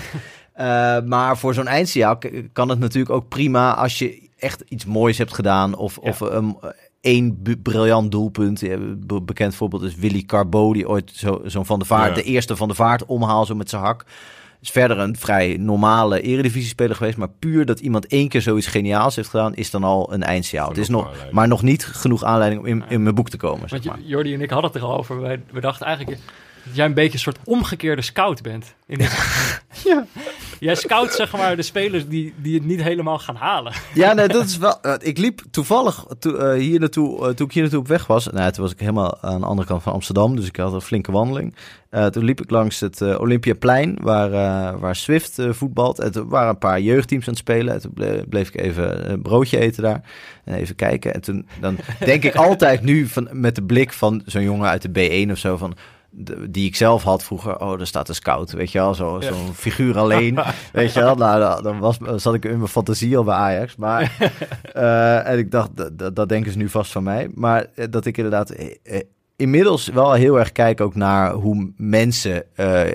Eh, 0.57 1.01
maar 1.05 1.37
voor 1.37 1.53
zo'n 1.53 1.67
eindsignaal 1.67 2.17
k- 2.17 2.31
kan 2.53 2.69
het 2.69 2.79
natuurlijk 2.79 3.13
ook 3.15 3.27
prima 3.27 3.75
als 3.75 3.99
je 3.99 4.29
echt 4.37 4.63
iets 4.67 4.85
moois 4.85 5.17
hebt 5.17 5.33
gedaan. 5.33 5.75
Of, 5.75 5.97
Ja. 6.01 6.09
of 6.09 6.21
um, 6.21 6.57
één 7.01 7.41
briljant 7.63 8.11
doelpunt. 8.11 8.63
Bekend 9.25 9.55
voorbeeld 9.55 9.83
is 9.83 9.95
Willy 9.95 10.23
Carbo, 10.23 10.73
die 10.73 10.87
ooit 10.89 11.11
zo- 11.15 11.41
zo'n 11.45 11.65
Van 11.65 11.79
de 11.79 11.85
Vaart, 11.85 12.09
Ja. 12.09 12.15
de 12.15 12.23
eerste 12.23 12.55
Van 12.55 12.67
de 12.67 12.73
Vaart 12.73 13.05
omhaal, 13.05 13.45
zo 13.45 13.55
met 13.55 13.69
zijn 13.69 13.81
hak. 13.81 14.05
is 14.61 14.69
verder 14.69 14.99
een 14.99 15.15
vrij 15.17 15.57
normale 15.59 16.21
eredivisie-speler 16.21 16.95
geweest. 16.95 17.17
Maar 17.17 17.29
puur 17.39 17.65
dat 17.65 17.79
iemand 17.79 18.07
één 18.07 18.27
keer 18.27 18.41
zoiets 18.41 18.67
geniaals 18.67 19.15
heeft 19.15 19.29
gedaan, 19.29 19.55
is 19.55 19.71
dan 19.71 19.83
al 19.83 20.13
een 20.13 20.23
eindsignaal. 20.23 20.67
Het 20.69 20.77
is 20.77 20.89
nog, 20.89 21.03
aanleiding. 21.05 21.33
maar 21.33 21.47
nog 21.47 21.61
niet 21.61 21.85
genoeg 21.85 22.23
aanleiding 22.23 22.61
om 22.61 22.67
in, 22.67 22.83
in 22.89 23.03
mijn 23.03 23.15
boek 23.15 23.29
te 23.29 23.37
komen. 23.37 23.69
Zeg 23.69 23.83
Want 23.83 23.85
maar. 23.99 24.07
Jordi 24.07 24.33
en 24.33 24.41
ik 24.41 24.49
hadden 24.49 24.71
het 24.71 24.81
er 24.81 24.87
al 24.87 24.97
over. 24.97 25.21
Wij, 25.21 25.41
we 25.51 25.59
dachten 25.61 25.85
eigenlijk 25.85 26.19
dat 26.67 26.75
jij 26.75 26.85
een 26.85 26.93
beetje 26.93 27.13
een 27.13 27.19
soort 27.19 27.37
omgekeerde 27.43 28.01
scout 28.01 28.41
bent. 28.41 28.75
In 28.87 28.97
dit- 28.97 29.17
Ja. 29.83 30.05
Jij 30.59 30.75
scout 30.75 31.13
zeg 31.13 31.31
maar 31.37 31.55
de 31.55 31.61
spelers 31.61 32.07
die, 32.07 32.33
die 32.37 32.53
het 32.53 32.65
niet 32.65 32.81
helemaal 32.83 33.19
gaan 33.19 33.35
halen. 33.35 33.73
Ja, 33.93 34.13
nee, 34.13 34.27
dat 34.27 34.45
is 34.45 34.57
wel. 34.57 34.81
eh, 34.81 34.93
ik 34.99 35.17
liep 35.17 35.41
toevallig 35.51 36.05
to- 36.19 36.35
eh, 36.35 36.59
hier 36.59 36.79
naartoe, 36.79 37.27
eh, 37.27 37.33
toen 37.33 37.47
ik 37.47 37.53
hier 37.53 37.61
naartoe 37.61 37.79
op 37.79 37.87
weg 37.87 38.07
was. 38.07 38.27
Nou, 38.27 38.51
toen 38.51 38.63
was 38.63 38.71
ik 38.71 38.79
helemaal 38.79 39.21
aan 39.21 39.39
de 39.39 39.45
andere 39.45 39.67
kant 39.67 39.83
van 39.83 39.93
Amsterdam, 39.93 40.35
dus 40.35 40.45
ik 40.47 40.55
had 40.55 40.73
een 40.73 40.81
flinke 40.81 41.11
wandeling. 41.11 41.55
Eh, 41.89 42.05
toen 42.05 42.23
liep 42.23 42.41
ik 42.41 42.49
langs 42.49 42.79
het 42.79 43.01
Olympiaplein, 43.17 43.97
waar, 44.01 44.29
waar 44.79 44.95
Swift 44.95 45.37
voetbalt. 45.49 45.99
En 45.99 46.11
toen 46.11 46.27
waren 46.29 46.49
een 46.49 46.57
paar 46.57 46.79
jeugdteams 46.81 47.23
aan 47.27 47.33
het 47.33 47.41
spelen. 47.41 47.73
En 47.73 47.81
toen 47.81 47.91
ble- 47.93 48.23
bleef 48.29 48.47
ik 48.47 48.61
even 48.61 49.11
een 49.11 49.21
broodje 49.21 49.57
eten 49.59 49.83
daar 49.83 50.01
en 50.43 50.53
even 50.53 50.75
kijken. 50.75 51.13
En 51.13 51.21
toen 51.21 51.47
dan 51.59 51.77
denk 51.99 52.23
ik 52.23 52.35
altijd 52.35 52.81
nu 52.81 53.07
van, 53.07 53.27
met 53.31 53.55
de 53.55 53.63
blik 53.63 53.93
van 53.93 54.21
zo'n 54.25 54.43
jongen 54.43 54.69
uit 54.69 54.81
de 54.93 55.25
B1 55.27 55.31
of 55.31 55.37
zo 55.37 55.57
van 55.57 55.75
de- 56.19 56.51
die 56.51 56.65
ik 56.67 56.75
zelf 56.75 57.03
had 57.03 57.23
vroeger. 57.23 57.59
Oh, 57.59 57.77
daar 57.77 57.87
staat 57.87 58.09
een 58.09 58.15
scout, 58.15 58.51
weet 58.51 58.71
je 58.71 58.77
wel. 58.79 58.93
Zo- 58.93 59.21
Zo'n 59.21 59.45
Ja. 59.45 59.51
figuur 59.53 59.97
alleen, 59.97 60.39
weet 60.73 60.93
je 60.93 60.99
wel. 60.99 61.15
Nou, 61.15 61.63
dan, 61.63 61.79
was, 61.79 61.97
zat 62.15 62.33
ik 62.33 62.45
in 62.45 62.57
mijn 62.57 62.67
fantasie 62.69 63.17
al 63.17 63.23
bij 63.23 63.35
Ajax. 63.35 63.75
Maar, 63.75 64.11
eh, 64.73 65.27
en 65.27 65.37
ik 65.37 65.51
dacht, 65.51 65.69
dat, 66.15 66.29
denken 66.29 66.51
ze 66.51 66.57
nu 66.57 66.69
vast 66.69 66.91
van 66.91 67.03
mij. 67.03 67.29
Maar 67.33 67.65
eh, 67.75 67.85
dat 67.89 68.05
ik 68.05 68.17
inderdaad 68.17 68.49
eh, 68.49 68.99
inmiddels 69.35 69.87
wel 69.87 70.13
heel 70.13 70.39
erg 70.39 70.51
kijk 70.51 70.81
ook 70.81 70.95
naar 70.95 71.31
hoe 71.33 71.71
mensen... 71.77 72.35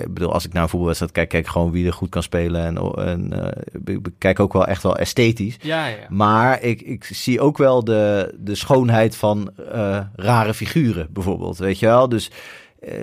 ik 0.01 0.13
bedoel, 0.13 0.33
als 0.33 0.45
ik 0.45 0.53
naar 0.53 0.63
een 0.63 0.69
voetbalwedstrijd 0.69 1.13
kijk, 1.13 1.29
kijk 1.29 1.45
ik 1.45 1.51
gewoon 1.51 1.71
wie 1.71 1.85
er 1.85 1.93
goed 1.93 2.09
kan 2.09 2.23
spelen. 2.23 2.65
En, 2.65 2.77
en 3.05 3.33
ik 3.85 3.99
kijk 4.17 4.39
ook 4.39 4.53
wel 4.53 4.65
echt 4.65 4.83
wel 4.83 4.97
esthetisch. 4.97 5.57
Ja, 5.61 5.87
ja. 5.87 5.95
Maar 6.09 6.61
ik, 6.61 6.81
ik 6.81 7.03
zie 7.03 7.41
ook 7.41 7.57
wel 7.57 7.83
de, 7.83 8.33
de 8.39 8.55
schoonheid 8.55 9.15
van 9.15 9.51
rare 10.15 10.53
figuren, 10.53 11.07
bijvoorbeeld. 11.11 11.57
Weet 11.57 11.79
je 11.79 11.85
wel? 11.85 12.09
Dus 12.09 12.31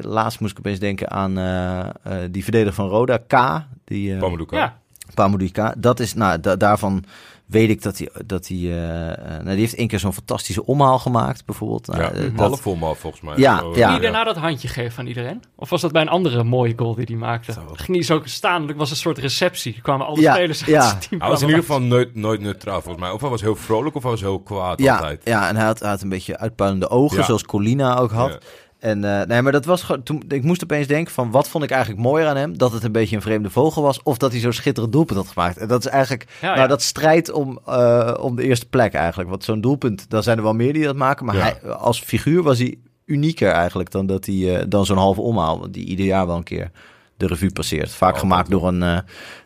laatst 0.01 0.41
moest 0.41 0.53
ik 0.53 0.59
opeens 0.59 0.79
denken 0.79 1.11
aan 1.11 1.39
eh, 1.39 1.79
eh, 1.81 1.89
die 2.31 2.43
verdediger 2.43 2.75
van 2.75 2.89
Roda, 2.89 3.17
K. 3.27 3.63
Die, 3.85 4.11
uh, 4.13 4.21
Pamadouka. 4.21 4.57
Ja, 4.57 4.79
Pamadou 5.15 5.51
K. 5.51 5.73
Dat 5.79 6.01
is, 6.01 6.15
nou, 6.15 6.41
da- 6.41 6.57
daarvan 6.57 7.05
weet 7.47 7.69
ik 7.71 7.83
dat 7.83 7.99
hij, 7.99 8.09
dat 8.27 8.49
hij 8.49 8.57
eh, 8.59 9.11
eh, 9.11 9.17
nou, 9.29 9.45
die 9.45 9.59
heeft 9.59 9.75
één 9.75 9.89
keer 9.89 9.99
zo'n 9.99 10.13
fantastische 10.13 10.67
omhaal 10.67 10.99
gemaakt, 10.99 11.45
bijvoorbeeld. 11.45 11.87
Nou, 11.87 12.01
Ja, 12.03 12.11
eh, 12.11 12.21
dat- 12.23 12.33
half 12.49 12.61
volmaal 12.61 12.95
volgens 12.95 13.23
mij. 13.23 13.35
Ja, 13.37 13.63
ja. 13.75 13.91
die 13.91 14.01
daarna 14.01 14.25
dat 14.25 14.37
handje 14.37 14.69
geeft 14.69 14.99
aan 14.99 15.07
iedereen? 15.07 15.43
Of 15.57 15.71
was 15.71 15.81
dat 15.81 15.93
bij 15.93 16.03
een 16.03 16.09
andere 16.09 16.45
mooie 16.45 16.73
goal 16.77 16.95
die 16.95 17.05
hij 17.09 17.17
maakte? 17.17 17.53
Zo. 17.53 17.61
Ging 17.73 17.97
hij 17.97 18.03
zo 18.03 18.21
staan, 18.25 18.69
er 18.69 18.75
was 18.77 18.91
een 18.91 18.97
soort 18.97 19.19
receptie. 19.19 19.75
Er 19.75 19.83
kwamen 19.83 20.07
alle 20.07 20.21
Ja, 20.21 20.35
spelers 20.35 20.61
uit 20.61 20.71
ja. 20.71 20.95
team. 20.95 21.21
Hij 21.21 21.31
was 21.31 21.41
in 21.43 21.47
ieder 21.49 21.63
geval 21.63 21.81
nooit, 21.81 22.15
nooit 22.15 22.41
neutraal 22.41 22.81
volgens 22.83 23.05
mij. 23.05 23.13
Of 23.13 23.21
hij 23.21 23.31
was 23.31 23.41
heel 23.41 23.57
vrolijk 23.57 23.95
of 23.97 24.03
hij 24.03 24.11
was 24.11 24.21
heel 24.21 24.41
kwaad 24.41 24.79
ja, 24.81 24.95
altijd. 24.97 25.21
ja, 25.25 25.49
en 25.49 25.57
hij 25.57 25.65
had, 25.65 25.81
hij 25.81 25.89
had 25.89 26.03
een 26.03 26.09
beetje 26.09 26.39
uitpuilende 26.39 26.89
ogen, 26.91 27.17
Ja. 27.19 27.25
zoals 27.25 27.45
Colina 27.45 27.97
ook 27.99 28.11
had. 28.11 28.39
En 28.81 29.05
eh, 29.05 29.27
nee, 29.27 29.43
maar 29.43 29.53
dat 29.53 29.65
was 29.65 29.83
gewoon. 29.83 30.03
Toen, 30.03 30.23
ik 30.29 30.43
moest 30.43 30.63
opeens 30.63 30.87
denken 30.87 31.13
van 31.13 31.31
wat 31.31 31.49
vond 31.49 31.65
ik 31.65 31.71
eigenlijk 31.71 32.03
mooier 32.03 32.29
aan 32.29 32.37
hem? 32.37 32.59
Dat 32.59 32.73
het 32.73 32.83
een 32.85 32.93
beetje 32.93 33.17
een 33.17 33.23
vreemde 33.23 33.51
vogel 33.51 33.83
was, 33.83 34.03
of 34.03 34.19
dat 34.19 34.31
hij 34.33 34.41
zo'n 34.41 34.53
schitterend 34.53 34.93
doelpunt 34.93 35.19
had 35.19 35.29
gemaakt. 35.29 35.57
En 35.57 35.69
dat 35.69 35.85
is 35.85 35.91
eigenlijk. 35.91 36.27
Ja, 36.41 36.47
nou, 36.47 36.61
ja. 36.61 36.67
dat 36.67 36.83
strijdt 36.83 37.31
om, 37.33 37.59
eh, 37.67 38.15
om 38.21 38.37
de 38.37 38.43
eerste 38.43 38.69
plek 38.69 38.93
eigenlijk. 38.95 39.31
Want 39.31 39.45
zo'n 39.45 39.61
doelpunt, 39.61 40.11
dan 40.11 40.23
zijn 40.23 40.37
er 40.37 40.43
wel 40.43 40.55
meer 40.55 40.73
die 40.73 40.85
dat 40.85 40.97
maken. 40.97 41.27
Maar 41.27 41.37
Ja. 41.37 41.43
hij, 41.43 41.71
als 41.73 42.01
figuur 42.01 42.43
was 42.43 42.59
hij 42.59 42.79
unieker 43.07 43.51
eigenlijk 43.51 43.91
dan 43.91 44.07
dat 44.07 44.27
hij 44.27 44.57
eh, 44.59 44.65
dan 44.69 44.87
zo'n 44.87 44.97
halve 44.97 45.21
omhaal, 45.21 45.71
die 45.71 45.85
ieder 45.87 46.07
jaar 46.07 46.27
wel 46.27 46.37
een 46.37 46.43
keer 46.43 46.71
de 47.17 47.27
revue 47.27 47.53
passeert. 47.53 47.91
Vaak 47.91 48.19
gemaakt 48.19 48.51
door 48.51 48.69
een, 48.69 48.83
eh, 48.83 48.99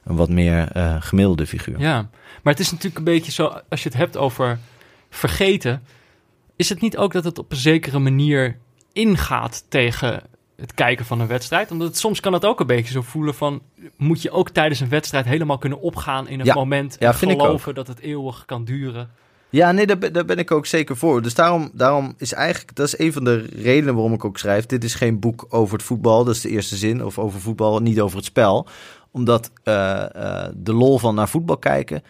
een 0.05 0.17
wat 0.17 0.29
meer 0.29 0.69
eh, 0.73 0.97
gemiddelde 1.01 1.47
figuur. 1.47 1.81
Ja, 1.81 2.09
maar 2.43 2.53
het 2.53 2.61
is 2.63 2.71
natuurlijk 2.71 2.99
een 2.99 3.05
beetje 3.05 3.33
zo, 3.33 3.53
als 3.69 3.83
je 3.83 3.89
het 3.89 3.99
hebt 3.99 4.17
over 4.17 4.59
vergeten, 5.11 5.83
is 6.57 6.69
het 6.69 6.81
niet 6.81 6.97
ook 6.97 7.13
dat 7.13 7.25
het 7.25 7.39
op 7.39 7.51
een 7.51 7.57
zekere 7.57 7.99
manier 7.99 8.59
ingaat 8.95 9.65
tegen 9.69 10.23
het 10.57 10.75
kijken 10.75 11.05
van 11.05 11.21
een 11.21 11.27
wedstrijd? 11.27 11.71
Omdat 11.71 11.89
het, 11.89 11.99
soms 11.99 12.21
kan 12.21 12.33
het 12.33 12.45
ook 12.45 12.61
een 12.61 12.67
beetje 12.67 12.93
zo 12.93 13.03
voelen 13.03 13.35
van, 13.35 13.63
moet 13.97 14.23
je 14.23 14.31
ook 14.31 14.51
tijdens 14.51 14.81
een 14.81 14.89
wedstrijd 14.89 15.25
helemaal 15.25 15.59
kunnen 15.59 15.81
opgaan 15.81 16.29
in 16.29 16.41
een 16.41 16.47
Ja. 16.47 16.55
moment 16.55 16.97
Ja, 16.99 17.09
en 17.09 17.15
geloven 17.15 17.75
dat 17.75 17.87
het 17.87 17.99
eeuwig 17.99 18.45
kan 18.45 18.65
duren? 18.65 19.11
Ja, 19.55 19.73
nee, 19.73 19.87
daar 19.87 19.99
ben, 19.99 20.13
daar 20.13 20.25
ben 20.25 20.39
ik 20.39 20.51
ook 20.51 20.67
zeker 20.67 20.97
voor. 20.97 21.23
Dus 21.23 21.35
daarom, 21.35 21.71
daarom 21.73 22.15
is 22.19 22.33
eigenlijk, 22.33 22.75
dat 22.75 22.87
is 22.87 22.99
een 22.99 23.13
van 23.13 23.25
de 23.25 23.47
redenen 23.57 23.95
waarom 23.95 24.13
ik 24.13 24.25
ook 24.25 24.39
schrijf. 24.39 24.67
Dit 24.67 24.85
is 24.85 24.95
geen 24.95 25.21
boek 25.21 25.47
over 25.49 25.77
het 25.77 25.87
voetbal, 25.87 26.25
dat 26.25 26.35
is 26.35 26.41
de 26.41 26.49
eerste 26.49 26.77
zin. 26.77 27.05
Of 27.05 27.19
over 27.19 27.41
voetbal, 27.41 27.79
niet 27.79 28.01
over 28.01 28.17
het 28.17 28.27
spel. 28.27 28.67
Omdat 29.11 29.51
eh, 29.63 30.03
eh, 30.15 30.53
de 30.55 30.73
lol 30.73 30.99
van 30.99 31.15
naar 31.15 31.29
voetbal 31.29 31.57
kijken 31.57 32.03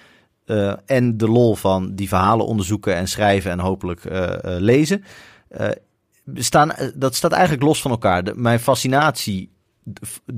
eh, 0.45 0.73
en 0.87 1.17
de 1.17 1.29
lol 1.29 1.55
van 1.55 1.95
die 1.95 2.09
verhalen 2.09 2.47
onderzoeken 2.47 2.95
en 2.95 3.09
schrijven 3.09 3.51
en 3.51 3.59
hopelijk 3.59 4.03
lezen. 4.43 5.05
Staan, 6.35 6.73
eh, 6.73 6.89
dat 6.95 7.15
staat 7.15 7.33
eigenlijk 7.33 7.63
los 7.63 7.81
van 7.81 7.91
elkaar. 7.91 8.25
De, 8.25 8.33
mijn 8.37 8.61
fascinatie 8.61 9.53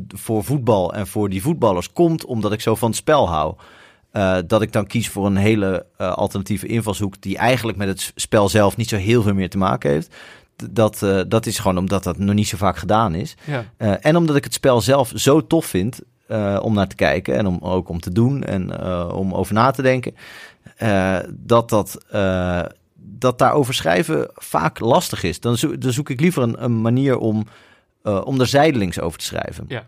voor 0.09 0.45
voetbal 0.45 0.95
en 0.95 1.07
voor 1.07 1.29
die 1.29 1.43
voetballers 1.43 1.93
komt 1.93 2.25
omdat 2.25 2.53
ik 2.53 2.61
zo 2.61 2.75
van 2.75 2.89
het 2.89 2.99
spel 2.99 3.29
hou. 3.29 3.55
Eh, 4.11 4.39
dat 4.47 4.63
ik 4.63 4.73
dan 4.73 4.87
kies 4.87 5.09
voor 5.09 5.27
een 5.27 5.37
hele 5.37 5.87
eh, 5.97 6.13
alternatieve 6.13 6.67
invalshoek 6.67 7.21
die 7.21 7.37
eigenlijk 7.37 7.79
met 7.79 7.89
het 7.89 8.13
spel 8.15 8.49
zelf 8.49 8.77
niet 8.77 8.89
zo 8.89 8.97
heel 8.97 9.23
veel 9.23 9.35
meer 9.35 9.51
te 9.51 9.59
maken 9.59 9.91
heeft. 9.91 10.15
Dat, 10.71 11.07
dat 11.29 11.47
is 11.47 11.59
gewoon 11.59 11.79
omdat 11.79 12.03
dat 12.03 12.19
nog 12.19 12.35
niet 12.35 12.49
zo 12.49 12.57
vaak 12.57 12.77
gedaan 12.77 13.15
is. 13.15 13.37
Ja. 13.45 13.65
En 14.01 14.17
omdat 14.17 14.37
ik 14.37 14.45
het 14.45 14.55
spel 14.55 14.81
zelf 14.81 15.13
zo 15.15 15.47
tof 15.47 15.65
vind 15.65 16.01
om 16.61 16.75
naar 16.75 16.89
te 16.89 16.95
kijken 16.95 17.37
en 17.37 17.47
om 17.47 17.59
ook 17.61 17.89
om 17.89 18.01
te 18.01 18.13
doen 18.13 18.43
en 18.43 18.83
om 19.13 19.35
over 19.35 19.55
na 19.55 19.71
te 19.71 19.83
denken. 19.83 20.15
dat, 21.29 21.69
dat, 21.69 21.99
dat 23.09 23.39
daarover 23.39 23.75
schrijven 23.75 24.31
vaak 24.35 24.79
lastig 24.81 25.23
is. 25.23 25.41
Dan, 25.41 25.57
zo- 25.57 25.79
dan 25.79 25.93
zoek 25.93 26.11
ik 26.11 26.21
liever 26.21 26.43
een, 26.43 26.65
een 26.65 26.81
manier 26.81 27.19
om, 27.19 27.47
eh, 28.03 28.21
om 28.25 28.41
er 28.41 28.47
zijdelings 28.47 29.01
over 29.01 29.19
te 29.19 29.25
schrijven. 29.25 29.65
Ja. 29.69 29.87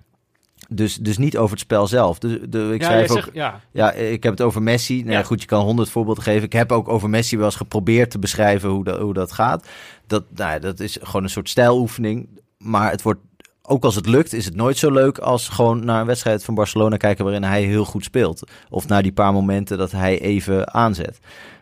Dus, 0.69 0.97
dus 0.97 1.19
niet 1.19 1.37
over 1.37 1.51
het 1.51 1.61
spel 1.61 1.87
zelf. 1.87 2.19
Dus, 2.19 2.39
de, 2.49 2.71
ik 2.75 2.81
ja, 2.81 2.87
schrijf 2.87 3.11
ook, 3.11 3.17
zegt, 3.17 3.31
ja, 3.33 3.61
ja, 3.73 3.93
ik 3.93 4.23
heb 4.23 4.33
het 4.33 4.43
over 4.43 4.63
Messi. 4.63 5.01
Nou, 5.03 5.11
ja. 5.17 5.23
Goed, 5.23 5.41
je 5.41 5.47
kan 5.47 5.63
honderd 5.65 5.91
voorbeelden 5.91 6.23
geven. 6.23 6.43
Ik 6.43 6.53
heb 6.53 6.73
ook 6.73 6.89
over 6.89 7.11
Messi 7.11 7.37
wel 7.37 7.47
eens 7.47 7.57
geprobeerd 7.57 8.11
te 8.11 8.19
beschrijven 8.19 8.69
hoe 8.69 8.85
dat, 8.85 9.01
hoe 9.01 9.15
dat 9.15 9.33
gaat. 9.33 9.69
Dat, 10.07 10.25
nou, 10.35 10.53
ja, 10.53 10.59
dat 10.59 10.81
is 10.81 10.99
gewoon 11.03 11.23
een 11.23 11.31
soort 11.31 11.49
stijloefening. 11.49 12.29
Maar 12.59 12.91
het 12.91 13.03
wordt, 13.03 13.21
ook 13.63 13.85
als 13.85 13.95
het 13.95 14.07
lukt, 14.07 14.33
is 14.33 14.45
het 14.45 14.55
nooit 14.57 14.77
zo 14.79 14.91
leuk 14.91 15.19
als 15.19 15.49
gewoon 15.49 15.85
naar 15.85 16.01
een 16.01 16.07
wedstrijd 16.07 16.45
van 16.45 16.55
Barcelona 16.55 16.97
kijken 16.97 17.25
waarin 17.25 17.43
hij 17.45 17.63
heel 17.63 17.85
goed 17.85 18.05
speelt. 18.05 18.51
Of 18.71 18.89
naar 18.89 19.03
die 19.03 19.13
paar 19.13 19.33
momenten 19.33 19.79
dat 19.79 19.91
hij 19.93 20.21
even 20.21 20.75
aanzet. 20.75 21.19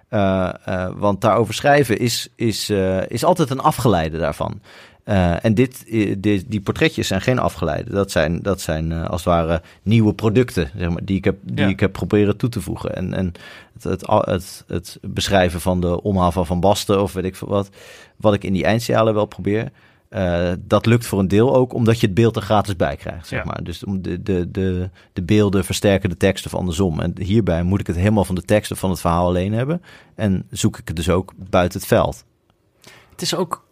Eh, 0.09 0.49
eh, 0.65 0.91
want 0.97 1.21
daarover 1.21 1.55
schrijven 1.55 1.99
is, 1.99 2.29
is, 2.35 2.69
eh, 2.71 3.11
is 3.11 3.25
altijd 3.25 3.51
een 3.51 3.61
afgeleide 3.61 4.19
daarvan. 4.19 4.61
En 5.43 5.55
dit, 5.55 5.85
dit, 6.19 6.45
die 6.49 6.61
portretjes 6.61 7.07
zijn 7.07 7.21
geen 7.21 7.39
afgeleide. 7.39 7.91
Dat 7.91 8.11
zijn, 8.11 8.43
dat 8.43 8.61
zijn 8.61 8.93
als 8.93 9.25
het 9.25 9.35
ware 9.35 9.63
nieuwe 9.83 10.15
producten 10.15 10.71
zeg 10.77 10.89
maar, 10.89 11.05
die, 11.05 11.17
ik 11.17 11.25
heb, 11.25 11.37
die 11.43 11.65
Ja. 11.65 11.71
ik 11.71 11.81
heb 11.81 11.93
proberen 11.93 12.37
toe 12.37 12.49
te 12.49 12.61
voegen. 12.61 12.97
En, 12.97 13.15
en 13.15 13.33
het, 13.73 13.83
het, 13.85 14.07
het, 14.07 14.65
het 14.67 14.99
beschrijven 15.01 15.61
van 15.61 15.81
de 15.81 16.03
omhaal 16.03 16.33
van 16.33 16.47
Van 16.47 16.61
Basten 16.61 17.03
of 17.03 17.13
weet 17.13 17.25
ik 17.25 17.37
veel 17.37 17.49
wat, 17.49 17.71
wat 18.17 18.35
ik 18.35 18.45
in 18.45 18.53
die 18.53 18.65
eindsignalen 18.65 19.15
wel 19.15 19.27
probeer. 19.27 19.71
Eh, 20.09 20.53
dat 20.59 20.87
lukt 20.87 21.07
voor 21.07 21.19
een 21.19 21.29
deel 21.29 21.55
ook 21.57 21.73
omdat 21.75 22.01
je 22.01 22.07
het 22.07 22.15
beeld 22.15 22.37
er 22.37 22.43
gratis 22.43 22.77
bij 22.77 22.97
krijgt. 22.97 23.27
Zeg 23.27 23.39
Ja. 23.39 23.45
maar. 23.45 23.65
Dus 23.65 23.85
om 23.85 24.03
de, 24.03 24.23
de, 24.23 24.51
de, 24.51 24.91
de 25.13 25.23
beelden 25.23 25.65
versterken 25.65 26.11
de 26.11 26.17
tekst 26.17 26.47
of 26.47 26.55
andersom. 26.55 27.01
En 27.01 27.13
hierbij 27.19 27.63
moet 27.63 27.81
ik 27.81 27.87
het 27.87 27.97
helemaal 27.97 28.25
van 28.25 28.35
de 28.35 28.43
teksten 28.45 28.77
van 28.77 28.91
het 28.91 29.01
verhaal 29.01 29.27
alleen 29.27 29.53
hebben. 29.53 29.83
En 30.15 30.45
zoek 30.51 30.79
ik 30.79 30.87
het 30.89 30.97
dus 30.97 31.09
ook 31.09 31.33
buiten 31.37 31.79
het 31.79 31.89
veld. 31.89 32.25
het 33.11 33.23
is 33.23 33.35
ook, 33.35 33.65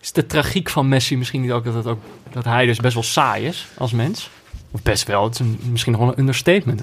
is 0.00 0.12
de 0.12 0.26
tragiek 0.26 0.68
van 0.70 0.88
Messi 0.88 1.16
misschien 1.16 1.40
niet 1.40 1.50
ook 1.52 1.64
dat, 1.64 1.74
het 1.74 1.86
ook 1.86 2.00
dat 2.32 2.44
hij 2.44 2.66
dus 2.66 2.78
best 2.78 2.94
wel 2.94 3.02
saai 3.02 3.46
is 3.46 3.68
als 3.78 3.92
mens? 3.92 4.30
Of 4.70 4.82
best 4.82 5.06
wel, 5.06 5.24
het 5.24 5.32
is 5.34 5.40
een, 5.40 5.58
misschien 5.70 5.92
nog 5.92 6.00
wel 6.00 6.10
een 6.10 6.18
understatement. 6.18 6.82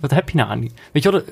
Wat 0.00 0.10
heb 0.10 0.30
je 0.30 0.36
nou 0.36 0.50
aan 0.50 0.60
die... 0.60 0.72
Weet 0.92 1.02
je 1.02 1.10
wel, 1.10 1.22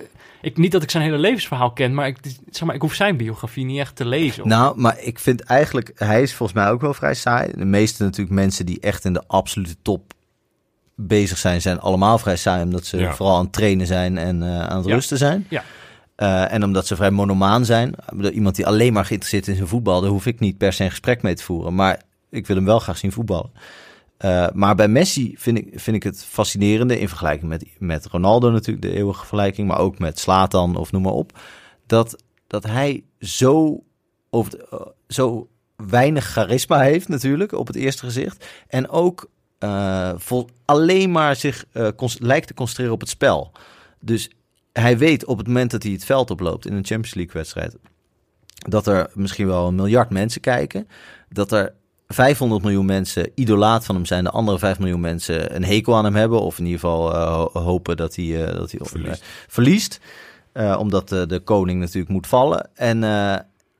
ik, 0.46 0.56
niet 0.56 0.72
dat 0.72 0.82
ik 0.82 0.90
zijn 0.90 1.02
hele 1.02 1.18
levensverhaal 1.18 1.70
ken, 1.72 1.94
maar 1.94 2.06
ik, 2.06 2.16
zeg 2.50 2.64
maar 2.66 2.74
ik 2.74 2.80
hoef 2.80 2.94
zijn 2.94 3.16
biografie 3.16 3.64
niet 3.64 3.78
echt 3.78 3.96
te 3.96 4.04
lezen. 4.06 4.42
of- 4.42 4.48
Nou, 4.48 4.80
maar 4.80 4.98
ik 5.00 5.18
vind 5.18 5.40
eigenlijk, 5.42 5.92
hij 5.94 6.22
is 6.22 6.34
volgens 6.34 6.58
mij 6.58 6.70
ook 6.70 6.80
wel 6.80 6.94
vrij 6.94 7.14
saai. 7.14 7.52
De 7.56 7.64
meeste 7.64 8.02
natuurlijk 8.02 8.34
mensen 8.36 8.66
die 8.66 8.80
echt 8.80 9.04
in 9.04 9.12
de 9.12 9.22
absolute 9.26 9.76
top 9.82 10.12
bezig 10.94 11.38
zijn, 11.38 11.60
zijn 11.60 11.80
allemaal 11.80 12.18
vrij 12.18 12.36
saai. 12.36 12.62
Omdat 12.62 12.84
ze 12.86 12.96
Ja. 12.98 13.14
vooral 13.14 13.36
aan 13.36 13.44
het 13.44 13.52
trainen 13.52 13.86
zijn 13.86 14.18
en 14.18 14.42
eh, 14.42 14.66
aan 14.66 14.76
het 14.76 14.86
Ja. 14.86 14.94
rusten 14.94 15.18
zijn. 15.18 15.46
Ja. 15.48 15.62
Eh, 16.16 16.52
en 16.52 16.64
omdat 16.64 16.86
ze 16.86 16.96
vrij 16.96 17.10
monomaan 17.10 17.64
zijn. 17.64 17.94
Iemand 18.32 18.56
die 18.56 18.66
alleen 18.66 18.92
maar 18.92 19.04
geïnteresseerd 19.04 19.42
is 19.42 19.48
in 19.48 19.56
zijn 19.56 19.68
voetbal, 19.68 20.00
daar 20.00 20.10
hoef 20.10 20.26
ik 20.26 20.40
niet 20.40 20.58
per 20.58 20.72
se 20.72 20.84
een 20.84 20.90
gesprek 20.90 21.22
mee 21.22 21.34
te 21.34 21.42
voeren. 21.42 21.74
Maar 21.74 22.00
ik 22.30 22.46
wil 22.46 22.56
hem 22.56 22.64
wel 22.64 22.78
graag 22.78 22.98
zien 22.98 23.12
voetballen. 23.12 23.50
Eh, 24.16 24.46
maar 24.52 24.74
bij 24.74 24.88
Messi 24.88 25.34
vind 25.38 25.58
ik, 25.58 25.68
vind 25.80 25.96
ik 25.96 26.02
het 26.02 26.24
fascinerende 26.24 26.98
in 26.98 27.08
vergelijking 27.08 27.48
met, 27.48 27.66
met 27.78 28.06
Ronaldo 28.06 28.50
natuurlijk, 28.50 28.86
de 28.86 28.94
eeuwige 28.94 29.18
vergelijking, 29.18 29.68
maar 29.68 29.78
ook 29.78 29.98
met 29.98 30.18
Slatan 30.18 30.76
of 30.76 30.92
noem 30.92 31.02
maar 31.02 31.12
op, 31.12 31.38
dat, 31.86 32.22
dat 32.46 32.64
hij 32.64 33.04
zo, 33.20 33.84
over 34.30 34.64
eh, 34.70 34.80
zo 35.08 35.48
weinig 35.76 36.24
charisma 36.24 36.80
heeft 36.80 37.08
natuurlijk 37.08 37.52
op 37.52 37.66
het 37.66 37.76
eerste 37.76 38.04
gezicht. 38.04 38.46
En 38.68 38.88
ook 38.88 39.30
eh, 39.58 40.12
vol, 40.16 40.48
alleen 40.64 41.10
maar 41.10 41.36
zich 41.36 41.64
lijkt 42.18 42.46
te 42.46 42.54
concentreren 42.54 42.92
op 42.92 43.00
het 43.00 43.08
spel. 43.08 43.52
Dus 44.00 44.30
hij 44.72 44.98
weet 44.98 45.24
op 45.24 45.38
het 45.38 45.46
moment 45.46 45.70
dat 45.70 45.82
hij 45.82 45.92
het 45.92 46.04
veld 46.04 46.30
oploopt 46.30 46.66
in 46.66 46.72
een 46.72 46.84
Champions 46.84 47.14
League 47.14 47.34
wedstrijd, 47.34 47.76
dat 48.68 48.86
er 48.86 49.10
misschien 49.14 49.46
wel 49.46 49.66
een 49.66 49.74
miljard 49.74 50.10
mensen 50.10 50.40
kijken, 50.40 50.88
dat 51.28 51.52
er 51.52 51.74
500 52.08 52.62
miljoen 52.62 52.84
mensen 52.86 53.30
idolaat 53.34 53.84
van 53.84 53.94
hem 53.94 54.04
zijn, 54.06 54.24
de 54.24 54.30
andere 54.30 54.58
5 54.58 54.78
miljoen 54.78 55.00
mensen 55.00 55.54
een 55.56 55.64
hekel 55.64 55.96
aan 55.96 56.04
hem 56.04 56.14
hebben, 56.14 56.40
of 56.40 56.58
in 56.58 56.64
ieder 56.64 56.80
geval 56.80 57.14
eh, 57.14 57.34
ho- 57.34 57.50
hopen 57.60 57.96
dat 57.96 58.14
hij, 58.16 58.46
eh, 58.46 58.54
dat 58.56 58.70
hij 58.70 58.80
Verliest. 58.82 59.20
eh, 59.20 59.26
verliest. 59.48 60.00
Eh, 60.52 60.76
omdat 60.80 61.08
de, 61.08 61.26
de 61.26 61.40
koning 61.40 61.80
natuurlijk 61.80 62.12
moet 62.12 62.26
vallen. 62.26 62.68
En, 62.74 63.04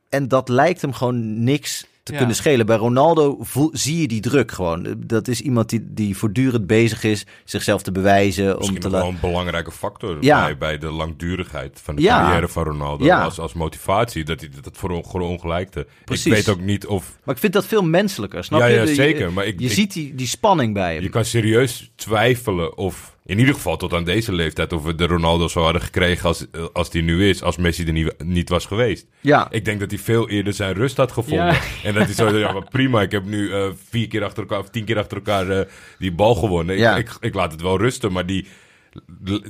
en 0.09 0.27
dat 0.27 0.49
lijkt 0.49 0.81
hem 0.81 0.93
gewoon 0.93 1.43
niks 1.43 1.85
te 2.07 2.11
Ja. 2.11 2.17
kunnen 2.17 2.35
schelen. 2.35 2.65
Bij 2.65 2.77
Ronaldo 2.77 3.37
voel, 3.39 3.69
zie 3.73 4.01
je 4.01 4.07
die 4.07 4.21
druk 4.21 4.51
gewoon. 4.51 4.95
Dat 4.97 5.27
is 5.27 5.41
iemand 5.41 5.69
die, 5.69 5.85
die 5.89 6.17
voortdurend 6.17 6.67
bezig 6.67 7.03
is 7.03 7.25
zichzelf 7.45 7.81
te 7.81 7.91
bewijzen. 7.91 8.51
om 8.51 8.57
Misschien 8.57 8.79
te 8.79 8.87
nog 8.87 8.95
la- 8.95 9.01
wel 9.01 9.09
een 9.09 9.19
belangrijke 9.21 9.71
factor 9.71 10.17
Ja. 10.19 10.43
bij, 10.43 10.57
bij 10.57 10.77
de 10.77 10.91
langdurigheid 10.91 11.79
van 11.83 11.95
de 11.95 12.01
Ja. 12.01 12.21
carrière 12.21 12.47
van 12.47 12.63
Ronaldo. 12.63 13.09
Als, 13.09 13.39
als 13.39 13.53
motivatie, 13.53 14.23
dat 14.23 14.39
hij 14.39 14.49
dat 14.61 14.77
voor 14.77 14.89
on- 14.89 15.21
ongelijkte. 15.21 15.87
Precies. 16.05 16.25
Ik 16.25 16.31
weet 16.33 16.49
ook 16.49 16.59
niet 16.61 16.85
of... 16.85 17.17
Maar 17.23 17.35
ik 17.35 17.41
vind 17.41 17.53
dat 17.53 17.65
veel 17.65 17.83
menselijker, 17.83 18.43
snap 18.43 18.59
Ja, 18.59 18.65
je? 18.65 18.75
ja, 18.75 18.85
zeker, 18.85 19.33
maar 19.33 19.45
ik- 19.45 19.59
je 19.59 19.65
ik- 19.65 19.71
ziet 19.71 19.93
die, 19.93 20.15
die 20.15 20.27
spanning 20.27 20.73
bij 20.73 20.93
hem. 20.93 21.03
Je 21.03 21.09
kan 21.09 21.25
serieus 21.25 21.91
twijfelen 21.95 22.77
of... 22.77 23.15
In 23.27 23.39
ieder 23.39 23.53
geval 23.53 23.77
tot 23.77 23.93
aan 23.93 24.03
deze 24.03 24.33
leeftijd... 24.33 24.73
of 24.73 24.83
we 24.83 24.95
de 24.95 25.05
Ronaldo 25.05 25.47
zo 25.47 25.61
hadden 25.63 25.81
gekregen 25.81 26.27
als, 26.27 26.45
als 26.73 26.89
die 26.89 27.01
nu 27.01 27.29
is... 27.29 27.43
als 27.43 27.57
Messi 27.57 27.85
er 27.85 27.91
niet, 27.91 28.13
niet 28.23 28.49
was 28.49 28.65
geweest. 28.65 29.07
Ja, 29.21 29.47
Ik 29.51 29.65
denk 29.65 29.79
dat 29.79 29.91
hij 29.91 29.99
veel 29.99 30.29
eerder 30.29 30.53
zijn 30.53 30.73
rust 30.73 30.97
had 30.97 31.11
gevonden. 31.11 31.45
Ja. 31.45 31.59
En 31.83 31.93
dat 31.93 32.03
hij 32.05 32.13
zo 32.13 32.37
ja, 32.37 32.51
maar 32.51 32.69
prima, 32.69 33.01
ik 33.01 33.11
heb 33.11 33.25
nu 33.25 33.51
eh, 33.53 33.69
vier 33.89 34.07
keer 34.07 34.23
achter 34.23 34.43
elkaar... 34.43 34.59
of 34.59 34.69
tien 34.69 34.85
keer 34.85 34.97
achter 34.97 35.17
elkaar 35.17 35.49
eh, 35.49 35.65
die 35.99 36.11
bal 36.11 36.35
gewonnen. 36.35 36.75
Ik, 36.75 36.81
Ja. 36.81 36.95
ik, 36.97 37.17
ik 37.19 37.33
laat 37.33 37.51
het 37.51 37.61
wel 37.61 37.77
rusten, 37.77 38.11
maar 38.11 38.25
die 38.25 38.47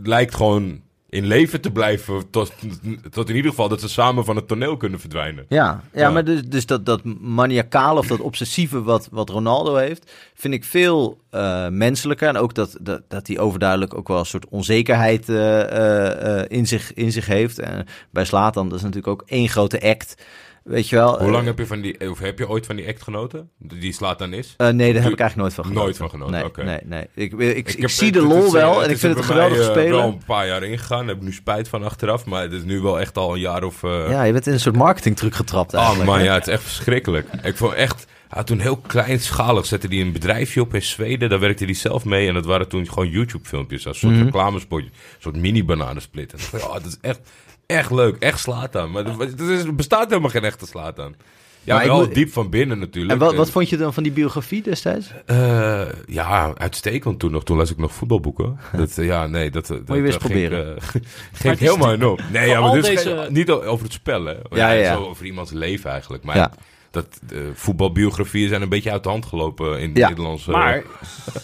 lijkt 0.03 0.35
gewoon 0.35 0.81
in 1.09 1.25
leven 1.25 1.61
te 1.61 1.71
blijven... 1.71 2.29
Tot, 2.29 2.53
tot 3.09 3.29
in 3.29 3.35
ieder 3.35 3.51
geval 3.51 3.69
dat 3.69 3.81
ze 3.81 3.89
samen 3.89 4.25
van 4.25 4.35
het 4.35 4.47
toneel 4.47 4.77
kunnen 4.77 4.99
verdwijnen. 4.99 5.45
Ja, 5.49 5.83
ja, 5.93 6.01
Ja. 6.01 6.09
maar 6.09 6.23
dus, 6.23 6.41
dus 6.41 6.65
dat, 6.65 6.85
dat 6.85 7.01
maniacale 7.19 7.99
of 7.99 8.07
dat 8.07 8.19
obsessieve 8.19 8.83
wat, 8.83 9.07
wat 9.11 9.29
Ronaldo 9.29 9.75
heeft, 9.75 10.11
vind 10.33 10.53
ik 10.53 10.63
veel 10.63 11.21
eh, 11.29 11.67
menselijker. 11.67 12.27
En 12.27 12.37
ook 12.37 12.53
dat, 12.53 12.77
dat, 12.81 13.01
dat 13.07 13.27
hij 13.27 13.39
overduidelijk 13.39 13.97
ook 13.97 14.07
wel 14.07 14.19
een 14.19 14.25
soort 14.25 14.47
onzekerheid 14.49 15.29
eh, 15.29 16.39
eh, 16.39 16.45
in, 16.47 16.67
zich, 16.67 16.93
in 16.93 17.11
zich 17.11 17.25
heeft. 17.25 17.59
En 17.59 17.85
bij 18.11 18.25
Slatan, 18.25 18.69
dat 18.69 18.77
is 18.77 18.83
natuurlijk 18.83 19.21
ook 19.21 19.29
één 19.29 19.49
grote 19.49 19.81
act. 19.81 20.15
Weet 20.67 20.89
je 20.89 20.95
wel? 20.95 21.09
Hoe 21.17 21.25
Eh, 21.27 21.31
lang 21.31 21.45
heb 21.45 21.57
je, 21.57 21.65
van 21.65 21.81
die, 21.81 22.09
of 22.09 22.19
heb 22.19 22.37
je 22.39 22.49
ooit 22.49 22.65
van 22.65 22.75
die 22.75 22.87
act 22.87 23.03
genoten? 23.03 23.49
Die 23.59 23.93
slaat 23.93 24.19
dan 24.19 24.33
is? 24.33 24.53
eh, 24.57 24.67
nee, 24.67 24.93
daar 24.93 25.03
heb 25.03 25.11
ik 25.11 25.19
eigenlijk 25.19 25.35
nooit 25.35 25.53
van 25.53 25.63
genoten. 25.63 25.83
Nooit 25.83 25.97
van 25.97 26.09
genoten, 26.09 26.33
nee, 26.33 26.43
oké. 26.45 26.63
Nee, 26.63 26.79
nee. 26.85 27.07
Ik, 27.13 27.33
ik, 27.33 27.67
ik, 27.73 27.81
heb- 27.81 27.89
zie 27.89 28.11
de 28.11 28.21
lol 28.21 28.37
is, 28.39 28.45
eh, 28.45 28.51
wel 28.51 28.83
en 28.83 28.89
ik 28.89 28.97
vind 28.97 29.15
het 29.15 29.25
geweldig 29.25 29.57
mij, 29.57 29.65
eh, 29.65 29.71
spelen. 29.71 29.91
wel 29.97 30.07
een 30.07 30.21
paar 30.25 30.47
jaar 30.47 30.63
ingegaan. 30.63 31.07
Heb 31.07 31.15
ik 31.17 31.21
nu 31.23 31.33
spijt 31.33 31.67
van 31.69 31.83
achteraf. 31.83 32.25
Maar 32.25 32.41
het 32.41 32.51
is 32.53 32.63
nu 32.63 32.79
wel 32.81 32.99
echt 32.99 33.17
al 33.17 33.33
een 33.33 33.39
jaar 33.39 33.63
of... 33.63 33.83
eh, 33.83 34.09
Ja, 34.09 34.23
je 34.23 34.31
bent 34.33 34.47
in 34.47 34.53
een 34.53 34.59
soort 34.59 34.75
marketingtruc 34.75 35.35
getrapt 35.35 35.73
Oh 35.73 35.79
eigenlijk. 35.79 36.09
man, 36.09 36.19
hè? 36.19 36.25
ja, 36.25 36.33
het 36.33 36.47
is 36.47 36.53
echt 36.53 36.63
verschrikkelijk. 36.63 37.27
Ik 37.43 37.57
vond 37.57 37.73
echt... 37.73 38.05
Toen 38.43 38.59
heel 38.59 38.77
kleinschalig 38.77 39.65
zette 39.65 39.87
hij 39.87 40.01
een 40.01 40.11
bedrijfje 40.11 40.61
op 40.61 40.73
in 40.73 40.81
Zweden. 40.81 41.29
Daar 41.29 41.39
werkte 41.39 41.65
hij 41.65 41.73
zelf 41.73 42.05
mee. 42.05 42.27
En 42.27 42.33
dat 42.33 42.45
waren 42.45 42.67
toen 42.67 42.87
gewoon 42.89 43.09
YouTube-filmpjes. 43.09 43.87
Als 43.87 43.99
soort 43.99 44.17
reclamespotje. 44.17 44.87
Een 44.89 44.93
soort 45.19 45.35
mini-bananensplit. 45.35 46.33
En 46.33 46.39
ik 46.39 46.47
dacht, 46.51 46.63
oh, 46.67 46.73
dat 46.73 46.85
is 46.85 46.97
echt, 47.01 47.19
echt 47.67 47.91
leuk. 47.91 48.15
Echt 48.19 48.39
slaat 48.39 48.75
aan. 48.75 48.91
Maar 48.91 49.05
er 49.05 49.51
is- 49.51 49.75
bestaat 49.75 50.09
helemaal 50.09 50.29
geen 50.29 50.43
echte 50.43 50.65
slaat 50.65 50.99
aan. 50.99 51.15
Ja, 51.63 51.75
Maar 51.75 51.85
wel 51.85 51.97
moet- 51.97 52.13
diep 52.13 52.31
van 52.31 52.49
binnen 52.49 52.79
natuurlijk. 52.79 53.13
En 53.13 53.19
wat, 53.19 53.35
wat 53.35 53.49
vond 53.49 53.69
je 53.69 53.77
dan 53.77 53.93
van 53.93 54.03
die 54.03 54.11
biografie 54.11 54.61
destijds? 54.61 55.11
Eh, 55.25 55.81
ja, 56.05 56.53
uitstekend 56.57 57.19
toen 57.19 57.31
nog. 57.31 57.43
Toen 57.43 57.57
las 57.57 57.71
ik 57.71 57.77
nog 57.77 57.93
voetbalboeken. 57.93 58.59
Dat, 58.77 58.97
eh, 58.97 59.05
ja, 59.05 59.27
nee, 59.27 59.49
dat, 59.51 59.67
dat, 59.67 59.77
je 59.87 59.93
weer 59.93 60.03
eens 60.05 60.13
dat 60.17 60.31
ging, 60.31 60.47
proberen. 60.49 60.77
eh, 60.77 60.83
ging 61.41 61.59
het 61.59 61.59
helemaal 61.59 62.11
op. 62.11 62.21
Nee, 62.31 62.47
ja, 62.49 62.61
maar 62.61 62.81
deze- 62.81 62.97
geen- 62.97 63.33
niet 63.33 63.51
over 63.51 63.83
het 63.83 63.93
spel, 63.93 64.25
hè. 64.25 64.35
Ja, 64.49 64.71
ja. 64.71 64.93
Zo 64.93 65.03
over 65.05 65.25
iemands 65.25 65.51
leven 65.51 65.91
eigenlijk. 65.91 66.23
Maar 66.23 66.35
Ja. 66.35 66.51
dat 66.91 67.19
eh, 67.31 67.37
voetbalbiografieën 67.53 68.49
zijn 68.49 68.61
een 68.61 68.69
beetje 68.69 68.91
uit 68.91 69.03
de 69.03 69.09
hand 69.09 69.25
gelopen 69.25 69.79
in 69.79 69.91
Ja. 69.93 70.07
Nederlands. 70.07 70.47
eh, 70.47 70.53
Maar, 70.53 70.83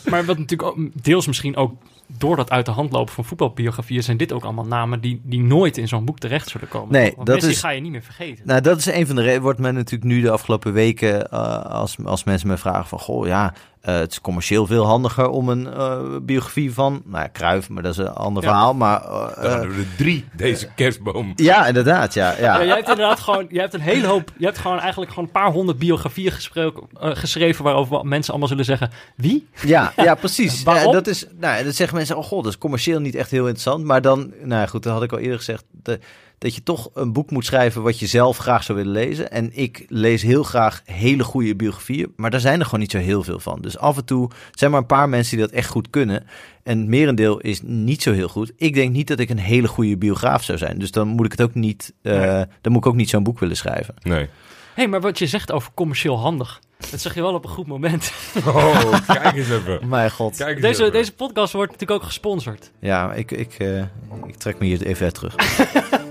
maar 0.09 0.25
wat 0.25 0.37
natuurlijk 0.37 0.69
ook, 0.69 0.77
deels 1.03 1.27
misschien 1.27 1.55
ook 1.55 1.73
door 2.07 2.35
dat 2.35 2.49
uit 2.49 2.65
de 2.65 2.71
hand 2.71 2.91
lopen 2.91 3.13
van 3.13 3.25
voetbalbiografieën... 3.25 4.03
zijn 4.03 4.17
dit 4.17 4.31
ook 4.31 4.43
allemaal 4.43 4.65
namen 4.65 5.01
die, 5.01 5.21
die 5.23 5.41
nooit 5.41 5.77
in 5.77 5.87
zo'n 5.87 6.05
boek 6.05 6.19
terecht 6.19 6.49
zullen 6.49 6.67
komen. 6.67 6.91
Nee, 6.91 7.13
Want 7.15 7.27
dat 7.27 7.35
Messi 7.35 7.51
is- 7.51 7.59
ga 7.59 7.69
je 7.69 7.81
niet 7.81 7.91
meer 7.91 8.03
vergeten. 8.03 8.47
Nou, 8.47 8.61
dat 8.61 8.77
is 8.77 8.85
een 8.85 9.05
van 9.07 9.15
de 9.15 9.21
redenen. 9.21 9.41
Wordt 9.41 9.59
men 9.59 9.73
natuurlijk 9.73 10.03
nu 10.11 10.21
de 10.21 10.29
afgelopen 10.31 10.73
weken, 10.73 11.29
eh, 11.31 11.61
als, 11.65 11.95
als 12.05 12.23
mensen 12.23 12.47
me 12.47 12.57
vragen 12.57 12.85
van, 12.85 12.99
goh, 12.99 13.27
ja, 13.27 13.53
eh, 13.83 13.95
het 13.95 14.11
is 14.11 14.21
commercieel 14.21 14.65
veel 14.65 14.85
handiger 14.85 15.27
om 15.29 15.49
een 15.49 15.73
eh, 15.73 15.99
biografie 16.21 16.73
van, 16.73 17.01
nou 17.05 17.23
ja, 17.23 17.29
Cruijff, 17.33 17.69
maar 17.69 17.83
dat 17.83 17.91
is 17.91 17.97
een 17.97 18.07
ander 18.07 18.43
Ja. 18.43 18.49
verhaal, 18.49 18.73
maar... 18.73 19.01
eh, 19.01 19.41
Dan 19.41 19.51
hadden 19.51 19.69
we 19.69 19.75
er 19.81 19.95
drie, 19.97 20.25
deze 20.35 20.67
kerstboom. 20.75 21.33
ja, 21.35 21.67
inderdaad, 21.67 22.13
ja. 22.13 22.31
ja. 22.31 22.37
Ja, 22.57 22.65
jij 22.65 22.75
hebt 22.75 22.89
inderdaad 22.89 23.19
gewoon, 23.19 23.45
jij 23.49 23.61
hebt 23.61 23.73
een 23.73 23.79
hele 23.81 24.07
hoop, 24.07 24.31
je 24.37 24.45
hebt 24.45 24.57
gewoon 24.57 24.79
eigenlijk 24.79 25.09
gewoon 25.11 25.25
een 25.25 25.31
paar 25.31 25.51
honderd 25.51 25.77
biografieën 25.79 26.31
gesproken, 26.31 26.83
geschreven 26.99 27.63
waarover 27.63 28.05
mensen 28.05 28.29
allemaal 28.31 28.49
zullen 28.49 28.65
zeggen, 28.65 28.91
wie? 29.15 29.47
Ja, 29.65 29.93
ja, 30.03 30.15
precies. 30.15 30.63
Waarom? 30.63 30.85
Ja, 30.85 30.91
dat 30.91 31.07
is, 31.07 31.25
nou, 31.39 31.63
dat 31.63 31.75
zeggen 31.75 31.97
mensen, 31.97 32.17
oh 32.17 32.23
god, 32.23 32.43
dat 32.43 32.51
is 32.53 32.57
commercieel 32.59 32.99
niet 32.99 33.15
echt 33.15 33.31
heel 33.31 33.43
interessant. 33.47 33.83
Maar 33.85 34.01
dan, 34.01 34.33
nou 34.43 34.61
ja, 34.61 34.65
goed, 34.67 34.83
dat 34.83 34.93
had 34.93 35.03
ik 35.03 35.11
al 35.11 35.17
eerder 35.19 35.37
gezegd, 35.37 35.63
de- 35.71 35.99
dat 36.43 36.55
je 36.55 36.63
toch 36.63 36.89
een 36.93 37.13
boek 37.13 37.31
moet 37.31 37.45
schrijven 37.45 37.81
wat 37.81 37.99
je 37.99 38.07
zelf 38.07 38.37
graag 38.37 38.63
zou 38.63 38.77
willen 38.77 38.93
lezen. 38.93 39.31
En 39.31 39.49
ik 39.53 39.85
lees 39.87 40.21
heel 40.21 40.43
graag 40.43 40.81
hele 40.85 41.23
goede 41.23 41.55
biografieën, 41.55 42.13
maar 42.15 42.31
daar 42.31 42.39
zijn 42.39 42.59
er 42.59 42.65
gewoon 42.65 42.79
niet 42.79 42.91
zo 42.91 42.97
heel 42.97 43.23
veel 43.23 43.39
van. 43.39 43.61
Dus 43.61 43.77
af 43.77 43.97
en 43.97 44.05
toe 44.05 44.29
zijn 44.51 44.71
maar 44.71 44.79
een 44.79 44.85
paar 44.85 45.09
mensen 45.09 45.37
die 45.37 45.45
dat 45.45 45.55
echt 45.55 45.69
goed 45.69 45.89
kunnen. 45.89 46.23
En 46.63 46.77
het 46.79 46.87
merendeel 46.87 47.39
is 47.39 47.61
niet 47.63 48.01
zo 48.01 48.13
heel 48.13 48.27
goed. 48.27 48.51
Ik 48.55 48.73
denk 48.73 48.91
niet 48.91 49.07
dat 49.07 49.19
ik 49.19 49.29
een 49.29 49.37
hele 49.39 49.67
goede 49.67 49.97
biograaf 49.97 50.43
zou 50.43 50.57
zijn. 50.57 50.79
Dus 50.79 50.91
dan 50.91 51.07
moet 51.07 51.25
ik 51.25 51.31
het 51.31 51.41
ook 51.41 51.53
niet, 51.53 51.93
eh, 52.01 52.13
Nee. 52.19 52.45
dan 52.61 52.71
moet 52.71 52.85
ik 52.85 52.87
ook 52.87 52.95
niet 52.95 53.09
zo'n 53.09 53.23
boek 53.23 53.39
willen 53.39 53.57
schrijven. 53.57 53.93
Nee. 54.01 54.29
hey, 54.73 54.87
maar 54.87 55.01
wat 55.01 55.19
je 55.19 55.27
zegt 55.27 55.51
over 55.51 55.71
commercieel 55.73 56.19
handig, 56.19 56.59
dat 56.91 57.01
zeg 57.01 57.13
je 57.15 57.21
wel 57.21 57.33
op 57.33 57.43
een 57.43 57.49
goed 57.49 57.67
moment. 57.67 58.13
Oh, 58.45 59.07
kijk 59.07 59.35
eens 59.35 59.49
even. 59.49 59.79
Mijn 59.89 60.11
god. 60.11 60.37
Kijk 60.37 60.51
eens 60.55 60.61
Deze, 60.61 60.81
even. 60.81 60.93
deze 60.93 61.13
podcast 61.13 61.53
wordt 61.53 61.71
natuurlijk 61.71 61.99
ook 62.01 62.07
gesponsord. 62.07 62.71
Ja, 62.79 63.13
ik, 63.13 63.31
ik, 63.31 63.53
eh, 63.53 63.79
ik 64.27 64.35
trek 64.37 64.59
me 64.59 64.65
hier 64.65 64.85
even 64.85 65.05
uit 65.05 65.13
terug. 65.15 65.35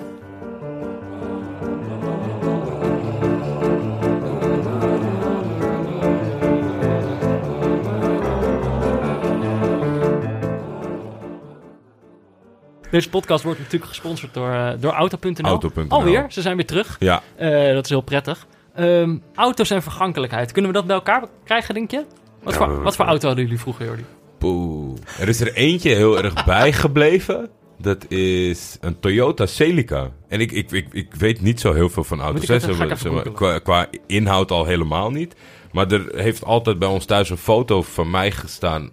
Deze 12.93 13.09
podcast 13.09 13.45
wordt 13.45 13.59
natuurlijk 13.59 13.91
gesponsord 13.91 14.35
door, 14.35 14.51
eh, 14.51 14.71
door 14.81 14.93
Auto.nl. 14.93 15.45
Auto.nl. 15.47 15.89
Alweer, 15.89 16.27
ze 16.29 16.41
zijn 16.43 16.57
weer 16.57 16.67
terug. 16.67 16.97
Ja, 16.99 17.23
Eh, 17.37 17.75
dat 17.75 17.85
is 17.85 17.91
heel 17.91 18.01
prettig. 18.01 18.47
Ehm, 18.75 19.17
auto's 19.35 19.71
en 19.71 19.83
vergankelijkheid. 19.83 20.53
Kunnen 20.53 20.71
we 20.71 20.77
dat 20.77 20.87
bij 20.87 20.97
elkaar 20.97 21.25
krijgen, 21.45 21.75
denk 21.75 21.91
je? 21.91 22.05
Wat, 22.43 22.53
Ja, 22.55 22.59
voor, 22.59 22.83
wat 22.83 22.97
voor 22.97 23.05
auto 23.05 23.27
hadden 23.27 23.45
jullie 23.45 23.61
vroeger, 23.61 23.87
Jordi? 23.87 24.05
poeh. 24.39 24.97
Er 25.21 25.29
is 25.29 25.41
er 25.41 25.53
eentje 25.55 25.95
heel 25.95 26.19
erg 26.23 26.45
bijgebleven. 26.45 27.51
Dat 27.79 28.11
is 28.11 28.77
een 28.81 29.01
Toyota 29.01 29.47
Celica. 29.47 30.11
En 30.29 30.41
ik, 30.41 30.53
ik, 30.53 30.71
ik, 30.71 30.87
ik 30.93 31.15
weet 31.15 31.41
niet 31.41 31.61
zo 31.61 31.73
heel 31.73 31.89
veel 31.89 32.05
van 32.05 32.21
auto's. 32.21 32.49
hè. 32.49 32.59
Zeg 32.61 33.63
qua 33.63 33.87
inhoud 34.07 34.51
al 34.51 34.65
helemaal 34.65 35.11
niet. 35.11 35.35
Maar 35.73 35.91
er 35.93 36.11
heeft 36.15 36.45
altijd 36.45 36.79
bij 36.79 36.89
ons 36.89 37.05
thuis 37.05 37.31
een 37.31 37.37
foto 37.37 37.83
van 37.83 38.11
mij 38.11 38.31
gestaan. 38.31 38.91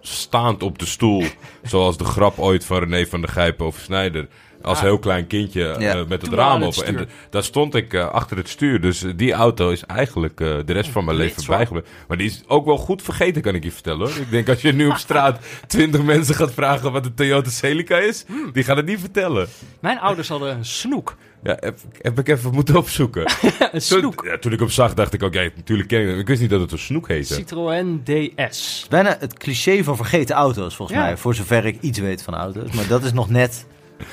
Staand 0.00 0.62
op 0.62 0.78
de 0.78 0.86
stoel. 0.86 1.24
zoals 1.62 1.98
de 1.98 2.04
grap 2.04 2.38
ooit 2.38 2.64
van 2.64 2.78
René 2.78 3.06
van 3.06 3.20
der 3.20 3.30
Gijpen 3.30 3.66
over 3.66 3.80
Snijder. 3.80 4.28
Als 4.62 4.78
Ah. 4.78 4.84
heel 4.84 4.98
klein 4.98 5.26
kindje 5.26 5.68
eh, 5.68 5.94
met 5.94 6.08
het 6.08 6.20
Toen 6.20 6.34
raam 6.34 6.62
open. 6.62 6.84
En 6.86 6.96
de- 6.96 7.06
daar 7.30 7.44
stond 7.44 7.74
ik 7.74 7.94
eh, 7.94 8.08
achter 8.08 8.36
het 8.36 8.48
stuur. 8.48 8.80
Dus 8.80 9.04
die 9.16 9.32
auto 9.32 9.70
is 9.70 9.84
eigenlijk 9.84 10.40
eh, 10.40 10.48
de 10.64 10.72
rest 10.72 10.90
van 10.90 11.04
mijn 11.04 11.16
leven 11.16 11.46
bijgebleven. 11.46 11.88
Maar 12.08 12.16
die 12.16 12.26
is 12.26 12.42
ook 12.46 12.64
wel 12.66 12.76
goed 12.78 13.02
vergeten, 13.02 13.42
kan 13.42 13.54
ik 13.54 13.64
je 13.64 13.72
vertellen 13.72 13.98
hoor. 14.08 14.16
Ik 14.20 14.30
denk 14.30 14.48
als 14.48 14.62
je 14.62 14.72
nu 14.72 14.86
op 14.86 14.96
straat 14.96 15.38
twintig 15.66 16.02
mensen 16.02 16.34
gaat 16.34 16.52
vragen 16.52 16.92
wat 16.92 17.04
een 17.06 17.14
Toyota 17.14 17.50
Celica 17.50 17.98
is, 17.98 18.24
Hmm. 18.26 18.52
die 18.52 18.64
gaan 18.64 18.76
het 18.76 18.86
niet 18.86 19.00
vertellen. 19.00 19.48
Mijn 19.80 19.98
ouders 19.98 20.28
hadden 20.28 20.56
een 20.56 20.64
snoek. 20.64 21.16
Ja, 21.42 21.56
heb, 21.60 21.78
heb 22.00 22.18
ik 22.18 22.28
even 22.28 22.52
moeten 22.54 22.76
opzoeken. 22.76 23.22
Een 23.58 23.70
Toen, 23.70 23.80
snoek. 23.80 24.24
ja, 24.24 24.38
toen 24.38 24.52
ik 24.52 24.60
op 24.60 24.70
zag, 24.70 24.94
dacht 24.94 25.12
ik 25.12 25.22
ook, 25.22 25.34
ja, 25.34 25.48
natuurlijk 25.56 25.88
ken 25.88 26.00
ik 26.00 26.06
hem. 26.08 26.18
Ik 26.18 26.26
wist 26.26 26.40
niet 26.40 26.50
dat 26.50 26.60
het 26.60 26.72
een 26.72 26.78
snoek 26.78 27.08
heette. 27.08 27.34
Citroën 27.34 28.02
DS. 28.04 28.86
Bijna 28.88 29.16
het 29.20 29.38
cliché 29.38 29.84
van 29.84 29.96
vergeten 29.96 30.36
auto's, 30.36 30.74
volgens 30.76 30.98
Ja. 30.98 31.04
mij. 31.04 31.16
Voor 31.16 31.34
zover 31.34 31.64
ik 31.66 31.76
iets 31.80 31.98
weet 31.98 32.22
van 32.22 32.34
auto's. 32.34 32.70
Maar 32.72 32.86
dat 32.86 33.04
is 33.04 33.12
nog 33.12 33.28
net 33.30 33.66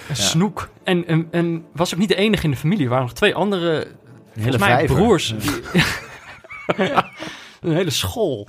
Een 0.10 0.16
snoek. 0.16 0.70
En, 0.84 1.08
en, 1.08 1.28
en 1.32 1.66
was 1.74 1.94
ook 1.94 2.00
niet 2.00 2.10
de 2.10 2.16
enige 2.16 2.44
in 2.44 2.52
de 2.52 2.58
familie. 2.58 2.84
Er 2.84 2.90
waren 2.90 3.06
nog 3.06 3.14
twee 3.14 3.36
andere, 3.36 3.88
volgens 4.36 4.58
mij 4.58 4.70
vijver. 4.70 4.96
broers. 4.96 5.34
die- 5.38 5.52
een 7.62 7.74
hele 7.74 7.90
school. 7.90 8.48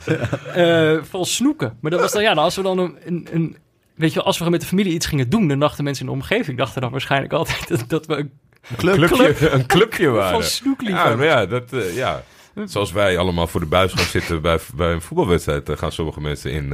eh 0.54 0.96
vol 1.02 1.24
snoeken. 1.24 1.76
Maar 1.80 1.90
dat 1.90 2.00
was 2.00 2.12
dan, 2.12 2.22
ja, 2.22 2.32
als 2.32 2.56
we 2.56 2.62
dan 2.62 2.78
een, 2.78 2.96
een, 3.04 3.28
een- 3.32 3.56
Weet 3.94 4.08
je, 4.08 4.14
wel, 4.16 4.24
als 4.24 4.38
we 4.38 4.50
met 4.50 4.60
de 4.60 4.66
familie 4.66 4.92
iets 4.92 5.06
gingen 5.06 5.30
doen, 5.30 5.48
dan 5.48 5.58
dachten 5.58 5.84
mensen 5.84 6.04
in 6.06 6.10
de 6.12 6.16
omgeving, 6.18 6.58
dachten 6.58 6.80
dan 6.80 6.90
waarschijnlijk 6.90 7.32
altijd 7.32 7.68
dat, 7.68 7.84
dat 7.88 8.06
we 8.06 8.14
een 8.16 8.30
Club. 8.76 8.94
Clubje, 9.10 9.50
een 9.50 9.66
clubje 9.66 10.04
van 10.12 10.14
waren. 10.14 10.44
snoek 10.44 10.80
Ja, 10.80 10.86
liever. 10.88 11.16
maar 11.16 11.26
ja, 11.26 11.46
dat, 11.46 11.72
eh, 11.72 11.94
ja. 11.96 12.22
Zoals 12.64 12.92
wij 12.92 13.18
allemaal 13.18 13.46
voor 13.46 13.60
de 13.60 13.66
buis 13.66 13.92
gaan 13.92 14.04
zitten 14.04 14.42
bij, 14.42 14.58
bij 14.74 14.92
een 14.92 15.00
voetbalwedstrijd, 15.02 15.68
eh, 15.68 15.76
gaan 15.76 15.92
sommige 15.92 16.20
mensen 16.20 16.50
in 16.52 16.72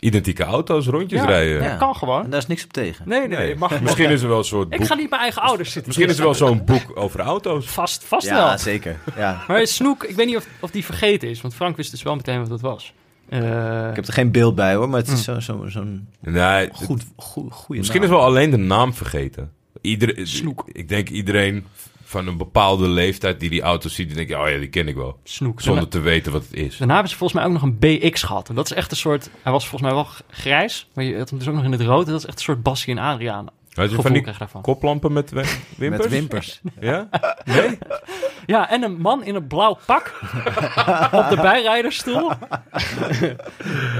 identieke 0.00 0.44
auto's 0.44 0.86
rondjes 0.86 1.20
Ja, 1.20 1.26
rijden. 1.26 1.62
ja, 1.62 1.76
kan 1.76 1.96
gewoon. 1.96 2.24
En 2.24 2.30
daar 2.30 2.40
is 2.40 2.46
niks 2.46 2.64
op 2.64 2.72
tegen. 2.72 3.08
Nee, 3.08 3.28
nee, 3.28 3.38
nee. 3.38 3.56
Mag, 3.56 3.80
Misschien 3.80 4.10
is 4.10 4.22
er 4.22 4.28
wel 4.28 4.38
een 4.38 4.44
soort 4.44 4.72
Ik 4.72 4.78
boek. 4.78 4.86
ga 4.86 4.94
niet 4.94 5.10
mijn 5.10 5.22
eigen 5.22 5.42
ouders 5.42 5.68
zitten. 5.72 5.86
Misschien 5.86 6.08
is 6.10 6.18
er 6.18 6.24
wel 6.24 6.34
zo'n 6.34 6.64
boek 6.64 6.92
over 6.94 7.20
auto's. 7.20 7.66
Vast, 7.66 8.04
vast 8.04 8.26
Ja, 8.26 8.48
wel. 8.48 8.58
zeker. 8.58 8.98
Ja. 9.16 9.42
Maar 9.48 9.66
Snoek, 9.66 10.04
ik 10.04 10.16
weet 10.16 10.26
niet 10.26 10.36
of, 10.36 10.46
of 10.60 10.70
die 10.70 10.84
vergeten 10.84 11.28
is. 11.28 11.40
Want 11.40 11.54
Frank 11.54 11.76
wist 11.76 11.90
dus 11.90 12.02
wel 12.02 12.16
meteen 12.16 12.38
wat 12.40 12.48
dat 12.48 12.60
was. 12.60 12.92
Eh, 13.28 13.38
Ik 13.90 13.96
heb 13.96 14.06
er 14.06 14.12
geen 14.12 14.30
beeld 14.32 14.54
bij 14.54 14.74
hoor, 14.74 14.88
maar 14.88 15.00
het 15.00 15.08
is 15.08 15.26
Hm. 15.26 15.32
zo- 15.32 15.40
zo- 15.40 15.68
zo'n 15.68 16.08
Nee, 16.20 16.68
goed, 16.72 17.02
goed, 17.16 17.52
goede 17.52 17.80
misschien 17.80 18.02
is 18.02 18.08
wel 18.08 18.22
alleen 18.22 18.50
de 18.50 18.56
naam 18.56 18.94
vergeten. 18.94 19.52
Iedereen, 19.80 20.26
Snoek. 20.26 20.64
Ik 20.72 20.88
denk 20.88 21.08
iedereen 21.08 21.66
van 22.10 22.26
een 22.26 22.36
bepaalde 22.36 22.88
leeftijd 22.88 23.40
die 23.40 23.50
die 23.50 23.62
auto's 23.62 23.94
ziet, 23.94 24.06
die 24.06 24.16
denkt, 24.16 24.34
oh 24.34 24.48
ja, 24.48 24.58
die 24.58 24.68
ken 24.68 24.88
ik 24.88 24.94
wel. 24.94 25.18
Snoek. 25.24 25.60
Zonder 25.60 25.88
te 25.88 26.00
weten 26.00 26.32
wat 26.32 26.42
het 26.42 26.52
is. 26.52 26.76
Daarna 26.76 26.92
hebben 26.92 27.10
ze 27.10 27.16
volgens 27.18 27.38
mij 27.40 27.48
ook 27.48 27.60
nog 27.60 27.62
een 27.62 27.78
BX 27.78 28.22
gehad. 28.22 28.48
En 28.48 28.54
dat 28.54 28.64
is 28.64 28.72
echt 28.72 28.90
een 28.90 28.96
soort... 28.96 29.30
Hij 29.42 29.52
was 29.52 29.68
volgens 29.68 29.90
mij 29.90 30.02
wel 30.02 30.08
grijs. 30.30 30.88
Maar 30.94 31.04
je 31.04 31.18
had 31.18 31.30
hem 31.30 31.38
dus 31.38 31.48
ook 31.48 31.54
nog 31.54 31.64
in 31.64 31.72
het 31.72 31.80
rood. 31.80 32.06
En 32.06 32.12
dat 32.12 32.20
is 32.20 32.26
echt 32.26 32.36
een 32.36 32.44
soort 32.44 32.62
Bassie 32.62 32.96
en 32.96 33.02
Adriaan. 33.02 33.46
Had 33.72 33.90
je 33.90 33.96
van 34.02 34.12
die 34.12 34.26
je 34.26 34.60
koplampen 34.62 35.12
met 35.12 35.30
wimpers? 35.30 35.58
met 35.76 36.08
wimpers. 36.08 36.60
Ja? 36.80 37.08
Nee? 37.44 37.78
Ja, 38.46 38.70
en 38.70 38.82
een 38.82 39.00
man 39.00 39.24
in 39.24 39.34
een 39.34 39.46
blauw 39.46 39.78
pak. 39.86 40.14
op 41.20 41.28
de 41.30 41.38
bijrijdersstoel. 41.40 42.30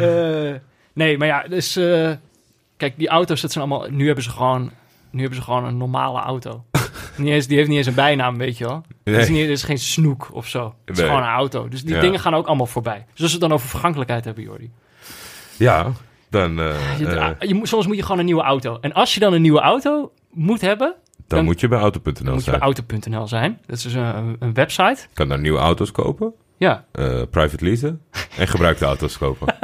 Eh, 0.01 0.55
nee, 0.93 1.19
maar 1.19 1.27
ja, 1.27 1.43
dus... 1.49 1.77
eh, 1.77 2.11
kijk, 2.77 2.99
die 2.99 3.09
auto's, 3.09 3.41
dat 3.41 3.53
zijn 3.53 3.65
allemaal... 3.65 3.91
Nu 3.91 4.07
hebben 4.07 4.25
ze 4.25 4.31
gewoon... 4.31 4.71
Nu 5.11 5.21
hebben 5.21 5.39
ze 5.39 5.45
gewoon 5.45 5.65
een 5.65 5.77
normale 5.77 6.21
auto. 6.21 6.65
Niet 7.21 7.33
eens, 7.33 7.47
die 7.47 7.57
heeft 7.57 7.69
niet 7.69 7.79
eens 7.79 7.87
een 7.87 7.95
bijnaam, 7.95 8.39
weet 8.39 8.59
je 8.59 8.65
wel. 8.65 8.83
Het 9.05 9.17
is, 9.17 9.29
niet, 9.29 9.41
het 9.41 9.51
is 9.51 9.63
geen 9.63 9.79
snoek 9.79 10.29
of 10.33 10.47
zo. 10.49 10.75
Het 10.85 10.99
is 10.99 11.05
gewoon 11.05 11.23
een 11.23 11.29
auto. 11.29 11.69
Dus 11.69 11.83
die 11.85 11.95
Ja. 11.95 12.01
dingen 12.01 12.21
gaan 12.21 12.35
ook 12.35 12.47
allemaal 12.47 12.67
voorbij. 12.67 13.05
Dus 13.13 13.23
als 13.23 13.27
we 13.33 13.39
het 13.39 13.41
dan 13.41 13.53
over 13.53 13.69
vergankelijkheid 13.69 14.25
hebben, 14.25 14.45
Jordi. 14.45 14.71
Ja, 15.57 15.93
dan, 16.31 16.61
eh, 16.61 16.99
Je, 16.99 17.07
eh, 17.07 17.31
je 17.49 17.55
moet, 17.55 17.69
soms 17.69 17.87
moet 17.87 17.97
je 17.97 18.03
gewoon 18.03 18.19
een 18.19 18.25
nieuwe 18.25 18.43
auto. 18.43 18.79
En 18.81 18.93
als 18.93 19.15
je 19.15 19.21
dan 19.21 19.33
een 19.33 19.43
nieuwe 19.43 19.61
auto 19.61 20.13
moet 20.33 20.61
hebben, 20.61 20.95
dan, 21.17 21.39
dan 21.39 21.45
moet 21.45 21.61
je 21.61 21.69
bij 21.69 21.79
auto.nl 21.79 22.13
dan 22.25 22.25
moet 22.35 22.45
je 22.45 22.51
zijn. 22.51 22.59
bij 22.59 22.67
auto.nl 22.67 23.27
zijn. 23.29 23.59
Dat 23.67 23.77
is 23.77 23.83
dus 23.83 23.93
een, 23.93 24.37
een 24.39 24.55
website. 24.55 25.01
Je 25.01 25.15
kan 25.15 25.29
daar 25.29 25.41
nieuwe 25.41 25.59
auto's 25.59 25.93
kopen, 25.93 26.33
Ja. 26.57 26.85
eh, 26.93 27.23
private 27.31 27.65
leasen 27.65 28.03
en 28.39 28.49
gebruikte 28.49 28.85
auto's 28.85 29.19
kopen. 29.19 29.47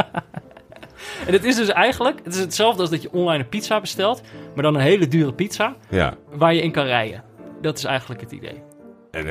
En 1.26 1.32
het 1.32 1.44
is 1.44 1.56
dus 1.56 1.68
eigenlijk, 1.68 2.20
het 2.24 2.34
is 2.34 2.40
hetzelfde 2.40 2.80
als 2.80 2.90
dat 2.90 3.02
je 3.02 3.12
online 3.12 3.42
een 3.42 3.48
pizza 3.48 3.80
bestelt, 3.80 4.22
maar 4.54 4.62
dan 4.62 4.74
een 4.74 4.80
hele 4.80 5.08
dure 5.08 5.32
pizza 5.32 5.74
Ja. 5.90 6.14
waar 6.32 6.54
je 6.54 6.62
in 6.62 6.70
kan 6.72 6.84
rijden. 6.84 7.22
Dat 7.62 7.78
is 7.78 7.84
eigenlijk 7.84 8.20
het 8.20 8.32
idee. 8.32 8.62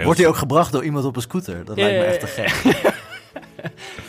Wordt 0.04 0.20
hij 0.20 0.28
ook 0.28 0.36
gebracht 0.36 0.72
door 0.72 0.84
iemand 0.84 1.06
op 1.06 1.16
een 1.16 1.22
scooter? 1.22 1.66
Dat 1.66 1.78
lijkt 1.78 1.98
me 2.00 2.04
echt 2.04 2.20
te 2.20 2.28
gek. 2.28 2.54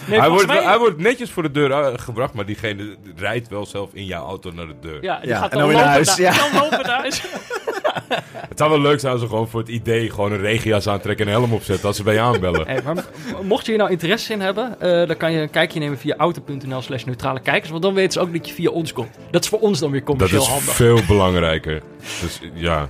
Nee, 0.07 0.21
hij, 0.21 0.29
wordt, 0.31 0.47
mij- 0.47 0.63
hij 0.65 0.79
wordt 0.79 0.99
netjes 0.99 1.31
voor 1.31 1.43
de 1.43 1.51
deur 1.51 1.71
eh, 1.71 1.93
gebracht, 1.97 2.35
maar 2.35 2.47
diegene 2.47 2.97
rijdt 3.17 3.49
wel 3.49 3.67
zelf 3.67 3.91
in 3.93 4.05
jouw 4.05 4.27
auto 4.27 4.51
naar 4.51 4.67
de 4.67 4.75
deur. 4.81 5.03
Ja, 5.03 5.19
die 5.21 5.29
Ja, 5.29 5.39
gaat 5.39 5.53
en 5.53 5.59
dan, 5.59 5.69
dan 5.69 5.69
weer 5.69 5.87
naar 5.87 5.99
lopen 5.99 6.07
huis, 6.15 6.17
ja. 6.17 6.51
dan 6.51 6.61
lopen 6.63 6.87
naar 6.87 6.99
huis. 6.99 7.23
Het 8.49 8.59
zou 8.59 8.71
wel 8.71 8.81
leuk 8.81 9.01
zijn 9.01 9.13
als 9.13 9.21
ze 9.21 9.29
gewoon 9.29 9.49
voor 9.49 9.61
het 9.61 9.69
idee 9.69 10.11
gewoon 10.11 10.33
een 10.33 10.41
regenjas 10.41 10.89
aantrekken 10.89 11.27
en 11.27 11.33
een 11.33 11.39
helm 11.39 11.53
opzetten 11.53 11.87
als 11.87 11.97
ze 11.97 12.03
bij 12.03 12.15
je 12.15 12.21
aanbellen. 12.21 12.67
Hey, 12.69 12.83
maar 12.83 13.05
mocht 13.43 13.65
je 13.65 13.71
hier 13.71 13.81
nou 13.81 13.91
interesse 13.93 14.33
in 14.33 14.41
hebben, 14.41 14.81
eh, 14.81 15.07
dan 15.07 15.17
kan 15.17 15.33
je 15.33 15.41
een 15.41 15.51
kijkje 15.51 15.79
nemen 15.81 15.99
via 15.99 16.17
auto.nl 16.17 16.83
slash 16.83 17.05
neutrale 17.05 17.41
kijkers. 17.41 17.71
Want 17.71 17.83
dan 17.83 17.95
weten 17.95 18.13
ze 18.13 18.21
ook 18.21 18.33
dat 18.33 18.49
je 18.49 18.55
via 18.55 18.71
ons 18.71 18.93
komt. 18.93 19.17
Dat 19.31 19.43
is 19.43 19.49
voor 19.49 19.61
ons 19.61 19.79
dan 19.79 19.91
weer 19.91 20.01
Dat 20.01 20.09
commercieel 20.09 20.41
is 20.43 20.49
handig. 20.49 20.75
veel 20.75 21.01
belangrijker. 21.07 21.83
Dus 22.21 22.41
ja, 22.55 22.89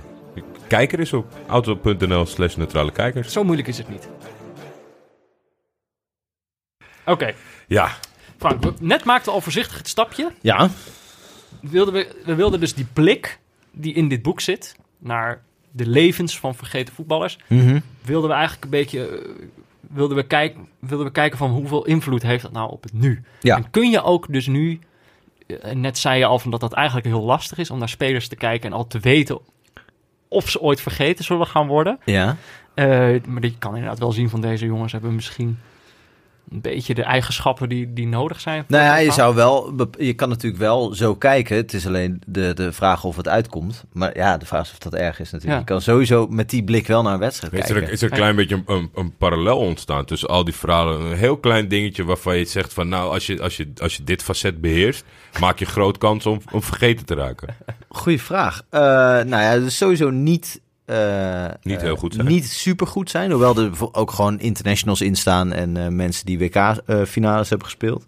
kijk 0.67 0.93
er 0.93 0.99
eens 0.99 1.13
op 1.13 1.33
auto.nl 1.47 2.25
slash 2.25 2.55
neutrale 2.55 2.91
kijkers. 2.91 3.31
Zo 3.33 3.43
moeilijk 3.43 3.67
is 3.67 3.77
het 3.77 3.89
niet. 3.89 4.07
Oké, 7.05 7.33
Ja, 7.67 7.91
Frank, 8.37 8.63
we- 8.63 8.73
net 8.79 9.03
maakten 9.03 9.25
we 9.25 9.31
al 9.31 9.41
voorzichtig 9.41 9.77
het 9.77 9.87
stapje. 9.87 10.31
Ja, 10.41 10.69
Wilden 11.61 11.93
we, 11.93 12.21
we 12.25 12.35
wilden 12.35 12.59
dus 12.59 12.73
die 12.73 12.87
blik 12.93 13.39
die 13.71 13.93
in 13.93 14.07
dit 14.07 14.21
boek 14.21 14.39
zit 14.41 14.75
naar 14.97 15.41
de 15.71 15.85
levens 15.87 16.39
van 16.39 16.55
vergeten 16.55 16.93
voetballers, 16.93 17.37
Mhm. 17.47 17.79
wilden 18.01 18.29
we 18.29 18.35
eigenlijk 18.35 18.63
een 18.63 18.69
beetje 18.69 19.07
eh, 19.07 19.29
wilden 19.79 20.17
we, 20.17 20.23
kijken, 20.23 20.67
wilden 20.79 21.05
we 21.07 21.11
kijken 21.11 21.37
van 21.37 21.49
hoeveel 21.51 21.85
invloed 21.85 22.21
heeft 22.21 22.41
dat 22.43 22.51
nou 22.51 22.71
op 22.71 22.83
het 22.83 22.93
nu. 22.93 23.23
Ja. 23.41 23.55
En 23.55 23.69
kun 23.69 23.89
je 23.89 24.01
ook 24.03 24.31
dus 24.33 24.47
nu, 24.47 24.79
eh, 25.47 25.71
net 25.73 25.97
zei 25.97 26.19
je 26.19 26.25
al 26.25 26.39
van 26.39 26.51
dat 26.51 26.59
dat 26.59 26.73
eigenlijk 26.73 27.07
heel 27.07 27.23
lastig 27.23 27.57
is 27.57 27.69
om 27.71 27.79
naar 27.79 27.89
spelers 27.89 28.27
te 28.27 28.35
kijken 28.35 28.69
en 28.71 28.77
al 28.77 28.87
te 28.87 28.99
weten 28.99 29.39
of 30.27 30.49
ze 30.49 30.61
ooit 30.61 30.81
vergeten 30.81 31.23
zullen 31.25 31.47
gaan 31.47 31.67
worden. 31.67 31.99
ja. 32.05 32.35
Eh, 32.73 32.85
maar 33.27 33.41
je 33.41 33.57
kan 33.59 33.73
inderdaad 33.73 33.99
wel 33.99 34.11
zien 34.11 34.29
van 34.29 34.41
deze 34.41 34.65
jongens 34.65 34.91
hebben 34.91 35.15
misschien 35.15 35.59
een 36.51 36.61
beetje 36.61 36.93
de 36.93 37.03
eigenschappen 37.03 37.69
die, 37.69 37.93
die 37.93 38.07
nodig 38.07 38.39
zijn. 38.39 38.63
voor 38.67 38.77
Nou 38.77 38.83
ja, 38.83 38.97
je 38.97 39.11
zou 39.11 39.35
wel, 39.35 39.73
je 39.97 40.13
kan 40.13 40.29
natuurlijk 40.29 40.61
wel 40.61 40.93
zo 40.93 41.15
kijken. 41.15 41.55
Het 41.55 41.73
is 41.73 41.87
alleen 41.87 42.21
de, 42.25 42.53
de 42.53 42.71
vraag 42.71 43.03
of 43.03 43.15
het 43.15 43.27
uitkomt. 43.27 43.83
Maar 43.91 44.17
ja, 44.17 44.37
de 44.37 44.45
vraag 44.45 44.65
is 44.65 44.71
of 44.71 44.77
dat 44.77 44.93
erg 44.93 45.19
is 45.19 45.31
natuurlijk. 45.31 45.53
Ja. 45.53 45.59
Je 45.59 45.65
kan 45.65 45.81
sowieso 45.81 46.27
met 46.27 46.49
die 46.49 46.63
blik 46.63 46.87
wel 46.87 47.01
naar 47.01 47.13
een 47.13 47.19
wedstrijd 47.19 47.53
is 47.53 47.59
er, 47.59 47.75
kijken. 47.75 47.91
is 47.91 48.01
er 48.01 48.11
een 48.11 48.17
klein 48.17 48.35
beetje 48.35 48.55
een, 48.55 48.75
een, 48.75 48.89
een 48.95 49.17
parallel 49.17 49.57
ontstaan 49.57 50.05
tussen 50.05 50.29
al 50.29 50.43
die 50.43 50.53
verhalen. 50.53 51.01
Een 51.01 51.17
heel 51.17 51.37
klein 51.37 51.67
dingetje 51.67 52.03
waarvan 52.03 52.37
je 52.37 52.45
zegt 52.45 52.73
van 52.73 52.87
nou, 52.87 53.11
als 53.11 53.25
je, 53.25 53.41
als 53.41 53.57
je, 53.57 53.71
als 53.81 53.97
je 53.97 54.03
dit 54.03 54.23
facet 54.23 54.61
beheerst, 54.61 55.05
maak 55.39 55.59
je 55.59 55.65
groot 55.65 55.97
kans 55.97 56.25
om, 56.25 56.41
om 56.51 56.63
vergeten 56.63 57.05
te 57.05 57.15
raken. 57.15 57.55
Goeie 57.87 58.21
vraag. 58.21 58.61
Eh, 58.69 58.81
nou 58.81 59.29
ja, 59.29 59.57
dus 59.57 59.77
sowieso 59.77 60.09
niet... 60.09 60.61
eh, 60.87 61.45
Niet 61.61 61.75
eh, 61.77 61.81
heel 61.83 61.95
goed 61.95 62.13
zijn. 62.13 62.27
Niet 62.27 62.45
super 62.49 62.87
goed 62.87 63.09
zijn. 63.09 63.31
Hoewel 63.31 63.55
er 63.57 63.71
ook 63.91 64.11
gewoon 64.11 64.39
internationals 64.39 65.01
in 65.01 65.15
staan 65.15 65.51
en 65.53 65.77
eh, 65.77 65.87
mensen 65.87 66.25
die 66.25 66.39
WK-finales 66.39 67.49
hebben 67.49 67.67
gespeeld. 67.67 68.05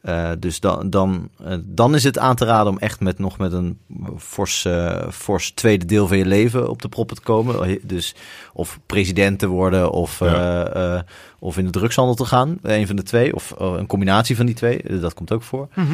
Eh, 0.00 0.30
dus 0.38 0.60
dan, 0.60 0.90
dan, 0.90 1.28
dan 1.64 1.94
is 1.94 2.04
het 2.04 2.18
aan 2.18 2.36
te 2.36 2.44
raden 2.44 2.72
om 2.72 2.78
echt 2.78 3.00
met 3.00 3.18
nog 3.18 3.38
met 3.38 3.52
een 3.52 3.78
fors, 4.18 4.66
fors 5.12 5.50
tweede 5.50 5.84
deel 5.84 6.06
van 6.08 6.18
je 6.18 6.26
leven 6.26 6.70
op 6.70 6.82
de 6.82 6.88
proppen 6.88 7.16
te 7.16 7.22
komen. 7.22 7.78
Dus 7.82 8.14
of 8.52 8.78
president 8.86 9.38
te 9.38 9.46
worden 9.46 9.90
of, 9.90 10.18
Ja. 10.18 10.64
eh, 10.66 10.94
eh, 10.96 11.02
of 11.38 11.58
in 11.58 11.64
de 11.64 11.70
drugshandel 11.70 12.14
te 12.14 12.24
gaan. 12.24 12.58
Een 12.62 12.86
van 12.86 12.96
de 12.96 13.02
twee. 13.02 13.34
Of 13.34 13.54
een 13.58 13.86
combinatie 13.86 14.36
van 14.36 14.46
die 14.46 14.54
twee. 14.54 14.98
Dat 15.00 15.14
komt 15.14 15.32
ook 15.32 15.42
voor. 15.42 15.68
Mhm. 15.74 15.86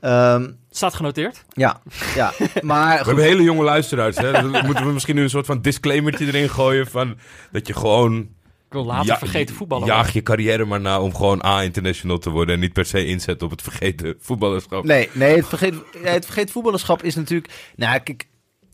Ehm, 0.00 0.50
Staat 0.76 0.94
genoteerd. 0.94 1.44
ja, 1.52 1.80
ja, 2.14 2.32
maar 2.62 2.98
We 2.98 3.04
hebben 3.04 3.24
hele 3.24 3.42
jonge 3.42 3.62
luisteraars. 3.64 4.16
Hè? 4.16 4.32
Dan 4.32 4.50
moeten 4.50 4.86
we 4.86 4.92
misschien 4.92 5.14
nu 5.14 5.22
een 5.22 5.30
soort 5.30 5.46
van 5.46 5.60
disclaimertje 5.62 6.26
erin 6.26 6.48
gooien 6.48 6.86
van 6.86 7.16
dat 7.52 7.66
je 7.66 7.74
gewoon 7.74 8.16
Ik 8.18 8.72
wil 8.72 8.84
later 8.84 9.06
Ja, 9.06 9.18
vergeten 9.18 9.54
voetballen. 9.54 9.86
jaag 9.86 10.12
je 10.12 10.22
carrière 10.22 10.64
maar 10.64 10.80
na 10.80 11.00
om 11.00 11.14
gewoon 11.14 11.44
A-international 11.44 12.18
te 12.18 12.30
worden 12.30 12.54
en 12.54 12.60
niet 12.60 12.72
per 12.72 12.84
se 12.84 13.06
inzet 13.06 13.42
op 13.42 13.50
het 13.50 13.62
vergeten 13.62 14.14
voetballerschap. 14.20 14.84
Nee, 14.84 15.08
nee 15.12 15.36
het, 15.36 15.46
vergeet, 15.46 15.74
ja, 16.02 16.10
het 16.10 16.24
vergeet 16.24 16.50
voetballerschap 16.50 17.02
is 17.02 17.14
natuurlijk... 17.14 17.52
Nou, 17.76 17.98
kijk, 17.98 18.26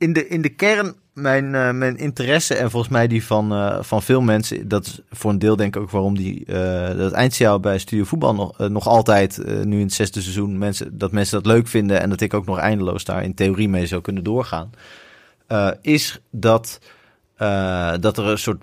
in 0.02 0.12
de, 0.12 0.28
in 0.28 0.42
de 0.42 0.48
kern, 0.48 0.94
mijn, 1.12 1.54
eh, 1.54 1.70
mijn 1.70 1.96
interesse 1.96 2.54
en 2.54 2.70
volgens 2.70 2.92
mij 2.92 3.06
die 3.06 3.24
van, 3.24 3.52
eh, 3.52 3.82
van 3.82 4.02
veel 4.02 4.20
mensen... 4.20 4.68
dat 4.68 4.86
is 4.86 5.00
voor 5.10 5.30
een 5.30 5.38
deel 5.38 5.56
denk 5.56 5.76
ik 5.76 5.82
ook 5.82 5.90
waarom 5.90 6.16
die, 6.16 6.44
eh, 6.44 6.96
dat 6.96 7.12
eindjaar 7.12 7.60
bij 7.60 7.78
Studio 7.78 8.04
Voetbal 8.04 8.34
nog, 8.34 8.58
nog 8.58 8.86
altijd... 8.86 9.40
nu 9.64 9.76
in 9.76 9.84
het 9.84 9.92
zesde 9.92 10.20
seizoen, 10.20 10.58
mensen, 10.58 10.98
dat 10.98 11.12
mensen 11.12 11.42
dat 11.42 11.52
leuk 11.52 11.66
vinden... 11.68 12.00
en 12.00 12.10
dat 12.10 12.20
ik 12.20 12.34
ook 12.34 12.46
nog 12.46 12.58
eindeloos 12.58 13.04
daar 13.04 13.24
in 13.24 13.34
theorie 13.34 13.68
mee 13.68 13.86
zou 13.86 14.00
kunnen 14.02 14.24
doorgaan... 14.24 14.70
is 15.80 16.20
dat, 16.30 16.78
dat 18.00 18.18
er 18.18 18.26
een 18.26 18.38
soort 18.38 18.62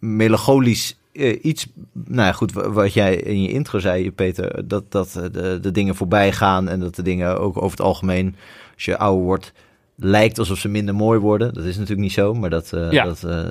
melancholisch 0.00 0.98
iets, 1.42 1.66
nou 1.92 2.26
ja, 2.26 2.32
goed, 2.32 2.52
wa- 2.52 2.70
wat 2.70 2.92
jij 2.92 3.16
in 3.16 3.42
je 3.42 3.50
intro 3.50 3.78
zei, 3.78 4.12
Peter, 4.12 4.68
dat, 4.68 4.92
dat 4.92 5.12
de, 5.32 5.58
de 5.60 5.70
dingen 5.70 5.94
voorbij 5.94 6.32
gaan 6.32 6.68
en 6.68 6.80
dat 6.80 6.94
de 6.94 7.02
dingen 7.02 7.40
ook 7.40 7.56
over 7.56 7.70
het 7.70 7.86
algemeen, 7.86 8.36
als 8.74 8.84
je 8.84 8.98
ouder 8.98 9.24
wordt, 9.24 9.52
lijkt 9.96 10.38
alsof 10.38 10.58
ze 10.58 10.68
minder 10.68 10.94
mooi 10.94 11.18
worden. 11.18 11.54
Dat 11.54 11.64
is 11.64 11.74
natuurlijk 11.74 12.00
niet 12.00 12.12
zo, 12.12 12.34
maar 12.34 12.50
dat, 12.50 12.72
eh, 12.72 12.90
Ja. 12.92 13.04
dat 13.04 13.24
eh, 13.24 13.44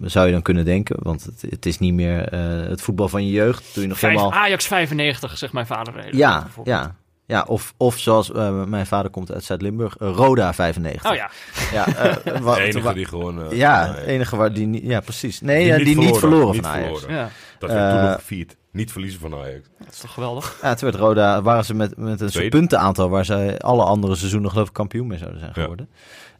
zou 0.00 0.26
je 0.26 0.32
dan 0.32 0.42
kunnen 0.42 0.64
denken, 0.64 0.96
want 1.02 1.24
het, 1.24 1.44
het 1.50 1.66
is 1.66 1.78
niet 1.78 1.94
meer 1.94 2.28
eh, 2.28 2.40
het 2.68 2.80
voetbal 2.82 3.08
van 3.08 3.24
je 3.26 3.30
jeugd. 3.32 3.72
Toen 3.72 3.82
je 3.82 3.88
nog 3.88 3.98
Vijf- 3.98 4.12
helemaal... 4.18 4.38
Ajax 4.40 4.66
95, 4.66 5.38
zegt 5.38 5.52
mijn 5.52 5.66
vader. 5.66 6.16
Ja, 6.16 6.46
ja. 6.64 6.94
Ja, 7.26 7.44
of, 7.46 7.74
of 7.76 7.98
zoals 7.98 8.32
eh, 8.32 8.64
mijn 8.64 8.86
vader 8.86 9.10
komt 9.10 9.32
uit 9.32 9.44
Zuid-Limburg, 9.44 9.94
Roda 9.98 10.54
95. 10.54 11.10
Oh 11.10 11.16
ja, 11.16 11.30
Ja, 11.72 11.86
eh, 11.86 12.40
wat- 12.40 12.56
De 12.56 12.62
enige 12.62 12.94
die 12.94 13.04
gewoon... 13.04 13.50
eh, 13.50 13.56
ja, 13.58 13.96
enige 13.96 14.36
waar 14.36 14.52
die 14.52 14.66
niet, 14.66 14.82
ja 14.82 15.00
precies. 15.00 15.40
Nee, 15.40 15.64
die 15.64 15.74
niet 15.74 15.84
die 15.84 15.96
niet 15.96 16.16
verloren 16.18 16.52
niet 16.54 16.66
van 16.66 16.70
Ajax. 16.74 17.00
verloren. 17.00 17.16
ja, 17.24 17.30
Dat 17.58 17.70
werd 17.70 17.90
toen 17.92 18.00
nog 18.02 18.14
gevierd. 18.14 18.56
Niet 18.78 18.92
verliezen 18.92 19.20
van 19.20 19.34
Ajax. 19.34 19.68
dat 19.78 19.92
is 19.92 19.98
toch 19.98 20.12
geweldig. 20.12 20.58
Ja, 20.62 20.74
toen 20.74 20.90
werd 20.90 21.02
Roda, 21.02 21.42
waren 21.42 21.64
ze 21.64 21.74
met, 21.74 21.96
met 21.96 22.20
een 22.20 22.30
soort 22.30 22.50
puntenaantal 22.50 23.08
waar 23.08 23.24
zij 23.24 23.58
alle 23.58 23.84
andere 23.84 24.14
seizoenen 24.14 24.50
geloof 24.50 24.66
ik 24.68 24.72
kampioen 24.72 25.06
mee 25.06 25.18
zouden 25.18 25.40
zijn 25.40 25.52
Ja. 25.54 25.60
geworden. 25.62 25.88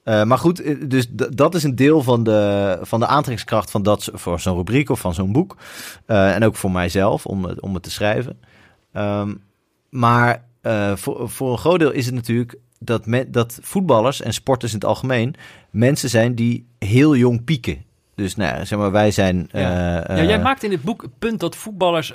Eh, 0.03 0.23
maar 0.25 0.39
goed, 0.39 0.61
eh, 0.61 0.77
dus 0.89 1.07
dat 1.11 1.55
is 1.55 1.63
een 1.63 1.75
deel 1.77 2.03
van 2.03 2.23
de, 2.23 2.79
van 2.83 3.01
de 3.01 3.07
aantrekkingskracht 3.07 3.71
van 3.71 3.83
dat, 3.83 4.11
voor 4.13 4.41
zo'n 4.41 4.57
rubriek 4.57 4.91
of 4.91 5.01
van 5.01 5.15
zo'n 5.15 5.33
boek. 5.33 5.57
Eh, 6.07 6.35
en 6.35 6.45
ook 6.45 6.57
voor 6.57 6.71
mijzelf 6.71 7.27
om, 7.27 7.45
het- 7.45 7.61
om 7.61 7.75
het 7.75 7.83
te 7.83 7.91
schrijven. 7.91 8.39
Ehm, 8.93 9.35
maar 9.91 10.45
eh, 10.61 10.97
voor, 10.97 11.31
voor 11.31 11.53
een 11.53 11.59
groot 11.59 11.79
deel 11.79 11.91
is 11.93 12.07
het 12.07 12.15
natuurlijk 12.15 12.55
dat, 12.79 13.07
me, 13.07 13.31
dat 13.31 13.59
voetballers 13.63 14.21
en 14.23 14.33
sporters 14.33 14.73
in 14.73 14.79
het 14.79 14.89
algemeen 14.89 15.35
mensen 15.71 16.09
zijn 16.09 16.35
die 16.35 16.67
heel 16.79 17.17
jong 17.17 17.45
pieken 17.45 17.85
Dus 18.15 18.37
nou, 18.37 18.57
ja, 18.57 18.65
zeg 18.65 18.79
maar, 18.79 18.91
wij 18.91 19.11
zijn... 19.11 19.49
Ja. 19.53 20.03
eh, 20.03 20.17
ja, 20.17 20.23
jij 20.25 20.41
maakt 20.41 20.63
in 20.63 20.71
dit 20.71 20.83
boek 20.83 21.03
het 21.03 21.19
punt 21.19 21.41
dat 21.41 21.57
voetballers 21.57 22.15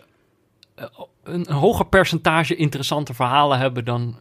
een, 1.23 1.49
een 1.49 1.55
hoger 1.55 1.86
percentage 1.86 2.55
interessante 2.55 3.13
verhalen 3.13 3.59
hebben 3.59 3.86
dan. 3.86 4.15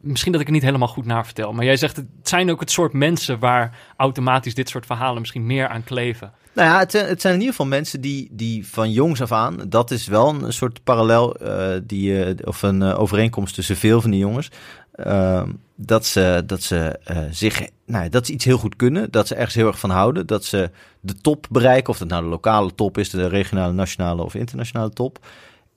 Misschien 0.00 0.32
dat 0.32 0.40
ik 0.40 0.46
het 0.46 0.54
niet 0.54 0.64
helemaal 0.64 0.88
goed 0.88 1.06
naar 1.06 1.24
vertel. 1.24 1.52
Maar 1.52 1.64
jij 1.64 1.76
zegt 1.76 1.96
het 1.96 2.06
zijn 2.22 2.50
ook 2.50 2.60
het 2.60 2.70
soort 2.70 2.92
mensen 2.92 3.38
waar 3.38 3.78
automatisch 3.96 4.54
dit 4.54 4.68
soort 4.68 4.86
verhalen 4.86 5.20
misschien 5.20 5.46
meer 5.46 5.68
aan 5.68 5.84
kleven. 5.84 6.32
Nou 6.54 6.68
ja, 6.68 6.78
het 6.78 6.90
zijn, 6.90 7.06
het 7.06 7.20
zijn 7.20 7.34
in 7.34 7.40
ieder 7.40 7.54
geval 7.54 7.70
mensen 7.70 8.00
die, 8.00 8.28
die 8.32 8.66
van 8.66 8.92
jongs 8.92 9.22
af 9.22 9.32
aan, 9.32 9.56
dat 9.68 9.90
is 9.90 10.06
wel 10.06 10.28
een 10.28 10.52
soort 10.52 10.84
parallel, 10.84 11.36
eh, 11.36 11.80
die, 11.82 12.24
eh, 12.24 12.34
of 12.44 12.62
een 12.62 12.82
eh, 12.82 13.00
overeenkomst 13.00 13.54
tussen 13.54 13.76
veel 13.76 14.00
van 14.00 14.10
die 14.10 14.20
jongens, 14.20 14.50
ehm, 14.92 15.50
dat 15.76 16.06
ze, 16.06 16.42
dat 16.46 16.62
ze 16.62 17.00
zich, 17.30 17.68
nou, 17.86 18.08
dat 18.08 18.26
ze 18.26 18.32
iets 18.32 18.44
heel 18.44 18.58
goed 18.58 18.76
kunnen, 18.76 19.10
dat 19.10 19.26
ze 19.26 19.34
ergens 19.34 19.54
heel 19.54 19.66
erg 19.66 19.78
van 19.78 19.90
houden, 19.90 20.26
dat 20.26 20.44
ze 20.44 20.70
de 21.00 21.14
top 21.14 21.46
bereiken, 21.50 21.92
of 21.92 21.98
dat 21.98 22.08
nou 22.08 22.22
de 22.22 22.28
lokale 22.28 22.74
top 22.74 22.98
is, 22.98 23.10
de 23.10 23.26
regionale, 23.26 23.72
nationale 23.72 24.22
of 24.22 24.34
internationale 24.34 24.90
top. 24.90 25.26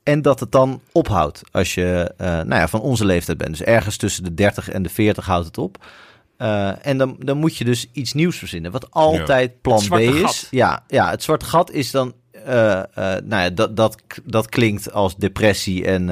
En 0.08 0.22
dat 0.22 0.40
het 0.40 0.52
dan 0.52 0.82
ophoudt 0.92 1.42
als 1.52 1.74
je 1.74 2.14
eh, 2.18 2.28
nou 2.28 2.56
ja, 2.56 2.68
van 2.68 2.82
onze 2.82 3.06
leeftijd 3.06 3.38
bent. 3.38 3.50
Dus 3.58 3.62
ergens 3.64 3.98
tussen 3.98 4.24
de 4.24 4.34
30 4.34 4.70
en 4.70 4.84
de 4.84 4.90
40 4.90 5.26
houdt 5.26 5.46
het 5.46 5.58
op. 5.58 5.86
Eh, 6.38 6.86
en 6.86 6.98
dan, 6.98 7.16
dan 7.20 7.38
moet 7.38 7.58
je 7.58 7.66
dus 7.66 7.90
iets 7.92 8.14
nieuws 8.14 8.38
verzinnen. 8.38 8.72
Wat 8.72 8.92
altijd 8.92 9.62
plan 9.62 9.84
B 9.90 9.94
is. 10.00 10.22
gat. 10.22 10.48
Ja, 10.52 10.84
ja, 10.88 11.10
het 11.10 11.24
zwarte 11.24 11.46
gat 11.46 11.72
is 11.72 11.92
dan. 11.92 12.14
eh, 12.46 12.84
nou 13.24 13.28
ja, 13.44 13.50
dat, 13.50 13.76
dat, 13.76 13.98
dat 14.24 14.50
klinkt 14.50 14.92
als 14.92 15.16
depressie 15.16 15.86
en, 15.86 16.10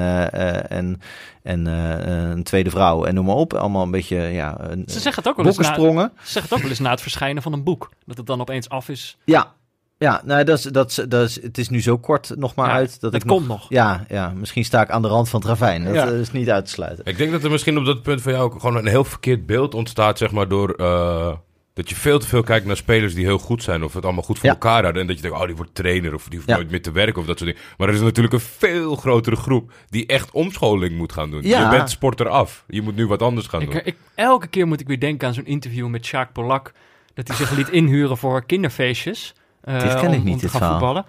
en, 0.68 1.00
en 1.42 1.66
een 1.66 2.42
tweede 2.42 2.70
vrouw 2.70 3.04
en 3.04 3.14
noem 3.14 3.24
maar 3.24 3.34
op. 3.34 3.54
Allemaal 3.54 3.82
een 3.82 3.90
beetje. 3.90 4.16
Ja, 4.16 4.56
een, 4.60 4.82
Ze 4.86 5.00
zeggen 5.00 5.22
het 5.22 5.28
ook 5.28 5.36
wel 5.36 5.46
eens 5.46 5.56
na, 5.56 5.74
ze 5.74 6.32
zeggen 6.32 6.42
het 6.42 6.52
ook 6.52 6.60
wel 6.60 6.70
eens 6.70 6.78
na 6.78 6.90
het 6.90 7.00
verschijnen 7.00 7.42
van 7.42 7.52
een 7.52 7.64
boek. 7.64 7.90
Dat 8.06 8.16
het 8.16 8.26
dan 8.26 8.40
opeens 8.40 8.68
af 8.68 8.88
is. 8.88 9.16
Ja, 9.24 9.54
ja 9.98 10.22
nou, 10.24 10.44
dat 10.44 10.58
is, 10.58 10.64
dat 10.64 10.88
is, 10.90 10.94
dat 11.08 11.28
is, 11.28 11.42
het 11.42 11.58
is 11.58 11.68
nu 11.68 11.82
zo 11.82 11.98
kort 11.98 12.32
nog 12.36 12.54
maar 12.54 12.68
Ja, 12.68 12.74
uit. 12.74 13.00
Dat 13.00 13.12
het 13.12 13.22
ik 13.22 13.28
komt 13.28 13.46
nog. 13.48 13.66
Ja, 13.68 14.04
ja, 14.08 14.32
misschien 14.36 14.64
sta 14.64 14.82
ik 14.82 14.90
aan 14.90 15.02
de 15.02 15.08
rand 15.08 15.28
van 15.28 15.40
het 15.40 15.48
ravijn. 15.48 15.84
Dat 15.84 15.94
Ja. 15.94 16.06
eh, 16.06 16.20
is 16.20 16.32
niet 16.32 16.50
uit 16.50 16.64
te 16.64 16.70
sluiten. 16.70 17.04
Ik 17.04 17.16
denk 17.18 17.32
dat 17.32 17.44
er 17.44 17.50
misschien 17.50 17.78
op 17.78 17.84
dat 17.84 18.02
punt 18.02 18.22
van 18.22 18.32
jou 18.32 18.44
ook 18.44 18.60
gewoon 18.60 18.76
een 18.76 18.86
heel 18.86 19.04
verkeerd 19.04 19.46
beeld 19.46 19.74
ontstaat, 19.74 20.18
zeg 20.18 20.30
maar, 20.30 20.48
door 20.48 20.70
eh, 20.70 21.32
dat 21.74 21.88
je 21.88 21.94
veel 21.94 22.18
te 22.18 22.26
veel 22.26 22.42
kijkt 22.42 22.66
naar 22.66 22.76
spelers 22.76 23.14
die 23.14 23.24
heel 23.24 23.38
goed 23.38 23.62
zijn 23.62 23.84
of 23.84 23.94
het 23.94 24.04
allemaal 24.04 24.22
goed 24.22 24.36
voor 24.38 24.46
Ja. 24.46 24.52
elkaar 24.52 24.82
hadden. 24.84 25.00
En 25.00 25.06
dat 25.06 25.16
je 25.16 25.22
denkt, 25.22 25.38
oh, 25.38 25.46
die 25.46 25.56
wordt 25.56 25.74
trainer 25.74 26.14
of 26.14 26.24
die 26.24 26.34
hoeft 26.36 26.48
Ja. 26.50 26.56
nooit 26.56 26.70
meer 26.70 26.82
te 26.82 26.92
werken 26.92 27.20
of 27.20 27.26
dat 27.26 27.38
soort 27.38 27.50
dingen. 27.50 27.66
Maar 27.78 27.88
er 27.88 27.94
is 27.94 28.00
natuurlijk 28.00 28.34
een 28.34 28.40
veel 28.40 28.96
grotere 28.96 29.36
groep 29.36 29.72
die 29.88 30.06
echt 30.06 30.30
omscholing 30.30 30.96
moet 30.96 31.12
gaan 31.12 31.30
doen. 31.30 31.42
Ja. 31.42 31.62
Je 31.70 31.76
bent 31.76 31.90
sporter 31.90 32.28
af. 32.28 32.64
Je 32.68 32.82
moet 32.82 32.96
nu 32.96 33.06
wat 33.06 33.22
anders 33.22 33.46
gaan 33.46 33.60
Ik, 33.62 33.70
doen. 33.72 33.80
ik, 33.84 33.96
elke 34.14 34.46
keer 34.46 34.66
moet 34.66 34.80
ik 34.80 34.86
weer 34.86 35.00
denken 35.00 35.28
aan 35.28 35.34
zo'n 35.34 35.46
interview 35.46 35.86
met 35.88 36.06
Jacques 36.06 36.32
Polak. 36.44 36.72
Dat 37.14 37.28
hij 37.28 37.36
zich 37.36 37.50
liet 37.50 37.68
inhuren 37.68 38.16
voor 38.16 38.44
kinderfeestjes. 38.46 39.34
Eh, 39.74 39.80
Dit 39.80 39.94
ken 39.94 40.12
ik 40.12 40.18
om, 40.18 40.24
niet, 40.24 40.32
om 40.34 40.40
te 40.40 40.40
dit 40.40 40.50
gaan 40.50 40.50
verhaal. 40.50 40.78
voetballen. 40.78 41.04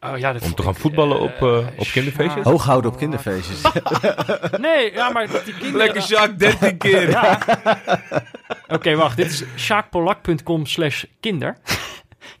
Oh, 0.00 0.18
ja, 0.18 0.32
dat 0.32 0.42
Om 0.42 0.54
te 0.54 0.62
gaan 0.62 0.72
ik, 0.72 0.78
voetballen 0.78 1.16
eh, 1.16 1.22
op, 1.22 1.42
eh, 1.42 1.66
op 1.78 1.86
kinderfeestjes? 1.92 2.44
Hooghouden 2.44 2.90
op 2.90 2.96
kinderfeestjes. 2.96 3.60
Nee, 4.60 4.92
ja, 4.92 5.10
maar 5.10 5.26
die 5.26 5.40
kinderen... 5.60 5.76
Lekker 5.76 6.02
Jacques, 6.02 6.38
13 6.38 6.76
keer. 6.76 7.10
Ja. 7.10 7.38
Oké, 8.76 8.94
wacht. 8.96 9.16
Dit 9.16 9.30
is 9.30 9.44
sjaakpolak.com 9.56 10.66
slash 10.66 11.04
kinder. 11.20 11.56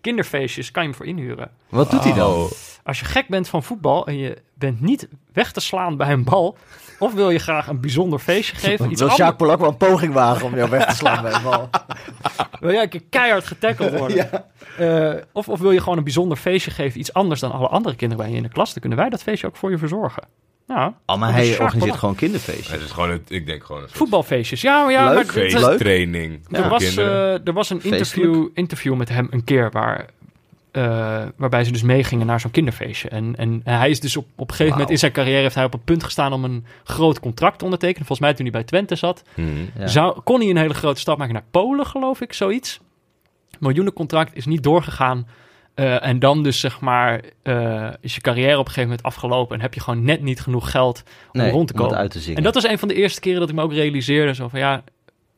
Kinderfeestjes 0.00 0.70
kan 0.70 0.82
je 0.82 0.88
hem 0.88 0.96
voor 0.98 1.06
inhuren. 1.06 1.50
Wat 1.68 1.90
doet 1.90 2.04
hij 2.04 2.12
dan? 2.14 2.32
Oh. 2.32 2.50
Als 2.84 2.98
je 3.00 3.04
gek 3.04 3.28
bent 3.28 3.48
van 3.48 3.62
voetbal 3.62 4.06
en 4.06 4.16
je 4.16 4.36
bent 4.54 4.80
niet 4.80 5.08
weg 5.32 5.52
te 5.52 5.60
slaan 5.60 5.96
bij 5.96 6.12
een 6.12 6.24
bal... 6.24 6.56
of 6.98 7.14
wil 7.14 7.30
je 7.30 7.38
graag 7.38 7.68
een 7.68 7.80
bijzonder 7.80 8.18
feestje 8.18 8.56
geven... 8.56 8.90
Iets 8.90 9.00
Wil 9.00 9.08
Jacques 9.08 9.36
Polak 9.36 9.58
wel 9.58 9.68
een 9.68 9.76
poging 9.76 10.12
wagen 10.12 10.46
om 10.46 10.56
jou 10.56 10.70
weg 10.70 10.86
te 10.86 10.94
slaan 10.96 11.22
bij 11.22 11.32
een 11.32 11.42
bal? 11.42 11.70
wil 12.60 12.72
jij 12.72 12.82
een 12.82 12.88
keer 12.88 13.02
keihard 13.10 13.46
getackeld 13.46 13.90
worden... 13.98 14.44
Eh, 14.78 15.22
of, 15.32 15.48
of 15.48 15.60
wil 15.60 15.70
je 15.70 15.80
gewoon 15.80 15.98
een 15.98 16.04
bijzonder 16.04 16.36
feestje 16.36 16.70
geven... 16.70 17.00
iets 17.00 17.12
anders 17.12 17.40
dan 17.40 17.52
alle 17.52 17.68
andere 17.68 17.96
kinderen 17.96 18.24
bij 18.24 18.32
je 18.32 18.38
in 18.38 18.42
de 18.46 18.52
klas... 18.52 18.72
dan 18.72 18.80
kunnen 18.80 18.98
wij 18.98 19.08
dat 19.08 19.22
feestje 19.22 19.46
ook 19.46 19.56
voor 19.56 19.70
je 19.70 19.78
verzorgen. 19.78 20.22
Nou, 20.66 20.92
Oh, 21.06 21.18
maar 21.18 21.28
is 21.28 21.34
hij 21.34 21.50
organiseert 21.50 21.78
Polak. 21.78 21.98
gewoon 21.98 22.14
kinderfeestjes. 22.14 22.70
Het 22.70 22.80
is 22.80 22.90
gewoon, 22.90 23.10
een, 23.10 23.22
ik 23.28 23.46
denk 23.46 23.64
gewoon 23.64 23.82
een 23.82 23.88
soort 23.88 23.98
Voetbalfeestjes. 23.98 24.60
Ja, 24.60 24.82
maar 24.82 24.92
ja, 24.92 25.08
Leuk, 25.08 25.14
maar 25.14 25.34
feest. 25.34 25.58
feesttraining 25.58 26.40
Er 26.50 26.68
was, 26.68 26.96
eh, 26.96 27.46
er 27.46 27.52
was 27.52 27.70
een 27.70 27.82
interview, 27.82 28.48
interview 28.54 28.94
met 28.94 29.08
hem 29.08 29.26
een 29.30 29.44
keer 29.44 29.70
waar, 29.70 30.06
eh, 30.76 31.22
waarbij 31.36 31.64
ze 31.64 31.72
dus 31.72 31.82
meegingen 31.82 32.26
naar 32.26 32.40
zo'n 32.40 32.50
kinderfeestje. 32.50 33.08
En, 33.08 33.36
en 33.36 33.60
hij 33.64 33.90
is 33.90 34.00
dus 34.00 34.16
op, 34.16 34.26
op 34.36 34.48
een 34.48 34.54
gegeven 34.54 34.72
moment 34.72 34.90
in 34.90 34.98
zijn 34.98 35.12
carrière 35.12 35.40
heeft 35.40 35.54
hij 35.54 35.64
op 35.64 35.72
het 35.72 35.84
punt 35.84 36.04
gestaan 36.04 36.32
om 36.32 36.44
een 36.44 36.64
groot 36.84 37.20
contract 37.20 37.58
te 37.58 37.64
ondertekenen. 37.64 38.06
Volgens 38.06 38.28
mij 38.28 38.36
toen 38.36 38.44
hij 38.44 38.52
bij 38.52 38.64
Twente 38.64 38.94
zat. 38.94 39.22
Ja. 39.78 39.86
zou, 39.86 40.20
kon 40.20 40.40
hij 40.40 40.50
een 40.50 40.56
hele 40.56 40.74
grote 40.74 41.00
stap 41.00 41.18
maken 41.18 41.34
naar 41.34 41.44
Polen, 41.50 41.86
geloof 41.86 42.20
ik, 42.20 42.32
zoiets. 42.32 42.80
Miljoenencontract 43.58 44.36
is 44.36 44.46
niet 44.46 44.62
doorgegaan. 44.62 45.26
Eh, 45.74 46.06
en 46.06 46.18
dan 46.18 46.42
dus 46.42 46.60
zeg 46.60 46.80
maar 46.80 47.20
eh, 47.42 47.88
is 48.00 48.14
je 48.14 48.20
carrière 48.20 48.52
op 48.52 48.58
een 48.58 48.72
gegeven 48.72 48.88
moment 48.88 49.02
afgelopen 49.02 49.56
en 49.56 49.62
heb 49.62 49.74
je 49.74 49.80
gewoon 49.80 50.04
net 50.04 50.22
niet 50.22 50.40
genoeg 50.40 50.70
geld 50.70 51.02
om 51.32 51.40
Nee, 51.40 51.50
rond 51.50 51.68
te 51.68 51.74
om 51.74 51.80
komen. 51.80 51.96
uit 51.96 52.10
te. 52.10 52.34
En 52.34 52.42
dat 52.42 52.54
was 52.54 52.64
een 52.64 52.78
van 52.78 52.88
de 52.88 52.94
eerste 52.94 53.20
keren 53.20 53.40
dat 53.40 53.48
ik 53.48 53.54
me 53.54 53.62
ook 53.62 53.72
realiseerde 53.72 54.34
zo 54.34 54.48
van 54.48 54.58
ja, 54.58 54.82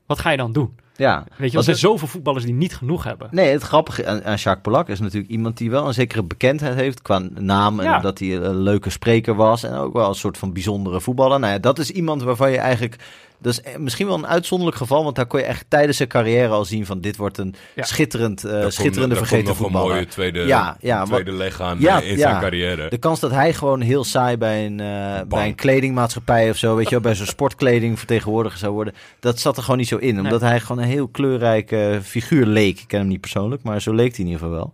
wat 0.06 0.18
ga 0.18 0.30
je 0.30 0.36
dan 0.36 0.52
doen? 0.52 0.78
Ja. 0.98 1.24
Weet 1.36 1.50
je, 1.50 1.56
er 1.56 1.62
zijn 1.64 1.76
het- 1.76 1.84
zoveel 1.84 2.08
voetballers 2.08 2.44
die 2.44 2.54
niet 2.54 2.76
genoeg 2.76 3.04
hebben. 3.04 3.28
Nee, 3.30 3.52
het 3.52 3.62
grappige 3.62 4.06
aan, 4.06 4.24
aan 4.24 4.34
Jacques 4.34 4.60
Polak 4.62 4.88
is 4.88 5.00
natuurlijk 5.00 5.30
iemand 5.30 5.56
die 5.56 5.70
wel 5.70 5.86
een 5.86 5.94
zekere 5.94 6.22
bekendheid 6.22 6.74
heeft 6.74 7.02
qua 7.02 7.22
naam. 7.34 7.78
En 7.80 7.84
Ja. 7.84 7.98
dat 8.00 8.18
hij 8.18 8.36
een 8.36 8.56
leuke 8.62 8.90
spreker 8.90 9.34
was. 9.34 9.62
En 9.62 9.74
ook 9.74 9.92
wel 9.92 10.08
een 10.08 10.14
soort 10.14 10.38
van 10.38 10.52
bijzondere 10.52 11.00
voetballer. 11.00 11.40
Nou 11.40 11.52
ja, 11.52 11.58
dat 11.58 11.78
is 11.78 11.90
iemand 11.90 12.22
waarvan 12.22 12.50
je 12.50 12.58
eigenlijk... 12.58 12.96
Dat 13.40 13.52
is 13.52 13.60
eh, 13.62 13.76
misschien 13.76 14.06
wel 14.06 14.16
een 14.16 14.26
uitzonderlijk 14.26 14.78
geval. 14.78 15.04
Want 15.04 15.16
daar 15.16 15.26
kon 15.26 15.40
je 15.40 15.46
echt 15.46 15.64
tijdens 15.68 15.96
zijn 15.96 16.08
carrière 16.08 16.48
al 16.48 16.64
zien 16.64 16.86
van... 16.86 17.00
Dit 17.00 17.16
wordt 17.16 17.38
een 17.38 17.54
Ja. 17.74 17.84
schitterend, 17.84 18.44
eh, 18.44 18.50
Daar 18.50 18.60
komt- 18.60 18.72
schitterende 18.72 19.14
daar 19.14 19.26
vergeten 19.26 19.46
nog 19.48 19.56
voetballer. 19.56 19.86
een 19.90 19.94
mooie 19.94 20.06
tweede, 20.06 20.40
Ja, 20.40 20.76
ja, 20.80 21.04
tweede 21.04 21.32
leg 21.32 21.60
aan 21.60 21.76
Ja, 21.80 22.02
eh, 22.02 22.10
in 22.10 22.16
ja. 22.16 22.28
zijn 22.30 22.40
carrière. 22.40 22.88
De 22.88 22.98
kans 22.98 23.20
dat 23.20 23.30
hij 23.30 23.52
gewoon 23.54 23.80
heel 23.80 24.04
saai 24.04 24.36
bij 24.36 24.66
een, 24.66 24.80
eh, 24.80 25.20
bij 25.28 25.46
een 25.46 25.54
kledingmaatschappij 25.54 26.50
of 26.50 26.56
zo, 26.56 26.74
weet 26.76 26.84
je 26.84 26.90
wel, 26.90 27.00
bij 27.00 27.14
zo'n 27.14 27.26
sportkleding 27.26 27.98
vertegenwoordiger 27.98 28.58
zou 28.58 28.72
worden, 28.72 28.94
dat 29.20 29.38
zat 29.40 29.56
er 29.56 29.62
gewoon 29.62 29.78
niet 29.78 29.88
zo 29.88 29.96
in. 29.96 30.18
Omdat 30.20 30.40
hij 30.40 30.60
gewoon 30.60 30.82
een 30.82 30.88
heel 30.88 31.08
kleurrijke 31.08 32.00
figuur 32.02 32.46
leek. 32.46 32.80
Ik 32.80 32.88
ken 32.88 32.98
hem 32.98 33.08
niet 33.08 33.20
persoonlijk, 33.20 33.62
maar 33.62 33.80
zo 33.82 33.92
leek 33.94 34.10
hij 34.16 34.24
in 34.24 34.30
ieder 34.30 34.40
geval 34.40 34.54
wel. 34.56 34.72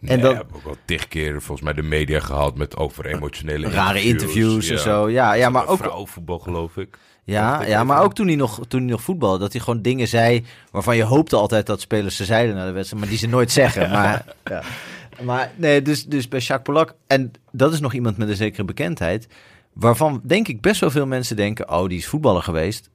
En 0.00 0.20
dan- 0.20 0.36
heb 0.36 0.46
ook 0.54 0.64
wel 0.64 0.76
tig 0.84 1.08
keer 1.08 1.42
volgens 1.42 1.60
mij 1.60 1.72
de 1.72 1.82
media 1.82 2.20
gehaald 2.20 2.56
met 2.56 2.76
over 2.76 3.06
emotionele 3.06 3.68
Rare 3.70 4.02
interviews 4.02 4.68
en 4.68 4.78
zo. 4.78 5.10
Ja, 5.10 5.32
ja 5.32 5.48
maar 5.48 5.66
ook, 5.66 5.78
Vrouwenvoetbal 5.78 6.38
geloof 6.38 6.76
ik. 6.76 6.98
ja, 7.24 7.62
ja, 7.62 7.84
maar 7.84 8.02
ook 8.02 8.14
toen 8.14 8.26
hij, 8.26 8.36
nog, 8.36 8.60
toen 8.68 8.80
hij 8.80 8.90
nog 8.90 9.02
voetbalde, 9.02 9.38
dat 9.38 9.52
hij 9.52 9.60
gewoon 9.60 9.82
dingen 9.82 10.08
zei 10.08 10.44
waarvan 10.70 10.96
je 10.96 11.02
hoopte 11.02 11.36
altijd 11.36 11.66
dat 11.66 11.80
spelers 11.80 12.16
ze 12.16 12.24
zeiden 12.24 12.54
na 12.54 12.66
de 12.66 12.72
wedstrijd, 12.72 13.02
maar 13.02 13.10
die 13.10 13.20
ze 13.20 13.28
nooit 13.28 13.50
zeggen. 13.52 13.90
Maar, 13.96 14.24
ja. 14.44 14.62
maar 15.22 15.50
nee, 15.56 15.82
dus, 15.82 16.04
dus 16.04 16.28
bij 16.28 16.40
Jacques 16.40 16.62
Polak, 16.74 16.94
en 17.06 17.32
dat 17.52 17.72
is 17.72 17.80
nog 17.80 17.92
iemand 17.94 18.16
met 18.16 18.28
een 18.28 18.36
zekere 18.36 18.64
bekendheid, 18.64 19.28
waarvan 19.72 20.20
denk 20.24 20.48
ik 20.48 20.60
best 20.60 20.80
wel 20.80 20.90
veel 20.90 21.06
mensen 21.06 21.36
denken, 21.36 21.70
oh, 21.70 21.88
die 21.88 21.98
is 21.98 22.06
voetballer 22.06 22.42
geweest. 22.42 22.90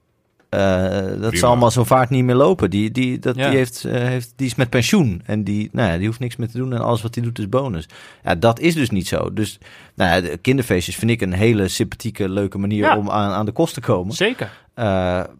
Eh, 0.51 0.91
dat 0.91 1.17
Prima. 1.19 1.35
zal 1.37 1.49
allemaal 1.49 1.71
zo 1.71 1.83
vaart 1.83 2.09
niet 2.09 2.23
meer 2.23 2.35
lopen. 2.35 2.69
Die, 2.69 2.91
die, 2.91 3.19
dat, 3.19 3.35
Ja. 3.35 3.49
die, 3.49 3.57
heeft, 3.57 3.83
eh, 3.85 3.93
heeft, 3.93 4.33
die 4.35 4.47
is 4.47 4.55
met 4.55 4.69
pensioen. 4.69 5.21
En 5.25 5.43
die, 5.43 5.69
nou 5.71 5.91
ja, 5.91 5.97
die 5.97 6.07
hoeft 6.07 6.19
niks 6.19 6.35
meer 6.35 6.49
te 6.49 6.57
doen. 6.57 6.73
En 6.73 6.81
alles 6.81 7.01
wat 7.01 7.15
hij 7.15 7.23
doet 7.23 7.39
is 7.39 7.49
bonus. 7.49 7.85
Ja, 8.23 8.35
dat 8.35 8.59
is 8.59 8.73
dus 8.73 8.89
niet 8.89 9.07
zo. 9.07 9.33
Dus 9.33 9.57
nou 9.95 10.11
ja, 10.15 10.29
de 10.29 10.37
kinderfeestjes 10.37 10.95
vind 10.95 11.11
ik 11.11 11.21
een 11.21 11.33
hele 11.33 11.67
sympathieke, 11.67 12.29
leuke 12.29 12.57
manier 12.57 12.83
Ja. 12.83 12.97
om 12.97 13.09
aan, 13.09 13.31
aan 13.31 13.45
de 13.45 13.51
kost 13.51 13.73
te 13.73 13.81
komen. 13.81 14.13
Zeker. 14.15 14.51
Eh, 14.74 14.86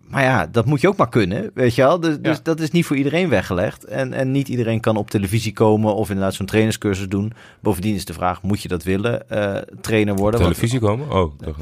maar 0.08 0.24
ja, 0.24 0.48
dat 0.48 0.66
moet 0.66 0.82
je 0.82 0.88
ook 0.88 0.98
maar 0.98 1.10
kunnen, 1.10 1.52
weet 1.54 1.76
je 1.76 1.82
wel. 1.82 2.00
Dus, 2.00 2.18
dus 2.20 2.44
dat 2.44 2.60
is 2.60 2.72
niet 2.72 2.86
voor 2.86 2.96
iedereen 2.96 3.30
weggelegd. 3.30 3.84
En, 3.84 4.14
en 4.14 4.32
niet 4.32 4.48
iedereen 4.48 4.80
kan 4.80 4.98
op 4.98 5.10
televisie 5.10 5.54
komen 5.54 5.96
of 5.96 6.10
inderdaad 6.10 6.34
zo'n 6.34 6.46
trainerscursus 6.46 7.08
doen. 7.08 7.34
Bovendien 7.60 7.96
is 7.96 8.06
de 8.06 8.14
vraag, 8.14 8.42
moet 8.42 8.62
je 8.62 8.68
dat 8.68 8.84
willen, 8.84 9.30
eh, 9.30 9.56
trainer 9.82 10.16
worden? 10.16 10.40
Want- 10.42 10.54
Televisie 10.54 10.80
komen? 10.80 11.12
Oh, 11.12 11.34
eh, 11.40 11.48
Nee, 11.48 11.56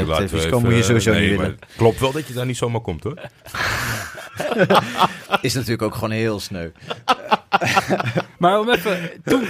op 0.00 0.06
laten 0.06 0.06
we 0.06 0.06
televisie 0.06 0.38
even, 0.38 0.50
komen 0.50 0.68
moet 0.68 0.78
je 0.78 0.82
sowieso 0.84 1.12
nee, 1.12 1.28
niet 1.30 1.38
willen. 1.38 1.58
Klopt 1.76 2.00
wel 2.00 2.12
dat 2.12 2.26
je 2.26 2.34
daar 2.34 2.46
niet 2.46 2.56
zomaar 2.56 2.80
komt 2.80 3.02
hoor. 3.04 3.18
is 5.40 5.54
natuurlijk 5.54 5.82
ook 5.82 5.94
gewoon 5.94 6.10
heel 6.10 6.40
sneu. 6.40 6.68
Maar 8.38 8.58
om 8.60 8.70
even, 8.70 9.10
toen, 9.24 9.42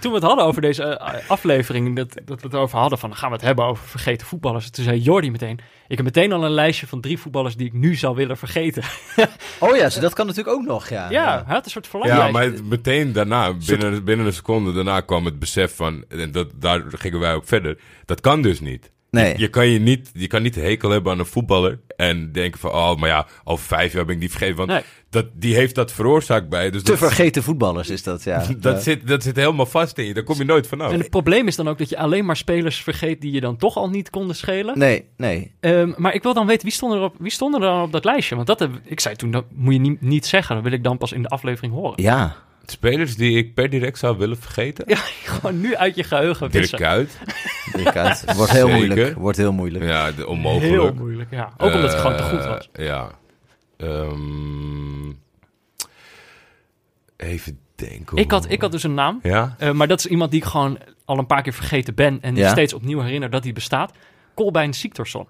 toen 0.00 0.10
we 0.12 0.16
het 0.18 0.26
hadden 0.26 0.44
over 0.44 0.60
deze 0.62 0.82
eh, 0.84 1.30
aflevering, 1.30 1.96
dat, 1.96 2.08
dat 2.24 2.40
we 2.40 2.46
het 2.46 2.54
over 2.56 2.78
hadden 2.78 2.98
van, 2.98 3.16
gaan 3.16 3.28
we 3.28 3.34
het 3.34 3.44
hebben 3.44 3.64
over 3.64 3.86
vergeten 3.88 4.26
voetballers. 4.26 4.70
Toen 4.70 4.84
zei 4.84 4.98
Jordi 4.98 5.30
meteen, 5.30 5.58
ik 5.88 5.96
heb 5.96 6.04
meteen 6.04 6.32
al 6.32 6.44
een 6.44 6.50
lijstje 6.50 6.86
van 6.86 7.00
drie 7.00 7.18
voetballers 7.18 7.56
die 7.56 7.66
ik 7.66 7.72
nu 7.72 7.94
zou 7.94 8.16
willen 8.16 8.36
vergeten. 8.36 8.82
Oh 9.58 9.76
ja, 9.76 9.88
dat 9.88 10.14
kan 10.14 10.26
natuurlijk 10.26 10.56
ook 10.56 10.64
nog, 10.66 10.88
ja. 10.88 11.10
Ja, 11.10 11.42
hij 11.46 11.54
had 11.54 11.64
een 11.64 11.70
soort 11.70 11.84
Ja, 11.84 11.90
verlanglijstje. 11.90 12.32
maar 12.32 12.42
het- 12.42 12.64
meteen 12.68 13.12
daarna, 13.12 13.52
binnen, 13.66 14.04
binnen 14.04 14.26
een 14.26 14.32
seconde 14.32 14.72
daarna 14.72 15.00
kwam 15.00 15.24
het 15.24 15.38
besef 15.38 15.76
van, 15.76 16.04
en 16.08 16.32
dat, 16.32 16.48
daar 16.54 16.82
gingen 16.88 17.20
wij 17.20 17.34
ook 17.34 17.46
verder, 17.46 17.78
dat 18.04 18.20
kan 18.20 18.42
dus 18.42 18.60
niet. 18.60 18.90
Nee. 19.10 19.34
Je 19.38 19.48
kan, 19.48 19.66
je, 19.66 19.78
niet, 19.78 20.10
je 20.12 20.26
kan 20.26 20.42
niet 20.42 20.54
de 20.54 20.60
hekel 20.60 20.90
hebben 20.90 21.12
aan 21.12 21.18
een 21.18 21.26
voetballer 21.26 21.80
en 21.96 22.32
denken 22.32 22.60
van, 22.60 22.70
oh, 22.70 22.96
maar 22.96 23.08
ja, 23.08 23.26
over 23.44 23.66
vijf 23.66 23.92
jaar 23.92 24.04
ben 24.04 24.14
ik 24.14 24.20
die 24.20 24.30
vergeten. 24.30 24.56
Want 24.56 24.68
Nee. 24.68 24.80
dat, 25.10 25.26
die 25.32 25.54
heeft 25.54 25.74
dat 25.74 25.92
veroorzaakt 25.92 26.48
bij. 26.48 26.70
Dus 26.70 26.82
Te 26.82 26.90
dat, 26.90 26.98
vergeten 26.98 27.42
voetballers 27.42 27.88
is 27.90 28.02
dat, 28.02 28.22
ja. 28.24 28.38
dat, 28.60 28.74
Ja. 28.74 28.80
zit, 28.80 29.06
dat 29.06 29.22
zit 29.22 29.36
helemaal 29.36 29.66
vast 29.66 29.98
in 29.98 30.04
je, 30.04 30.14
daar 30.14 30.22
kom 30.22 30.36
je 30.36 30.44
nooit 30.44 30.66
vanaf. 30.66 30.92
En 30.92 30.98
het 30.98 31.10
probleem 31.10 31.46
is 31.46 31.56
dan 31.56 31.68
ook 31.68 31.78
dat 31.78 31.88
je 31.88 31.98
alleen 31.98 32.24
maar 32.24 32.36
spelers 32.36 32.82
vergeet 32.82 33.20
die 33.20 33.32
je 33.32 33.40
dan 33.40 33.56
toch 33.56 33.76
al 33.76 33.88
niet 33.88 34.10
konden 34.10 34.36
schelen. 34.36 34.78
Nee, 34.78 35.04
nee. 35.16 35.52
Ehm, 35.60 35.92
maar 35.96 36.14
ik 36.14 36.22
wil 36.22 36.34
dan 36.34 36.46
weten, 36.46 36.62
wie 36.64 36.72
stonden 36.72 36.98
er, 36.98 37.04
op, 37.04 37.14
wie 37.18 37.30
stonden 37.32 37.60
er 37.62 37.66
dan 37.68 37.82
op 37.82 37.92
dat 37.92 38.04
lijstje? 38.04 38.34
Want 38.34 38.46
dat 38.46 38.58
heb, 38.58 38.70
ik 38.84 39.00
zei 39.00 39.16
toen, 39.16 39.30
dat 39.30 39.44
moet 39.54 39.72
je 39.72 39.80
niet, 39.80 40.00
niet 40.00 40.26
zeggen. 40.26 40.54
Dat 40.54 40.64
wil 40.64 40.72
ik 40.72 40.84
dan 40.84 40.98
pas 40.98 41.12
in 41.12 41.22
de 41.22 41.28
aflevering 41.28 41.72
horen. 41.72 42.02
Ja. 42.02 42.36
Spelers 42.66 43.16
die 43.16 43.36
ik 43.36 43.54
per 43.54 43.70
direct 43.70 43.98
zou 43.98 44.18
willen 44.18 44.36
vergeten. 44.38 44.84
Ja, 44.88 44.96
gewoon 45.32 45.60
nu 45.60 45.76
uit 45.76 45.94
je 45.96 46.02
geheugen 46.04 46.50
Dirk 46.50 46.52
wissen. 46.62 46.78
Kuyt. 46.78 47.18
Dirk 47.72 47.92
Kuyt. 47.92 48.24
Wordt 48.36 48.52
heel 48.52 48.66
Zeker. 48.68 48.86
moeilijk. 48.86 49.16
Wordt 49.16 49.36
heel 49.38 49.52
moeilijk. 49.52 49.84
Ja, 49.84 50.10
de, 50.12 50.26
onmogelijk. 50.26 50.70
Heel 50.70 50.92
moeilijk, 50.94 51.30
ja. 51.30 51.52
Ook 51.56 51.74
omdat 51.74 51.90
hij 51.92 52.00
gewoon 52.00 52.16
te 52.16 52.22
goed 52.22 52.38
Eh, 52.40 52.46
was. 52.48 52.68
Ja. 52.72 53.10
Ehm, 53.76 55.10
even 57.16 57.58
denken. 57.74 58.16
Ik 58.16 58.30
had, 58.30 58.50
ik 58.50 58.60
had 58.60 58.72
dus 58.72 58.82
een 58.82 58.94
naam, 58.94 59.18
Ja? 59.22 59.54
eh, 59.58 59.70
maar 59.70 59.88
dat 59.88 59.98
is 59.98 60.06
iemand 60.06 60.30
die 60.30 60.40
ik 60.40 60.46
gewoon 60.46 60.78
al 61.04 61.18
een 61.18 61.26
paar 61.26 61.42
keer 61.42 61.52
vergeten 61.52 61.94
ben 61.94 62.18
en 62.22 62.34
die 62.34 62.42
Ja. 62.42 62.50
steeds 62.50 62.72
opnieuw 62.74 63.00
herinner 63.00 63.30
dat 63.30 63.44
hij 63.44 63.52
bestaat. 63.52 63.92
Kolbein 64.34 64.72
Siktorsson. 64.72 65.26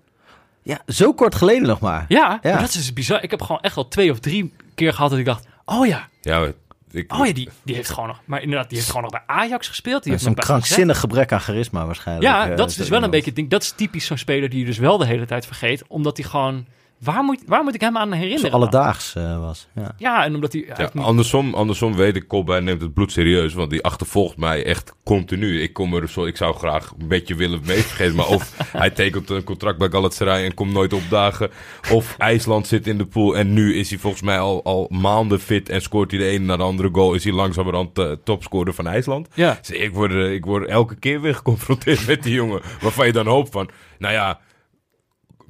Ja, 0.63 0.81
zo 0.87 1.13
kort 1.15 1.35
geleden 1.35 1.69
nog 1.69 1.81
maar. 1.81 2.05
Ja, 2.09 2.39
Ja. 2.43 2.51
maar 2.51 2.61
dat 2.61 2.69
is 2.69 2.75
dus 2.75 2.93
bizar. 2.93 3.23
Ik 3.23 3.31
heb 3.31 3.43
gewoon 3.43 3.61
echt 3.61 3.77
al 3.77 3.89
twee 3.89 4.11
of 4.11 4.19
drie 4.19 4.53
keer 4.75 4.93
gehad 4.93 5.11
dat 5.11 5.19
ik 5.19 5.25
dacht, 5.25 5.47
oh 5.65 5.87
ja, 5.87 6.09
Ja, 6.21 6.53
ik, 6.93 7.13
oh 7.13 7.27
ja, 7.27 7.33
die, 7.33 7.49
die 7.63 7.75
heeft 7.75 7.89
gewoon 7.89 8.09
nog, 8.09 8.21
maar 8.25 8.43
inderdaad, 8.43 8.69
die 8.69 8.79
heeft 8.79 8.91
gewoon 8.91 9.11
nog 9.11 9.13
bij 9.13 9.37
Ajax 9.37 9.69
gespeeld. 9.69 10.03
Die 10.03 10.13
Dat 10.13 10.21
is 10.21 10.27
heeft 10.27 10.39
een 10.39 10.45
krankzinnig 10.45 11.01
gebrek 11.01 11.33
aan 11.33 11.41
charisma 11.41 11.87
waarschijnlijk. 11.87 12.29
Ja, 12.29 12.51
eh, 12.51 12.57
dat 12.57 12.71
is 12.71 12.77
dus 12.77 12.89
wel 12.89 13.03
een 13.03 13.11
beetje 13.11 13.27
het 13.27 13.37
ding. 13.37 13.51
Dat 13.51 13.63
is 13.63 13.71
typisch 13.71 14.07
zo'n 14.07 14.19
speler 14.19 14.49
die 14.49 14.59
je 14.59 14.65
dus 14.65 14.79
wel 14.79 14.99
de 14.99 15.07
hele 15.07 15.27
tijd 15.27 15.47
vergeet, 15.47 15.85
omdat 15.89 16.17
hij 16.17 16.27
gewoon, 16.27 16.67
waar 17.03 17.23
moet, 17.25 17.43
waar 17.47 17.65
moet 17.65 17.75
ik 17.75 17.81
hem 17.81 17.97
aan 17.97 18.09
Zo 18.09 18.15
herinneren? 18.15 18.51
dan? 18.51 18.61
alledaags 18.61 19.15
eh, 19.15 19.39
was. 19.41 19.69
Ja. 19.75 19.93
Ja, 19.97 20.25
en 20.25 20.35
omdat 20.35 20.53
hij, 20.53 20.65
Ja, 20.77 20.91
niet- 20.93 21.05
andersom, 21.05 21.55
andersom 21.55 21.95
weet 21.95 22.17
ik, 22.17 22.27
Colbein 22.27 22.65
neemt 22.65 22.81
het 22.81 22.95
bloed 22.95 23.13
serieus. 23.13 23.55
Want 23.55 23.71
die 23.71 23.83
achtervolgt 23.85 24.37
mij 24.37 24.65
echt 24.65 24.95
continu. 25.05 25.63
Ik, 25.63 25.73
kom 25.73 25.95
er 25.95 26.09
zo, 26.09 26.25
ik 26.25 26.37
zou 26.37 26.55
graag 26.57 26.93
een 26.99 27.09
beetje 27.09 27.35
willen 27.35 27.61
meevergeten. 27.67 28.15
Maar 28.17 28.27
of 28.27 28.55
hij 28.73 28.91
tekent 28.91 29.31
een 29.31 29.45
contract 29.45 29.79
bij 29.79 29.89
Galatasaray 29.91 30.45
en 30.45 30.55
komt 30.55 30.73
nooit 30.73 30.93
opdagen. 30.93 31.51
Of 31.93 32.15
IJsland 32.19 32.67
zit 32.67 32.87
in 32.87 32.99
de 32.99 33.07
pool 33.07 33.37
en 33.37 33.53
nu 33.53 33.75
is 33.75 33.91
hij 33.91 33.99
volgens 33.99 34.23
mij 34.23 34.39
al, 34.39 34.65
al 34.65 34.87
maanden 34.91 35.41
fit. 35.41 35.69
En 35.69 35.83
scoort 35.83 36.11
hij 36.11 36.21
de 36.21 36.27
ene 36.27 36.45
naar 36.45 36.57
de 36.59 36.63
andere 36.63 36.89
goal. 36.93 37.15
Is 37.15 37.25
hij 37.25 37.33
langzamerhand 37.33 37.99
uh, 37.99 38.13
topscorer 38.25 38.75
van 38.75 38.87
IJsland. 38.87 39.29
ja. 39.35 39.59
Dus 39.61 39.71
ik 39.71 39.95
word, 39.95 40.13
eh, 40.13 40.33
ik 40.33 40.45
word 40.45 40.69
elke 40.69 40.95
keer 40.97 41.21
weer 41.21 41.35
geconfronteerd 41.35 42.07
met 42.07 42.23
die 42.23 42.35
jongen. 42.35 42.61
Waarvan 42.81 43.07
je 43.07 43.13
dan 43.13 43.27
hoopt 43.27 43.51
van, 43.53 43.71
nou 43.99 44.15
ja... 44.15 44.41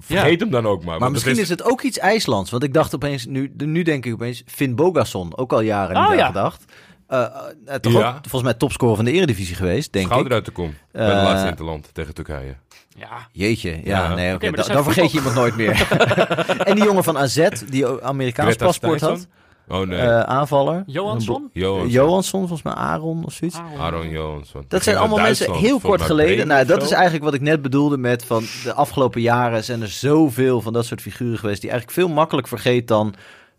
Vergeet 0.01 0.41
hem 0.41 0.51
dan 0.51 0.67
ook 0.67 0.85
maar. 0.85 0.99
Maar 0.99 1.11
misschien 1.11 1.39
is... 1.39 1.49
het 1.49 1.63
ook 1.63 1.83
iets 1.83 1.99
IJslands. 1.99 2.51
Want 2.51 2.63
ik 2.63 2.75
dacht 2.75 2.95
opeens, 2.95 3.27
nu, 3.27 3.53
nu 3.57 3.83
denk 3.83 4.07
ik 4.07 4.13
opeens, 4.13 4.43
Finn 4.47 4.75
Bogason. 4.75 5.37
Ook 5.37 5.53
al 5.53 5.61
jaren 5.61 5.95
niet 5.97 6.05
Oh, 6.05 6.11
aan 6.11 6.17
ja. 6.17 6.27
gedacht. 6.27 6.65
Eh, 7.07 7.25
eh, 7.67 7.75
toch 7.75 7.93
Ja. 7.93 8.09
ook 8.09 8.15
volgens 8.21 8.43
mij 8.43 8.55
topscorer 8.55 8.97
van 8.97 9.05
de 9.05 9.13
Eredivisie 9.13 9.55
geweest, 9.57 9.93
denk 9.93 10.07
Schouder 10.07 10.31
ik. 10.31 10.37
uit 10.37 10.45
de 10.45 10.51
kom. 10.51 10.75
bij 10.93 11.07
de 11.07 11.13
Eh, 11.13 11.23
laatste 11.23 11.49
interland 11.49 11.89
tegen 11.95 12.15
Turkije. 12.15 12.57
ja. 12.97 13.29
Jeetje, 13.33 13.71
ja, 13.71 13.81
Ja. 13.85 14.15
nee, 14.15 14.39
da- 14.39 14.63
dan 14.63 14.85
vergeet 14.85 15.11
je 15.11 15.17
iemand 15.17 15.35
nooit 15.35 15.57
meer. 15.57 15.87
en 16.69 16.75
die 16.75 16.85
jongen 16.85 17.05
van 17.05 17.19
AZ, 17.19 17.49
die 17.69 17.87
Amerikaans 18.03 18.49
Greta 18.51 18.65
paspoort 18.65 19.01
had. 19.01 19.27
Oh 19.71 19.87
nee. 19.87 19.99
eh, 19.99 20.21
aanvaller. 20.21 20.83
Johansson? 20.87 21.51
Johansson. 21.53 21.91
Johansson, 21.91 22.41
volgens 22.41 22.63
mij 22.63 22.73
Aaron 22.75 23.25
of 23.25 23.33
zoiets. 23.33 23.57
Aaron 23.79 24.09
Johansson. 24.09 24.65
Dat 24.69 24.83
zijn 24.83 24.97
allemaal 24.97 25.19
mensen 25.19 25.55
heel 25.55 25.79
kort 25.81 26.03
geleden. 26.03 26.47
Nou, 26.47 26.65
dat 26.67 26.83
is 26.83 26.91
eigenlijk 26.91 27.25
wat 27.25 27.35
ik 27.35 27.41
net 27.41 27.63
bedoelde 27.63 27.97
met 27.99 28.25
van 28.25 28.43
de 28.65 28.73
afgelopen 28.73 29.21
jaren 29.21 29.65
zijn 29.65 29.83
er 29.83 29.89
zoveel 29.89 30.61
van 30.61 30.73
dat 30.73 30.85
soort 30.87 31.01
figuren 31.01 31.39
geweest 31.39 31.61
die 31.61 31.71
eigenlijk 31.71 32.01
veel 32.01 32.09
makkelijk 32.15 32.49
vergeet 32.49 32.89
dan, 32.89 33.15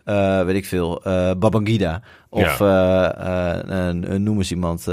eh, 0.06 0.44
weet 0.44 0.56
ik 0.56 0.66
veel, 0.66 1.04
eh 1.04 1.32
Babangida. 1.38 2.02
Of 2.30 2.62
eh, 2.62 3.06
eh, 3.06 3.90
eh, 3.90 3.96
noem 4.20 4.38
eens 4.38 4.52
iemand, 4.52 4.88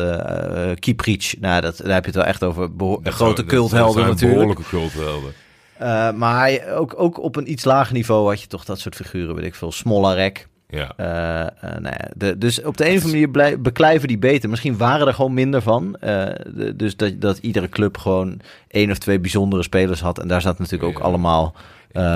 Kieprich. 0.78 1.40
Nou, 1.40 1.60
dat, 1.60 1.76
daar 1.76 1.92
heb 1.94 2.00
je 2.04 2.10
het 2.10 2.14
wel 2.18 2.24
echt 2.24 2.44
over 2.44 2.76
beho- 2.76 3.00
grote 3.04 3.44
culthelden 3.44 4.06
natuurlijk. 4.06 4.34
behoorlijke 4.38 4.62
culthelden. 4.70 5.32
Eh, 5.78 6.12
maar 6.12 6.60
ook, 6.76 6.94
ook 6.96 7.22
op 7.22 7.36
een 7.36 7.50
iets 7.50 7.64
lager 7.64 7.94
niveau 7.94 8.28
had 8.28 8.40
je 8.40 8.46
toch 8.46 8.64
dat 8.64 8.78
soort 8.78 8.94
figuren, 8.94 9.34
weet 9.34 9.44
ik 9.44 9.54
veel. 9.54 9.72
Smolarek. 9.72 10.48
Ja. 10.70 10.92
Eh, 10.96 11.40
eh, 11.40 11.78
nou 11.80 11.94
ja, 11.98 12.10
de, 12.16 12.38
dus 12.38 12.62
op 12.62 12.76
de 12.76 12.84
een 12.84 12.96
of 12.96 13.02
andere 13.02 13.12
manier 13.12 13.28
blij- 13.30 13.60
beklijven 13.60 14.08
die 14.08 14.18
beter. 14.18 14.48
Misschien 14.50 14.76
waren 14.76 15.06
er 15.06 15.14
gewoon 15.14 15.34
minder 15.34 15.62
van. 15.62 15.96
Eh, 15.96 16.24
de- 16.54 16.76
dus 16.76 16.96
dat, 16.96 17.20
dat 17.20 17.38
iedere 17.38 17.68
club 17.68 17.96
gewoon 17.98 18.40
één 18.68 18.90
of 18.90 18.98
twee 18.98 19.18
bijzondere 19.20 19.62
spelers 19.62 20.00
had. 20.00 20.18
En 20.18 20.28
daar 20.28 20.40
zat 20.40 20.58
natuurlijk 20.58 20.90
ook 20.90 20.98
Ja. 20.98 21.04
allemaal 21.04 21.54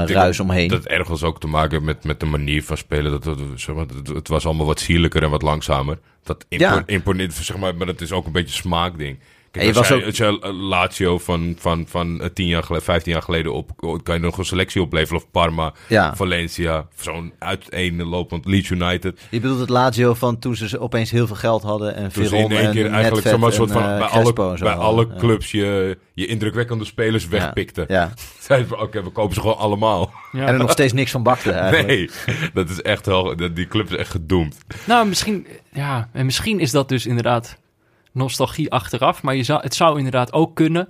ruis 0.07 0.41
omheen. 0.41 0.69
Dat 0.69 0.85
ergens 0.85 1.23
ook 1.23 1.41
te 1.41 1.47
maken 1.47 1.71
heeft 1.73 1.85
met, 1.85 2.05
met 2.05 2.21
de 2.21 2.27
manier 2.27 2.65
van 2.65 2.77
spelen. 2.77 3.11
Dat, 3.11 3.25
dat, 3.25 3.39
zeg 3.55 3.75
maar, 3.75 3.85
het, 3.97 4.09
het 4.09 4.29
was 4.29 4.47
allemaal 4.47 4.67
wat 4.67 4.81
sierlijker 4.81 5.23
en 5.23 5.31
wat 5.31 5.43
langzamer. 5.43 5.99
Dat 6.23 6.47
Ja. 6.49 6.83
imponeert, 6.87 7.33
zeg 7.35 7.57
maar, 7.57 7.75
maar 7.75 7.87
dat 7.87 8.01
is 8.01 8.13
ook 8.13 8.27
een 8.27 8.33
beetje 8.33 8.47
een 8.57 8.63
smaakding. 8.63 9.19
Kijk, 9.53 9.65
En 9.65 9.73
je 9.73 9.79
als, 9.79 9.89
was 9.89 9.97
jij, 9.99 10.07
ook- 10.07 10.11
als 10.11 10.17
jij 10.43 10.51
eh, 10.51 10.61
Lazio 10.69 11.19
van, 11.19 11.57
van, 11.59 11.85
van 11.89 12.21
eh, 12.21 12.29
10 12.35 12.47
jaar 12.47 12.63
geleden, 12.63 12.85
15 12.87 13.13
jaar 13.13 13.23
geleden 13.23 13.53
op, 13.53 13.71
kan 14.03 14.15
je 14.15 14.21
nog 14.21 14.39
een 14.39 14.45
selectie 14.45 14.83
opleveren. 14.83 15.23
Of 15.23 15.31
Parma, 15.31 15.73
Ja. 15.89 16.17
Valencia, 16.17 16.87
zo'n 16.97 17.33
uiteenlopend 17.39 18.47
Leeds 18.47 18.71
United. 18.71 19.21
Je 19.31 19.41
bedoelt 19.41 19.61
het 19.61 19.69
Lazio 19.69 20.15
van 20.15 20.39
toen 20.39 20.57
ze 20.57 20.81
opeens 20.81 21.11
heel 21.11 21.27
veel 21.27 21.37
geld 21.37 21.63
hadden. 21.63 21.95
En 21.95 22.03
Dus 22.13 22.29
Veron 22.29 22.51
in 22.51 22.57
één 22.57 22.71
keer 22.73 22.91
eigenlijk 22.91 23.27
een 23.27 23.53
soort 23.53 23.73
van 23.73 23.83
eh, 23.83 23.99
bij, 23.99 24.07
alle, 24.07 24.33
bij 24.33 24.45
hadden. 24.45 24.77
alle 24.79 25.07
Ja. 25.09 25.15
clubs 25.19 25.51
je, 25.51 25.99
je 26.15 26.27
indrukwekkende 26.27 26.85
spelers 26.85 27.29
wegpikte. 27.29 27.85
Ja. 27.89 28.13
Zeiden 28.49 28.69
ze, 28.69 28.77
oké, 28.79 29.03
we 29.03 29.11
kopen 29.11 29.35
ze 29.35 29.41
gewoon 29.41 29.59
allemaal. 29.59 30.13
Ja. 30.33 30.41
En 30.47 30.53
er 30.53 30.59
nog 30.59 30.71
steeds 30.71 30.93
niks 30.93 31.11
van 31.11 31.23
bakte 31.23 31.51
eigenlijk. 31.73 31.87
Nee, 31.87 32.11
dat 32.55 32.69
is 32.71 32.83
echt 32.83 33.07
wel, 33.07 33.37
dat- 33.37 33.57
die 33.57 33.67
club 33.67 33.91
is 33.91 33.97
echt 33.97 34.11
gedoemd. 34.11 34.57
Nou, 34.87 35.07
misschien, 35.09 35.47
ja, 35.73 36.09
en 36.13 36.25
misschien 36.25 36.61
is 36.61 36.71
dat 36.71 36.89
dus 36.89 37.07
inderdaad 37.07 37.61
nostalgie 38.13 38.71
achteraf. 38.71 39.23
Maar 39.23 39.35
je 39.35 39.43
zou, 39.43 39.63
het 39.63 39.75
zou 39.75 39.97
inderdaad 39.97 40.33
ook 40.33 40.55
kunnen. 40.55 40.89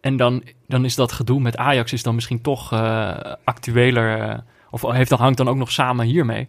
En 0.00 0.16
dan, 0.16 0.42
dan 0.66 0.84
is 0.84 0.94
dat 0.94 1.12
gedoe 1.12 1.40
met 1.40 1.56
Ajax 1.56 1.92
is 1.92 2.02
dan 2.02 2.14
misschien 2.14 2.40
toch 2.40 2.72
eh, 2.72 3.14
actueler. 3.44 4.20
eh, 4.20 4.38
of 4.70 4.82
heeft, 4.82 5.10
dat 5.10 5.18
hangt 5.18 5.36
dan 5.36 5.48
ook 5.48 5.56
nog 5.56 5.72
samen 5.72 6.06
hiermee. 6.06 6.48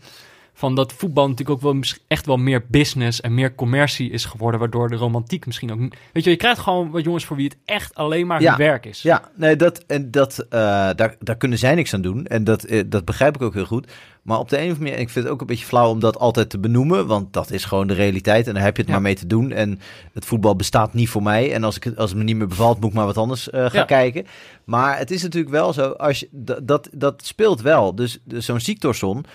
Van 0.55 0.75
dat 0.75 0.93
voetbal 0.93 1.29
natuurlijk 1.29 1.63
ook 1.65 1.71
wel 1.73 1.81
echt 2.07 2.25
wel 2.25 2.37
meer 2.37 2.65
business 2.67 3.21
en 3.21 3.33
meer 3.33 3.55
commercie 3.55 4.09
is 4.09 4.25
geworden. 4.25 4.59
Waardoor 4.59 4.89
de 4.89 4.95
romantiek 4.95 5.45
misschien 5.45 5.71
ook... 5.71 5.79
Weet 6.13 6.23
je, 6.23 6.29
je 6.29 6.35
krijgt 6.35 6.59
gewoon 6.59 6.91
wat 6.91 7.03
jongens 7.03 7.25
voor 7.25 7.35
wie 7.35 7.45
het 7.47 7.57
echt 7.65 7.95
alleen 7.95 8.27
maar 8.27 8.41
Ja. 8.41 8.49
hun 8.49 8.57
werk 8.57 8.85
is. 8.85 9.01
Ja, 9.01 9.29
nee, 9.35 9.55
dat, 9.55 9.83
en 9.87 10.11
dat, 10.11 10.39
eh, 10.39 10.49
daar, 10.95 11.15
daar 11.19 11.37
kunnen 11.37 11.57
zij 11.57 11.75
niks 11.75 11.93
aan 11.93 12.01
doen. 12.01 12.25
En 12.25 12.43
dat, 12.43 12.63
eh, 12.63 12.83
dat 12.85 13.05
begrijp 13.05 13.35
ik 13.35 13.41
ook 13.41 13.53
heel 13.53 13.65
goed. 13.65 13.91
Maar 14.21 14.39
op 14.39 14.49
de 14.49 14.55
een 14.57 14.61
of 14.63 14.67
andere 14.69 14.85
manier, 14.89 14.99
ik 15.01 15.09
vind 15.09 15.25
het 15.25 15.33
ook 15.33 15.41
een 15.41 15.47
beetje 15.47 15.65
flauw 15.65 15.89
om 15.89 15.99
dat 15.99 16.17
altijd 16.19 16.49
te 16.49 16.59
benoemen. 16.59 17.07
Want 17.07 17.33
dat 17.33 17.51
is 17.51 17.65
gewoon 17.65 17.87
de 17.87 17.93
realiteit 17.93 18.47
en 18.47 18.53
daar 18.53 18.63
heb 18.63 18.75
je 18.75 18.81
het 18.81 18.91
Ja. 18.91 18.97
maar 18.97 19.03
mee 19.07 19.15
te 19.15 19.27
doen. 19.27 19.51
En 19.51 19.79
het 20.13 20.25
voetbal 20.25 20.55
bestaat 20.55 20.93
niet 20.93 21.09
voor 21.09 21.23
mij. 21.23 21.53
En 21.53 21.63
als, 21.63 21.75
ik, 21.75 21.83
het- 21.83 21.97
als 21.97 22.09
het 22.09 22.19
me 22.19 22.25
niet 22.25 22.35
meer 22.35 22.47
bevalt, 22.47 22.79
moet 22.79 22.89
ik 22.89 22.95
maar 22.95 23.05
wat 23.05 23.17
anders 23.17 23.49
eh, 23.49 23.59
gaan 23.61 23.69
Ja. 23.79 23.83
kijken. 23.85 24.25
Maar 24.63 24.97
het 24.97 25.11
is 25.11 25.21
natuurlijk 25.23 25.51
wel 25.53 25.73
zo, 25.73 25.89
als 25.89 26.19
je, 26.19 26.27
dat, 26.31 26.67
dat, 26.67 26.89
dat 26.91 27.25
speelt 27.25 27.61
wel. 27.61 27.95
Dus, 27.95 28.19
dus 28.23 28.45
zo'n 28.45 28.59
Siktorsson, 28.59 29.15
die- 29.15 29.31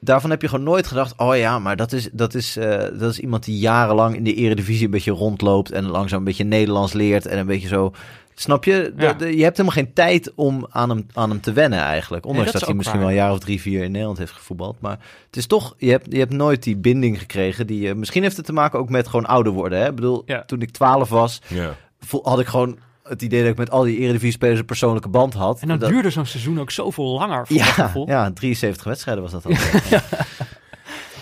daarvan 0.00 0.30
heb 0.30 0.42
je 0.42 0.48
gewoon 0.48 0.64
nooit 0.64 0.86
gedacht... 0.86 1.14
oh 1.16 1.36
ja, 1.36 1.58
maar 1.58 1.76
dat 1.76 1.92
is, 1.92 2.08
dat, 2.12 2.34
is, 2.34 2.56
eh, 2.56 2.78
dat 2.98 3.10
is 3.12 3.18
iemand 3.18 3.44
die 3.44 3.58
jarenlang 3.58 4.16
in 4.16 4.24
de 4.24 4.34
eredivisie 4.34 4.84
een 4.84 4.90
beetje 4.90 5.10
rondloopt... 5.10 5.70
en 5.70 5.84
langzaam 5.86 6.18
een 6.18 6.24
beetje 6.24 6.44
Nederlands 6.44 6.92
leert 6.92 7.26
en 7.26 7.38
een 7.38 7.46
beetje 7.46 7.68
zo... 7.68 7.92
Snap 8.36 8.64
je? 8.64 8.92
De- 8.96 9.02
Ja. 9.02 9.12
de- 9.12 9.36
je 9.36 9.42
hebt 9.42 9.56
helemaal 9.56 9.78
geen 9.84 9.92
tijd 9.92 10.32
om 10.34 10.66
aan 10.70 10.88
hem, 10.90 11.06
aan 11.12 11.30
hem 11.30 11.40
te 11.40 11.52
wennen 11.52 11.78
eigenlijk. 11.78 12.26
Ondanks 12.26 12.52
dat 12.52 12.64
hij 12.66 12.74
misschien 12.74 12.98
waar. 12.98 13.08
wel 13.08 13.16
een 13.18 13.22
jaar 13.22 13.32
of 13.32 13.38
drie, 13.38 13.60
vier 13.60 13.82
in 13.82 13.90
Nederland 13.90 14.18
heeft 14.18 14.32
gevoetbald. 14.32 14.80
Maar 14.80 14.98
het 15.26 15.36
is 15.36 15.46
toch, 15.46 15.74
je 15.78 15.90
hebt, 15.90 16.06
je 16.12 16.18
hebt 16.18 16.32
nooit 16.32 16.62
die 16.62 16.76
binding 16.76 17.18
gekregen. 17.18 17.66
Die, 17.66 17.80
je 17.80 17.94
misschien 17.94 18.22
heeft 18.22 18.36
het 18.36 18.46
te 18.46 18.52
maken 18.52 18.78
ook 18.78 18.88
met 18.90 19.06
gewoon 19.08 19.26
ouder 19.26 19.52
worden. 19.52 19.78
Hè? 19.78 19.88
Ik 19.88 19.94
bedoel, 19.94 20.22
Ja. 20.26 20.44
toen 20.44 20.60
ik 20.62 20.70
twaalf 20.70 21.08
was, 21.08 21.40
Ja. 21.48 21.76
had 22.22 22.40
ik 22.40 22.46
gewoon 22.46 22.78
het 23.08 23.22
idee 23.22 23.40
dat 23.42 23.50
ik 23.50 23.56
met 23.56 23.70
al 23.70 23.82
die 23.82 23.98
Eredivisie-spelers 23.98 24.58
een 24.58 24.64
persoonlijke 24.64 25.08
band 25.08 25.34
had. 25.34 25.60
En 25.60 25.68
dan 25.68 25.78
dat, 25.78 25.88
duurde 25.90 26.10
zo'n 26.10 26.26
seizoen 26.26 26.60
ook 26.60 26.70
zoveel 26.70 27.04
langer. 27.04 27.44
Ja, 27.48 27.92
ja, 28.06 28.30
73 28.32 28.84
wedstrijden 28.84 29.22
was 29.22 29.32
dat 29.32 29.46
al. 29.46 29.52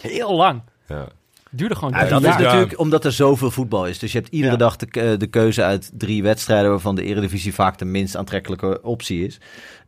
Heel 0.02 0.36
lang. 0.36 0.62
Ja. 0.88 1.06
Duurde 1.50 1.74
gewoon 1.74 1.90
Ja, 1.92 2.04
dat 2.04 2.22
is 2.22 2.36
natuurlijk 2.36 2.78
omdat 2.78 3.04
er 3.04 3.12
zoveel 3.12 3.50
voetbal 3.50 3.86
is. 3.86 3.98
Dus 3.98 4.12
je 4.12 4.18
hebt 4.18 4.30
iedere 4.32 4.52
Ja. 4.52 4.58
dag 4.58 4.76
de, 4.76 4.86
ke- 4.86 5.16
de 5.16 5.26
keuze 5.26 5.62
uit 5.62 5.90
drie 5.94 6.22
wedstrijden... 6.22 6.70
waarvan 6.70 6.94
de 6.94 7.02
Eredivisie 7.04 7.54
vaak 7.54 7.78
de 7.78 7.84
minst 7.84 8.16
aantrekkelijke 8.16 8.82
optie 8.82 9.26
is. 9.26 9.40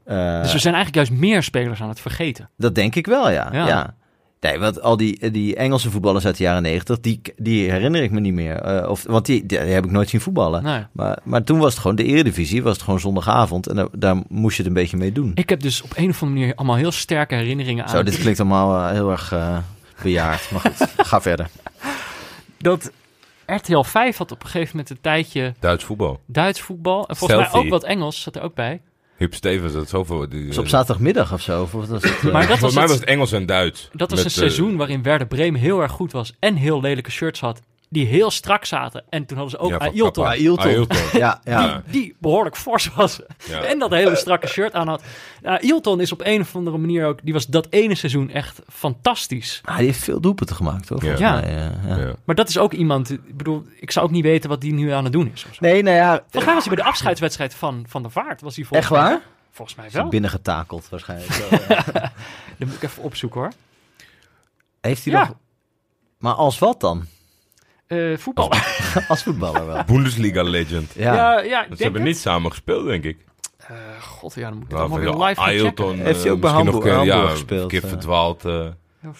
Eh, 0.04 0.42
Dus 0.42 0.52
we 0.52 0.58
zijn 0.58 0.74
eigenlijk 0.74 0.94
juist 1.08 1.22
meer 1.22 1.42
spelers 1.42 1.80
aan 1.82 1.88
het 1.88 2.00
vergeten. 2.00 2.50
Dat 2.56 2.74
denk 2.74 2.94
ik 2.94 3.06
wel, 3.06 3.30
ja. 3.30 3.48
Ja. 3.52 3.66
ja. 3.66 3.94
Nee, 4.44 4.58
want 4.58 4.82
al 4.82 4.96
die, 4.96 5.30
die 5.30 5.56
Engelse 5.56 5.90
voetballers 5.90 6.26
uit 6.26 6.36
de 6.36 6.42
jaren 6.42 6.62
negentig, 6.62 7.00
die, 7.00 7.20
die 7.36 7.70
herinner 7.70 8.02
ik 8.02 8.10
me 8.10 8.20
niet 8.20 8.32
meer. 8.32 8.56
Eh, 8.56 8.90
of, 8.90 9.02
want 9.02 9.26
die, 9.26 9.46
die 9.46 9.58
heb 9.58 9.84
ik 9.84 9.90
nooit 9.90 10.08
zien 10.08 10.20
voetballen. 10.20 10.62
Nee. 10.62 10.84
Maar, 10.92 11.18
maar 11.22 11.44
toen 11.44 11.58
was 11.58 11.72
het 11.72 11.80
gewoon 11.80 11.96
de 11.96 12.04
eredivisie, 12.04 12.62
was 12.62 12.72
het 12.72 12.82
gewoon 12.82 13.00
zondagavond. 13.00 13.66
En 13.66 13.76
daar, 13.76 13.88
daar 13.92 14.16
moest 14.28 14.56
je 14.56 14.62
het 14.62 14.70
een 14.70 14.78
beetje 14.78 14.96
mee 14.96 15.12
doen. 15.12 15.32
Ik 15.34 15.48
heb 15.48 15.60
dus 15.60 15.82
op 15.82 15.90
een 15.96 16.10
of 16.10 16.22
andere 16.22 16.40
manier 16.40 16.54
allemaal 16.54 16.76
heel 16.76 16.92
sterke 16.92 17.34
herinneringen 17.34 17.84
aan. 17.84 17.90
Zo, 17.90 18.02
dit 18.02 18.18
klinkt 18.18 18.40
allemaal 18.40 18.88
eh, 18.88 18.90
heel 18.90 19.10
erg 19.10 19.32
eh, 19.32 19.58
bejaard. 20.02 20.50
Maar 20.50 20.60
goed, 20.60 20.88
ga 21.06 21.20
verder. 21.20 21.48
Dat 22.58 22.90
RTL 23.46 23.82
5 23.82 24.16
had 24.16 24.32
op 24.32 24.42
een 24.42 24.48
gegeven 24.48 24.70
moment 24.70 24.90
een 24.90 25.00
tijdje 25.00 25.54
Duits 25.60 25.84
voetbal. 25.84 26.20
Duits 26.26 26.60
voetbal. 26.60 27.08
En 27.08 27.16
volgens 27.16 27.52
mij 27.52 27.60
ook 27.60 27.68
wat 27.68 27.84
Engels 27.84 28.22
zat 28.22 28.36
er 28.36 28.42
ook 28.42 28.54
bij. 28.54 28.80
Huub 29.16 29.34
Stevens, 29.34 29.72
dat 29.72 29.82
is 29.84 29.90
zoveel. 29.90 30.28
Die, 30.28 30.46
Dus 30.46 30.58
op 30.58 30.68
zaterdagmiddag 30.68 31.32
of 31.32 31.40
zo. 31.40 31.62
Of 31.62 31.72
wat 31.72 31.88
was 31.88 32.02
het, 32.02 32.12
eh? 32.12 32.22
Maar 32.32 32.32
dat 32.32 32.48
was, 32.48 32.58
Volgens 32.58 32.72
mij 32.74 32.82
het- 32.82 32.90
was 32.90 33.00
het 33.00 33.08
Engels 33.08 33.32
en 33.32 33.46
Duits. 33.46 33.88
dat 33.92 34.10
was 34.10 34.24
Met, 34.24 34.36
een 34.36 34.42
eh, 34.42 34.48
seizoen 34.48 34.76
waarin 34.76 35.02
Werder 35.02 35.26
Bremen 35.26 35.60
heel 35.60 35.80
erg 35.82 35.92
goed 35.92 36.12
was 36.12 36.32
en 36.38 36.54
heel 36.56 36.80
lelijke 36.80 37.10
shirts 37.10 37.40
had. 37.40 37.60
Die 37.94 38.06
heel 38.06 38.30
strak 38.30 38.64
zaten. 38.64 39.04
En 39.08 39.26
toen 39.26 39.36
hadden 39.38 39.58
ze 39.58 39.64
ook 39.64 39.70
Ja, 39.70 39.78
Ailton, 39.78 40.24
Papa. 40.24 40.28
Ailton. 40.36 40.66
Ailton. 40.66 40.96
Ja, 41.12 41.40
ja. 41.44 41.82
die, 41.84 41.92
die 42.02 42.16
behoorlijk 42.18 42.56
fors 42.56 42.94
was. 42.94 43.20
Ja. 43.48 43.62
En 43.62 43.78
dat 43.78 43.90
hele 43.90 44.16
strakke 44.16 44.46
shirt 44.46 44.72
aan 44.72 44.88
had. 44.88 45.02
Nou, 45.42 45.62
Ailton 45.62 46.00
is 46.00 46.12
op 46.12 46.20
een 46.24 46.40
of 46.40 46.56
andere 46.56 46.78
manier 46.78 47.06
ook... 47.06 47.18
Die 47.22 47.32
was 47.32 47.46
dat 47.46 47.66
ene 47.70 47.94
seizoen 47.94 48.30
echt 48.30 48.60
fantastisch. 48.68 49.60
Ah, 49.64 49.76
die 49.76 49.86
heeft 49.86 50.02
veel 50.02 50.20
doelpunten 50.20 50.56
gemaakt, 50.56 50.88
hoor. 50.88 51.04
Ja. 51.04 51.16
ja. 51.16 51.40
Ja. 51.86 52.14
Maar 52.24 52.34
dat 52.34 52.48
is 52.48 52.58
ook 52.58 52.72
iemand... 52.72 53.10
Ik 53.10 53.36
bedoel, 53.36 53.64
ik 53.80 53.90
zou 53.90 54.06
ook 54.06 54.12
niet 54.12 54.22
weten 54.24 54.48
wat 54.50 54.60
die 54.60 54.72
nu 54.72 54.90
aan 54.90 55.04
het 55.04 55.12
doen 55.12 55.30
is. 55.34 55.46
Nee, 55.60 55.82
nou 55.82 55.96
ja, 55.96 56.12
Volgens 56.20 56.44
mij 56.44 56.54
was 56.54 56.64
hij 56.64 56.74
bij 56.74 56.84
de 56.84 56.90
afscheidswedstrijd 56.90 57.54
van 57.54 57.84
Van 57.88 58.02
der 58.02 58.10
Vaart. 58.10 58.40
Was 58.40 58.56
hij 58.56 58.64
echt 58.70 58.86
volgens 58.86 58.90
mij- 58.90 59.00
waar? 59.10 59.20
Volgens 59.50 59.76
mij 59.76 59.86
hij 59.90 60.00
wel. 60.00 60.10
binnengetakeld 60.10 60.88
waarschijnlijk. 60.88 61.32
Zo. 61.32 61.48
Dat 62.58 62.68
moet 62.68 62.74
ik 62.74 62.82
even 62.82 63.02
opzoeken 63.02 63.40
hoor. 63.40 63.52
Heeft 64.80 65.04
hij 65.04 65.12
Ja. 65.12 65.20
nog... 65.20 65.34
Maar 66.18 66.34
als 66.34 66.58
wat 66.58 66.80
dan? 66.80 67.06
Eh, 67.86 68.16
voetbal. 68.16 68.52
Als 69.08 69.22
voetballer 69.22 69.66
wel. 69.66 69.82
Bundesliga 69.86 70.42
legend. 70.42 70.92
Ja. 70.96 71.14
Ja, 71.14 71.40
ja, 71.40 71.64
ik 71.64 71.76
Ze 71.76 71.82
hebben 71.82 72.00
het. 72.00 72.10
niet 72.10 72.18
samen 72.18 72.50
gespeeld, 72.50 72.86
denk 72.86 73.04
ik. 73.04 73.18
Eh, 73.58 73.76
God, 74.00 74.34
ja, 74.34 74.48
dan 74.48 74.52
moet 74.58 74.62
ik 74.64 74.68
het 74.70 74.78
Nou, 74.78 74.90
allemaal 74.90 75.14
weer 75.18 75.26
live. 75.28 75.40
Ailton, 75.40 75.98
Heeft 75.98 76.22
hij 76.22 76.30
ook 76.30 76.36
eh, 76.36 76.42
bij 76.42 76.52
misschien 76.52 76.64
nog 76.74 76.74
Hamburg- 76.74 76.74
een 76.74 76.80
keer- 76.82 76.92
Hamburg 77.12 77.22
ja, 77.28 77.30
gespeeld, 77.30 77.62
Een 77.62 77.68
keer 77.80 77.88
verdwaald. 77.88 78.44
eh, 78.44 78.66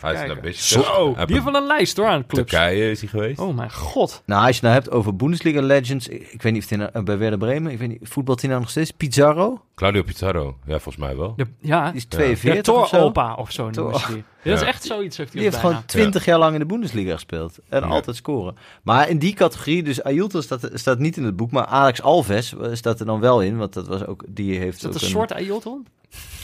hij 0.01 0.13
is 0.23 0.27
naar 0.27 0.41
best 0.41 0.63
Zo, 0.65 1.15
die 1.15 1.25
heeft 1.27 1.43
van 1.43 1.55
een 1.55 1.67
lijst 1.67 1.97
hoor 1.97 2.07
aan 2.07 2.27
clubs. 2.27 2.51
Turkije 2.51 2.91
is 2.91 3.01
hij 3.01 3.09
geweest. 3.09 3.39
Oh 3.41 3.57
mijn 3.57 3.73
god. 3.73 4.23
Nou, 4.27 4.41
als 4.41 4.49
je 4.49 4.55
het 4.55 4.63
nou 4.63 4.75
hebt 4.75 4.91
over 4.91 5.17
Bundesliga 5.17 5.61
Legends... 5.61 6.09
Ik, 6.09 6.29
ik 6.31 6.43
weet 6.43 6.53
niet 6.53 6.63
of 6.63 6.69
hij 6.69 6.79
nou, 6.79 7.03
bij 7.05 7.19
Werder 7.19 7.39
Bremen... 7.39 7.73
Ik 7.73 7.79
weet 7.79 7.89
niet, 7.89 7.99
voetbalt 8.03 8.41
hij 8.41 8.49
nou 8.51 8.63
nog 8.63 8.71
steeds? 8.71 8.91
Pizarro? 8.91 9.61
Claudio 9.75 10.03
Pizarro. 10.03 10.57
Ja, 10.67 10.73
volgens 10.79 10.97
mij 10.97 11.17
wel. 11.17 11.33
De, 11.37 11.47
ja, 11.59 11.87
Die 11.87 11.97
is 11.97 12.03
Ja. 12.03 12.09
42 12.09 12.65
de 12.65 12.73
of 12.73 12.89
zo. 12.89 12.97
Toor-opa 12.97 13.35
of 13.35 13.51
zo 13.53 13.71
Tor- 13.71 14.05
die. 14.09 14.25
Dat 14.43 14.55
is 14.55 14.61
Ja. 14.61 14.67
echt 14.67 14.85
zoiets. 14.85 15.17
Heeft 15.17 15.33
hij 15.33 15.41
Die 15.41 15.49
ook 15.51 15.55
heeft 15.55 15.63
bijna. 15.63 15.69
gewoon 15.69 15.85
20 15.87 16.25
jaar 16.25 16.39
lang 16.39 16.53
in 16.53 16.59
de 16.59 16.67
Bundesliga 16.67 17.13
gespeeld. 17.13 17.59
En 17.69 17.81
Ja. 17.81 17.87
altijd 17.87 18.17
scoren. 18.17 18.57
Maar 18.83 19.09
in 19.09 19.19
die 19.19 19.35
categorie, 19.35 19.83
dus 19.83 20.03
Ailton 20.03 20.43
staat, 20.43 20.71
staat 20.73 20.99
niet 20.99 21.17
in 21.17 21.25
het 21.25 21.37
boek. 21.37 21.51
Maar 21.51 21.65
Alex 21.67 22.03
Alves 22.03 22.57
eh, 22.57 22.69
staat 22.73 23.01
er 23.01 23.07
dan 23.07 23.21
wel 23.21 23.43
in. 23.43 23.57
Want 23.57 23.73
dat 23.73 23.87
was 23.87 24.07
ook, 24.07 24.25
die 24.29 24.59
heeft 24.59 24.77
Is 24.77 24.81
dat 24.83 24.95
ook 24.95 25.01
een 25.01 25.07
soort 25.09 25.33
Ailton? 25.33 25.87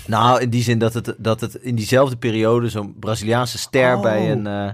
Nou, 0.06 0.40
in 0.40 0.50
die 0.50 0.62
zin 0.62 0.78
dat 0.78 0.94
het, 0.94 1.14
dat 1.18 1.40
het 1.40 1.54
in 1.54 1.74
diezelfde 1.74 2.16
periode 2.16 2.68
zo'n 2.68 2.94
Braziliaanse 2.98 3.58
ster 3.58 3.96
Oh. 3.96 4.02
bij 4.02 4.30
een... 4.32 4.46
eh, 4.46 4.70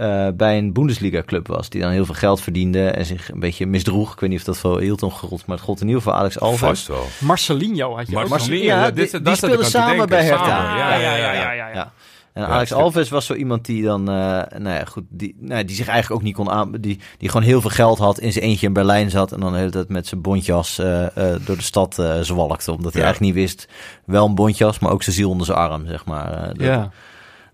eh, 0.00 0.28
bij 0.34 0.58
een 0.58 0.72
Bundesliga-club 0.72 1.46
was. 1.46 1.68
Die 1.68 1.80
dan 1.80 1.90
heel 1.90 2.04
veel 2.04 2.14
geld 2.14 2.40
verdiende 2.40 2.88
en 2.90 3.04
zich 3.06 3.30
een 3.32 3.40
beetje 3.40 3.66
misdroeg. 3.66 4.12
Ik 4.12 4.20
weet 4.20 4.30
niet 4.30 4.38
of 4.38 4.44
dat 4.44 4.58
voor 4.58 4.78
Ailton 4.78 5.10
gold, 5.10 5.46
maar 5.46 5.56
het 5.56 5.64
gold 5.64 5.80
in 5.80 5.86
ieder 5.86 6.02
geval 6.02 6.18
Alex 6.18 6.40
Alves. 6.40 6.58
Vast 6.60 6.86
wel. 6.86 7.06
Marcelinho 7.18 7.96
had 7.96 8.10
je 8.10 8.18
ook. 8.18 8.28
Marcelinho, 8.28 8.64
ja, 8.64 8.80
ja, 8.84 8.90
dit- 8.90 9.10
die- 9.24 9.36
te 9.36 9.58
samen 9.64 10.08
bij 10.08 10.24
Hertha. 10.24 10.44
Samen, 10.46 10.78
Ja, 10.78 10.94
ja, 10.94 11.16
ja, 11.16 11.32
ja, 11.32 11.52
ja. 11.52 11.68
Ja. 11.68 11.92
En 12.32 12.42
Ja, 12.42 12.48
Alex. 12.48 12.72
Alves 12.72 13.08
was 13.08 13.26
zo 13.26 13.34
iemand 13.34 13.64
die 13.64 13.82
dan, 13.82 14.00
eh, 14.00 14.14
nou 14.58 14.68
ja, 14.76 14.84
goed, 14.84 15.04
die, 15.08 15.36
nou, 15.38 15.64
die 15.64 15.76
zich 15.76 15.86
eigenlijk 15.88 16.20
ook 16.20 16.26
niet 16.26 16.34
kon 16.34 16.50
aan, 16.50 16.72
die, 16.80 17.00
die 17.18 17.28
gewoon 17.28 17.46
heel 17.46 17.60
veel 17.60 17.70
geld 17.70 17.98
had, 17.98 18.18
in 18.18 18.32
zijn 18.32 18.44
eentje 18.44 18.66
in 18.66 18.72
Berlijn 18.72 19.10
zat 19.10 19.32
en 19.32 19.40
dan 19.40 19.52
de 19.52 19.58
hele 19.58 19.70
tijd 19.70 19.88
met 19.88 20.06
zijn 20.06 20.20
bontjas 20.20 20.78
eh, 20.78 21.04
eh, 21.34 21.40
door 21.44 21.56
de 21.56 21.62
stad 21.62 21.94
zwalkte, 22.22 22.72
omdat 22.72 22.92
hij 22.92 23.02
eigenlijk 23.02 23.34
niet 23.34 23.44
wist, 23.44 23.68
wel 24.04 24.26
een 24.26 24.34
bontjas, 24.34 24.78
maar 24.78 24.92
ook 24.92 25.02
zijn 25.02 25.16
ziel 25.16 25.30
onder 25.30 25.46
zijn 25.46 25.58
arm, 25.58 25.86
zeg 25.86 26.04
maar. 26.04 26.32
Eh, 26.32 26.46
dat, 26.46 26.60
Ja. 26.66 26.90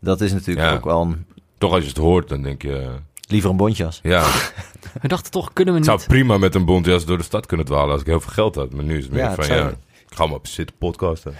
dat 0.00 0.20
is 0.20 0.32
natuurlijk 0.32 0.68
Ja. 0.68 0.74
ook 0.74 0.84
wel 0.84 1.00
een, 1.02 1.25
Toch 1.58 1.72
als 1.72 1.82
je 1.82 1.88
het 1.88 1.98
hoort, 1.98 2.28
dan 2.28 2.42
denk 2.42 2.62
je... 2.62 2.90
liever 3.28 3.50
een 3.50 3.56
bontjas. 3.56 4.00
Ja, 4.02 4.24
We 5.02 5.08
dachten 5.08 5.30
toch, 5.30 5.52
kunnen 5.52 5.74
we 5.74 5.80
ik 5.80 5.86
niet... 5.86 6.00
zou 6.00 6.08
prima 6.10 6.38
met 6.38 6.54
een 6.54 6.64
bontjas 6.64 7.04
door 7.04 7.18
de 7.18 7.24
stad 7.24 7.46
kunnen 7.46 7.66
dwalen 7.66 7.90
als 7.90 8.00
ik 8.00 8.06
heel 8.06 8.20
veel 8.20 8.32
geld 8.32 8.54
had. 8.54 8.72
Maar 8.72 8.84
nu 8.84 8.96
is 8.98 9.04
het 9.04 9.12
meer 9.12 9.22
Ja, 9.22 9.34
van, 9.34 9.46
ja, 9.46 9.68
ik 10.08 10.16
ga 10.16 10.26
maar 10.26 10.34
op 10.34 10.46
zitten 10.46 10.76
podcasten. 10.78 11.34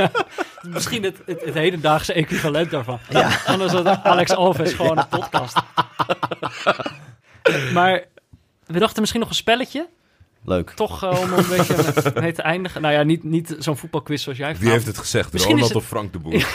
Misschien 0.68 1.02
het, 1.02 1.16
het, 1.26 1.44
het 1.44 1.54
hedendaagse 1.54 2.12
equivalent 2.12 2.70
daarvan. 2.70 2.98
Anders 3.46 3.72
had 3.72 3.86
Alex 4.02 4.30
Alves 4.34 4.72
gewoon 4.72 4.98
een 4.98 5.08
podcast. 5.08 5.56
maar 7.72 8.04
we 8.66 8.78
dachten 8.78 9.00
misschien 9.00 9.20
nog 9.20 9.28
een 9.28 9.34
spelletje. 9.34 9.88
Leuk. 10.44 10.70
Toch 10.70 11.02
eh, 11.04 11.20
om 11.20 11.32
een 11.32 11.48
beetje 11.48 12.02
mee 12.20 12.32
te 12.32 12.42
eindigen. 12.42 12.82
Nou 12.82 12.94
ja, 12.94 13.02
niet, 13.02 13.22
niet 13.24 13.56
zo'n 13.58 13.76
voetbalquiz 13.76 14.22
zoals 14.22 14.38
jij. 14.38 14.56
Wie 14.56 14.70
heeft 14.70 14.86
het 14.86 14.98
gezegd? 14.98 15.32
Misschien 15.32 15.54
Ronald 15.54 15.70
is 15.70 15.74
het- 15.76 15.84
of 15.84 15.88
Frank 15.90 16.12
de 16.12 16.18
Boer? 16.18 16.32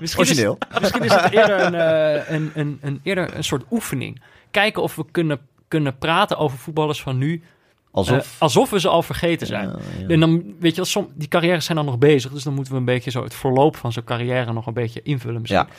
is, 0.00 0.16
Origineel. 0.16 0.58
misschien 0.80 1.02
is 1.04 1.12
het 1.14 1.32
eerder 1.32 1.60
een, 1.60 1.74
eh, 1.74 2.30
een, 2.34 2.50
een, 2.54 2.78
een, 2.82 3.00
eerder 3.02 3.36
een 3.36 3.44
soort 3.44 3.64
oefening. 3.70 4.22
Kijken 4.50 4.82
of 4.82 4.94
we 4.96 5.04
kunnen, 5.10 5.38
kunnen 5.68 5.98
praten 5.98 6.38
over 6.38 6.58
voetballers 6.58 7.02
van 7.02 7.18
nu. 7.18 7.42
Alsof. 7.90 8.16
eh, 8.18 8.24
alsof 8.42 8.70
we 8.70 8.80
ze 8.80 8.88
al 8.88 9.02
vergeten 9.02 9.46
zijn. 9.46 9.68
Ja, 9.68 9.76
ja. 9.98 10.06
En 10.08 10.20
dan, 10.20 10.54
weet 10.60 10.74
je, 10.76 10.84
som, 10.84 11.08
die 11.14 11.28
carrières 11.28 11.64
zijn 11.64 11.76
dan 11.76 11.86
nog 11.86 11.98
bezig. 11.98 12.32
Dus 12.32 12.42
dan 12.42 12.54
moeten 12.54 12.72
we 12.72 12.78
een 12.78 12.84
beetje 12.84 13.10
zo 13.10 13.22
het 13.22 13.34
verloop 13.34 13.76
van 13.76 13.92
zo'n 13.92 14.04
carrière 14.04 14.52
nog 14.52 14.66
een 14.66 14.72
beetje 14.74 15.02
invullen 15.02 15.40
misschien. 15.40 15.60
Ja. 15.68 15.74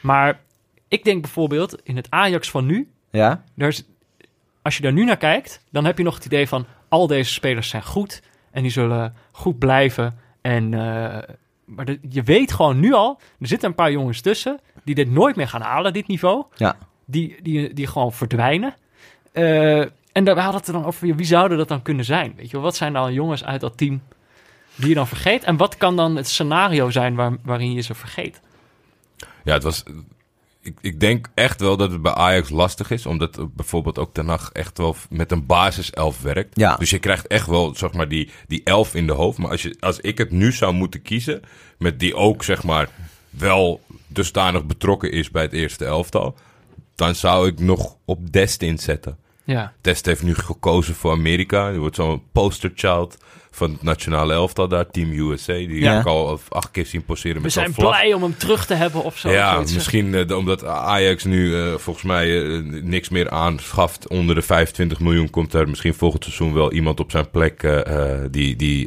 Maar 0.00 0.40
ik 0.88 1.04
denk 1.04 1.22
bijvoorbeeld 1.22 1.76
in 1.82 1.96
het 1.96 2.06
Ajax 2.10 2.50
van 2.50 2.66
nu. 2.66 2.90
ja? 3.10 3.44
Daar 3.54 3.68
is, 3.68 3.84
als 4.68 4.76
je 4.76 4.82
daar 4.82 4.92
nu 4.92 5.04
naar 5.04 5.16
kijkt, 5.16 5.60
dan 5.70 5.84
heb 5.84 5.98
je 5.98 6.04
nog 6.04 6.14
het 6.14 6.24
idee 6.24 6.48
van 6.48 6.66
al 6.88 7.06
deze 7.06 7.32
spelers 7.32 7.68
zijn 7.68 7.82
goed. 7.82 8.22
En 8.50 8.62
die 8.62 8.70
zullen 8.70 9.14
goed 9.32 9.58
blijven. 9.58 10.18
En, 10.40 10.74
eh, 10.74 11.18
maar 11.64 11.84
de- 11.84 11.98
je 12.08 12.22
weet 12.22 12.52
gewoon 12.52 12.80
nu 12.80 12.92
al, 12.92 13.20
er 13.40 13.46
zitten 13.46 13.68
een 13.68 13.74
paar 13.74 13.90
jongens 13.92 14.20
tussen 14.20 14.60
die 14.84 14.94
dit 14.94 15.10
nooit 15.10 15.36
meer 15.36 15.48
gaan 15.48 15.60
halen, 15.60 15.92
dit 15.92 16.06
niveau. 16.06 16.44
Ja. 16.56 16.76
Die, 17.04 17.36
die, 17.42 17.72
die 17.74 17.86
gewoon 17.86 18.12
verdwijnen. 18.12 18.74
Eh, 19.32 19.80
en 20.12 20.24
daar 20.24 20.34
we 20.34 20.40
hadden 20.40 20.58
het 20.60 20.66
er 20.66 20.72
dan 20.74 20.84
over, 20.84 21.16
wie 21.16 21.26
zouden 21.26 21.58
dat 21.58 21.68
dan 21.68 21.82
kunnen 21.82 22.04
zijn? 22.04 22.32
Weet 22.36 22.46
je 22.46 22.52
wel, 22.52 22.62
wat 22.62 22.76
zijn 22.76 22.92
dan 22.92 23.12
jongens 23.12 23.44
uit 23.44 23.60
dat 23.60 23.76
team 23.78 24.02
die 24.74 24.88
je 24.88 24.94
dan 24.94 25.06
vergeet? 25.06 25.44
En 25.44 25.56
wat 25.56 25.76
kan 25.76 25.96
dan 25.96 26.16
het 26.16 26.28
scenario 26.28 26.90
zijn 26.90 27.14
waar, 27.14 27.32
waarin 27.42 27.72
je 27.72 27.80
ze 27.80 27.94
vergeet? 27.94 28.40
Ja, 29.44 29.52
het 29.52 29.62
was. 29.62 29.82
Ik, 30.68 30.78
ik 30.80 31.00
denk 31.00 31.28
echt 31.34 31.60
wel 31.60 31.76
dat 31.76 31.90
het 31.90 32.02
bij 32.02 32.12
Ajax 32.12 32.48
lastig 32.48 32.90
is, 32.90 33.06
omdat 33.06 33.54
bijvoorbeeld 33.56 33.98
ook 33.98 34.14
Ten 34.14 34.28
Hag 34.28 34.50
echt 34.52 34.78
wel 34.78 34.96
met 35.10 35.32
een 35.32 35.46
basiself 35.46 36.20
werkt. 36.20 36.58
Ja. 36.58 36.76
Dus 36.76 36.90
je 36.90 36.98
krijgt 36.98 37.26
echt 37.26 37.46
wel, 37.46 37.74
zeg 37.74 37.92
maar, 37.92 38.08
die, 38.08 38.30
die 38.46 38.60
elf 38.64 38.94
in 38.94 39.06
de 39.06 39.12
hoofd. 39.12 39.38
Maar 39.38 39.50
als, 39.50 39.62
je, 39.62 39.76
als 39.80 40.00
ik 40.00 40.18
het 40.18 40.30
nu 40.30 40.52
zou 40.52 40.72
moeten 40.72 41.02
kiezen, 41.02 41.40
met 41.78 42.00
die 42.00 42.14
ook, 42.14 42.44
zeg 42.44 42.62
maar, 42.62 42.88
wel 43.30 43.80
dusdanig 44.06 44.64
betrokken 44.64 45.12
is 45.12 45.30
bij 45.30 45.42
het 45.42 45.52
eerste 45.52 45.84
elftal, 45.84 46.34
dan 46.94 47.14
zou 47.14 47.48
ik 47.48 47.60
nog 47.60 47.96
op 48.04 48.32
Dest 48.32 48.62
inzetten. 48.62 49.18
Ja, 49.54 49.72
Dest 49.80 50.06
heeft 50.06 50.22
nu 50.22 50.34
gekozen 50.34 50.94
voor 50.94 51.12
Amerika. 51.12 51.70
Die 51.70 51.80
wordt 51.80 51.96
zo'n 51.96 52.22
posterchild 52.32 53.16
van 53.50 53.72
het 53.72 53.82
nationale 53.82 54.32
elftal 54.32 54.68
daar, 54.68 54.90
Team 54.90 55.12
USA. 55.12 55.52
Die 55.52 55.80
Ja. 55.80 55.92
heb 55.92 56.00
ik 56.00 56.06
al 56.06 56.40
acht 56.48 56.70
keer 56.70 56.86
zien 56.86 57.04
poseren 57.04 57.36
we 57.36 57.42
met 57.42 57.52
zo'n 57.52 57.62
zijn 57.62 57.74
blij 57.74 58.12
om 58.14 58.22
hem 58.22 58.36
terug 58.36 58.66
te 58.66 58.74
hebben 58.74 59.04
of 59.04 59.18
zo. 59.18 59.30
Ja, 59.30 59.60
misschien 59.60 60.14
eh, 60.14 60.36
omdat 60.36 60.64
Ajax 60.64 61.24
nu 61.24 61.56
eh, 61.56 61.74
volgens 61.76 62.04
mij 62.04 62.42
eh, 62.42 62.62
niks 62.82 63.08
meer 63.08 63.30
aanschaft. 63.30 64.08
Onder 64.08 64.34
de 64.34 64.42
25 64.42 65.00
miljoen 65.00 65.30
komt 65.30 65.54
er 65.54 65.68
misschien 65.68 65.94
volgend 65.94 66.24
seizoen 66.24 66.54
wel 66.54 66.72
iemand 66.72 67.00
op 67.00 67.10
zijn 67.10 67.30
plek 67.30 67.82
die, 68.30 68.56
die 68.56 68.86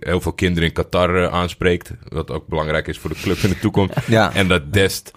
heel 0.00 0.20
veel 0.20 0.32
kinderen 0.32 0.68
in 0.68 0.74
Qatar 0.74 1.30
aanspreekt. 1.30 1.90
Wat 2.08 2.30
ook 2.30 2.46
belangrijk 2.46 2.86
is 2.86 2.98
voor 2.98 3.10
de 3.10 3.20
club 3.22 3.36
in 3.36 3.48
de 3.48 3.58
toekomst. 3.58 3.94
Ja. 4.06 4.34
En 4.34 4.48
dat 4.48 4.72
Dest 4.72 5.12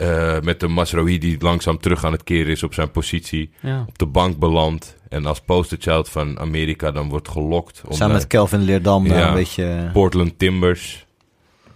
eh, 0.00 0.40
met 0.40 0.60
de 0.60 0.68
Masraoui 0.68 1.18
die 1.18 1.36
langzaam 1.40 1.78
terug 1.78 2.04
aan 2.04 2.12
het 2.12 2.24
keren 2.24 2.50
is 2.52 2.62
op 2.62 2.74
zijn 2.74 2.90
positie. 2.90 3.50
Ja. 3.60 3.84
Op 3.88 3.98
de 3.98 4.06
bank 4.06 4.38
belandt. 4.38 4.96
En 5.08 5.26
als 5.26 5.40
posterchild 5.40 6.08
van 6.08 6.38
Amerika 6.38 6.90
dan 6.90 7.08
wordt 7.08 7.28
gelokt. 7.28 7.82
Om 7.86 7.92
Samen 7.96 8.14
met 8.16 8.26
Kelvin 8.26 8.60
Leerdam 8.60 9.08
daar 9.08 9.18
Ja. 9.18 9.28
een 9.28 9.34
beetje... 9.34 9.90
Portland 9.92 10.38
Timbers. 10.38 11.06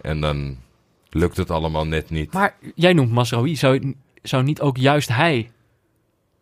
En 0.01 0.21
dan 0.21 0.57
lukt 1.09 1.37
het 1.37 1.51
allemaal 1.51 1.85
net 1.87 2.09
niet. 2.09 2.33
Maar 2.33 2.55
jij 2.75 2.93
noemt 2.93 3.11
Masraoui. 3.11 3.55
Zou, 3.55 3.93
zou 4.21 4.43
niet 4.43 4.61
ook 4.61 4.77
juist 4.77 5.09
hij 5.09 5.49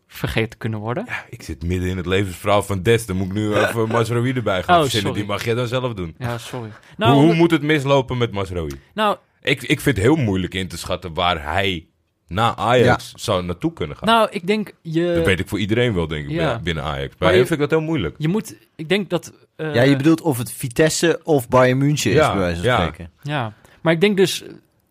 vergeten 0.07 0.60
kunnen 0.60 0.80
worden? 0.80 1.03
Ja, 1.07 1.26
ik 1.30 1.43
zit 1.43 1.64
midden 1.64 1.89
in 1.89 1.97
het 1.97 2.05
levensverhaal 2.05 2.64
van 2.64 2.81
Des. 2.84 3.05
Dan 3.05 3.15
moet 3.15 3.27
ik 3.27 3.34
nu 3.34 3.53
even 3.64 3.88
Masraoui 3.88 4.34
erbij 4.34 4.64
gaan 4.64 4.76
Oh, 4.76 4.81
verzinnen. 4.81 5.07
sorry. 5.10 5.26
Die 5.26 5.31
mag 5.35 5.45
jij 5.45 5.53
dan 5.53 5.68
zelf 5.68 5.93
doen. 5.93 6.15
Ja, 6.18 6.38
sorry. 6.38 6.68
hoe, 6.69 6.95
Nou, 6.97 7.14
hoe 7.14 7.34
moet 7.34 7.51
het 7.51 7.61
mislopen 7.61 8.18
met 8.18 8.31
Masraoui? 8.31 8.72
nou, 8.93 9.18
Ik, 9.44 9.61
ik 9.64 9.80
vind 9.80 9.95
het 9.98 10.06
heel 10.06 10.15
moeilijk 10.15 10.53
in 10.53 10.68
te 10.68 10.78
schatten 10.78 11.14
waar 11.14 11.44
hij 11.44 11.86
na 12.28 12.56
Ajax 12.56 13.11
zou 13.15 13.44
naartoe 13.44 13.74
kunnen 13.74 13.98
gaan. 13.98 14.07
nou, 14.10 14.28
ik 14.32 14.48
denk 14.48 14.74
je... 14.82 15.14
dat 15.15 15.26
weet 15.26 15.40
ik 15.40 15.48
voor 15.48 15.60
iedereen 15.60 15.94
wel, 15.94 16.07
denk 16.07 16.26
ik, 16.26 16.32
ja. 16.32 16.60
binnen 16.60 16.84
Ajax. 16.84 17.10
Maar 17.10 17.15
Maar 17.20 17.32
je- 17.32 17.38
hem 17.38 17.48
vind 17.48 17.61
ik 17.61 17.70
dat 17.70 17.80
heel 17.80 17.88
moeilijk. 17.88 18.15
Je 18.18 18.28
moet... 18.28 18.56
Ik 18.76 18.90
denk 18.90 19.10
dat... 19.10 19.34
eh, 19.56 19.74
ja, 19.76 19.82
je 19.82 19.95
bedoelt 19.95 20.22
of 20.22 20.38
het 20.38 20.52
Vitesse 20.52 21.20
of 21.24 21.48
Bayern 21.49 21.78
München 21.78 22.11
is, 22.11 22.18
Ja, 22.18 22.32
bij 22.32 22.40
wijze 22.41 22.56
van 22.61 22.70
ja. 22.70 22.78
spreken. 22.78 23.11
Ja, 23.22 23.53
maar 23.82 23.94
ik 23.94 24.02
denk 24.02 24.18
dus... 24.18 24.44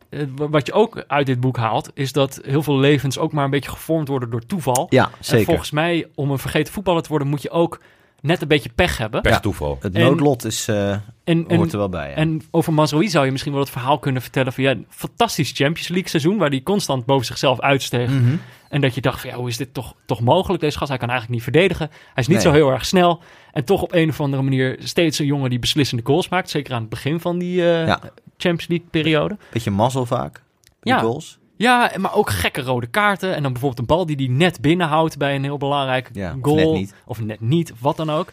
eh, 0.08 0.20
wat 0.36 0.66
je 0.66 0.72
ook 0.72 1.04
uit 1.06 1.26
dit 1.26 1.40
boek 1.40 1.56
haalt, 1.56 1.90
is 1.94 2.12
dat 2.12 2.40
heel 2.44 2.62
veel 2.62 2.78
levens 2.78 3.18
ook 3.18 3.32
maar 3.32 3.44
een 3.44 3.50
beetje 3.50 3.70
gevormd 3.70 4.08
worden 4.08 4.30
door 4.30 4.46
toeval. 4.46 4.86
Ja, 4.90 5.04
En 5.04 5.10
zeker. 5.24 5.44
volgens 5.46 5.70
mij, 5.70 6.06
om 6.14 6.30
een 6.30 6.38
vergeten 6.38 6.72
voetballer 6.72 7.02
te 7.02 7.08
worden, 7.08 7.28
moet 7.28 7.42
je 7.42 7.50
ook 7.50 7.80
net 8.22 8.42
een 8.42 8.48
beetje 8.48 8.70
pech 8.74 8.98
hebben. 8.98 9.22
Pech 9.22 9.32
Ja. 9.32 9.40
toeval. 9.40 9.78
Het 9.80 9.92
noodlot 9.92 10.44
is, 10.44 10.68
eh, 10.68 10.90
En, 10.90 11.02
en, 11.24 11.56
hoort 11.56 11.72
er 11.72 11.78
wel 11.78 11.88
bij. 11.88 12.08
ja. 12.08 12.14
en 12.14 12.42
over 12.50 12.72
Mazraoui 12.72 13.08
zou 13.08 13.24
je 13.24 13.30
misschien 13.30 13.52
wel 13.52 13.60
het 13.60 13.70
verhaal 13.70 13.98
kunnen 13.98 14.22
vertellen 14.22 14.52
van 14.52 14.64
ja, 14.64 14.70
een 14.70 14.86
fantastisch 14.88 15.50
Champions 15.54 15.88
League 15.88 16.08
seizoen, 16.08 16.38
waar 16.38 16.48
hij 16.48 16.62
constant 16.62 17.06
boven 17.06 17.26
zichzelf 17.26 17.60
uitsteeg. 17.60 18.08
Mhm. 18.10 18.36
En 18.68 18.80
dat 18.80 18.94
je 18.94 19.00
dacht 19.00 19.20
van 19.20 19.30
ja, 19.30 19.36
hoe 19.36 19.48
is 19.48 19.56
dit 19.56 19.74
toch, 19.74 19.94
toch 20.06 20.20
mogelijk? 20.20 20.60
Deze 20.62 20.76
gast, 20.78 20.88
hij 20.90 20.98
kan 20.98 21.08
eigenlijk 21.10 21.38
niet 21.44 21.52
verdedigen. 21.52 21.88
Hij 21.90 21.98
is 22.22 22.26
niet 22.26 22.36
Nee. 22.36 22.46
zo 22.46 22.52
heel 22.52 22.70
erg 22.70 22.86
snel. 22.86 23.20
En 23.52 23.64
toch 23.64 23.82
op 23.82 23.92
een 23.92 24.08
of 24.08 24.20
andere 24.20 24.42
manier 24.42 24.76
steeds 24.78 25.18
een 25.18 25.26
jongen 25.26 25.50
die 25.50 25.58
beslissende 25.58 26.02
goals 26.06 26.28
maakt. 26.28 26.50
Zeker 26.50 26.74
aan 26.74 26.80
het 26.80 26.90
begin 26.90 27.20
van 27.20 27.38
die 27.38 27.60
eh, 27.60 27.86
Ja. 27.86 28.00
Champions 28.36 28.66
League 28.68 28.86
periode. 28.90 29.36
Beetje 29.52 29.70
mazzel 29.70 30.06
vaak. 30.06 30.42
Die 30.80 30.92
Ja. 30.92 30.98
goals. 30.98 31.38
Ja, 31.62 31.90
maar 31.98 32.14
ook 32.14 32.30
gekke 32.30 32.60
rode 32.62 32.86
kaarten. 32.86 33.34
En 33.34 33.42
dan 33.42 33.52
bijvoorbeeld 33.52 33.80
een 33.80 33.96
bal 33.96 34.06
die 34.06 34.16
hij 34.16 34.26
net 34.36 34.60
binnenhoudt 34.60 35.18
bij 35.18 35.34
een 35.34 35.42
heel 35.42 35.58
belangrijk 35.58 36.10
Ja, 36.12 36.30
of 36.32 36.38
goal. 36.42 36.56
net 36.56 36.72
niet. 36.72 36.94
Of 37.06 37.20
net 37.20 37.40
niet, 37.40 37.72
of 37.72 37.80
wat 37.80 37.96
dan 37.96 38.10
ook. 38.10 38.32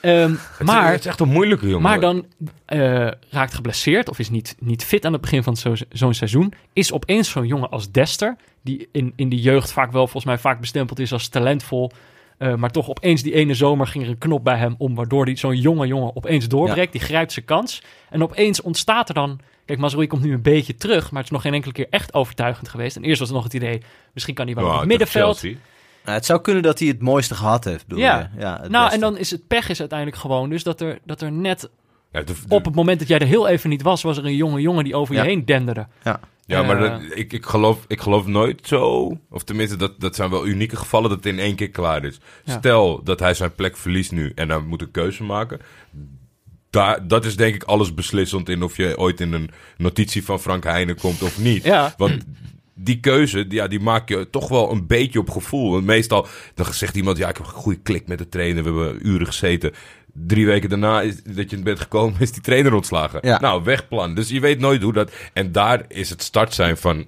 Ehm, 0.00 0.30
Het, 0.58 0.66
maar, 0.66 0.84
is, 0.86 0.90
het 0.90 1.00
is 1.00 1.06
echt 1.06 1.20
een 1.20 1.28
moeilijke 1.28 1.66
jongen. 1.66 1.82
maar 1.82 2.00
dan 2.00 2.26
eh, 2.64 3.08
raakt 3.30 3.54
geblesseerd 3.54 4.08
of 4.08 4.18
is 4.18 4.30
niet, 4.30 4.56
niet 4.58 4.84
fit 4.84 5.04
aan 5.04 5.12
het 5.12 5.20
begin 5.20 5.42
van 5.42 5.56
zo- 5.56 5.74
zo'n 5.90 6.14
seizoen. 6.14 6.52
Is 6.72 6.92
opeens 6.92 7.30
zo'n 7.30 7.46
jongen 7.46 7.70
als 7.70 7.90
Dester, 7.90 8.36
die 8.62 8.88
in, 8.92 9.12
in 9.16 9.28
de 9.28 9.40
jeugd 9.40 9.72
vaak 9.72 9.92
wel 9.92 10.02
volgens 10.02 10.24
mij 10.24 10.38
vaak 10.38 10.60
bestempeld 10.60 10.98
is 10.98 11.12
als 11.12 11.28
talentvol. 11.28 11.90
eh, 12.38 12.54
maar 12.54 12.70
toch 12.70 12.88
opeens 12.88 13.22
die 13.22 13.34
ene 13.34 13.54
zomer 13.54 13.86
ging 13.86 14.04
er 14.04 14.10
een 14.10 14.18
knop 14.18 14.44
bij 14.44 14.56
hem 14.56 14.74
om, 14.78 14.94
waardoor 14.94 15.24
die 15.24 15.36
zo'n 15.38 15.56
jonge 15.60 15.86
jongen 15.86 16.16
opeens 16.16 16.48
doorbreekt. 16.48 16.92
Die 16.92 17.00
grijpt 17.00 17.32
zijn 17.32 17.44
kans. 17.44 17.82
En 18.10 18.22
opeens 18.22 18.62
ontstaat 18.62 19.08
er 19.08 19.14
dan. 19.14 19.38
Kijk, 19.64 19.78
Mazraoui 19.78 20.08
komt 20.08 20.22
nu 20.22 20.32
een 20.32 20.42
beetje 20.42 20.74
terug, 20.74 21.02
maar 21.10 21.16
het 21.22 21.24
is 21.24 21.30
nog 21.30 21.42
geen 21.42 21.54
enkele 21.54 21.72
keer 21.72 21.86
echt 21.90 22.14
overtuigend 22.14 22.68
geweest. 22.68 22.96
En 22.96 23.04
eerst 23.04 23.18
was 23.18 23.28
het 23.28 23.36
nog 23.36 23.44
het 23.46 23.54
idee, 23.54 23.82
misschien 24.12 24.34
kan 24.34 24.46
hij 24.46 24.54
wel 24.54 24.64
Ja, 24.64 24.72
op 24.72 24.78
het 24.78 24.88
middenveld. 24.88 25.42
Nou, 25.42 25.56
het 26.16 26.24
zou 26.26 26.40
kunnen 26.40 26.62
dat 26.62 26.78
hij 26.78 26.88
het 26.88 27.00
mooiste 27.02 27.34
gehad 27.34 27.64
heeft, 27.64 27.86
bedoel 27.86 28.02
Ja. 28.04 28.18
je? 28.34 28.40
ja 28.40 28.60
het 28.60 28.70
Nou, 28.70 28.84
beste. 28.84 28.94
en 28.94 29.00
dan 29.00 29.18
is 29.18 29.30
het 29.30 29.46
pech 29.46 29.68
is 29.68 29.80
uiteindelijk 29.80 30.18
gewoon 30.18 30.50
dus 30.50 30.62
dat 30.62 30.80
er, 30.80 30.98
dat 31.04 31.20
er 31.20 31.32
net 31.32 31.70
Ja, 32.12 32.20
de- 32.22 32.24
de- 32.46 32.54
op 32.54 32.64
het 32.64 32.74
moment 32.74 32.98
dat 32.98 33.08
jij 33.08 33.18
er 33.18 33.26
heel 33.26 33.48
even 33.48 33.70
niet 33.70 33.82
was, 33.82 34.02
was 34.02 34.16
er 34.16 34.24
een 34.24 34.36
jonge 34.36 34.60
jongen 34.60 34.84
die 34.84 34.94
over 34.96 35.14
Ja. 35.14 35.22
je 35.22 35.28
heen 35.28 35.44
denderde. 35.44 35.86
Ja, 36.46 36.62
maar 36.62 36.82
Eh, 36.84 36.90
dat- 36.90 37.16
ik, 37.18 37.32
ik, 37.32 37.46
geloof, 37.46 37.84
ik 37.88 38.00
geloof 38.00 38.26
nooit 38.26 38.66
zo. 38.66 39.12
Of 39.30 39.44
tenminste, 39.44 39.76
dat, 39.76 40.00
dat 40.00 40.14
zijn 40.14 40.30
wel 40.30 40.46
unieke 40.46 40.76
gevallen 40.76 41.08
dat 41.08 41.18
het 41.24 41.26
in 41.26 41.38
één 41.38 41.54
keer 41.56 41.70
klaar 41.70 42.04
is. 42.04 42.20
Ja. 42.44 42.58
Stel 42.58 43.02
dat 43.02 43.20
hij 43.20 43.34
zijn 43.34 43.54
plek 43.54 43.76
verliest 43.76 44.12
nu 44.12 44.32
en 44.34 44.48
hij 44.48 44.58
moet 44.60 44.80
een 44.82 44.90
keuze 44.90 45.22
maken. 45.22 45.60
Daar, 46.74 47.08
dat 47.08 47.24
is 47.24 47.36
denk 47.36 47.54
ik 47.54 47.62
alles 47.62 47.94
beslissend 47.94 48.48
in 48.48 48.62
of 48.62 48.76
je 48.76 48.98
ooit 48.98 49.20
in 49.20 49.32
een 49.32 49.50
notitie 49.76 50.24
van 50.24 50.40
Frank 50.40 50.64
Heijnen 50.64 50.96
komt 50.96 51.22
of 51.22 51.38
niet. 51.38 51.64
Ja. 51.64 51.94
Want 51.96 52.24
die 52.74 53.00
keuze, 53.00 53.46
die- 53.46 53.58
ja, 53.58 53.68
die 53.68 53.80
maak 53.80 54.08
je 54.08 54.30
toch 54.30 54.48
wel 54.48 54.70
een 54.70 54.86
beetje 54.86 55.18
op 55.18 55.30
gevoel. 55.30 55.70
Want 55.70 55.84
meestal 55.84 56.26
dan 56.54 56.72
zegt 56.74 56.96
iemand, 56.96 57.16
ja, 57.18 57.28
ik 57.28 57.36
heb 57.36 57.46
een 57.46 57.52
goede 57.52 57.78
klik 57.80 58.06
met 58.06 58.18
de 58.18 58.28
trainer. 58.28 58.62
We 58.62 58.68
hebben 58.70 59.06
uren 59.08 59.26
gezeten. 59.26 59.72
Drie 60.12 60.46
weken 60.46 60.68
daarna 60.68 61.02
is, 61.02 61.22
dat 61.22 61.50
je 61.50 61.58
bent 61.62 61.80
gekomen, 61.80 62.20
is 62.20 62.32
die 62.32 62.42
trainer 62.42 62.74
ontslagen. 62.74 63.18
Ja. 63.22 63.40
Nou, 63.40 63.64
wegplan. 63.64 64.14
Dus 64.14 64.28
je 64.28 64.40
weet 64.40 64.58
nooit 64.58 64.82
hoe 64.82 64.92
dat... 64.92 65.12
En 65.32 65.52
daar 65.52 65.84
is 65.88 66.10
het 66.10 66.22
start 66.22 66.54
zijn 66.54 66.76
van... 66.76 67.06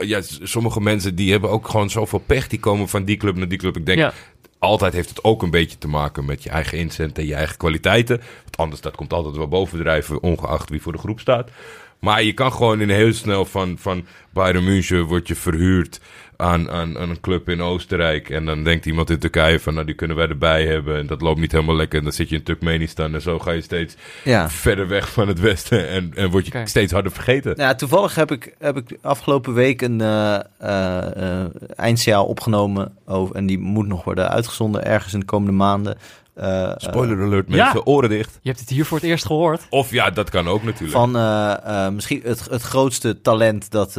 Ja, 0.00 0.20
sommige 0.42 0.80
mensen 0.80 1.14
die 1.14 1.30
hebben 1.30 1.50
ook 1.50 1.68
gewoon 1.68 1.90
zoveel 1.90 2.18
pech. 2.26 2.48
Die 2.48 2.58
komen 2.60 2.88
van 2.88 3.04
die 3.04 3.16
club 3.16 3.36
naar 3.36 3.48
die 3.48 3.58
club. 3.58 3.76
Ik 3.76 3.86
denk, 3.86 3.98
Ja. 3.98 4.12
altijd 4.58 4.92
heeft 4.92 5.08
het 5.08 5.24
ook 5.24 5.42
een 5.42 5.50
beetje 5.50 5.78
te 5.78 5.88
maken 5.88 6.24
met 6.24 6.42
je 6.42 6.50
eigen 6.50 6.78
inzet 6.78 7.18
en 7.18 7.26
je 7.26 7.34
eigen 7.34 7.56
kwaliteiten. 7.56 8.20
Anders, 8.56 8.80
dat 8.80 8.96
komt 8.96 9.12
altijd 9.12 9.36
wel 9.36 9.48
bovendrijven, 9.48 10.22
ongeacht 10.22 10.70
wie 10.70 10.82
voor 10.82 10.92
de 10.92 10.98
groep 10.98 11.20
staat. 11.20 11.50
Maar 11.98 12.22
je 12.22 12.32
kan 12.32 12.52
gewoon 12.52 12.80
in 12.80 12.90
heel 12.90 13.12
snel 13.12 13.44
van, 13.44 13.76
van 13.78 14.04
Bayern 14.32 14.64
München 14.64 15.04
word 15.04 15.28
je 15.28 15.34
verhuurd 15.34 16.00
aan, 16.36 16.70
aan, 16.70 16.98
aan 16.98 17.10
een 17.10 17.20
club 17.20 17.48
in 17.48 17.62
Oostenrijk. 17.62 18.30
En 18.30 18.44
dan 18.44 18.64
denkt 18.64 18.86
iemand 18.86 19.10
in 19.10 19.18
Turkije 19.18 19.60
van, 19.60 19.74
nou 19.74 19.86
die 19.86 19.94
kunnen 19.94 20.16
wij 20.16 20.28
erbij 20.28 20.66
hebben. 20.66 20.98
En 20.98 21.06
dat 21.06 21.20
loopt 21.20 21.40
niet 21.40 21.52
helemaal 21.52 21.76
lekker. 21.76 21.98
En 21.98 22.04
dan 22.04 22.12
zit 22.12 22.28
je 22.28 22.36
in 22.36 22.42
Turkmenistan 22.42 23.14
en 23.14 23.22
zo 23.22 23.38
ga 23.38 23.50
je 23.50 23.60
steeds 23.60 23.96
Ja. 24.24 24.50
verder 24.50 24.88
weg 24.88 25.12
van 25.12 25.28
het 25.28 25.40
westen. 25.40 25.88
En, 25.88 26.12
en 26.14 26.30
word 26.30 26.46
je 26.46 26.62
steeds 26.64 26.92
harder 26.92 27.12
vergeten. 27.12 27.56
Nou, 27.56 27.76
toevallig 27.76 28.14
heb 28.14 28.30
ik, 28.30 28.54
heb 28.58 28.76
ik 28.76 28.98
afgelopen 29.02 29.54
week 29.54 29.82
een 29.82 30.00
eh 30.00 30.38
eh, 30.58 31.42
eh, 31.42 31.46
eindsignaal 31.76 32.26
opgenomen. 32.26 32.96
Over, 33.06 33.36
en 33.36 33.46
die 33.46 33.58
moet 33.58 33.86
nog 33.86 34.04
worden 34.04 34.30
uitgezonden 34.30 34.84
ergens 34.84 35.12
in 35.12 35.20
de 35.20 35.26
komende 35.26 35.52
maanden. 35.52 35.98
Eh, 36.36 36.72
Spoiler 36.76 37.22
alert, 37.22 37.44
Ja. 37.48 37.64
mensen, 37.64 37.86
oren 37.86 38.08
dicht. 38.08 38.38
Je 38.42 38.48
hebt 38.48 38.60
het 38.60 38.68
hier 38.68 38.84
voor 38.84 38.98
het 38.98 39.06
eerst 39.06 39.26
gehoord. 39.26 39.66
Of 39.70 39.90
ja, 39.90 40.10
dat 40.10 40.30
kan 40.30 40.48
ook 40.48 40.62
natuurlijk. 40.62 40.92
Van 40.92 41.16
eh, 41.16 41.84
eh, 41.86 41.92
misschien 41.92 42.20
het, 42.24 42.44
het 42.50 42.62
grootste 42.62 43.20
talent 43.20 43.70
dat 43.70 43.88
eh, 43.88 43.94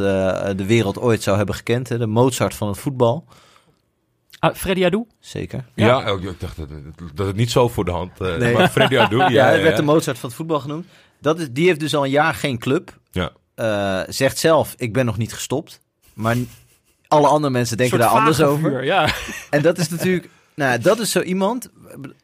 de 0.56 0.64
wereld 0.66 0.98
ooit 0.98 1.22
zou 1.22 1.36
hebben 1.36 1.54
gekend. 1.54 1.88
Hè? 1.88 1.98
De 1.98 2.06
Mozart 2.06 2.54
van 2.54 2.68
het 2.68 2.78
voetbal. 2.78 3.24
Ah, 4.38 4.54
Freddy 4.54 4.84
Adu? 4.84 5.04
Zeker. 5.20 5.64
Ja, 5.74 6.12
oh, 6.12 6.22
ik 6.22 6.40
dacht 6.40 6.56
dat, 6.56 6.68
het- 6.68 7.16
dat 7.16 7.26
het 7.26 7.36
niet 7.36 7.50
zo 7.50 7.68
voor 7.68 7.84
de 7.84 7.90
hand... 7.90 8.20
eh 8.20 8.36
Nee. 8.36 8.52
Maar 8.54 8.68
Freddy 8.68 8.98
Adu, 8.98 9.16
ja, 9.22 9.28
Ja, 9.28 9.44
hij 9.44 9.56
ja, 9.56 9.62
werd 9.62 9.70
ja. 9.74 9.80
de 9.80 9.82
Mozart 9.86 10.18
van 10.18 10.28
het 10.28 10.38
voetbal 10.38 10.60
genoemd. 10.60 10.86
Dat 11.20 11.38
is, 11.40 11.46
die 11.50 11.66
heeft 11.66 11.80
dus 11.80 11.94
al 11.94 12.04
een 12.04 12.10
jaar 12.10 12.34
geen 12.34 12.58
club. 12.58 12.98
Ja. 13.10 13.30
Eh, 13.54 14.00
zegt 14.08 14.38
zelf, 14.38 14.74
ik 14.76 14.92
ben 14.92 15.04
nog 15.06 15.16
niet 15.16 15.32
gestopt. 15.34 15.80
Maar 16.14 16.36
alle 17.08 17.26
andere 17.28 17.52
mensen 17.52 17.76
denken 17.76 17.98
daar 17.98 18.08
anders 18.08 18.40
over. 18.42 18.70
vuur, 18.70 18.84
Ja. 18.84 19.08
En 19.50 19.62
dat 19.62 19.78
is 19.78 19.88
natuurlijk, 19.88 20.28
nou, 20.58 20.78
dat 20.80 20.98
is 20.98 21.10
zo 21.10 21.20
iemand, 21.20 21.70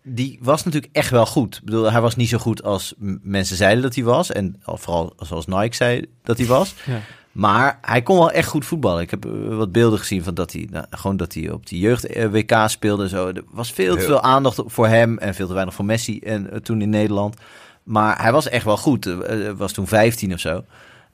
die 0.02 0.38
was 0.42 0.64
natuurlijk 0.64 0.92
echt 0.96 1.10
wel 1.10 1.26
goed. 1.26 1.56
Ik 1.56 1.64
bedoel, 1.64 1.90
hij 1.92 2.00
was 2.00 2.16
niet 2.16 2.28
zo 2.28 2.38
goed 2.38 2.62
als 2.62 2.94
mensen 3.22 3.56
zeiden 3.56 3.82
dat 3.82 3.94
hij 3.94 4.04
was. 4.04 4.32
En 4.32 4.60
al- 4.64 4.76
vooral 4.76 5.12
zoals 5.18 5.46
Nike 5.46 5.74
zei 5.74 6.06
dat 6.22 6.38
hij 6.38 6.46
was. 6.46 6.74
Ja. 6.86 7.00
Maar 7.32 7.78
hij 7.82 8.02
kon 8.02 8.16
wel 8.18 8.30
echt 8.30 8.48
goed 8.48 8.64
voetballen. 8.64 9.02
Ik 9.02 9.10
heb 9.10 9.24
eh, 9.24 9.56
wat 9.56 9.72
beelden 9.72 9.98
gezien 9.98 10.22
van 10.22 10.34
dat 10.34 10.52
hij, 10.52 10.68
nou, 10.70 10.86
gewoon 10.90 11.16
dat 11.16 11.34
hij 11.34 11.50
op 11.50 11.66
die 11.66 11.78
jeugd-WK 11.80 12.54
speelde 12.66 13.02
en 13.02 13.08
zo. 13.08 13.26
Er 13.28 13.42
was 13.50 13.72
veel 13.72 13.94
te 13.94 14.00
veel 14.06 14.20
aandacht 14.22 14.60
voor 14.66 14.86
hem 14.86 15.18
en 15.18 15.34
veel 15.34 15.46
te 15.46 15.52
weinig 15.54 15.74
voor 15.74 15.84
Messi 15.84 16.18
en 16.18 16.50
eh, 16.50 16.58
toen 16.58 16.82
in 16.82 16.90
Nederland. 16.90 17.36
Maar 17.82 18.22
hij 18.22 18.32
was 18.32 18.48
echt 18.48 18.64
wel 18.64 18.76
goed. 18.76 19.06
Eh, 19.06 19.48
eh, 19.48 19.56
was 19.56 19.72
toen 19.72 19.86
15 19.86 20.32
of 20.32 20.40
zo. 20.40 20.64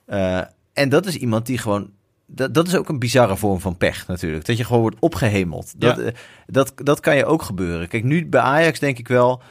Eh, 0.05 0.41
en 0.73 0.89
dat 0.89 1.05
is 1.05 1.15
iemand 1.15 1.45
die 1.45 1.57
gewoon. 1.57 1.89
Dat, 2.33 2.53
dat 2.53 2.67
is 2.67 2.75
ook 2.75 2.89
een 2.89 2.99
bizarre 2.99 3.37
vorm 3.37 3.59
van 3.59 3.77
pech 3.77 4.07
natuurlijk. 4.07 4.45
Dat 4.45 4.57
je 4.57 4.63
gewoon 4.63 4.81
wordt 4.81 4.97
opgehemeld. 4.99 5.73
Dat, 5.77 5.97
Ja. 5.97 6.03
eh, 6.03 6.13
dat, 6.47 6.73
dat 6.75 6.99
kan 6.99 7.15
je 7.15 7.25
ook 7.25 7.41
gebeuren. 7.41 7.87
Kijk, 7.87 8.03
nu 8.03 8.27
bij 8.27 8.41
Ajax 8.41 8.79
denk 8.79 8.97
ik 8.97 9.07
wel. 9.07 9.41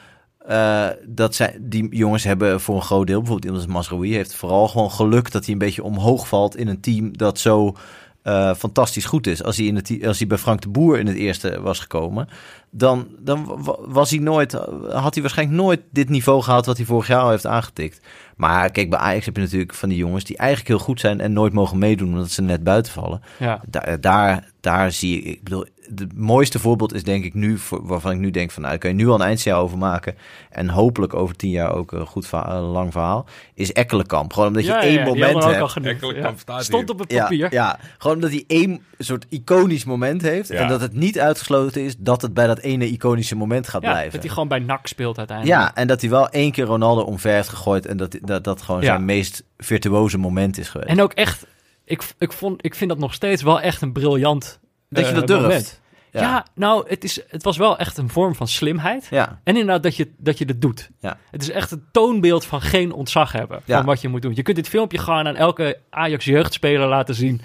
eh, 0.47 0.86
dat 1.07 1.35
zij, 1.35 1.57
die 1.61 1.97
jongens 1.97 2.24
hebben 2.24 2.61
voor 2.61 2.74
een 2.77 2.82
groot 2.82 3.07
deel, 3.07 3.19
bijvoorbeeld 3.19 3.44
iemand 3.52 3.65
als 3.65 3.73
Masraoui, 3.74 4.15
heeft 4.15 4.35
vooral 4.35 4.69
gewoon 4.69 4.90
geluk 4.90 5.31
dat 5.31 5.44
hij 5.44 5.52
een 5.52 5.59
beetje 5.59 5.82
omhoog 5.85 6.28
valt 6.28 6.57
in 6.57 6.69
een 6.69 6.81
team 6.81 7.16
dat 7.16 7.39
zo 7.39 7.77
eh, 8.23 8.55
fantastisch 8.55 9.05
goed 9.05 9.27
is. 9.27 9.43
Als 9.43 9.57
hij, 9.57 9.66
in 9.66 9.77
het, 9.77 9.98
als 10.07 10.19
hij 10.19 10.27
bij 10.27 10.39
Frank 10.39 10.61
de 10.61 10.69
Boer 10.69 10.98
in 10.98 11.07
het 11.07 11.16
eerste 11.16 11.61
was 11.61 11.78
gekomen, 11.78 12.28
dan, 12.70 13.09
dan 13.19 13.44
wa- 13.62 13.77
was 13.81 14.11
hij 14.11 14.19
nooit, 14.19 14.52
had 14.89 15.15
hij 15.15 15.23
waarschijnlijk 15.23 15.59
nooit 15.62 15.81
dit 15.90 16.09
niveau 16.09 16.43
gehaald 16.43 16.66
wat 16.66 16.77
hij 16.77 16.86
vorig 16.86 17.07
jaar 17.07 17.20
al 17.23 17.31
heeft 17.31 17.47
aangetikt. 17.47 18.01
Maar 18.40 18.70
kijk, 18.70 18.90
bij 18.90 18.98
Ajax 18.98 19.24
heb 19.24 19.36
je 19.36 19.42
natuurlijk 19.42 19.74
van 19.74 19.88
die 19.88 19.98
jongens 19.98 20.24
die 20.24 20.36
eigenlijk 20.36 20.68
heel 20.68 20.78
goed 20.78 21.00
zijn 21.00 21.20
en 21.20 21.32
nooit 21.32 21.52
mogen 21.52 21.78
meedoen 21.78 22.08
omdat 22.08 22.30
ze 22.30 22.42
net 22.42 22.64
buiten 22.64 22.92
vallen. 22.92 23.22
Ja. 23.38 23.60
Daar, 23.68 24.00
daar, 24.00 24.50
daar 24.60 24.92
zie 24.92 25.18
ik, 25.18 25.24
ik 25.24 25.42
bedoel, 25.42 25.64
het 25.94 26.18
mooiste 26.18 26.58
voorbeeld 26.58 26.94
is 26.94 27.02
denk 27.04 27.24
ik 27.24 27.34
nu, 27.34 27.58
voor, 27.58 27.86
waarvan 27.86 28.12
ik 28.12 28.18
nu 28.18 28.30
denk 28.30 28.50
van, 28.50 28.62
nou, 28.62 28.74
daar 28.74 28.80
kun 28.88 28.90
je 28.98 29.04
nu 29.04 29.08
al 29.08 29.14
een 29.14 29.26
eindjaar 29.26 29.58
over 29.58 29.78
maken. 29.78 30.14
En 30.50 30.68
hopelijk 30.68 31.14
over 31.14 31.36
tien 31.36 31.50
jaar 31.50 31.74
ook 31.74 31.92
een 31.92 32.06
goed 32.06 32.26
verhaal, 32.26 32.56
een 32.62 32.68
lang 32.70 32.92
verhaal. 32.92 33.26
Is 33.54 33.72
Ekkelenkamp. 33.72 34.32
Gewoon 34.32 34.48
omdat 34.48 34.64
je 34.64 34.70
Ja, 34.70 34.82
één 34.82 34.92
ja, 34.92 35.04
moment 35.04 35.44
hebt. 35.44 35.60
al 35.60 35.68
genoemd. 35.68 35.92
Ekkelenkamp 35.92 36.34
Ja. 36.34 36.40
staat 36.40 36.64
Stond 36.64 36.82
hier. 36.82 36.90
op 36.92 36.98
het 36.98 37.08
papier. 37.18 37.52
ja, 37.52 37.78
gewoon 37.98 38.16
omdat 38.16 38.30
hij 38.30 38.44
één 38.46 38.82
soort 38.98 39.26
iconisch 39.28 39.84
moment 39.84 40.22
heeft. 40.22 40.48
Ja. 40.48 40.54
En 40.54 40.68
dat 40.68 40.80
het 40.80 40.92
niet 40.94 41.18
uitgesloten 41.18 41.82
is 41.84 41.96
dat 41.98 42.22
het 42.22 42.34
bij 42.34 42.46
dat 42.46 42.58
ene 42.58 42.86
iconische 42.90 43.36
moment 43.36 43.68
gaat 43.68 43.82
Ja, 43.82 43.90
blijven. 43.90 44.12
dat 44.12 44.20
hij 44.22 44.30
gewoon 44.30 44.48
bij 44.48 44.58
NAC 44.58 44.86
speelt 44.86 45.18
uiteindelijk. 45.18 45.58
Ja, 45.60 45.74
en 45.74 45.86
dat 45.86 46.00
hij 46.00 46.10
wel 46.10 46.28
één 46.28 46.52
keer 46.52 46.64
Ronaldo 46.64 47.02
omver 47.02 47.30
heeft 47.32 47.48
gegooid. 47.48 47.86
En 47.86 47.96
dat 47.96 48.16
dat, 48.22 48.44
dat 48.44 48.62
gewoon 48.62 48.80
Ja. 48.80 48.86
zijn 48.86 49.04
meest 49.04 49.44
virtuoze 49.58 50.18
moment 50.18 50.58
is 50.58 50.68
geweest. 50.68 50.90
En 50.90 51.00
ook 51.02 51.12
echt, 51.12 51.46
ik, 51.84 52.02
ik, 52.18 52.32
vond, 52.32 52.64
ik 52.64 52.74
vind 52.74 52.90
dat 52.90 52.98
nog 52.98 53.14
steeds 53.14 53.42
wel 53.42 53.60
echt 53.60 53.82
een 53.82 53.92
briljant 53.92 54.58
dat 54.88 55.04
je 55.04 55.10
eh, 55.10 55.18
dat 55.18 55.26
durft. 55.26 55.42
moment. 55.42 55.80
Ja. 56.12 56.20
Ja. 56.20 56.46
nou, 56.54 56.84
het, 56.88 57.04
is, 57.04 57.20
het 57.28 57.42
was 57.42 57.56
wel 57.56 57.78
echt 57.78 57.96
een 57.98 58.08
vorm 58.08 58.34
van 58.34 58.48
slimheid. 58.48 59.06
Ja. 59.10 59.40
En 59.44 59.56
inderdaad 59.56 59.82
dat 59.82 59.96
je, 59.96 60.08
dat 60.18 60.38
je 60.38 60.44
het 60.44 60.60
doet. 60.62 60.90
Ja. 61.00 61.18
Het 61.30 61.42
is 61.42 61.50
echt 61.50 61.70
een 61.70 61.82
toonbeeld 61.92 62.44
van 62.44 62.60
geen 62.62 62.92
ontzag 62.92 63.32
hebben 63.32 63.60
Ja. 63.64 63.76
van 63.76 63.86
wat 63.86 64.00
je 64.00 64.08
moet 64.08 64.22
doen. 64.22 64.32
Je 64.34 64.42
kunt 64.42 64.56
dit 64.56 64.68
filmpje 64.68 64.98
gewoon 64.98 65.26
aan 65.26 65.36
elke 65.36 65.78
Ajax 65.90 66.24
jeugdspeler 66.24 66.88
laten 66.88 67.14
zien. 67.14 67.40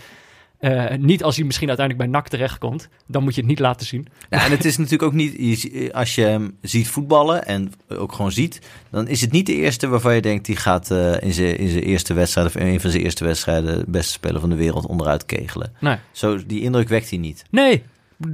Eh, 0.59 0.95
niet 0.97 1.23
als 1.23 1.35
hij 1.35 1.45
misschien 1.45 1.67
uiteindelijk 1.67 2.09
bij 2.09 2.19
NAC 2.19 2.27
terechtkomt. 2.29 2.89
Dan 3.07 3.23
moet 3.23 3.35
je 3.35 3.41
het 3.41 3.49
niet 3.49 3.59
laten 3.59 3.85
zien. 3.85 4.07
Ja, 4.29 4.45
en 4.45 4.51
het 4.51 4.65
is 4.65 4.77
natuurlijk 4.77 5.03
ook 5.03 5.13
niet, 5.13 5.59
zie- 5.59 5.93
als 5.95 6.15
je 6.15 6.21
hem 6.21 6.57
ziet 6.61 6.87
voetballen 6.87 7.45
en 7.45 7.71
ook 7.89 8.11
gewoon 8.13 8.31
ziet, 8.31 8.61
dan 8.91 9.07
is 9.07 9.21
het 9.21 9.31
niet 9.31 9.45
de 9.45 9.53
eerste 9.55 9.87
waarvan 9.87 10.15
je 10.15 10.21
denkt, 10.21 10.45
die 10.45 10.55
gaat 10.55 10.91
eh, 10.91 11.21
in 11.21 11.33
zijn 11.33 11.57
in 11.57 11.77
eerste 11.77 12.13
wedstrijd 12.13 12.47
of 12.47 12.55
in 12.55 12.67
een 12.67 12.81
van 12.81 12.89
zijn 12.91 13.03
eerste 13.03 13.23
wedstrijden 13.25 13.77
de 13.79 13.91
beste 13.91 14.11
speler 14.11 14.39
van 14.39 14.49
de 14.49 14.55
wereld 14.55 14.85
onderuit 14.85 15.25
kegelen. 15.25 15.73
Nee. 15.79 15.97
Zo, 16.11 16.45
die 16.45 16.61
indruk 16.61 16.87
wekt 16.89 17.09
hij 17.09 17.19
niet. 17.19 17.43
nee, 17.51 17.83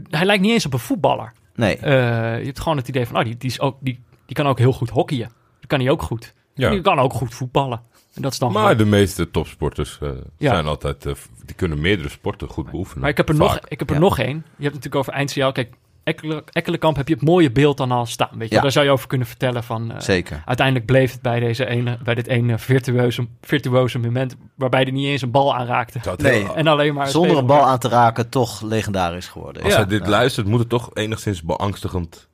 hij 0.10 0.26
lijkt 0.26 0.42
niet 0.44 0.52
eens 0.52 0.66
op 0.66 0.74
een 0.74 0.80
voetballer. 0.80 1.34
Nee. 1.56 1.78
Eh, 1.78 1.92
je 2.40 2.46
hebt 2.46 2.60
gewoon 2.60 2.78
het 2.78 2.88
idee 2.88 3.06
van, 3.06 3.18
oh, 3.18 3.24
die, 3.24 3.38
die, 3.38 3.50
is 3.50 3.60
ook, 3.60 3.78
die, 3.80 4.04
die 4.26 4.36
kan 4.36 4.48
ook 4.48 4.58
heel 4.58 4.74
goed 4.74 4.90
hockeyen. 4.90 5.32
Dat 5.60 5.68
kan 5.70 5.80
hij 5.80 5.90
ook 5.90 6.02
goed. 6.02 6.34
Ja. 6.54 6.70
Die 6.70 6.82
kan 6.82 7.00
ook 7.00 7.14
goed 7.14 7.34
voetballen. 7.34 7.82
En 8.14 8.22
dat 8.22 8.32
is 8.32 8.40
dan 8.40 8.52
Maar 8.52 8.62
gewoon- 8.62 8.78
de 8.78 8.86
meeste 8.86 9.32
topsporters 9.32 9.98
eh, 10.02 10.10
Ja. 10.38 10.52
zijn 10.54 10.66
altijd... 10.66 11.06
eh, 11.06 11.14
die 11.46 11.56
kunnen 11.56 11.82
meerdere 11.82 12.10
sporten 12.10 12.48
goed 12.48 12.72
beoefenen. 12.72 13.02
Maar 13.02 13.10
ik 13.10 13.18
heb 13.18 13.30
er, 13.30 13.36
nog, 13.36 13.60
ik 13.68 13.80
heb 13.80 13.90
er 13.90 13.96
Ja. 13.96 14.02
nog 14.02 14.20
één. 14.20 14.28
Je 14.28 14.34
hebt 14.42 14.46
het 14.58 14.74
natuurlijk 14.74 14.96
over 14.96 15.14
eindsignaal. 15.14 15.52
Kijk, 15.52 15.74
Ekkelenkamp 16.04 16.96
heb 16.98 17.08
je 17.08 17.14
het 17.14 17.24
mooie 17.24 17.52
beeld 17.52 17.78
dan 17.78 17.92
al 17.92 18.06
staan. 18.06 18.30
Weet 18.38 18.50
je? 18.50 18.56
Ja. 18.56 18.62
Daar 18.62 18.72
zou 18.72 18.86
je 18.86 18.92
over 18.92 19.08
kunnen 19.08 19.28
vertellen 19.28 19.64
van... 19.64 19.92
eh, 19.92 20.00
Zeker. 20.00 20.44
uiteindelijk 20.46 20.86
bleef 20.86 21.12
het 21.12 21.22
bij, 21.22 21.40
deze 21.40 21.66
ene, 21.66 21.98
bij 22.04 22.16
dit 22.16 22.28
ene 22.28 22.58
virtueuze, 22.58 23.28
virtueuze 23.42 24.00
moment... 24.00 24.36
waarbij 24.56 24.82
hij 24.82 24.92
niet 24.92 25.08
eens 25.08 25.22
een 25.22 25.32
bal 25.32 25.56
aanraakte. 25.56 26.00
Nee. 26.18 26.54
En 26.54 26.68
alleen 26.68 26.94
maar... 26.94 27.08
Zonder 27.08 27.38
een 27.38 27.46
bal 27.46 27.62
aan 27.66 27.80
te 27.80 27.88
raken, 27.88 28.30
toch 28.30 28.62
legendarisch 28.62 29.28
geworden. 29.28 29.64
als 29.64 29.72
Ja. 29.72 29.78
hij 29.78 29.88
dit 29.88 30.04
Ja. 30.04 30.10
luistert, 30.10 30.48
moet 30.48 30.60
het 30.60 30.70
toch 30.70 30.90
enigszins 30.94 31.44
beangstigend... 31.44 32.30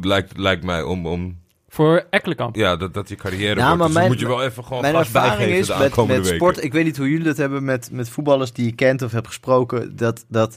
Lijkt, 0.00 0.36
lijkt 0.36 0.64
mij 0.64 0.82
om, 0.82 1.06
om 1.06 1.38
Voor 1.68 2.06
Ekkelenkamp. 2.10 2.56
Ja, 2.56 2.76
dat, 2.76 2.94
dat 2.94 3.08
je 3.08 3.14
carrière 3.14 3.54
Ja, 3.60 3.62
wordt. 3.66 3.76
maar 3.78 3.86
Dus 3.86 3.96
mijn- 3.96 4.08
moet 4.08 4.20
je 4.20 4.26
wel 4.26 4.42
even 4.42 4.64
gewoon 4.64 4.82
Mijn 4.82 4.94
ervaring 4.94 5.36
bijgeven 5.36 5.58
is 5.58 5.66
de 5.66 5.72
met, 5.72 5.82
aankomende 5.82 6.20
met 6.22 6.34
sport. 6.34 6.64
Ik 6.64 6.72
weet 6.72 6.84
niet 6.84 6.96
hoe 6.96 7.10
jullie 7.10 7.24
dat 7.24 7.36
hebben 7.36 7.64
met, 7.64 7.88
met 7.92 8.08
voetballers 8.08 8.52
die 8.52 8.64
je 8.66 8.72
kent 8.74 9.02
of 9.02 9.12
hebt 9.12 9.26
gesproken. 9.26 9.96
Dat, 9.96 10.24
dat 10.28 10.56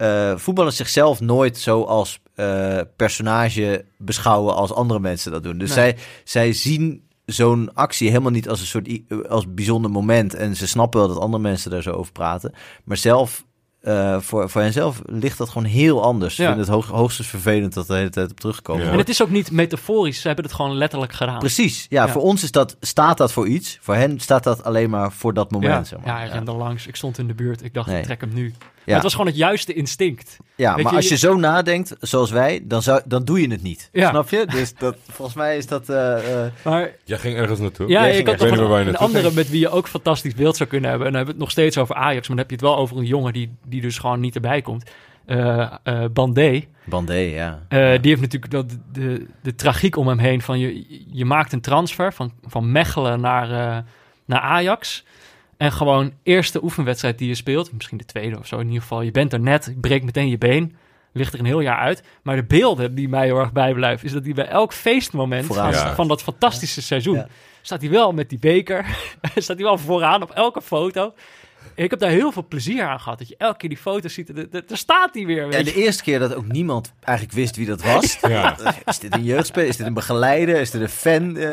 eh, 0.00 0.36
voetballers 0.36 0.76
zichzelf 0.76 1.20
nooit 1.20 1.58
zo 1.58 1.82
als 1.82 2.20
eh, 2.34 2.78
personage 2.96 3.84
beschouwen 3.98 4.54
als 4.54 4.72
andere 4.72 5.00
mensen 5.00 5.32
dat 5.32 5.42
doen. 5.42 5.58
Dus 5.58 5.74
Nee. 5.74 5.78
zij, 5.94 5.96
zij 6.24 6.52
zien 6.52 7.08
zo'n 7.24 7.70
actie 7.74 8.08
helemaal 8.08 8.30
niet 8.30 8.48
als 8.48 8.60
een 8.60 8.66
soort 8.66 8.88
als 9.28 9.54
bijzonder 9.54 9.90
moment. 9.90 10.34
En 10.34 10.56
ze 10.56 10.66
snappen 10.66 11.00
wel 11.00 11.08
dat 11.08 11.18
andere 11.18 11.42
mensen 11.42 11.70
daar 11.70 11.82
zo 11.82 11.90
over 11.90 12.12
praten. 12.12 12.54
Maar 12.84 12.96
zelf. 12.96 13.44
eh, 13.80 14.20
voor, 14.20 14.50
voor 14.50 14.60
henzelf 14.60 15.00
ligt 15.06 15.38
dat 15.38 15.48
gewoon 15.48 15.68
heel 15.68 16.02
anders. 16.02 16.36
Ja. 16.36 16.46
vinden 16.46 16.64
het 16.64 16.74
hoog, 16.74 16.86
hoogstens 16.86 17.28
vervelend 17.28 17.74
dat 17.74 17.86
de 17.86 17.94
hele 17.94 18.10
tijd 18.10 18.30
op 18.30 18.40
terugkomen. 18.40 18.84
Ja. 18.86 18.92
En 18.92 18.98
het 18.98 19.08
is 19.08 19.22
ook 19.22 19.30
niet 19.30 19.50
metaforisch, 19.50 20.20
ze 20.20 20.26
hebben 20.26 20.44
het 20.44 20.54
gewoon 20.54 20.74
letterlijk 20.76 21.12
gedaan. 21.12 21.38
Precies. 21.38 21.86
Ja, 21.88 22.04
Ja. 22.06 22.12
voor 22.12 22.22
ons 22.22 22.42
is 22.42 22.50
dat, 22.50 22.76
staat 22.80 23.16
dat 23.18 23.32
voor 23.32 23.46
iets. 23.48 23.78
Voor 23.80 23.94
hen 23.94 24.20
staat 24.20 24.44
dat 24.44 24.64
alleen 24.64 24.90
maar 24.90 25.12
voor 25.12 25.34
dat 25.34 25.50
moment. 25.50 25.72
ja, 25.72 25.84
zeg 25.84 25.98
ja, 26.04 26.12
maar. 26.12 26.20
hij 26.20 26.28
rende 26.30 26.52
langs. 26.52 26.86
Ik 26.86 26.96
stond 26.96 27.18
in 27.18 27.26
de 27.26 27.34
buurt. 27.34 27.62
Ik 27.64 27.74
dacht, 27.74 27.88
Nee. 27.88 27.98
ik 27.98 28.04
trek 28.04 28.20
hem 28.20 28.30
nu. 28.34 28.54
Maar 28.94 29.02
het 29.02 29.02
was 29.02 29.12
gewoon 29.12 29.26
het 29.26 29.36
juiste 29.36 29.72
instinct. 29.72 30.36
Ja, 30.56 30.74
Weet 30.74 30.84
maar 30.84 30.92
je, 30.92 30.98
als 30.98 31.08
je 31.08 31.16
zo 31.16 31.36
nadenkt, 31.36 31.96
zoals 32.00 32.30
wij, 32.30 32.60
dan, 32.64 32.82
zou, 32.82 33.00
dan 33.04 33.24
doe 33.24 33.40
je 33.40 33.50
het 33.50 33.62
niet. 33.62 33.88
Ja. 33.92 34.08
Snap 34.10 34.28
je? 34.28 34.46
Dus 34.46 34.74
dat, 34.74 34.96
volgens 35.16 35.36
mij 35.36 35.56
is 35.56 35.66
dat... 35.66 35.88
eh, 35.88 36.44
eh, 36.44 36.52
Maar 36.64 36.90
Jij 37.04 37.18
ging 37.18 37.36
ergens 37.36 37.60
naartoe? 37.60 37.88
ja, 37.88 38.06
ik 38.06 38.26
had 38.26 38.38
nog 38.38 38.50
een, 38.70 38.96
andere 38.96 39.30
met 39.32 39.50
wie 39.50 39.60
je 39.60 39.68
ook 39.68 39.88
fantastisch 39.88 40.34
beeld 40.34 40.56
zou 40.56 40.68
kunnen 40.68 40.90
hebben. 40.90 41.06
En 41.06 41.12
dan 41.12 41.22
hebben 41.24 41.36
we 41.38 41.42
het 41.42 41.54
nog 41.54 41.64
steeds 41.64 41.78
over 41.78 41.94
Ajax. 41.94 42.28
Maar 42.28 42.36
dan 42.36 42.46
heb 42.46 42.48
je 42.48 42.56
het 42.56 42.64
wel 42.64 42.76
over 42.76 42.96
een 42.96 43.04
jongen 43.04 43.32
die, 43.32 43.56
die 43.66 43.80
dus 43.80 43.98
gewoon 43.98 44.20
niet 44.20 44.34
erbij 44.34 44.62
komt. 44.62 44.90
Eh 45.26 45.72
eh 45.82 46.04
Bandé. 46.12 46.64
Bandé, 46.84 47.14
ja. 47.14 47.62
Eh, 47.68 47.78
Die 47.78 48.10
heeft 48.10 48.20
natuurlijk 48.20 48.52
dat, 48.52 48.78
de, 48.92 49.26
de 49.42 49.54
tragiek 49.54 49.96
om 49.96 50.08
hem 50.08 50.18
heen. 50.18 50.42
Van 50.42 50.58
je, 50.58 50.86
je 51.12 51.24
maakt 51.24 51.52
een 51.52 51.60
transfer 51.60 52.12
van, 52.12 52.32
van 52.46 52.72
Mechelen 52.72 53.20
naar, 53.20 53.50
eh, 53.50 53.82
naar 54.24 54.40
Ajax. 54.40 55.04
En 55.60 55.72
gewoon 55.72 56.12
eerste 56.22 56.62
oefenwedstrijd 56.62 57.18
die 57.18 57.28
je 57.28 57.34
speelt. 57.34 57.72
Misschien 57.72 57.98
de 57.98 58.04
tweede 58.04 58.38
of 58.38 58.46
zo 58.46 58.58
in 58.58 58.66
ieder 58.66 58.80
geval. 58.80 59.02
Je 59.02 59.10
bent 59.10 59.32
er 59.32 59.40
net, 59.40 59.74
breekt 59.80 60.04
meteen 60.04 60.28
je 60.28 60.38
been. 60.38 60.76
Ligt 61.12 61.32
er 61.32 61.38
een 61.38 61.44
heel 61.44 61.60
jaar 61.60 61.78
uit. 61.78 62.02
Maar 62.22 62.36
de 62.36 62.44
beelden 62.44 62.94
die 62.94 63.08
mij 63.08 63.24
heel 63.24 63.38
erg 63.38 63.52
bijblijven... 63.52 64.06
is 64.06 64.12
dat 64.12 64.24
hij 64.24 64.32
bij 64.32 64.46
elk 64.46 64.72
feestmoment 64.72 65.46
van, 65.46 65.74
van 65.74 66.08
dat 66.08 66.22
fantastische 66.22 66.82
seizoen... 66.82 67.16
Ja. 67.16 67.26
staat 67.62 67.80
hij 67.80 67.90
wel 67.90 68.12
met 68.12 68.28
die 68.28 68.38
beker. 68.38 68.86
staat 69.34 69.56
hij 69.56 69.64
wel 69.64 69.78
vooraan 69.78 70.22
op 70.22 70.30
elke 70.30 70.62
foto. 70.62 71.14
Ik 71.74 71.90
heb 71.90 71.98
daar 72.00 72.10
heel 72.10 72.32
veel 72.32 72.44
plezier 72.48 72.82
aan 72.82 73.00
gehad. 73.00 73.18
Dat 73.18 73.28
je 73.28 73.34
elke 73.38 73.56
keer 73.56 73.68
die 73.68 73.78
foto's 73.78 74.14
ziet. 74.14 74.28
en 74.28 74.34
Daar 74.50 74.62
daar 74.66 74.76
staat 74.78 75.08
hij 75.14 75.26
weer. 75.26 75.42
Ja, 75.44 75.48
Weet 75.48 75.64
de 75.64 75.74
eerste 75.74 76.02
keer 76.02 76.18
dat 76.18 76.34
ook 76.34 76.46
niemand 76.46 76.92
eigenlijk 77.00 77.36
wist 77.38 77.56
wie 77.56 77.66
dat 77.66 77.82
was. 77.82 78.18
Ja. 78.28 78.56
Is 78.86 78.98
dit 78.98 79.14
een 79.14 79.24
jeugdspeler? 79.24 79.68
Is 79.68 79.76
dit 79.76 79.86
een 79.86 79.94
begeleider? 79.94 80.56
Is 80.56 80.70
dit 80.70 80.80
een 80.80 80.88
fan? 80.88 81.36
Eh, 81.36 81.48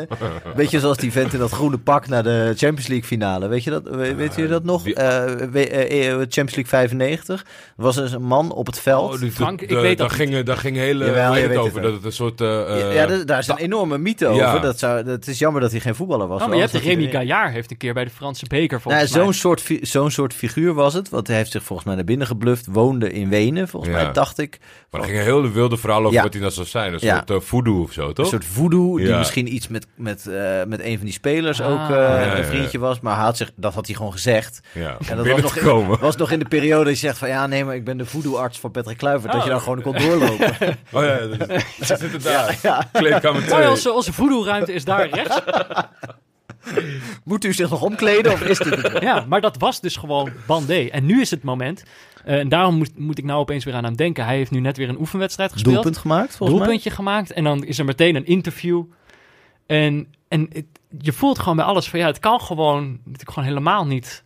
weet 0.54 0.70
je, 0.70 0.80
zoals 0.80 0.96
die 0.96 1.12
vent 1.12 1.32
in 1.32 1.38
dat 1.38 1.50
groene 1.50 1.78
pak 1.78 2.08
naar 2.08 2.22
de 2.22 2.52
Champions 2.56 2.86
League 2.86 3.06
finale. 3.06 3.48
Weet 3.48 3.64
je 3.64 3.70
dat, 3.70 3.82
we- 3.88 4.14
weet 4.14 4.34
je 4.34 4.48
dat 4.48 4.64
nog? 4.64 4.88
Eh, 4.88 5.24
eh, 5.24 6.10
eh, 6.10 6.16
Champions 6.18 6.36
League 6.54 6.66
95. 6.66 7.40
Er 7.76 7.82
was 7.82 7.96
dus 7.96 8.12
een 8.12 8.22
man 8.22 8.52
op 8.52 8.66
het 8.66 8.78
veld. 8.80 9.14
Oh, 9.14 9.20
die- 9.20 9.30
Frank, 9.32 9.60
ik 9.60 9.68
de- 9.68 9.74
weet 9.74 9.98
daar 9.98 10.08
dat 10.08 10.16
ging, 10.16 10.40
daar 10.44 10.56
ging 10.56 10.76
hele 10.76 11.04
Jawel, 11.04 11.32
weet 11.32 11.56
over. 11.56 11.74
het 11.74 11.82
dat 11.82 11.92
het 11.92 12.04
een 12.04 12.12
soort... 12.12 12.40
eh, 12.40 12.46
ja, 12.48 12.66
eh, 12.66 12.94
ja, 12.94 13.24
daar- 13.24 13.38
is 13.38 13.48
een 13.48 13.56
enorme 13.56 13.98
mythe 13.98 14.28
Ja. 14.28 14.46
over. 14.48 14.60
Dat 14.60 14.78
zou, 14.78 15.08
het 15.10 15.26
is 15.28 15.38
jammer 15.38 15.60
dat 15.60 15.70
hij 15.70 15.80
geen 15.80 15.94
voetballer 15.94 16.26
was. 16.26 16.40
Oh, 16.42 16.46
maar 16.46 16.56
je 16.56 16.62
hebt 16.62 16.74
Remy 16.74 17.00
erin. 17.02 17.10
Gaillard 17.10 17.52
heeft 17.52 17.70
een 17.70 17.76
keer 17.76 17.94
bij 17.94 18.04
de 18.04 18.10
Franse 18.10 18.44
beker 18.48 18.68
Nou, 18.70 18.82
volgens 18.82 19.12
mij. 19.14 19.22
zo'n 19.24 19.32
soort, 19.32 19.62
zo'n 19.98 20.10
soort 20.10 20.34
figuur 20.34 20.74
was 20.74 20.94
het. 20.94 21.08
Want 21.08 21.26
hij 21.26 21.36
heeft 21.36 21.50
zich 21.50 21.62
volgens 21.62 21.86
mij 21.86 21.96
naar 21.96 22.04
binnen 22.04 22.26
gebluft. 22.26 22.66
Woonde 22.70 23.12
in 23.12 23.28
Wenen, 23.28 23.68
volgens 23.68 23.92
Ja. 23.96 24.02
mij, 24.02 24.12
dacht 24.12 24.38
ik. 24.38 24.58
Maar 24.90 25.00
er 25.00 25.06
ging 25.06 25.18
een 25.18 25.24
hele 25.24 25.50
wilde 25.50 25.76
verhaal 25.76 26.00
over 26.00 26.12
Ja. 26.12 26.22
wat 26.22 26.32
hij 26.32 26.40
nou 26.42 26.52
zou 26.54 26.66
zijn. 26.66 26.92
Een 26.92 26.98
Ja. 27.02 27.14
soort 27.16 27.30
eh, 27.30 27.40
voodoo 27.48 27.82
of 27.82 27.92
zo, 27.92 28.12
toch? 28.12 28.24
Een 28.24 28.30
soort 28.30 28.44
voodoo, 28.44 28.96
die 28.96 29.14
misschien 29.16 29.54
iets 29.54 29.68
met, 29.68 29.86
met, 29.96 30.26
eh, 30.26 30.62
met 30.66 30.80
een 30.82 30.96
van 30.96 31.04
die 31.04 31.14
spelers 31.14 31.60
Ah. 31.60 31.70
ook 31.70 31.78
eh, 31.90 31.96
Ja, 31.96 32.20
ja, 32.20 32.30
een 32.32 32.36
ja. 32.36 32.44
vriendje 32.44 32.78
was. 32.78 33.00
Maar 33.00 33.16
had 33.16 33.36
zich, 33.36 33.50
dat 33.56 33.74
had 33.74 33.86
hij 33.86 33.94
gewoon 33.96 34.12
gezegd. 34.12 34.60
ja, 34.74 34.88
En 34.88 34.96
dat 34.98 35.08
was 35.16 35.24
binnen 35.26 35.42
nog, 35.42 35.56
in, 35.56 35.96
was 36.00 36.16
nog 36.16 36.30
in 36.30 36.38
de 36.38 36.48
periode 36.48 36.84
dat 36.84 36.92
je 36.92 37.06
zegt 37.06 37.18
van... 37.18 37.28
Ja, 37.28 37.46
nee, 37.46 37.64
maar 37.64 37.74
ik 37.74 37.84
ben 37.84 37.96
de 37.96 38.06
voodoo-arts 38.06 38.58
van 38.60 38.70
Patrick 38.70 38.96
Kluivert. 38.96 39.32
Dat 39.32 39.40
Oh. 39.40 39.46
je 39.46 39.52
dan 39.52 39.60
gewoon 39.60 39.82
kon 39.82 39.92
doorlopen. 39.98 40.56
Oh 40.92 41.02
ja, 41.04 41.16
dat, 41.26 41.38
dat 41.48 41.98
zit 42.00 42.00
er 42.02 42.22
daar. 42.22 42.58
ja. 42.62 42.88
Kleedkamer 42.92 43.40
Oh 43.42 43.46
2. 43.48 43.62
ja, 43.62 43.70
onze, 43.70 43.92
onze 43.92 44.12
voodoo-ruimte 44.12 44.72
is 44.72 44.84
daar 44.84 45.08
rechts. 45.08 45.40
Moet 47.24 47.44
u 47.44 47.52
zich 47.52 47.70
nog 47.70 47.82
omkleden 47.82 48.32
of 48.32 48.42
is 48.42 48.58
dit 48.58 48.82
het? 48.82 49.02
Ja, 49.02 49.24
maar 49.28 49.40
dat 49.40 49.56
was 49.58 49.80
dus 49.80 49.96
gewoon 49.96 50.30
Bandé. 50.46 50.88
En 50.90 51.06
nu 51.06 51.20
is 51.20 51.30
het 51.30 51.42
moment. 51.42 51.82
eh, 52.24 52.38
en 52.38 52.48
daarom 52.48 52.74
moet, 52.74 52.98
moet 52.98 53.18
ik 53.18 53.24
nou 53.24 53.40
opeens 53.40 53.64
weer 53.64 53.74
aan 53.74 53.84
hem 53.84 53.96
denken. 53.96 54.24
Hij 54.24 54.36
heeft 54.36 54.50
nu 54.50 54.60
net 54.60 54.76
weer 54.76 54.88
een 54.88 54.98
oefenwedstrijd 55.00 55.52
gespeeld. 55.52 55.74
Doelpunt 55.74 55.96
gemaakt, 55.98 56.36
volgens 56.36 56.58
Doelpuntje 56.58 56.90
gemaakt. 56.90 57.32
En 57.32 57.44
dan 57.44 57.64
is 57.64 57.78
er 57.78 57.84
meteen 57.84 58.14
een 58.16 58.26
interview. 58.26 58.82
En, 59.66 60.14
en 60.28 60.46
het- 60.52 60.64
je 61.00 61.12
voelt 61.12 61.38
gewoon 61.38 61.56
bij 61.56 61.64
alles 61.64 61.88
van 61.88 61.98
ja, 61.98 62.06
het 62.06 62.18
kan 62.18 62.40
gewoon, 62.40 62.88
natuurlijk 63.04 63.30
gewoon 63.32 63.48
helemaal 63.48 63.86
niet 63.86 64.24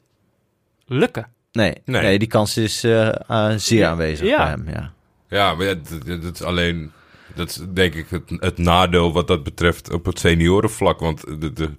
lukken. 0.87 1.27
Nee, 1.53 1.75
nee. 1.85 2.03
Nee. 2.03 2.19
die 2.19 2.29
kans 2.29 2.57
is 2.57 2.85
eh, 2.85 3.09
eh, 3.31 3.53
zeer 3.57 3.87
aanwezig 3.87 4.27
Ja. 4.29 4.37
bij 4.37 4.49
hem. 4.49 4.69
Ja. 4.69 4.93
Ja, 5.29 5.55
maar 5.55 5.67
ja, 5.67 5.75
dat, 5.75 6.07
dat- 6.07 6.23
dat 6.23 6.35
is 6.35 6.43
alleen... 6.43 6.93
Dat 7.35 7.49
is 7.49 7.61
denk 7.73 7.95
ik 7.95 8.07
het, 8.09 8.23
het 8.37 8.59
nadeel 8.59 9.13
wat 9.13 9.27
dat 9.27 9.43
betreft 9.43 9.93
op 9.93 10.05
het 10.05 10.19
seniorenvlak. 10.19 11.01
Want 11.01 11.21
de, 11.41 11.53
de, 11.53 11.71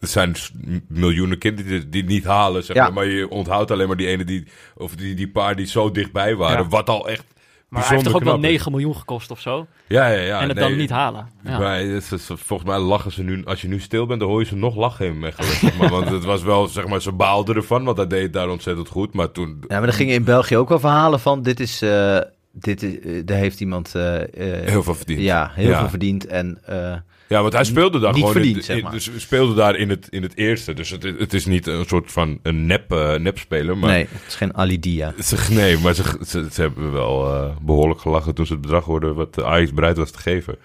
er 0.00 0.08
zijn 0.08 0.34
s- 0.34 0.52
miljoenen 0.88 1.38
kinderen 1.38 1.70
die, 1.70 1.88
die 1.88 2.00
het 2.00 2.10
niet 2.10 2.24
halen, 2.24 2.64
zeg 2.64 2.76
Ja. 2.76 2.82
maar. 2.82 2.92
Maar 2.92 3.06
je 3.06 3.28
onthoudt 3.28 3.70
alleen 3.70 3.86
maar 3.88 3.96
die 3.96 4.06
ene 4.06 4.24
die... 4.24 4.46
Of 4.76 4.94
die, 4.96 5.14
die 5.14 5.28
paar 5.28 5.56
die 5.56 5.66
zo 5.66 5.90
dichtbij 5.90 6.36
waren. 6.36 6.62
Ja. 6.62 6.68
Wat 6.68 6.88
al 6.88 7.08
echt 7.08 7.24
Maar 7.68 7.80
hij 7.82 7.90
heeft 7.90 8.04
toch 8.04 8.14
ook 8.14 8.22
wel 8.22 8.32
knap 8.32 8.44
is. 8.44 8.50
9 8.50 8.70
miljoen 8.72 8.96
gekost 8.96 9.30
of 9.30 9.40
zo. 9.40 9.66
Ja, 9.88 10.06
ja, 10.08 10.20
ja. 10.22 10.40
en 10.40 10.48
het 10.48 10.58
nee, 10.58 10.68
dan 10.68 10.76
niet 10.78 10.90
halen. 10.90 11.28
Ja. 11.44 11.58
Maar 11.58 11.78
het 11.80 12.12
is- 12.12 12.26
volgens 12.26 12.68
mij 12.70 12.78
lachen 12.78 13.12
ze 13.12 13.22
nu... 13.22 13.44
Als 13.44 13.60
je 13.60 13.68
nu 13.68 13.80
stil 13.80 14.06
bent, 14.06 14.20
dan 14.20 14.28
hoor 14.28 14.40
je 14.40 14.46
ze 14.46 14.56
nog 14.56 14.76
lachen 14.76 15.06
in 15.06 15.18
Mechelen. 15.18 15.50
zeg 15.56 15.78
maar, 15.78 15.88
want 15.90 16.08
het 16.08 16.24
was 16.24 16.42
wel, 16.42 16.66
zeg 16.66 16.86
maar, 16.86 17.02
ze 17.02 17.12
baalden 17.12 17.56
ervan. 17.56 17.84
Want 17.84 17.96
hij 17.96 18.06
deed 18.06 18.32
daar 18.32 18.48
ontzettend 18.48 18.88
goed. 18.88 19.14
Maar 19.14 19.30
toen... 19.32 19.64
ja, 19.68 19.78
maar 19.78 19.88
er 19.88 19.94
gingen 19.94 20.14
in 20.14 20.24
België 20.24 20.56
ook 20.56 20.68
wel 20.68 20.80
verhalen 20.80 21.20
van... 21.20 21.42
Dit 21.42 21.60
is... 21.60 21.82
eh, 21.82 22.18
dit 22.52 22.82
is 22.82 22.98
eh, 23.00 23.22
daar 23.24 23.36
heeft 23.38 23.60
iemand 23.60 23.94
eh, 23.94 24.20
eh, 24.22 24.68
Heel 24.68 24.82
veel 24.82 24.94
verdiend. 24.94 25.20
Ja, 25.20 25.50
heel 25.54 25.68
Ja. 25.68 25.78
veel 25.78 25.88
verdiend. 25.88 26.26
En 26.26 26.58
eh, 26.66 26.96
Ja, 27.30 27.40
want 27.42 27.52
hij 27.52 27.64
speelde 27.64 27.98
daar 27.98 28.08
Niet 28.10 28.18
gewoon... 28.18 28.32
verdiend, 28.32 28.56
in, 28.56 28.62
zeg 28.62 28.76
in- 28.76 28.82
maar. 28.82 28.92
Dus 28.92 29.10
speelde 29.16 29.54
daar 29.54 29.76
in 29.76 29.90
het, 29.90 30.06
in 30.08 30.22
het 30.22 30.36
eerste. 30.36 30.72
Dus 30.72 30.90
het, 30.90 31.02
het 31.02 31.34
is 31.34 31.46
niet 31.46 31.66
een 31.66 31.84
soort 31.86 32.12
van 32.12 32.38
een 32.42 32.66
nep, 32.66 32.92
eh 32.92 33.14
nepspeler. 33.14 33.76
Maar 33.78 33.90
nee, 33.90 34.06
het 34.10 34.22
is 34.26 34.34
geen 34.34 34.56
Alidia. 34.56 35.14
Ze, 35.22 35.36
nee, 35.50 35.78
maar 35.78 35.94
ze, 35.94 36.02
ze, 36.26 36.46
ze 36.52 36.60
hebben 36.60 36.92
wel 36.92 37.34
eh, 37.34 37.56
behoorlijk 37.62 38.00
gelachen 38.00 38.34
toen 38.34 38.46
ze 38.46 38.52
het 38.52 38.60
bedrag 38.62 38.84
hoorden 38.84 39.14
wat 39.14 39.42
Ajax 39.42 39.72
bereid 39.72 39.96
was 39.96 40.10
te 40.10 40.18
geven. 40.18 40.56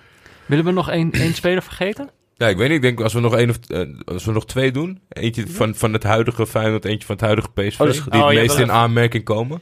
Willen 0.45 0.65
we 0.65 0.71
nog 0.71 0.89
één, 0.89 1.11
één 1.11 1.33
speler 1.33 1.63
vergeten? 1.63 2.09
Ja, 2.37 2.47
ik 2.47 2.57
weet 2.57 2.67
niet. 2.67 2.75
Ik 2.75 2.81
denk 2.83 3.01
als 3.01 3.13
we 3.13 3.19
nog 3.19 3.35
één 3.35 3.49
of 3.49 3.57
eh, 3.67 3.81
als 4.05 4.25
we 4.25 4.31
nog 4.31 4.45
twee 4.45 4.71
doen. 4.71 4.99
Eentje 5.09 5.47
van, 5.47 5.75
van 5.75 5.93
het 5.93 6.03
huidige 6.03 6.47
Feyenoord, 6.47 6.85
eentje 6.85 7.05
van 7.05 7.15
het 7.15 7.23
huidige 7.25 7.49
PSV. 7.51 7.79
is 7.79 7.99
goed. 7.99 8.11
die 8.11 8.21
Oh, 8.21 8.27
het 8.27 8.35
ja, 8.35 8.41
meest 8.41 8.55
in 8.55 8.61
even. 8.61 8.73
aanmerking 8.73 9.23
komen. 9.23 9.61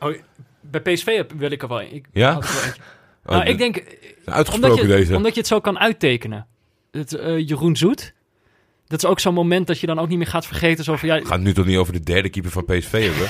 Oh, 0.00 0.14
bij 0.60 0.80
PSV 0.80 1.16
heb- 1.16 1.32
wil 1.36 1.50
ik 1.50 1.62
er 1.62 1.68
wel 1.68 1.80
een. 1.82 1.94
Ik, 1.94 2.06
Ja? 2.12 2.28
er 2.28 2.38
wel 2.40 2.72
Oh, 3.24 3.32
nou, 3.32 3.44
de- 3.44 3.50
ik 3.50 3.58
denk, 3.58 3.76
Uitgesproken 4.24 4.70
omdat 4.78 4.90
je, 4.90 4.96
deze. 4.96 5.16
omdat 5.16 5.32
je 5.34 5.38
het 5.40 5.48
zo 5.48 5.60
kan 5.60 5.78
uittekenen. 5.78 6.46
Het, 6.90 7.12
eh, 7.12 7.48
Jeroen 7.48 7.76
Zoet. 7.76 8.14
Dat 8.90 9.02
is 9.02 9.08
ook 9.08 9.20
zo'n 9.20 9.34
moment 9.34 9.66
dat 9.66 9.80
je 9.80 9.86
dan 9.86 9.98
ook 9.98 10.08
niet 10.08 10.18
meer 10.18 10.26
gaat 10.26 10.46
vergeten. 10.46 10.84
Zo 10.84 10.96
van, 10.96 11.08
ja, 11.08 11.18
We 11.18 11.24
gaan 11.24 11.36
het 11.36 11.42
nu 11.46 11.52
toch 11.54 11.66
niet 11.66 11.76
over 11.76 11.92
de 11.92 12.00
derde 12.02 12.28
keeper 12.28 12.50
van 12.50 12.64
PSV 12.64 13.10
hebben? 13.14 13.28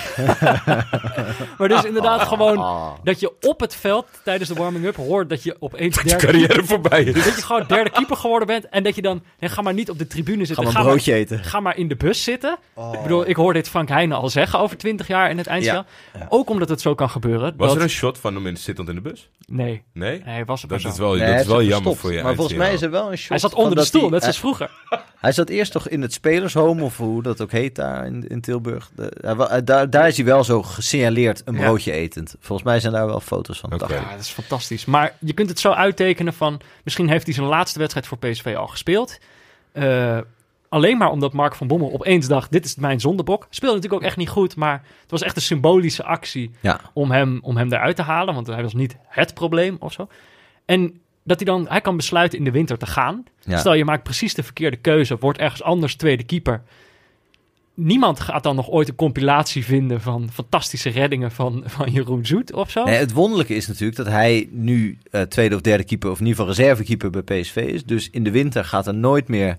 maar 1.58 1.68
dus 1.68 1.84
inderdaad 1.84 2.22
gewoon 2.22 2.58
Ah. 2.58 2.88
dat 3.04 3.20
je 3.20 3.32
op 3.40 3.60
het 3.60 3.74
veld 3.74 4.06
tijdens 4.24 4.48
de 4.48 4.54
warming-up 4.54 4.96
hoort 4.96 5.28
dat 5.28 5.42
je 5.42 5.56
opeens 5.58 5.96
Je 5.96 6.02
derde, 6.08 6.26
carrière 6.26 6.64
voorbij 6.64 7.02
is. 7.02 7.14
dat 7.24 7.24
je 7.36 7.42
gewoon 7.42 7.64
derde 7.66 7.90
keeper 7.90 8.16
geworden 8.16 8.46
bent. 8.46 8.68
En 8.68 8.82
dat 8.82 8.94
je 8.94 9.02
dan, 9.02 9.22
nee, 9.38 9.50
ga 9.50 9.62
maar 9.62 9.74
niet 9.74 9.90
op 9.90 9.98
de 9.98 10.06
tribune 10.06 10.38
Ga 10.38 10.44
zitten. 10.44 10.64
Ga 10.64 10.70
een 10.70 10.76
maar, 10.84 10.84
broodje 10.92 11.14
eten. 11.14 11.44
ga 11.44 11.60
maar 11.60 11.76
in 11.76 11.88
de 11.88 11.96
bus 11.96 12.24
zitten. 12.24 12.58
Ik 12.92 13.02
bedoel, 13.02 13.28
ik 13.28 13.36
hoor 13.36 13.52
dit 13.52 13.68
Frank 13.68 13.88
Heijnen 13.88 14.16
al 14.18 14.28
zeggen 14.28 14.58
over 14.58 14.76
20 14.76 15.06
jaar 15.06 15.30
in 15.30 15.38
het 15.38 15.46
eindspel. 15.46 15.84
Ja. 16.18 16.26
Ook 16.28 16.50
omdat 16.50 16.68
het 16.68 16.80
zo 16.80 16.94
kan 16.94 17.10
gebeuren. 17.10 17.54
Was 17.56 17.68
dat- 17.68 17.76
er 17.76 17.82
een 17.82 17.88
shot 17.90 18.18
van 18.18 18.34
hem 18.34 18.46
in 18.46 18.56
zittend 18.56 18.88
in 18.88 18.94
de 18.94 19.00
bus? 19.00 19.28
Nee, 19.46 19.82
Nee? 19.92 20.22
nee, 20.24 20.44
was 20.44 20.60
het 20.60 20.70
Dat 20.70 20.84
is 20.84 20.98
wel, 20.98 21.10
Nee, 21.10 21.18
dat 21.18 21.28
hij 21.28 21.40
is 21.40 21.46
wel 21.46 21.62
jammer 21.62 21.96
voor 21.96 22.12
je 22.12 22.22
Maar 22.22 22.34
volgens 22.34 22.56
mij 22.56 22.72
is 22.72 22.82
er 22.82 22.90
wel 22.90 23.10
een 23.10 23.18
shot 23.18 23.28
Hij 23.28 23.38
zat 23.38 23.54
onder 23.54 23.70
de 23.70 23.76
dat 23.76 23.86
stoel, 23.86 24.00
hij- 24.00 24.10
net 24.10 24.20
zoals 24.20 24.40
hij- 24.40 24.44
vroeger. 24.54 24.70
Hij 25.20 25.32
zat 25.32 25.49
eerst 25.50 25.72
toch 25.72 25.88
in 25.88 26.02
het 26.02 26.12
spelershome, 26.12 26.82
of 26.82 26.96
hoe 26.96 27.22
dat 27.22 27.40
ook 27.40 27.50
heet 27.52 27.74
daar 27.74 28.06
in, 28.06 28.28
in 28.28 28.40
Tilburg. 28.40 28.90
De- 28.94 29.08
eh, 29.10 29.58
daar, 29.64 29.90
daar 29.90 30.08
is 30.08 30.16
hij 30.16 30.26
wel 30.26 30.44
zo 30.44 30.62
gesignaleerd 30.62 31.42
een 31.44 31.54
Ja. 31.54 31.60
broodje 31.60 31.92
etend. 31.92 32.34
Volgens 32.40 32.68
mij 32.68 32.80
zijn 32.80 32.92
daar 32.92 33.06
wel 33.06 33.20
foto's 33.20 33.60
van. 33.60 33.70
Ja, 33.72 34.10
dat 34.10 34.20
is 34.20 34.28
fantastisch. 34.30 34.84
Maar 34.84 35.16
je 35.18 35.32
kunt 35.32 35.48
het 35.48 35.58
zo 35.58 35.70
uittekenen 35.70 36.32
van... 36.32 36.60
Misschien 36.84 37.08
heeft 37.08 37.24
hij 37.24 37.34
zijn 37.34 37.46
laatste 37.46 37.78
wedstrijd 37.78 38.06
voor 38.06 38.18
PSV 38.18 38.54
al 38.58 38.66
gespeeld. 38.66 39.18
Eh, 39.72 40.18
alleen 40.68 40.96
maar 40.98 41.10
omdat 41.10 41.32
Mark 41.32 41.54
van 41.54 41.66
Bommel 41.66 41.92
opeens 41.92 42.28
dacht... 42.28 42.52
dit 42.52 42.64
is 42.64 42.74
mijn 42.76 43.00
zondebok. 43.00 43.46
Speelde 43.50 43.74
natuurlijk 43.74 44.02
ook 44.02 44.08
echt 44.08 44.16
niet 44.18 44.28
goed... 44.28 44.56
maar 44.56 44.82
het 45.02 45.10
was 45.10 45.22
echt 45.22 45.36
een 45.36 45.42
symbolische 45.42 46.04
actie 46.04 46.50
Ja. 46.60 46.80
om 46.92 47.10
hem, 47.10 47.38
om 47.42 47.56
hem 47.56 47.72
eruit 47.72 47.96
te 47.96 48.02
halen. 48.02 48.34
Want 48.34 48.46
hij 48.46 48.62
was 48.62 48.74
niet 48.74 48.96
het 49.08 49.34
probleem 49.34 49.76
of 49.80 49.92
zo. 49.92 50.08
En 50.64 51.00
dat 51.30 51.46
hij 51.46 51.54
dan... 51.54 51.66
Hij 51.68 51.80
kan 51.80 51.96
besluiten 51.96 52.38
in 52.38 52.44
de 52.44 52.50
winter 52.50 52.78
te 52.78 52.86
gaan. 52.86 53.24
Ja. 53.40 53.58
Stel, 53.58 53.74
je 53.74 53.84
maakt 53.84 54.02
precies 54.02 54.34
de 54.34 54.42
verkeerde 54.42 54.76
keuze... 54.76 55.16
wordt 55.18 55.38
ergens 55.38 55.62
anders 55.62 55.94
tweede 55.94 56.22
keeper... 56.22 56.62
niemand 57.74 58.20
gaat 58.20 58.42
dan 58.42 58.56
nog 58.56 58.68
ooit 58.68 58.88
een 58.88 58.94
compilatie 58.94 59.64
vinden 59.64 60.00
van 60.00 60.28
fantastische 60.32 60.90
reddingen 60.90 61.30
van, 61.30 61.62
van 61.76 61.90
Jeroen 61.90 62.26
Zoet 62.26 62.52
of 62.52 62.70
zo. 62.70 62.84
Nee, 62.84 62.98
het 62.98 63.12
wonderlijke 63.12 63.54
is 63.54 63.66
natuurlijk 63.66 63.96
dat 63.96 64.06
hij 64.06 64.48
nu 64.50 64.98
eh, 65.10 65.22
tweede 65.22 65.54
of 65.54 65.60
derde 65.60 65.84
keeper, 65.84 66.10
of 66.10 66.20
in 66.20 66.26
ieder 66.26 66.40
geval 66.40 66.54
reservekeeper 66.56 67.10
bij 67.10 67.40
PSV 67.40 67.56
is. 67.56 67.84
Dus 67.84 68.10
in 68.10 68.24
de 68.24 68.30
winter 68.30 68.64
gaat 68.64 68.86
er 68.86 68.94
nooit 68.94 69.28
meer. 69.28 69.58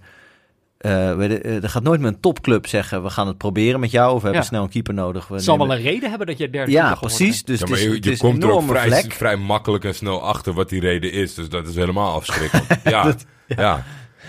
Eh, 0.82 1.16
we- 1.16 1.40
eh, 1.42 1.64
er 1.64 1.70
gaat 1.70 1.84
nooit 1.84 2.00
meer 2.00 2.10
een 2.10 2.20
topclub 2.20 2.68
zeggen: 2.68 3.04
we 3.04 3.10
gaan 3.10 3.28
het 3.28 3.38
proberen 3.38 3.80
met 3.80 3.92
jou, 3.92 4.14
of 4.16 4.20
we 4.22 4.28
hebben 4.28 4.46
snel 4.46 4.64
een 4.64 4.70
keeper 4.70 4.94
nodig. 4.94 5.28
We 5.28 5.34
Het 5.34 5.44
zal 5.44 5.58
wel 5.58 5.72
een 5.72 5.82
reden 5.82 6.10
hebben 6.10 6.28
dat 6.28 6.38
je 6.38 6.50
derde 6.50 6.72
Ja, 6.72 6.96
precies. 6.96 7.44
bent. 7.44 7.48
Dus 7.48 7.56
Ja, 7.60 7.62
het 7.66 7.70
maar 7.70 7.80
is, 7.80 7.86
je, 7.86 7.92
het 7.96 8.06
je 8.06 8.12
is 8.12 8.20
komt 8.20 8.44
een 8.44 8.50
er 8.50 8.56
ook 8.56 8.64
vrij, 8.68 9.04
vrij 9.08 9.36
makkelijk 9.38 9.84
en 9.84 9.96
snel 9.96 10.22
achter 10.24 10.54
wat 10.54 10.70
die 10.70 10.80
reden 10.80 11.12
is. 11.12 11.34
Dus 11.34 11.50
dat 11.50 11.68
is 11.68 11.76
helemaal 11.76 12.14
afschrikkend. 12.14 12.64
ja, 12.84 13.16
ja. 13.48 13.84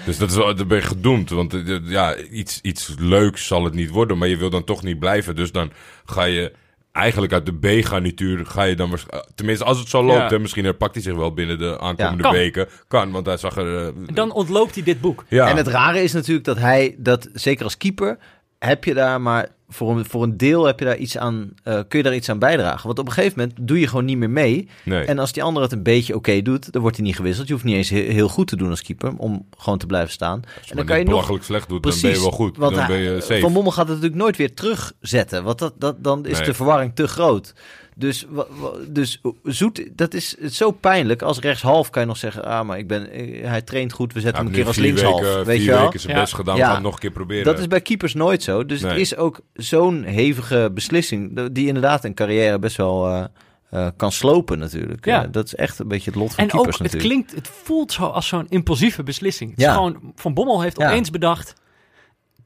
Dus 0.05 0.19
dat 0.19 0.31
is 0.31 0.37
wel, 0.37 0.55
dan 0.55 0.67
ben 0.69 0.77
je 0.79 0.85
gedoemd. 0.85 1.31
Want 1.31 1.55
eh, 1.55 1.77
ja, 1.85 2.17
iets, 2.17 2.59
iets 2.63 2.95
leuks 2.99 3.47
zal 3.47 3.65
het 3.65 3.75
niet 3.75 3.91
worden. 3.91 4.19
Maar 4.19 4.29
je 4.29 4.37
wil 4.37 4.51
dan 4.51 4.65
toch 4.65 4.83
niet 4.83 4.99
blijven. 4.99 5.37
Dus 5.37 5.53
dan 5.53 5.71
ga 6.05 6.25
je 6.25 6.53
eigenlijk 6.93 7.33
uit 7.33 7.47
de 7.47 7.53
B-garnituur... 7.81 8.47
Ga 8.47 8.63
je 8.63 8.77
dan 8.77 8.93
eh, 8.93 9.19
tenminste, 9.35 9.65
als 9.65 9.79
het 9.79 9.89
zo 9.89 10.03
loopt... 10.05 10.19
Ja. 10.19 10.29
Hè, 10.29 10.39
misschien 10.39 10.65
herpakt 10.65 10.95
hij 10.95 11.03
zich 11.03 11.15
wel 11.15 11.33
binnen 11.35 11.59
de 11.59 11.79
aankomende 11.81 12.23
Ja. 12.23 12.29
Kan. 12.29 12.33
weken. 12.33 12.69
Kan, 12.89 13.11
want 13.11 13.27
hij 13.27 13.37
zag 13.37 13.57
er... 13.57 13.87
eh, 13.87 13.93
dan 14.15 14.33
ontloopt 14.33 14.75
hij 14.75 14.85
dit 14.85 15.01
boek. 15.01 15.25
ja. 15.29 15.49
En 15.49 15.57
het 15.57 15.67
rare 15.67 16.03
is 16.03 16.13
natuurlijk 16.13 16.47
dat 16.47 16.59
hij, 16.59 16.95
dat, 16.99 17.29
zeker 17.33 17.65
als 17.65 17.77
keeper, 17.77 18.19
heb 18.59 18.85
je 18.85 18.95
daar 18.95 19.21
maar 19.21 19.49
voor 19.73 19.97
een, 19.99 20.05
voor 20.05 20.23
een 20.23 20.37
deel 20.37 20.65
heb 20.65 20.79
je 20.79 20.85
daar 20.85 20.97
iets 20.97 21.19
aan, 21.19 21.51
eh, 21.63 21.75
kun 21.89 21.99
je 21.99 22.05
daar 22.05 22.15
iets 22.15 22.29
aan 22.29 22.39
bijdragen. 22.39 22.87
Want 22.87 22.99
op 22.99 23.07
een 23.07 23.13
gegeven 23.13 23.39
moment 23.39 23.59
doe 23.69 23.81
je 23.81 23.87
gewoon 23.87 24.05
niet 24.05 24.17
meer 24.19 24.31
mee. 24.31 24.69
nee. 24.85 25.05
En 25.05 25.19
als 25.19 25.33
die 25.33 25.43
ander 25.43 25.63
het 25.63 25.73
een 25.73 25.83
beetje 25.83 26.15
oké 26.15 26.43
doet, 26.43 26.73
dan 26.73 26.83
wordt 26.83 26.97
hij 26.97 27.07
niet 27.07 27.17
gewisseld. 27.17 27.47
Je 27.47 27.53
hoeft 27.53 27.65
niet 27.65 27.75
eens 27.77 27.91
he- 27.91 27.97
heel 28.13 28.29
goed 28.29 28.47
te 28.49 28.57
doen 28.57 28.71
als 28.71 28.83
keeper 28.83 29.13
om 29.17 29.47
gewoon 29.59 29.79
te 29.79 29.87
blijven 29.87 30.13
staan. 30.13 30.41
Als 30.57 30.65
je 30.65 30.71
en 30.71 30.77
dan 30.77 30.87
kan 30.87 30.99
je 30.99 31.05
belachelijk 31.05 31.45
slecht 31.45 31.69
doet, 31.69 31.81
Precies, 31.81 32.01
dan 32.03 32.11
ben 32.11 32.21
je 32.21 32.27
wel 32.27 32.37
goed. 32.37 32.57
want 32.57 32.75
Dan 32.75 32.85
hij- 32.85 32.93
ben 33.03 33.13
je 33.15 33.21
safe. 33.21 33.41
Van 33.41 33.53
Bommel 33.53 33.73
gaat 33.73 33.87
het 33.89 33.95
natuurlijk 33.97 34.23
nooit 34.23 34.37
weer 34.37 34.55
terugzetten, 34.55 35.45
want 35.45 35.59
dat, 35.59 35.75
dat, 35.79 36.05
dan 36.05 36.27
is 36.27 36.37
Nee. 36.37 36.47
de 36.47 36.55
verwarring 36.55 36.95
te 36.95 37.09
groot. 37.09 37.55
Dus, 38.03 38.27
dus 38.89 39.21
Zoet, 39.43 39.83
dat 39.93 40.15
is 40.15 40.37
het 40.41 40.55
zo 40.55 40.71
pijnlijk. 40.71 41.23
Als 41.23 41.39
rechtshalf 41.39 41.91
kan 41.91 42.03
je 42.03 42.09
nog 42.09 42.17
zeggen, 42.17 42.45
ah, 42.45 42.67
maar 42.67 42.79
ik 42.79 42.87
ben, 42.89 43.11
eh, 43.11 43.45
hij 43.49 43.63
traint 43.63 43.93
goed, 43.93 44.13
we 44.13 44.21
zetten 44.21 44.39
hem 44.39 44.47
een 44.47 44.57
keer 44.57 44.67
als 44.67 44.77
linkshalf. 44.77 45.21
Weken, 45.21 45.45
weet 45.45 45.57
vier 45.57 45.65
je 45.65 45.71
wel? 45.71 45.83
weken 45.85 46.01
zijn 46.01 46.15
Ja. 46.15 46.21
best 46.21 46.35
gedaan. 46.35 46.57
Ja. 46.57 46.73
Het 46.75 46.83
nog 46.83 46.93
een 46.95 46.99
keer 47.01 47.11
proberen. 47.11 47.45
Dat 47.45 47.59
is 47.59 47.67
bij 47.67 47.81
keepers 47.81 48.15
nooit 48.15 48.43
zo. 48.43 48.67
Dus 48.67 48.81
het 48.83 48.97
is 48.97 49.17
ook 49.17 49.41
zo'n 49.55 50.03
hevige 50.03 50.71
beslissing, 50.75 51.49
die 51.53 51.67
inderdaad 51.67 52.05
een 52.05 52.15
carrière 52.15 52.59
best 52.59 52.77
wel 52.77 53.09
eh, 53.09 53.25
eh, 53.71 53.89
kan 53.97 54.13
slopen 54.13 54.59
natuurlijk. 54.59 55.05
Ja. 55.05 55.27
Dat 55.27 55.45
is 55.47 55.55
echt 55.55 55.79
een 55.79 55.89
beetje 55.89 56.11
het 56.11 56.19
lot 56.19 56.35
van 56.35 56.39
En 56.39 56.45
ook, 56.45 56.51
keepers 56.53 56.79
het 56.79 56.93
natuurlijk. 56.93 57.13
klinkt, 57.25 57.35
het 57.49 57.55
voelt 57.63 57.93
zo 57.93 58.03
als 58.05 58.27
zo'n 58.29 58.47
impulsieve 58.49 59.03
beslissing. 59.03 59.51
Het 59.51 59.61
Ja. 59.61 59.69
is 59.69 59.75
gewoon, 59.75 60.13
Van 60.17 60.35
Bommel 60.35 60.61
heeft 60.63 60.79
Ja. 60.79 60.87
opeens 60.87 61.11
bedacht, 61.11 61.55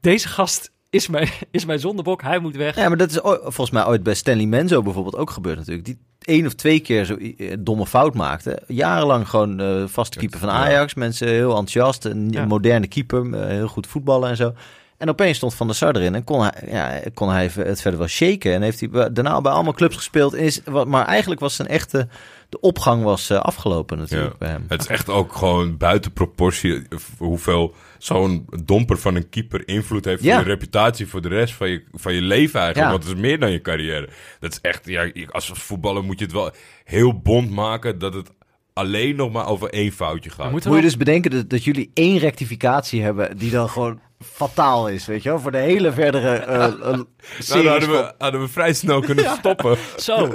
deze 0.01 0.27
gast 0.27 0.71
is 0.97 1.07
mijn, 1.07 1.29
is 1.51 1.65
mijn 1.65 1.79
zondebok, 1.79 2.21
hij 2.21 2.39
moet 2.39 2.55
weg. 2.55 2.75
Ja, 2.75 2.87
maar 2.87 2.97
dat 2.97 3.09
is 3.09 3.21
ooit- 3.21 3.39
volgens 3.41 3.71
mij 3.71 3.85
ooit 3.85 4.03
bij 4.03 4.13
Stanley 4.13 4.45
Menzo 4.45 4.81
bijvoorbeeld 4.81 5.15
ook 5.17 5.29
gebeurd 5.29 5.57
natuurlijk. 5.57 5.85
Die 5.85 5.97
één 6.21 6.45
of 6.45 6.53
twee 6.53 6.79
keer 6.79 7.05
zo'n 7.05 7.35
domme 7.59 7.85
fout 7.85 8.13
maakte. 8.13 8.59
Jarenlang 8.67 9.29
gewoon 9.29 9.59
eh 9.59 9.83
vaste 9.87 10.17
keeper 10.17 10.39
van 10.39 10.49
Ja. 10.49 10.55
Ajax. 10.55 10.93
Mensen 10.93 11.27
heel 11.27 11.49
enthousiast. 11.49 12.05
Een 12.05 12.27
Ja. 12.31 12.45
moderne 12.45 12.87
keeper. 12.87 13.33
eh, 13.33 13.47
heel 13.47 13.67
goed 13.67 13.87
voetballen 13.87 14.29
en 14.29 14.35
zo. 14.35 14.53
En 14.97 15.09
opeens 15.09 15.37
stond 15.37 15.53
Van 15.53 15.67
der 15.67 15.75
Sar 15.75 15.95
erin 15.95 16.15
en 16.15 16.23
kon 16.23 16.41
hij, 16.41 16.53
ja, 16.71 16.99
kon 17.13 17.29
hij 17.29 17.51
het 17.53 17.81
verder 17.81 17.99
wel 17.99 18.07
shaken. 18.09 18.53
En 18.53 18.61
heeft 18.61 18.79
hij 18.79 18.89
daarna 19.11 19.41
bij 19.41 19.51
allemaal 19.51 19.73
clubs 19.73 19.95
gespeeld. 19.95 20.35
Is, 20.35 20.61
maar 20.87 21.05
eigenlijk 21.05 21.39
was 21.41 21.55
zijn 21.55 21.67
echte... 21.67 22.07
De 22.49 22.59
opgang 22.59 23.03
was 23.03 23.29
eh, 23.29 23.39
afgelopen 23.39 23.97
natuurlijk 23.97 24.31
Ja. 24.31 24.37
bij 24.37 24.49
hem. 24.49 24.65
Het 24.67 24.81
is 24.81 24.87
echt 24.87 25.09
ook 25.09 25.33
gewoon 25.35 25.77
buiten 25.77 26.11
proportie 26.11 26.73
eh, 26.89 26.97
hoeveel 27.17 27.73
zo'n 27.97 28.45
domper 28.65 28.97
van 28.97 29.15
een 29.15 29.29
keeper 29.29 29.67
invloed 29.67 30.05
heeft 30.05 30.23
Ja. 30.23 30.35
voor 30.35 30.43
je 30.43 30.49
reputatie 30.49 31.07
voor 31.07 31.21
de 31.21 31.27
rest 31.27 31.53
van 31.53 31.69
je, 31.69 31.83
van 31.91 32.13
je 32.13 32.21
leven 32.21 32.59
eigenlijk. 32.59 32.91
Ja. 32.91 32.97
Want 32.97 33.03
het 33.07 33.15
is 33.15 33.21
meer 33.21 33.39
dan 33.39 33.51
je 33.51 33.61
carrière. 33.61 34.09
Dat 34.39 34.51
is 34.51 34.59
echt, 34.61 34.85
ja, 34.85 35.11
als 35.29 35.51
voetballer 35.53 36.03
moet 36.03 36.19
je 36.19 36.25
het 36.25 36.33
wel 36.33 36.51
heel 36.83 37.19
bond 37.21 37.51
maken 37.51 37.99
dat 37.99 38.13
het 38.13 38.29
alleen 38.73 39.15
nog 39.15 39.31
maar 39.31 39.47
over 39.47 39.69
één 39.69 39.91
foutje 39.91 40.29
gaat. 40.29 40.51
Moet 40.51 40.63
je 40.63 40.81
dus 40.81 40.97
bedenken 40.97 41.31
dat, 41.31 41.49
dat 41.49 41.63
jullie 41.63 41.91
één 41.93 42.17
rectificatie 42.17 43.01
hebben 43.01 43.37
die 43.37 43.51
dan 43.51 43.69
gewoon 43.69 43.99
fataal 44.19 44.89
is, 44.89 45.05
weet 45.05 45.23
je 45.23 45.29
wel? 45.29 45.39
Voor 45.39 45.51
de 45.51 45.57
hele 45.57 45.91
verdere 45.91 46.29
eh 46.35 46.65
eh, 46.65 46.79
Nou, 46.79 47.05
series 47.39 47.47
dan 47.63 47.65
hadden 47.71 47.89
we, 47.89 48.13
hadden 48.17 48.41
we 48.41 48.47
vrij 48.47 48.73
snel 48.73 49.01
kunnen 49.01 49.29
stoppen. 49.39 49.77
Zo, 49.97 50.33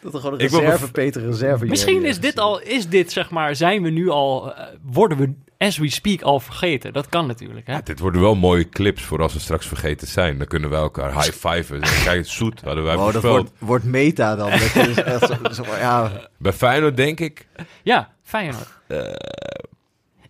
Dat 0.00 0.14
er 0.14 0.20
gewoon 0.20 0.40
een 0.40 0.48
reserve, 0.48 0.90
Peter, 0.90 1.22
reserve. 1.26 1.64
misschien 1.64 2.04
is 2.04 2.20
dit 2.20 2.38
al, 2.38 2.60
is 2.60 2.88
dit 2.88 3.12
zeg 3.12 3.30
maar, 3.30 3.56
zijn 3.56 3.82
we 3.82 3.90
nu 3.90 4.08
al, 4.08 4.54
eh, 4.54 4.64
worden 4.82 5.18
we 5.18 5.32
as 5.62 5.76
we 5.78 5.90
speak 5.90 6.22
al 6.22 6.40
vergeten. 6.40 6.92
Dat 6.92 7.08
kan 7.08 7.26
natuurlijk, 7.26 7.66
hè? 7.66 7.72
Ja, 7.72 7.80
dit 7.80 7.98
worden 7.98 8.20
wel 8.20 8.34
mooie 8.34 8.68
clips 8.68 9.02
voor 9.02 9.22
als 9.22 9.32
we 9.32 9.38
straks 9.40 9.66
vergeten 9.66 10.08
zijn. 10.08 10.38
Dan 10.38 10.46
kunnen 10.46 10.70
we 10.70 10.76
elkaar 10.76 11.12
high-fiven. 11.14 11.80
Kijk, 12.04 12.26
zoet 12.26 12.60
hadden 12.60 12.84
wij 12.84 12.94
Oh, 12.96 13.12
dat 13.12 13.22
wordt, 13.22 13.50
wordt 13.58 13.84
meta 13.84 14.36
dan. 14.36 14.50
Dat 14.50 14.60
is 14.88 14.94
echt 14.96 15.26
zo, 15.26 15.34
zo- 15.62 15.76
ja, 15.78 16.12
Bij 16.38 16.52
Feyenoord 16.52 16.96
denk 16.96 17.20
ik... 17.20 17.46
Ja, 17.82 18.12
Feyenoord. 18.22 18.68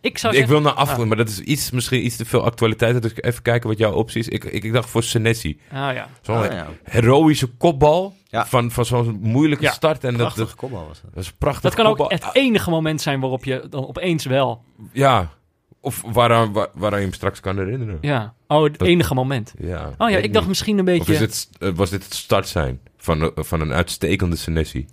Ik 0.03 0.19
zou 0.19 0.33
Ik 0.33 0.39
zeggen, 0.39 0.57
wil 0.57 0.61
naar 0.73 0.79
af, 0.79 1.05
maar 1.05 1.17
dat 1.17 1.29
is 1.29 1.41
iets, 1.41 1.71
misschien 1.71 2.05
iets 2.05 2.17
te 2.17 2.25
veel 2.25 2.45
actualiteit. 2.45 3.03
Dus 3.03 3.13
even 3.17 3.43
kijken 3.43 3.69
wat 3.69 3.79
jouw 3.79 3.93
optie 3.93 4.21
is. 4.21 4.29
Ik, 4.29 4.45
ik, 4.45 4.65
ik 4.65 4.73
dacht 4.73 4.91
voor 4.91 5.03
Senesi. 5.03 5.59
ah 5.71 5.95
ja, 5.95 6.09
Zo'n 6.23 6.37
Ah, 6.37 6.53
ja. 6.53 6.67
heroïsche 6.83 7.47
kopbal 7.47 8.15
Ja. 8.29 8.47
van, 8.47 8.71
van 8.71 8.85
zo'n 8.85 9.19
moeilijke 9.21 9.65
Ja, 9.65 9.71
start. 9.73 10.05
En 10.05 10.11
dat, 10.11 10.19
dat, 10.21 10.35
prachtige 10.35 10.57
kopbal 10.57 10.87
was 10.87 11.01
dat. 11.03 11.15
dat 11.15 11.23
is 11.23 11.33
prachtig 11.33 11.63
dat 11.63 11.75
kan 11.75 11.87
ook 11.87 12.11
het 12.11 12.25
enige 12.33 12.71
moment 12.71 13.01
zijn 13.01 13.21
waarop 13.21 13.45
je 13.45 13.67
dan 13.71 13.89
opeens 13.89 14.25
wel, 14.25 14.63
Ja, 14.93 15.31
of 15.81 16.03
waaraan, 16.07 16.53
waar, 16.53 16.69
waaraan 16.75 16.99
je 16.99 17.05
hem 17.05 17.15
straks 17.15 17.41
kan 17.41 17.59
herinneren. 17.59 17.99
ja, 18.01 18.35
oh, 18.49 18.63
het 18.63 18.79
Dat- 18.79 18.89
enige 18.89 19.15
moment. 19.15 19.55
Ja, 19.59 19.91
Oh 19.99 20.11
ja, 20.11 20.17
ik 20.17 20.23
dacht 20.23 20.35
niet. 20.39 20.49
misschien 20.49 20.75
een 20.79 20.89
Of 20.89 21.07
beetje, 21.07 21.13
is 21.13 21.19
het, 21.21 21.49
eh, 21.59 21.69
was 21.75 21.91
dit 21.91 22.05
het 22.05 22.15
start 22.15 22.49
zijn 22.49 22.81
van, 22.97 23.21
een- 23.21 23.33
van 23.45 23.61
een 23.61 23.73
uitstekende 23.73 24.37
Senesi? 24.37 24.87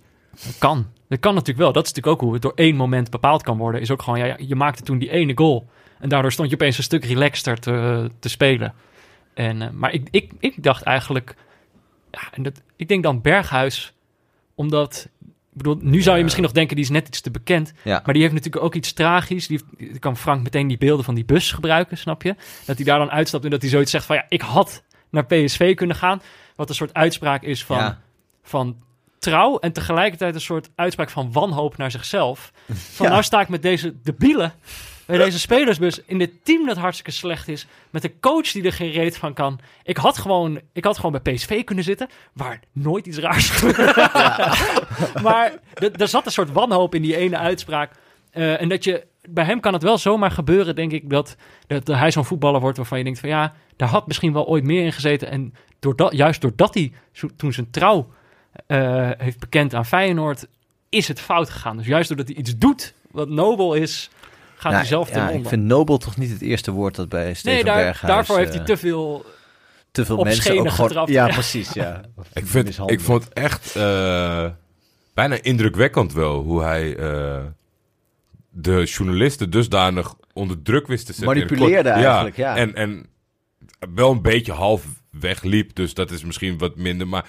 Kan. 0.58 0.86
Dat 1.08 1.18
kan 1.20 1.34
natuurlijk 1.34 1.58
wel. 1.58 1.72
Dat 1.72 1.84
is 1.84 1.92
natuurlijk 1.92 2.16
ook 2.16 2.26
hoe 2.26 2.32
het 2.32 2.42
door 2.42 2.52
één 2.54 2.76
moment 2.76 3.10
bepaald 3.10 3.42
kan 3.42 3.58
worden. 3.58 3.80
Is 3.80 3.90
ook 3.90 4.02
gewoon, 4.02 4.18
ja, 4.18 4.36
je 4.38 4.54
maakte 4.54 4.82
toen 4.82 4.98
die 4.98 5.10
ene 5.10 5.32
goal. 5.34 5.68
En 5.98 6.08
daardoor 6.08 6.32
stond 6.32 6.48
je 6.48 6.54
opeens 6.54 6.76
een 6.76 6.82
stuk 6.82 7.04
relaxter 7.04 7.58
te, 7.58 8.10
te 8.18 8.28
spelen. 8.28 8.74
En, 9.34 9.62
eh, 9.62 9.70
maar 9.70 9.92
ik, 9.92 10.08
ik, 10.10 10.32
ik 10.38 10.62
dacht 10.62 10.82
eigenlijk, 10.82 11.34
ja, 12.10 12.20
en 12.32 12.42
dat, 12.42 12.62
ik 12.76 12.88
denk 12.88 13.02
dan 13.02 13.20
Berghuis, 13.20 13.92
omdat, 14.54 15.08
ik 15.22 15.32
bedoel, 15.52 15.78
nu 15.80 16.02
zou 16.02 16.16
je 16.16 16.22
misschien 16.22 16.44
nog 16.44 16.52
denken, 16.52 16.76
die 16.76 16.84
is 16.84 16.90
net 16.90 17.08
iets 17.08 17.20
te 17.20 17.30
bekend. 17.30 17.72
Ja. 17.84 18.02
Maar 18.04 18.14
die 18.14 18.22
heeft 18.22 18.34
natuurlijk 18.34 18.64
ook 18.64 18.74
iets 18.74 18.92
tragisch. 18.92 19.46
Die 19.46 19.60
heeft, 19.76 19.98
kan 19.98 20.16
Frank 20.16 20.42
meteen 20.42 20.68
die 20.68 20.78
beelden 20.78 21.04
van 21.04 21.14
die 21.14 21.24
bus 21.24 21.52
gebruiken, 21.52 21.98
snap 21.98 22.22
je? 22.22 22.34
Dat 22.66 22.76
hij 22.76 22.84
daar 22.84 22.98
dan 22.98 23.10
uitstapt 23.10 23.44
en 23.44 23.50
dat 23.50 23.60
hij 23.60 23.70
zoiets 23.70 23.90
zegt 23.90 24.04
van, 24.04 24.16
ja, 24.16 24.26
ik 24.28 24.40
had 24.40 24.82
naar 25.10 25.26
PSV 25.26 25.74
kunnen 25.74 25.96
gaan. 25.96 26.22
Wat 26.56 26.68
een 26.68 26.74
soort 26.74 26.94
uitspraak 26.94 27.42
is 27.42 27.64
van, 27.64 27.76
Ja. 27.76 28.00
van 28.42 28.76
trouw 29.20 29.58
en 29.58 29.72
tegelijkertijd 29.72 30.34
een 30.34 30.40
soort 30.40 30.70
uitspraak 30.74 31.10
van 31.10 31.32
wanhoop 31.32 31.76
naar 31.76 31.90
zichzelf. 31.90 32.52
Van 32.72 33.06
Ja. 33.06 33.12
nou 33.12 33.22
sta 33.24 33.40
ik 33.40 33.48
met 33.48 33.62
deze 33.62 33.94
debielen 34.02 34.52
bij 35.06 35.18
deze 35.18 35.38
spelersbus 35.38 36.00
in 36.06 36.18
dit 36.18 36.30
team 36.42 36.66
dat 36.66 36.76
hartstikke 36.76 37.10
slecht 37.10 37.48
is, 37.48 37.66
met 37.90 38.04
een 38.04 38.20
coach 38.20 38.52
die 38.52 38.62
er 38.62 38.72
geen 38.72 38.90
reet 38.90 39.16
van 39.16 39.34
kan. 39.34 39.60
Ik 39.82 39.96
had 39.96 40.18
gewoon, 40.18 40.60
ik 40.72 40.84
had 40.84 40.96
gewoon 40.96 41.20
bij 41.22 41.34
PSV 41.34 41.64
kunnen 41.64 41.84
zitten, 41.84 42.08
waar 42.32 42.60
nooit 42.72 43.06
iets 43.06 43.18
raars 43.18 43.50
gebeurt. 43.56 43.96
maar 45.22 45.52
er- 45.74 46.08
zat 46.08 46.26
een 46.26 46.32
soort 46.32 46.52
wanhoop 46.52 46.94
in 46.94 47.02
die 47.02 47.16
ene 47.16 47.36
uitspraak. 47.38 47.92
Eh, 48.30 48.60
en 48.60 48.68
dat 48.68 48.84
je, 48.84 49.06
bij 49.28 49.44
hem 49.44 49.60
kan 49.60 49.72
het 49.72 49.82
wel 49.82 49.98
zomaar 49.98 50.30
gebeuren, 50.30 50.74
denk 50.74 50.92
ik, 50.92 51.10
dat, 51.10 51.36
dat 51.66 51.86
hij 51.86 52.10
zo'n 52.10 52.24
voetballer 52.24 52.60
wordt 52.60 52.76
waarvan 52.76 52.98
je 52.98 53.04
denkt 53.04 53.20
van 53.20 53.28
ja, 53.28 53.54
daar 53.76 53.88
had 53.88 54.06
misschien 54.06 54.32
wel 54.32 54.46
ooit 54.46 54.64
meer 54.64 54.84
in 54.84 54.92
gezeten. 54.92 55.30
En 55.30 55.54
doordat, 55.78 56.12
juist 56.12 56.40
doordat 56.40 56.74
hij 56.74 56.92
toen 57.36 57.52
zijn 57.52 57.70
trouw 57.70 58.10
eh, 58.66 59.10
heeft 59.18 59.38
bekend 59.38 59.74
aan 59.74 59.86
Feyenoord, 59.86 60.46
is 60.88 61.08
het 61.08 61.20
fout 61.20 61.50
gegaan. 61.50 61.76
Dus 61.76 61.86
juist 61.86 62.08
doordat 62.08 62.28
hij 62.28 62.36
iets 62.36 62.56
doet 62.58 62.94
wat 63.10 63.28
nobel 63.28 63.74
is, 63.74 64.10
gaat 64.54 64.62
Nou, 64.62 64.74
hij 64.74 64.84
zelf 64.84 65.08
ten 65.08 65.20
ja, 65.20 65.26
onder. 65.26 65.40
ik 65.42 65.48
vind 65.48 65.62
nobel 65.62 65.98
toch 65.98 66.16
niet 66.16 66.30
het 66.30 66.40
eerste 66.42 66.70
woord 66.70 66.94
dat 66.94 67.08
bij 67.08 67.34
Steven 67.34 67.52
nee, 67.54 67.64
daar, 67.64 67.84
Berghuis... 67.84 68.12
daarvoor 68.14 68.38
heeft 68.38 68.50
hij 68.52 68.60
eh, 68.60 68.66
te 68.66 68.76
veel... 68.76 69.24
te 69.90 70.04
veel 70.04 70.24
mensen 70.24 70.58
ook 70.58 70.70
gewoon... 70.70 70.88
getrapt. 70.88 71.10
Ja, 71.10 71.26
Ja. 71.26 71.32
precies, 71.32 71.72
ja. 71.72 72.00
Ik, 72.32 72.46
vind, 72.46 72.78
ik 72.86 73.00
vond 73.00 73.24
het 73.24 73.32
echt 73.32 73.76
eh, 73.76 74.46
bijna 75.14 75.38
indrukwekkend 75.42 76.12
wel 76.12 76.42
hoe 76.42 76.62
hij 76.62 76.96
eh, 76.96 77.38
de 78.50 78.84
journalisten 78.84 79.50
dusdanig 79.50 80.14
onder 80.32 80.62
druk 80.62 80.86
wist 80.86 81.06
te 81.06 81.12
zetten. 81.12 81.34
Manipuleerde 81.34 81.90
kort- 81.90 82.04
eigenlijk, 82.04 82.36
ja. 82.36 82.56
En, 82.56 82.74
en 82.74 83.06
wel 83.94 84.10
een 84.10 84.22
beetje 84.22 84.52
half 84.52 84.84
wegliep, 85.10 85.74
dus 85.74 85.94
dat 85.94 86.10
is 86.10 86.24
misschien 86.24 86.58
wat 86.58 86.76
minder. 86.76 87.08
Maar 87.08 87.24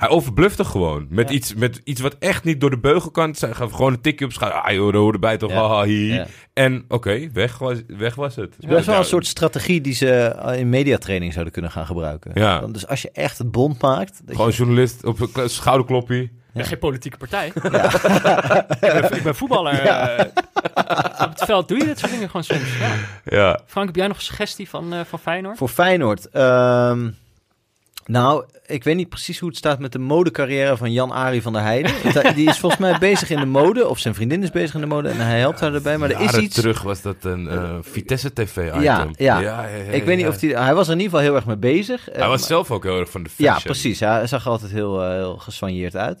hij 0.00 0.08
overblufte 0.08 0.64
gewoon. 0.64 1.06
Met, 1.10 1.28
Ja. 1.28 1.34
iets, 1.34 1.54
met 1.54 1.80
iets 1.84 2.00
wat 2.00 2.16
echt 2.18 2.44
niet 2.44 2.60
door 2.60 2.70
de 2.70 2.78
beugel 2.78 3.10
kan. 3.10 3.34
Hij 3.38 3.52
gaf 3.52 3.70
gewoon 3.72 3.92
een 3.92 4.00
tikje 4.00 4.24
op 4.24 4.32
schouder. 4.32 4.60
Ah 4.60 4.72
joh, 4.72 4.92
dat 4.92 5.00
hoort 5.02 5.14
erbij 5.14 5.36
toch. 5.36 5.50
Ja. 5.50 5.84
Ja. 5.84 6.26
En 6.52 6.84
oké, 6.88 7.30
weg, 7.32 7.58
was, 7.58 7.78
weg 7.86 8.14
was 8.14 8.36
het. 8.36 8.54
Het 8.54 8.62
is 8.64 8.68
best 8.68 8.86
wel 8.86 8.94
Ja, 8.94 9.00
een 9.00 9.06
soort 9.06 9.26
strategie 9.26 9.80
die 9.80 9.94
ze 9.94 10.10
eh, 10.10 10.58
in 10.58 10.68
mediatraining 10.68 11.32
zouden 11.32 11.52
kunnen 11.52 11.70
gaan 11.70 11.86
gebruiken. 11.86 12.30
Ja. 12.34 12.60
Want 12.60 12.74
Dus 12.74 12.86
als 12.86 13.02
je 13.02 13.10
echt 13.12 13.38
het 13.38 13.50
bond 13.50 13.80
maakt... 13.82 14.20
dat 14.24 14.34
Gewoon 14.36 14.50
je- 14.50 14.56
journalist 14.56 15.04
op 15.04 15.20
een. 15.20 16.30
Ik 16.52 16.56
ben 16.56 16.64
geen 16.64 16.78
politieke 16.78 17.16
partij. 17.16 17.46
ik, 17.54 17.62
ben, 18.80 19.16
ik 19.16 19.22
ben 19.22 19.34
voetballer. 19.34 19.84
Ja. 19.84 20.08
eh, 20.08 20.26
op 21.20 21.28
het 21.30 21.44
veld 21.44 21.68
doe 21.68 21.78
je 21.78 21.84
dit 21.84 21.98
soort 21.98 22.12
dingen 22.12 22.26
gewoon 22.26 22.44
soms. 22.44 22.78
Ja. 22.78 22.94
Ja. 23.24 23.60
Frank, 23.66 23.86
heb 23.86 23.96
jij 23.96 24.06
nog 24.06 24.16
een 24.16 24.22
suggestie 24.22 24.68
van, 24.68 24.92
eh, 24.92 25.00
van 25.08 25.18
Feyenoord? 25.18 25.58
Voor 25.58 25.68
Feyenoord... 25.68 26.28
ehm, 26.28 27.10
Nou, 28.10 28.44
ik 28.66 28.84
weet 28.84 28.96
niet 28.96 29.08
precies 29.08 29.38
hoe 29.38 29.48
het 29.48 29.58
staat 29.58 29.78
met 29.78 29.92
de 29.92 29.98
modecarrière 29.98 30.76
van 30.76 30.92
Jan-Ari 30.92 31.42
van 31.42 31.52
der 31.52 31.62
Heijden. 31.62 32.34
Die 32.34 32.48
is 32.48 32.58
volgens 32.58 32.80
mij 32.80 32.98
bezig 33.10 33.30
in 33.30 33.38
de 33.40 33.46
mode, 33.46 33.88
of 33.88 33.98
zijn 33.98 34.14
vriendin 34.14 34.42
is 34.42 34.50
bezig 34.50 34.74
in 34.74 34.80
de 34.80 34.86
mode 34.86 35.08
en 35.08 35.16
hij 35.16 35.38
helpt 35.38 35.60
haar 35.60 35.74
erbij. 35.74 35.98
Maar 35.98 36.10
er 36.10 36.20
is 36.20 36.36
iets... 36.36 36.54
terug 36.54 36.82
was 36.82 37.02
dat 37.02 37.16
een 37.20 37.48
eh, 37.48 37.74
Vitesse 37.80 38.32
TV-item. 38.32 38.80
Ja, 38.82 39.06
ja. 39.16 39.38
ja, 39.40 39.64
Ik 39.90 40.04
weet 40.04 40.16
niet 40.16 40.26
of 40.26 40.40
hij... 40.40 40.50
Hij 40.50 40.74
was 40.74 40.86
er 40.86 40.92
in 40.92 40.98
ieder 41.00 41.12
geval 41.18 41.20
heel 41.20 41.34
erg 41.36 41.46
mee 41.46 41.56
bezig. 41.56 42.04
Hij 42.04 42.14
Eh, 42.14 42.20
was 42.28 42.38
maar- 42.38 42.48
zelf 42.48 42.70
ook 42.70 42.82
heel 42.84 42.98
erg 42.98 43.10
van 43.10 43.22
de 43.22 43.28
fashion. 43.30 43.54
Ja, 43.54 43.60
precies. 43.62 44.00
Hij 44.00 44.26
zag 44.26 44.44
er 44.44 44.50
altijd 44.50 44.70
heel, 44.72 45.02
eh, 45.02 45.08
heel 45.10 45.36
gesoigneerd 45.36 45.96
uit. 45.96 46.20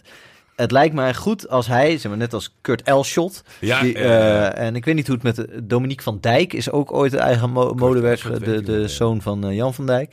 Het 0.56 0.70
lijkt 0.70 0.94
mij 0.94 1.14
goed 1.14 1.48
als 1.48 1.66
hij, 1.66 1.98
zeg 1.98 2.10
maar, 2.10 2.20
net 2.20 2.34
als 2.34 2.54
Kurt 2.60 2.82
Elschot. 2.82 3.42
Ja, 3.60 3.80
die, 3.80 3.94
eh, 3.94 4.46
eh, 4.46 4.66
en 4.66 4.76
ik 4.76 4.84
weet 4.84 4.94
niet 4.94 5.06
hoe 5.06 5.14
het 5.14 5.24
met 5.24 5.36
de- 5.36 5.66
Dominique 5.66 6.02
van 6.02 6.18
Dijk 6.20 6.52
is 6.52 6.70
ook 6.70 6.92
ooit 6.92 7.12
een 7.12 7.18
eigen 7.18 7.50
mo- 7.50 7.74
modewerk, 7.74 8.20
Elschot 8.22 8.38
weet 8.38 8.66
de, 8.66 8.72
de 8.80 8.88
zoon 8.88 9.22
van 9.22 9.44
eh, 9.46 9.54
Jan 9.56 9.74
van 9.74 9.86
Dijk. 9.86 10.12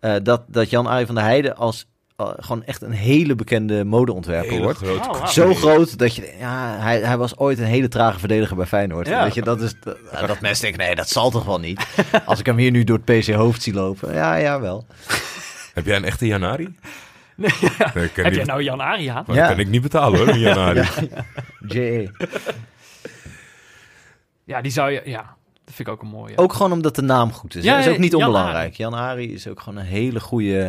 Eh, 0.00 0.14
dat, 0.22 0.42
dat 0.46 0.70
Jan-Arie 0.70 1.06
van 1.06 1.14
der 1.14 1.24
Heijden 1.24 1.56
als 1.56 1.86
eh, 2.16 2.30
gewoon 2.36 2.64
echt 2.64 2.82
een 2.82 2.92
hele 2.92 3.34
bekende 3.34 3.84
modeontwerper 3.84 4.50
hele 4.50 4.62
wordt. 4.62 4.82
Oh. 4.82 5.26
Zo 5.26 5.54
groot 5.54 5.98
dat 5.98 6.14
je, 6.14 6.34
ja, 6.38 6.76
hij, 6.78 7.00
hij 7.00 7.16
was 7.16 7.36
ooit 7.36 7.58
een 7.58 7.64
hele 7.64 7.88
trage 7.88 8.18
verdediger 8.18 8.56
bij 8.56 8.66
Feyenoord. 8.66 9.08
Ja. 9.08 9.22
Weet 9.24 9.34
je, 9.34 9.42
dat 9.42 9.60
is 9.60 9.74
dat, 9.80 9.96
dat 10.26 10.40
mensen 10.40 10.64
denken, 10.64 10.86
nee, 10.86 10.94
dat 10.94 11.08
zal 11.08 11.30
toch 11.30 11.44
wel 11.44 11.58
niet. 11.60 11.86
Als 12.24 12.38
ik 12.38 12.46
hem 12.46 12.56
hier 12.56 12.70
nu 12.70 12.84
door 12.84 13.00
het 13.04 13.18
PC 13.18 13.26
hoofd 13.34 13.62
zie 13.62 13.72
lopen, 13.72 14.14
ja, 14.14 14.34
ja, 14.34 14.60
wel. 14.60 14.86
Heb 15.74 15.86
jij 15.86 15.96
een 15.96 16.04
echte 16.04 16.26
Janari? 16.26 16.74
Nee, 17.36 17.50
Heb 18.14 18.34
jij 18.34 18.44
nou 18.44 18.62
Jan 18.62 18.80
Arie 18.80 19.12
aan? 19.12 19.24
maar 19.26 19.36
Ja. 19.36 19.46
dat 19.46 19.50
kan 19.56 19.60
ik 19.64 19.68
niet 19.70 19.82
betalen 19.82 20.18
hoor, 20.18 20.28
een 20.28 20.38
Janari. 20.38 20.80
J.E. 21.68 22.08
Ja, 24.44 24.60
die 24.60 24.72
zou 24.72 24.90
je... 24.90 25.02
Ja, 25.04 25.36
dat 25.68 25.76
vind 25.76 25.88
ik 25.88 25.94
ook 25.94 26.02
een 26.02 26.08
mooie. 26.08 26.36
Ook 26.38 26.52
gewoon 26.52 26.72
omdat 26.72 26.94
de 26.94 27.02
naam 27.02 27.32
goed 27.32 27.54
is. 27.54 27.64
Ja, 27.64 27.70
dat 27.72 27.80
is 27.80 27.86
ook 27.88 27.94
ja, 27.94 28.00
niet 28.00 28.12
Jan 28.12 28.20
onbelangrijk. 28.26 28.74
Jan 28.74 28.94
Ari 28.94 29.32
is 29.34 29.48
ook 29.48 29.60
gewoon 29.60 29.78
een 29.78 29.86
hele 29.86 30.20
goede, 30.20 30.66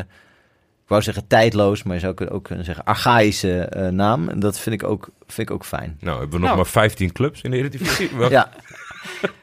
ik 0.83 0.87
wou 0.87 1.01
zeggen 1.01 1.27
tijdloos, 1.27 1.83
maar 1.83 1.93
je 1.95 1.99
zou 2.01 2.27
ook 2.29 2.43
kunnen 2.43 2.65
zeggen 2.65 2.83
archaïsche 2.85 3.59
eh, 3.61 3.87
naam. 3.87 4.29
En 4.29 4.39
dat 4.39 4.59
vind 4.59 4.81
ik 4.81 4.87
ook, 4.87 5.09
vind 5.27 5.49
ik 5.49 5.55
ook 5.55 5.65
fijn. 5.65 5.97
Nou, 5.99 6.11
hebben 6.19 6.29
we 6.29 6.37
nog 6.37 6.45
Nou. 6.45 6.55
maar 6.55 6.65
15 6.71 7.11
clubs 7.11 7.41
in 7.41 7.51
de 7.51 7.57
Eredivisie. 7.57 8.09
Ja, 8.29 8.49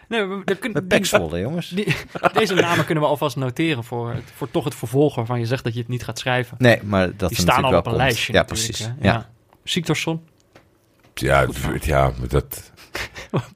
Nee, 0.09 0.25
we, 0.25 0.43
we 0.45 0.55
kunnen, 0.57 0.73
met 0.73 0.89
Pek 0.89 1.07
Zwolle, 1.07 1.41
jongens. 1.41 1.69
die- 1.69 1.97
deze 2.33 2.55
namen 2.55 2.85
kunnen 2.85 3.05
we 3.05 3.09
alvast 3.11 3.37
noteren 3.37 3.85
voor, 3.85 4.13
het- 4.13 4.33
voor 4.35 4.51
toch 4.51 4.65
het 4.65 4.75
vervolg 4.75 5.15
waarvan 5.15 5.39
je 5.39 5.47
zegt 5.47 5.65
dat 5.65 5.73
je 5.73 5.79
het 5.79 5.89
niet 5.89 6.05
gaat 6.05 6.19
schrijven. 6.19 6.57
Nee, 6.61 6.83
maar 6.83 7.17
dat 7.17 7.29
Die 7.29 7.39
staan 7.39 7.63
al 7.65 7.71
op 7.71 7.77
een 7.77 7.83
komt. 7.83 7.97
lijstje 7.97 8.33
Ja, 8.33 8.43
precies. 8.43 8.79
hè. 8.79 8.85
Ja. 8.87 8.95
Ja. 9.01 9.29
Siktorsson. 9.65 10.23
Ja, 11.15 11.47
ja, 11.81 12.13
maar 12.19 12.29
dat... 12.29 12.73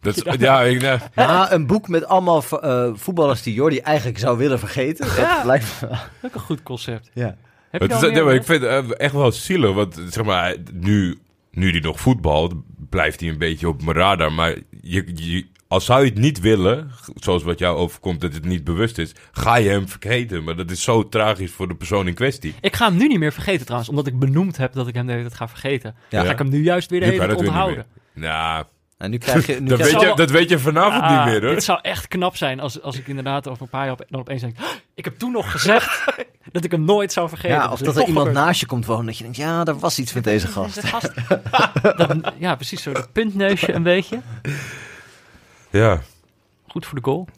dat 0.00 0.16
is- 0.16 0.22
ja, 0.38 0.62
ik, 0.62 0.80
nou, 0.82 0.98
Ja, 1.14 1.52
een 1.52 1.66
boek 1.66 1.88
met 1.88 2.04
allemaal 2.06 2.42
eh, 2.60 2.90
voetballers 2.94 3.42
die 3.42 3.54
Jordi 3.54 3.78
eigenlijk 3.78 4.18
zou 4.18 4.38
willen 4.38 4.58
vergeten. 4.58 5.06
Dat 5.06 5.16
Ja. 5.16 5.42
lijkt 5.44 5.80
me... 5.80 5.88
Ook 6.22 6.34
een 6.34 6.40
goed 6.40 6.62
concept. 6.62 7.10
Ja. 7.14 7.36
Heb 7.70 7.80
je 7.80 7.86
het 7.86 7.96
is, 7.96 8.00
dan 8.00 8.10
ja, 8.10 8.16
maar 8.16 8.24
meer? 8.24 8.34
ik 8.34 8.44
vind 8.44 8.62
het 8.62 8.96
echt 8.96 9.12
wel 9.14 9.32
zielig, 9.32 9.72
want 9.74 10.00
zeg 10.08 10.24
maar, 10.24 10.56
nu, 10.72 11.18
nu 11.50 11.70
die 11.72 11.80
nog 11.82 12.00
voetbalt, 12.00 12.54
blijft 12.90 13.20
hij 13.20 13.28
een 13.28 13.38
beetje 13.38 13.68
op 13.68 13.82
mijn 13.82 13.96
radar. 13.96 14.32
Maar 14.32 14.54
je, 14.80 15.04
je, 15.14 15.46
als 15.68 15.84
zou 15.84 16.04
je 16.04 16.10
het 16.10 16.18
niet 16.18 16.40
willen, 16.40 16.90
zoals 17.14 17.42
wat 17.42 17.58
jou 17.58 17.76
overkomt, 17.76 18.20
dat 18.20 18.32
het 18.34 18.44
niet 18.44 18.64
bewust 18.64 18.98
is, 18.98 19.12
ga 19.32 19.56
je 19.56 19.68
hem 19.68 19.88
vergeten. 19.88 20.44
Maar 20.44 20.56
dat 20.56 20.70
is 20.70 20.82
zo 20.82 21.08
tragisch 21.08 21.52
voor 21.52 21.68
de 21.68 21.74
persoon 21.74 22.06
in 22.08 22.14
kwestie. 22.14 22.54
Ik 22.60 22.76
ga 22.76 22.88
hem 22.88 22.96
nu 22.96 23.06
niet 23.08 23.18
meer 23.18 23.32
vergeten 23.32 23.62
trouwens, 23.64 23.90
omdat 23.90 24.06
ik 24.06 24.18
benoemd 24.18 24.56
heb 24.56 24.72
dat 24.72 24.88
ik 24.88 24.94
hem 24.94 25.06
de 25.06 25.12
hele 25.12 25.24
tijd 25.24 25.34
ga 25.36 25.48
vergeten. 25.48 25.94
Ja. 26.08 26.16
Dan 26.18 26.26
ga 26.26 26.32
ik 26.32 26.38
hem 26.38 26.48
nu 26.48 26.62
juist 26.62 26.90
weer 26.90 27.00
de 27.00 27.06
Nu 27.06 27.12
hele 27.12 27.26
tijd 27.26 27.38
onthouden. 27.38 27.86
Nou, 28.14 28.64
En 29.00 29.10
nu 29.10 29.18
krijg 29.18 29.46
je... 29.46 29.60
Nu 29.60 29.68
dat 29.68 29.78
krijg 29.78 29.92
weet, 29.92 30.00
je 30.08 30.14
dat 30.16 30.30
weet 30.30 30.48
je 30.48 30.58
vanavond 30.58 31.02
Ah, 31.02 31.10
niet 31.16 31.32
meer, 31.32 31.42
hoor. 31.44 31.54
Dit 31.54 31.64
zou 31.64 31.78
echt 31.82 32.08
knap 32.08 32.36
zijn 32.36 32.60
als, 32.60 32.82
als 32.82 32.98
ik 32.98 33.06
inderdaad 33.08 33.48
over 33.48 33.62
een 33.62 33.68
paar 33.68 33.82
jaar 33.84 33.92
op, 33.92 34.04
dan 34.08 34.20
opeens 34.20 34.40
denk... 34.40 34.58
"Ah, 34.60 34.64
Ik 34.94 35.04
heb 35.04 35.18
toen 35.18 35.32
nog 35.32 35.50
gezegd 35.50 36.04
dat 36.52 36.64
ik 36.64 36.70
hem 36.70 36.84
nooit 36.84 37.12
zou 37.12 37.28
vergeten. 37.28 37.56
ja, 37.56 37.70
of 37.72 37.80
is 37.80 37.86
dat 37.86 37.96
er 37.96 38.06
iemand 38.06 38.32
naast 38.32 38.60
je 38.60 38.66
komt 38.66 38.86
wonen. 38.86 39.06
Dat 39.06 39.16
je 39.16 39.22
denkt, 39.22 39.38
ja, 39.38 39.64
er 39.64 39.78
was 39.78 39.98
iets 39.98 40.12
met 40.12 40.24
deze 40.24 40.46
gast. 40.46 40.74
Deze 40.74 40.86
gast. 40.96 41.12
Dat- 41.96 42.32
ja, 42.38 42.54
precies 42.54 42.82
zo. 42.82 42.92
Dat 42.92 43.12
puntneusje 43.12 43.72
een 43.72 43.82
beetje. 43.82 44.20
Ja. 45.70 46.00
Goed 46.68 46.86
voor 46.86 46.98
de 46.98 47.04
goal. 47.04 47.28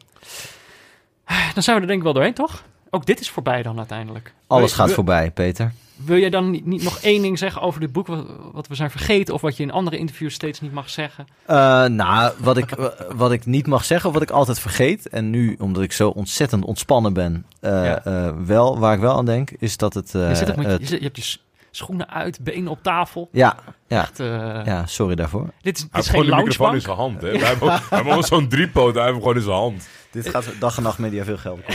Dan 1.55 1.63
zijn 1.63 1.77
we 1.77 1.83
er 1.83 1.89
denk 1.89 1.99
ik 1.99 2.05
wel 2.05 2.13
doorheen, 2.13 2.35
toch? 2.35 2.63
Ook 2.95 3.07
dit 3.07 3.21
is 3.21 3.31
voorbij 3.31 3.63
dan 3.63 3.79
uiteindelijk. 3.79 4.33
Alles 4.47 4.73
gaat 4.73 4.87
wil- 4.87 4.95
voorbij, 4.95 5.31
Peter. 5.31 5.73
Wil 5.97 6.19
jij 6.19 6.31
dan 6.31 6.51
niet, 6.51 6.67
niet 6.67 6.83
nog 6.83 6.99
één 7.03 7.23
ding 7.23 7.39
zeggen 7.39 7.63
over 7.63 7.81
dit 7.81 7.93
boek 7.93 8.07
wat, 8.07 8.27
wat 8.53 8.67
we 8.69 8.75
zijn 8.75 8.91
vergeten... 8.91 9.35
of 9.35 9.41
wat 9.41 9.57
je 9.57 9.63
in 9.63 9.71
andere 9.71 9.97
interviews 9.99 10.35
steeds 10.35 10.61
niet 10.61 10.73
mag 10.73 10.91
zeggen? 10.91 11.27
Eh, 11.47 11.85
nou, 11.85 12.33
wat 12.39 12.57
ik, 12.57 12.75
wat 13.17 13.33
ik 13.33 13.47
niet 13.47 13.67
mag 13.67 13.85
zeggen, 13.85 14.09
of 14.09 14.15
wat 14.15 14.23
ik 14.23 14.31
altijd 14.31 14.59
vergeet, 14.61 15.09
en 15.09 15.31
nu 15.31 15.57
omdat 15.59 15.83
ik 15.83 15.93
zo 15.93 16.09
ontzettend 16.09 16.65
ontspannen 16.65 17.13
ben, 17.13 17.47
eh, 17.61 17.71
Ja. 17.85 18.05
eh, 18.05 18.33
wel, 18.45 18.79
waar 18.79 18.95
ik 18.95 19.01
wel 19.01 19.17
aan 19.17 19.25
denk, 19.25 19.51
is 19.51 19.77
dat 19.77 19.95
het. 19.95 20.15
eh, 20.15 20.29
je, 20.29 20.35
zit 20.35 20.57
met, 20.57 20.89
je, 20.89 20.95
je 20.97 21.03
hebt 21.03 21.17
je 21.17 21.23
s- 21.23 21.43
schoenen 21.77 22.11
uit, 22.11 22.41
benen 22.45 22.69
op 22.71 22.83
tafel. 22.83 23.29
ja, 23.33 23.57
ja, 23.89 24.01
Echt, 24.03 24.21
eh, 24.21 24.27
ja, 24.65 24.87
sorry 24.87 25.15
daarvoor. 25.15 25.47
Dit 25.63 25.77
is, 25.77 25.83
dit 25.83 25.93
Hij 25.93 26.01
is 26.01 26.07
heeft 26.09 26.09
gewoon 26.09 26.25
geen 26.25 26.37
de 26.37 26.51
microfoon 26.51 26.75
in 26.75 26.81
zijn 26.81 26.97
hand, 26.97 27.23
hè. 27.23 27.29
Hij 27.39 27.39
heeft 27.49 27.63
ook- 27.63 27.69
hij 27.69 27.79
heeft 27.89 28.03
gewoon 28.09 28.23
zo'n 28.25 28.49
driepoot, 28.49 28.95
hij 28.95 29.05
heeft 29.05 29.17
gewoon 29.17 29.35
in 29.37 29.43
zijn 29.43 29.55
hand. 29.57 29.89
Dit 30.11 30.29
gaat 30.29 30.45
dag 30.59 30.77
en 30.77 30.83
nacht 30.83 30.99
media 30.99 31.25
veel 31.25 31.37
geld 31.39 31.61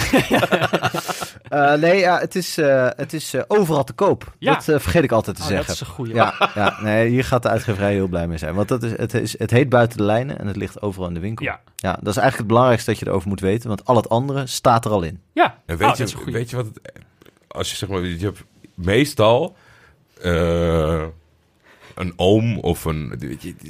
Eh, 1.50 1.74
nee, 1.74 2.00
ja, 2.00 2.20
het 2.20 2.36
is, 2.36 2.58
eh, 2.58 2.88
het 2.96 3.14
is 3.14 3.34
eh, 3.34 3.42
overal 3.48 3.84
te 3.84 3.94
koop. 3.94 4.34
Ja. 4.40 4.54
Dat 4.54 4.68
eh, 4.68 4.80
vergeet 4.80 5.04
ik 5.04 5.12
altijd 5.12 5.36
te 5.36 5.42
Oh, 5.42 5.48
dat 5.48 5.58
zeggen. 5.58 5.74
is 5.74 5.80
een 5.80 5.88
goeie. 5.96 6.14
Ja, 6.14 6.52
ja, 6.56 6.78
nee, 6.82 7.10
hier 7.10 7.24
gaat 7.24 7.44
de 7.44 7.50
uitgeverij 7.50 7.94
heel 7.94 8.08
blij 8.08 8.28
mee 8.28 8.38
zijn. 8.38 8.56
Want 8.56 8.68
dat 8.68 8.84
is, 8.84 8.92
het, 8.98 9.14
is, 9.14 9.40
het 9.40 9.52
heet 9.52 9.70
buiten 9.70 9.98
de 9.98 10.04
lijnen 10.04 10.40
en 10.40 10.48
het 10.48 10.56
ligt 10.56 10.82
overal 10.82 11.08
in 11.08 11.14
de 11.14 11.20
winkel. 11.20 11.46
Ja. 11.46 11.60
Ja, 11.76 11.92
dat 11.92 11.98
is 12.00 12.04
eigenlijk 12.18 12.38
het 12.38 12.48
belangrijkste 12.48 12.90
dat 12.90 13.00
je 13.00 13.08
erover 13.08 13.28
moet 13.28 13.40
weten, 13.40 13.68
want 13.68 13.86
al 13.86 13.96
het 13.96 14.10
andere 14.10 14.48
staat 14.48 14.86
er 14.86 14.92
al 14.92 15.02
in. 15.04 15.22
Ja, 15.34 15.44
En 15.66 15.74
Oh, 15.74 15.80
weet, 15.80 15.88
dat 15.90 16.00
is 16.00 16.14
een 16.14 16.20
je, 16.26 16.32
weet 16.32 16.50
je 16.50 16.56
wat 16.56 16.66
het... 16.66 16.80
Als 17.48 17.70
je 17.70 17.76
zeg 17.76 17.90
maar... 17.90 18.02
Je 18.02 18.26
hebt 18.26 18.44
meestal... 18.74 19.56
eh, 20.22 21.04
een 21.96 22.14
oom 22.16 22.60
of 22.60 22.86
een... 22.86 23.10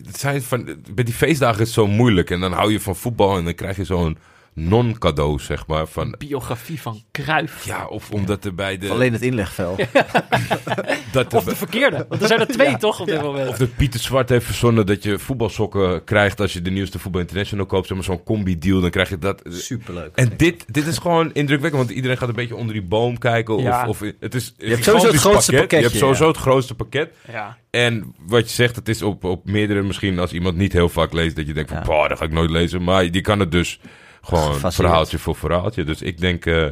Het 0.06 0.20
zijn 0.20 0.42
van, 0.42 0.66
bij 0.94 1.04
die 1.04 1.14
feestdagen 1.14 1.62
is 1.62 1.66
het 1.66 1.76
zo 1.76 1.88
moeilijk. 1.88 2.30
En 2.30 2.40
dan 2.40 2.52
hou 2.52 2.72
je 2.72 2.80
van 2.80 2.96
voetbal 2.96 3.38
en 3.38 3.44
dan 3.44 3.56
krijg 3.56 3.78
je 3.78 3.84
zo'n 3.84 4.18
non-cadeau, 4.60 5.40
zeg 5.40 5.68
maar. 5.68 5.88
Van, 5.88 6.16
biografie 6.18 6.82
van 6.82 7.02
Kruif. 7.12 7.66
ja, 7.66 7.86
of 7.88 8.12
omdat 8.12 8.46
er 8.46 8.56
bij 8.56 8.78
de... 8.78 8.90
Alleen 8.90 9.14
het 9.14 9.22
inlegvel. 9.22 9.76
dat 11.12 11.34
Of 11.34 11.44
de 11.44 11.56
verkeerde. 11.56 12.06
Want 12.10 12.22
er 12.22 12.28
zijn 12.28 12.40
er 12.40 12.48
twee 12.48 12.78
toch 12.78 13.00
op 13.00 13.08
dit 13.08 13.22
moment. 13.22 13.50
Of 13.50 13.58
dat 13.58 13.76
Pieter 13.76 14.00
Zwart 14.00 14.30
heeft 14.30 14.46
verzonnen 14.46 14.86
dat 14.86 15.04
je 15.04 15.20
voetbalsokken 15.20 16.04
krijgt 16.04 16.40
als 16.40 16.54
je 16.54 16.62
de 16.62 16.70
nieuwste 16.70 17.00
Voetbal 17.00 17.22
International 17.22 17.66
koopt. 17.66 17.88
Zeg 17.88 17.96
maar 17.96 18.06
zo'n 18.06 18.24
combi-deal, 18.24 18.82
dan 18.82 18.90
krijg 18.90 19.10
je 19.10 19.18
dat. 19.18 19.42
Superleuk. 19.50 20.16
En 20.16 20.32
dit, 20.38 20.66
dit 20.74 20.88
is 20.88 20.98
gewoon 20.98 21.34
indrukwekkend, 21.34 21.84
want 21.84 21.96
iedereen 21.96 22.18
gaat 22.18 22.30
een 22.30 22.36
beetje 22.36 22.56
onder 22.56 22.74
die 22.74 22.84
boom 22.84 23.18
kijken. 23.18 23.56
Of, 23.56 23.62
Ja. 23.64 23.88
of 23.88 24.00
het 24.20 24.36
is 24.36 24.54
Je 24.58 24.70
hebt 24.70 24.84
sowieso 24.84 25.08
het 25.08 25.16
grootste 25.16 25.52
Je 25.52 25.58
pakketje, 25.58 25.86
hebt 25.86 25.98
sowieso 26.00 26.28
het 26.28 26.38
grootste 26.38 26.76
pakket. 26.76 27.14
Ja. 27.32 27.58
En 27.70 28.14
wat 28.20 28.48
je 28.50 28.56
zegt, 28.56 28.76
het 28.76 28.90
is 28.90 29.02
op, 29.02 29.24
op 29.24 29.46
meerdere, 29.46 29.82
misschien 29.84 30.20
als 30.20 30.34
iemand 30.34 30.56
niet 30.56 30.74
heel 30.74 30.90
vaak 30.90 31.14
leest, 31.14 31.36
dat 31.36 31.48
je 31.48 31.54
denkt 31.54 31.70
van, 31.70 31.80
Ja. 31.80 31.86
"Pah, 31.86 32.10
dat 32.10 32.18
ga 32.18 32.26
ik 32.26 32.32
nooit 32.32 32.50
lezen. 32.50 32.84
Maar 32.84 33.12
die 33.12 33.22
kan 33.22 33.40
het 33.40 33.52
dus 33.52 33.80
gewoon 34.28 34.72
verhaaltje 34.74 35.18
voor 35.20 35.36
verhaaltje. 35.36 35.84
Dus 35.84 36.02
ik 36.02 36.20
denk, 36.20 36.46
eh 36.46 36.68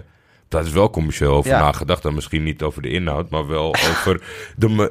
daar 0.48 0.64
is 0.66 0.72
wel 0.72 0.90
commercieel 0.90 1.32
over 1.34 1.52
Ja. 1.52 1.60
nagedacht. 1.60 2.04
Dan 2.04 2.14
misschien 2.14 2.44
niet 2.44 2.62
over 2.64 2.82
de 2.82 2.90
inhoud, 2.90 3.30
maar 3.30 3.48
wel 3.48 3.68
over 3.90 4.22
de, 4.58 4.90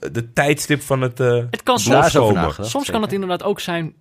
eh, 0.00 0.10
de 0.12 0.32
tijdstip 0.32 0.80
van 0.82 1.00
het 1.00 1.20
eh 1.20 1.26
Het 1.50 1.62
kan 1.62 1.78
soms, 1.78 2.12
nagedacht. 2.12 2.66
soms 2.66 2.90
kan 2.90 3.02
het 3.02 3.12
inderdaad 3.12 3.42
ook 3.42 3.60
zijn 3.60 3.94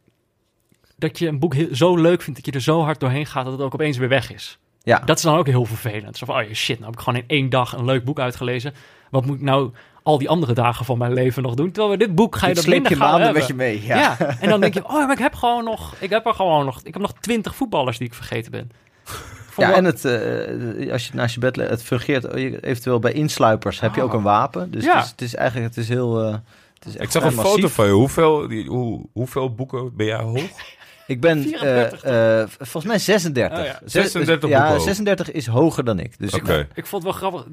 dat 0.98 1.20
je 1.20 1.28
een 1.28 1.40
boek 1.40 1.54
heel- 1.54 1.76
zo 1.76 1.98
leuk 1.98 2.22
vindt 2.22 2.36
dat 2.44 2.46
je 2.46 2.52
er 2.60 2.64
zo 2.66 2.82
hard 2.82 3.00
doorheen 3.00 3.26
gaat 3.26 3.44
dat 3.44 3.54
het 3.54 3.62
ook 3.62 3.74
opeens 3.74 3.98
weer 3.98 4.10
weg 4.10 4.34
is. 4.34 4.60
Ja, 4.84 5.00
Dat 5.00 5.18
is 5.18 5.24
dan 5.24 5.38
ook 5.38 5.48
heel 5.48 5.66
vervelend. 5.66 6.18
Zo 6.18 6.26
van, 6.26 6.36
oh 6.44 6.52
shit, 6.54 6.80
nou 6.80 6.90
heb 6.92 7.00
ik 7.00 7.06
gewoon 7.06 7.20
in 7.20 7.28
één 7.28 7.50
dag 7.50 7.74
een 7.74 7.86
leuk 7.86 8.04
boek 8.04 8.20
uitgelezen. 8.20 8.74
Wat 9.12 9.26
moet 9.26 9.36
ik 9.36 9.42
nou 9.42 9.72
al 10.06 10.18
die 10.18 10.30
andere 10.30 10.54
dagen 10.54 10.86
van 10.86 10.98
mijn 10.98 11.14
leven 11.14 11.44
nog 11.44 11.54
doen? 11.54 11.72
Terwijl 11.72 11.98
bij 11.98 12.06
dit 12.08 12.16
boek 12.16 12.36
ga 12.36 12.48
je 12.48 12.54
dat 12.54 12.64
sleep 12.64 12.76
minder 12.82 12.92
je 12.92 12.98
gauw 12.98 13.08
maanden 13.18 13.26
hebben. 13.26 13.42
met 13.42 13.52
je 13.52 13.56
mee. 13.58 13.86
Ja. 13.86 14.16
Ja. 14.20 14.38
en 14.40 14.50
dan 14.50 14.60
denk 14.62 14.74
je, 14.74 14.84
oh, 14.88 14.94
maar 14.94 15.12
ik 15.12 15.18
heb 15.18 15.34
gewoon 15.34 15.64
nog, 15.64 15.96
ik 16.00 16.10
heb 16.10 16.26
er 16.26 16.34
gewoon 16.34 16.66
nog, 16.66 16.80
ik 16.84 16.94
heb 16.94 17.02
nog 17.02 17.14
twintig 17.20 17.56
voetballers 17.56 17.98
die 17.98 18.08
ik 18.08 18.14
vergeten 18.14 18.52
ben. 18.52 18.72
Voor 19.52 19.64
Ja, 19.64 19.70
wat- 19.70 19.78
en 19.78 19.86
het, 19.86 20.06
eh, 20.06 20.92
als 20.92 21.08
je 21.08 21.12
naast 21.14 21.34
je 21.34 21.40
bed 21.40 21.56
het 21.56 21.84
fungeert 21.84 22.24
je- 22.24 22.60
eventueel 22.66 23.00
bij 23.00 23.12
insluipers 23.12 23.80
heb 23.80 23.96
je 23.96 24.02
ook 24.02 24.14
een 24.14 24.22
wapen. 24.22 24.72
Dus 24.72 24.84
Ja. 24.84 24.96
het, 24.96 25.04
is, 25.06 25.12
het 25.12 25.22
is 25.22 25.36
eigenlijk, 25.36 25.76
het 25.76 25.84
is 25.84 25.90
heel... 25.90 26.22
eh, 26.24 26.32
het 26.74 26.86
is 26.86 26.94
echt 26.96 27.04
Ik 27.04 27.12
zag 27.12 27.24
een 27.24 27.32
foto 27.32 27.68
van 27.68 27.86
je. 27.86 27.92
Hoeveel, 27.92 28.48
die, 28.48 28.68
hoe, 28.70 29.06
hoeveel 29.14 29.54
boeken 29.54 29.96
ben 29.96 30.06
jij 30.06 30.18
hoog? 30.20 30.42
Ik 31.08 31.22
ben 31.22 31.42
34 31.44 32.04
eh, 32.04 32.42
eh, 32.42 32.48
volgens 32.58 32.86
mij 32.86 33.00
36. 33.00 33.60
Oh 33.60 33.66
ja. 33.66 33.80
Zes- 33.86 34.12
36 34.12 34.50
Ja, 34.50 34.58
boeken 34.58 34.76
hoog. 34.76 34.84
36 34.84 35.32
is 35.32 35.48
hoger 35.48 35.84
dan 35.84 36.00
ik. 36.00 36.20
Dus 36.20 36.34
Oké. 36.34 36.54
ik, 36.60 36.68
Ik 36.74 36.86
vond 36.86 37.04
het 37.04 37.12
wel 37.12 37.22
grappig. 37.22 37.52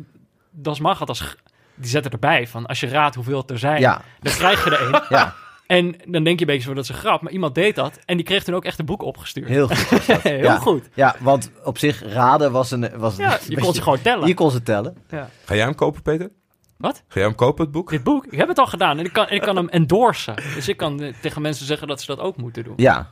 Das 0.51 0.81
Mag 0.81 1.07
als 1.07 1.37
die 1.74 1.90
zet 1.90 2.09
erbij 2.09 2.47
van 2.49 2.66
als 2.66 2.81
je 2.81 2.86
raadt 2.89 3.15
hoeveel 3.15 3.39
het 3.40 3.51
er 3.51 3.59
zijn, 3.59 3.81
ja, 3.81 4.03
dan 4.20 4.32
krijg 4.32 4.65
je 4.65 4.70
er 4.77 4.81
één. 4.93 5.03
ja, 5.19 5.35
En 5.66 5.97
dan 6.07 6.24
denk 6.24 6.39
je 6.39 6.44
een 6.47 6.53
beetje 6.53 6.69
zo 6.69 6.74
dat 6.74 6.85
is 6.85 6.89
een 6.90 6.94
grap, 6.97 7.23
maar 7.23 7.32
iemand 7.32 7.55
deed 7.55 7.74
dat 7.74 7.99
en 8.05 8.16
die 8.16 8.24
kreeg 8.27 8.43
toen 8.44 8.55
ook 8.55 8.65
echt 8.65 8.78
een 8.78 8.85
boek 8.85 9.03
opgestuurd. 9.03 9.49
heel 9.49 9.69
goed. 9.69 10.07
Heel 10.23 10.39
ja. 10.39 10.59
goed. 10.59 10.89
Ja, 10.94 11.15
want 11.20 11.51
op 11.65 11.78
zich 11.78 12.03
raden 12.12 12.53
was 12.53 12.70
een... 12.70 12.90
Was 12.99 13.16
Ja, 13.16 13.24
een 13.27 13.31
je 13.43 13.49
beetje- 13.49 13.61
kon 13.62 13.74
ze 13.74 13.82
gewoon 13.82 14.03
tellen. 14.03 14.27
Je 14.28 14.35
kon 14.35 14.51
ze 14.51 14.62
tellen. 14.62 14.97
Ja. 15.09 15.28
Ga 15.44 15.55
jij 15.55 15.65
hem 15.65 15.74
kopen, 15.74 16.03
Peter? 16.03 16.31
Wat? 16.78 16.97
Ga 17.09 17.15
jij 17.20 17.23
hem 17.24 17.35
kopen, 17.35 17.62
het 17.65 17.73
boek? 17.73 17.90
Dit 17.90 18.03
boek, 18.03 18.27
ik 18.27 18.39
heb 18.39 18.49
het 18.49 18.59
al 18.59 18.66
gedaan 18.66 18.99
en 18.99 19.05
ik 19.05 19.12
kan, 19.12 19.27
en 19.27 19.35
ik 19.35 19.43
kan 19.43 19.57
hem 19.57 19.69
endorsen. 19.69 20.35
Dus 20.55 20.69
ik 20.69 20.77
kan 20.77 21.01
eh, 21.03 21.15
tegen 21.20 21.43
mensen 21.43 21.66
zeggen 21.66 21.89
dat 21.89 22.01
ze 22.01 22.07
dat 22.07 22.19
ook 22.24 22.36
moeten 22.36 22.65
doen. 22.65 22.74
Ja, 22.77 23.09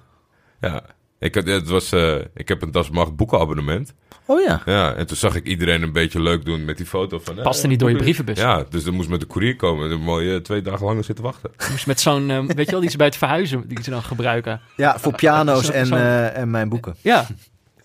Ja. 0.61 0.83
Ik, 1.21 1.35
had, 1.35 1.47
het 1.47 1.69
was, 1.69 1.93
eh, 1.93 2.15
ik 2.35 2.49
heb 2.49 2.63
een 2.63 2.71
Das 2.71 2.91
Mag 2.91 3.15
boekenabonnement. 3.15 3.95
Oh 4.27 4.41
ja. 4.43 4.63
Ja, 4.65 4.95
en 4.95 5.07
toen 5.07 5.17
zag 5.17 5.35
ik 5.35 5.47
iedereen 5.47 5.83
een 5.83 5.93
beetje 5.93 6.21
leuk 6.23 6.45
doen 6.45 6.65
met 6.65 6.77
die 6.77 6.87
foto 6.87 7.19
van... 7.19 7.37
eh, 7.39 7.43
Paste 7.45 7.67
niet 7.67 7.79
door 7.81 7.91
je 7.91 7.97
brievenbus. 7.97 8.39
Ja, 8.39 8.65
dus 8.71 8.85
dan 8.85 8.95
moest 8.95 9.09
met 9.09 9.21
de 9.21 9.27
koerier 9.27 9.57
komen. 9.57 9.91
Dan 9.91 10.01
mooi 10.01 10.35
eh, 10.35 10.41
twee 10.41 10.63
dagen 10.63 10.87
langer 10.87 11.05
zitten 11.05 11.25
wachten. 11.25 11.51
Moest 11.71 11.87
met 11.87 12.01
zo'n, 12.01 12.31
eh, 12.31 12.39
weet 12.47 12.65
je 12.67 12.71
wel, 12.71 12.81
die 12.81 12.91
ze 12.91 12.97
bij 12.97 13.07
het 13.07 13.17
verhuizen, 13.17 13.69
die 13.69 13.83
ze 13.83 13.91
dan 13.91 14.03
gebruiken. 14.03 14.61
Ja, 14.77 14.99
voor 14.99 15.15
piano's 15.15 15.65
Zo- 15.67 15.73
en, 15.73 15.87
zo- 15.87 15.95
eh, 15.95 16.37
en 16.37 16.51
mijn 16.51 16.69
boeken. 16.69 16.97
Ja. 17.01 17.27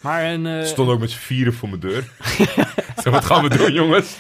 Maar 0.01 0.23
een, 0.25 0.45
eh, 0.45 0.63
stonden 0.65 0.93
ook 0.93 0.99
met 1.01 1.11
z'n 1.11 1.17
vieren 1.19 1.53
voor 1.53 1.69
mijn 1.69 1.81
deur. 1.81 2.11
Zeg, 3.03 3.13
wat 3.13 3.25
gaan 3.25 3.43
we 3.43 3.57
doen, 3.57 3.73
jongens? 3.73 4.17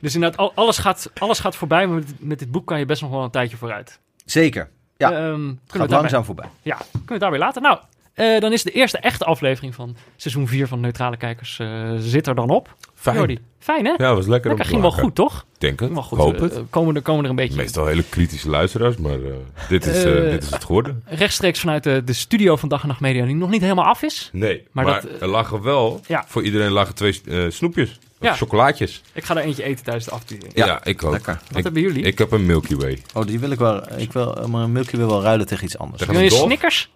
dus 0.00 0.14
inderdaad, 0.14 0.38
al- 0.38 0.52
alles 0.54 0.78
gaat, 0.78 1.10
alles 1.18 1.38
gaat 1.38 1.56
voorbij, 1.56 1.86
maar 1.86 1.96
met, 1.96 2.12
met 2.18 2.38
dit 2.38 2.50
boek 2.50 2.66
kan 2.66 2.78
je 2.78 2.86
best 2.86 3.02
nog 3.02 3.10
wel 3.10 3.22
een 3.24 3.30
tijdje 3.30 3.56
vooruit. 3.56 4.00
Zeker. 4.24 4.68
Ja, 4.96 5.10
Ehm, 5.12 5.18
kunnen, 5.20 5.46
we 5.46 5.56
Gaat 5.66 5.78
daarbij, 5.78 5.98
langzaam 5.98 6.24
voorbij. 6.24 6.48
ja, 6.62 6.76
kunnen 6.76 7.02
we 7.06 7.12
het 7.12 7.20
daarbij 7.20 7.38
laten? 7.38 7.62
Nou, 7.62 7.78
eh, 8.14 8.40
dan 8.40 8.52
is 8.52 8.62
de 8.62 8.70
eerste 8.70 8.98
echte 8.98 9.24
aflevering 9.24 9.74
van 9.74 9.96
seizoen 10.16 10.48
4 10.48 10.66
van 10.68 10.80
Neutrale 10.80 11.16
Kijkers 11.16 11.58
eh, 11.58 11.90
zit 11.98 12.26
er 12.26 12.34
dan 12.34 12.50
op. 12.50 12.76
Fijn. 12.94 13.16
Jordi, 13.16 13.38
fijn 13.58 13.84
hè? 13.86 13.92
Ja, 13.96 14.14
was 14.14 14.26
lekker. 14.26 14.56
Te 14.56 14.64
ging 14.64 14.80
wel 14.80 14.90
goed, 14.92 15.14
toch? 15.14 15.44
Denk 15.58 15.80
het. 15.80 15.90
Goed. 15.94 16.18
Hoop 16.18 16.34
Eh, 16.34 16.40
het. 16.40 16.60
komen, 16.70 16.94
er, 16.94 17.02
komen 17.02 17.24
er 17.24 17.30
een 17.30 17.36
beetje 17.36 17.56
Meestal 17.56 17.86
hele 17.86 18.04
kritische 18.08 18.48
luisteraars, 18.50 18.96
maar 18.96 19.12
eh, 19.24 19.32
dit, 19.68 19.86
is, 19.86 20.02
dit 20.02 20.42
is 20.42 20.50
het 20.50 20.64
geworden. 20.64 21.02
rechtstreeks 21.06 21.60
vanuit 21.60 21.82
de, 21.84 22.02
de 22.04 22.12
studio 22.12 22.56
van 22.56 22.68
Dag 22.68 22.82
en 22.82 22.88
Nacht 22.88 23.00
Media, 23.00 23.24
die 23.24 23.34
nog 23.34 23.50
niet 23.50 23.60
helemaal 23.60 23.84
af 23.84 24.02
is. 24.02 24.28
Nee, 24.32 24.62
Maar 24.72 24.84
maar, 24.84 25.00
dat, 25.02 25.20
er 25.20 25.28
lagen 25.28 25.62
wel, 25.62 26.00
ja. 26.06 26.24
voor 26.26 26.42
iedereen 26.42 26.70
lagen 26.70 26.94
twee 26.94 27.20
eh, 27.28 27.44
snoepjes. 27.48 27.98
Of 28.20 28.30
Ja. 28.30 28.34
chocolaatjes. 28.36 29.02
Ik 29.12 29.24
ga 29.24 29.36
er 29.36 29.42
eentje 29.42 29.62
eten 29.62 29.84
tijdens 29.84 30.04
de 30.04 30.10
afsturing. 30.10 30.50
Ja, 30.54 30.84
ik 30.84 31.04
ook. 31.04 31.12
Lekker. 31.12 31.40
Wat 31.48 31.56
Ik, 31.58 31.64
hebben 31.64 31.82
jullie? 31.82 32.02
ik 32.04 32.18
heb 32.18 32.32
een 32.32 32.46
Milky 32.46 32.76
Way. 32.76 33.02
Oh, 33.14 33.26
die 33.26 33.38
wil 33.38 33.50
ik 33.50 33.58
wel. 33.58 33.98
Ik 33.98 34.12
wil, 34.12 34.46
maar 34.50 34.62
een 34.62 34.72
Milky 34.72 34.96
wil 34.96 35.08
wel 35.08 35.22
ruilen 35.22 35.46
tegen 35.46 35.64
iets 35.64 35.78
anders. 35.78 35.98
Tegen 35.98 36.14
Wil 36.14 36.22
je? 36.22 36.30
Snickers? 36.30 36.90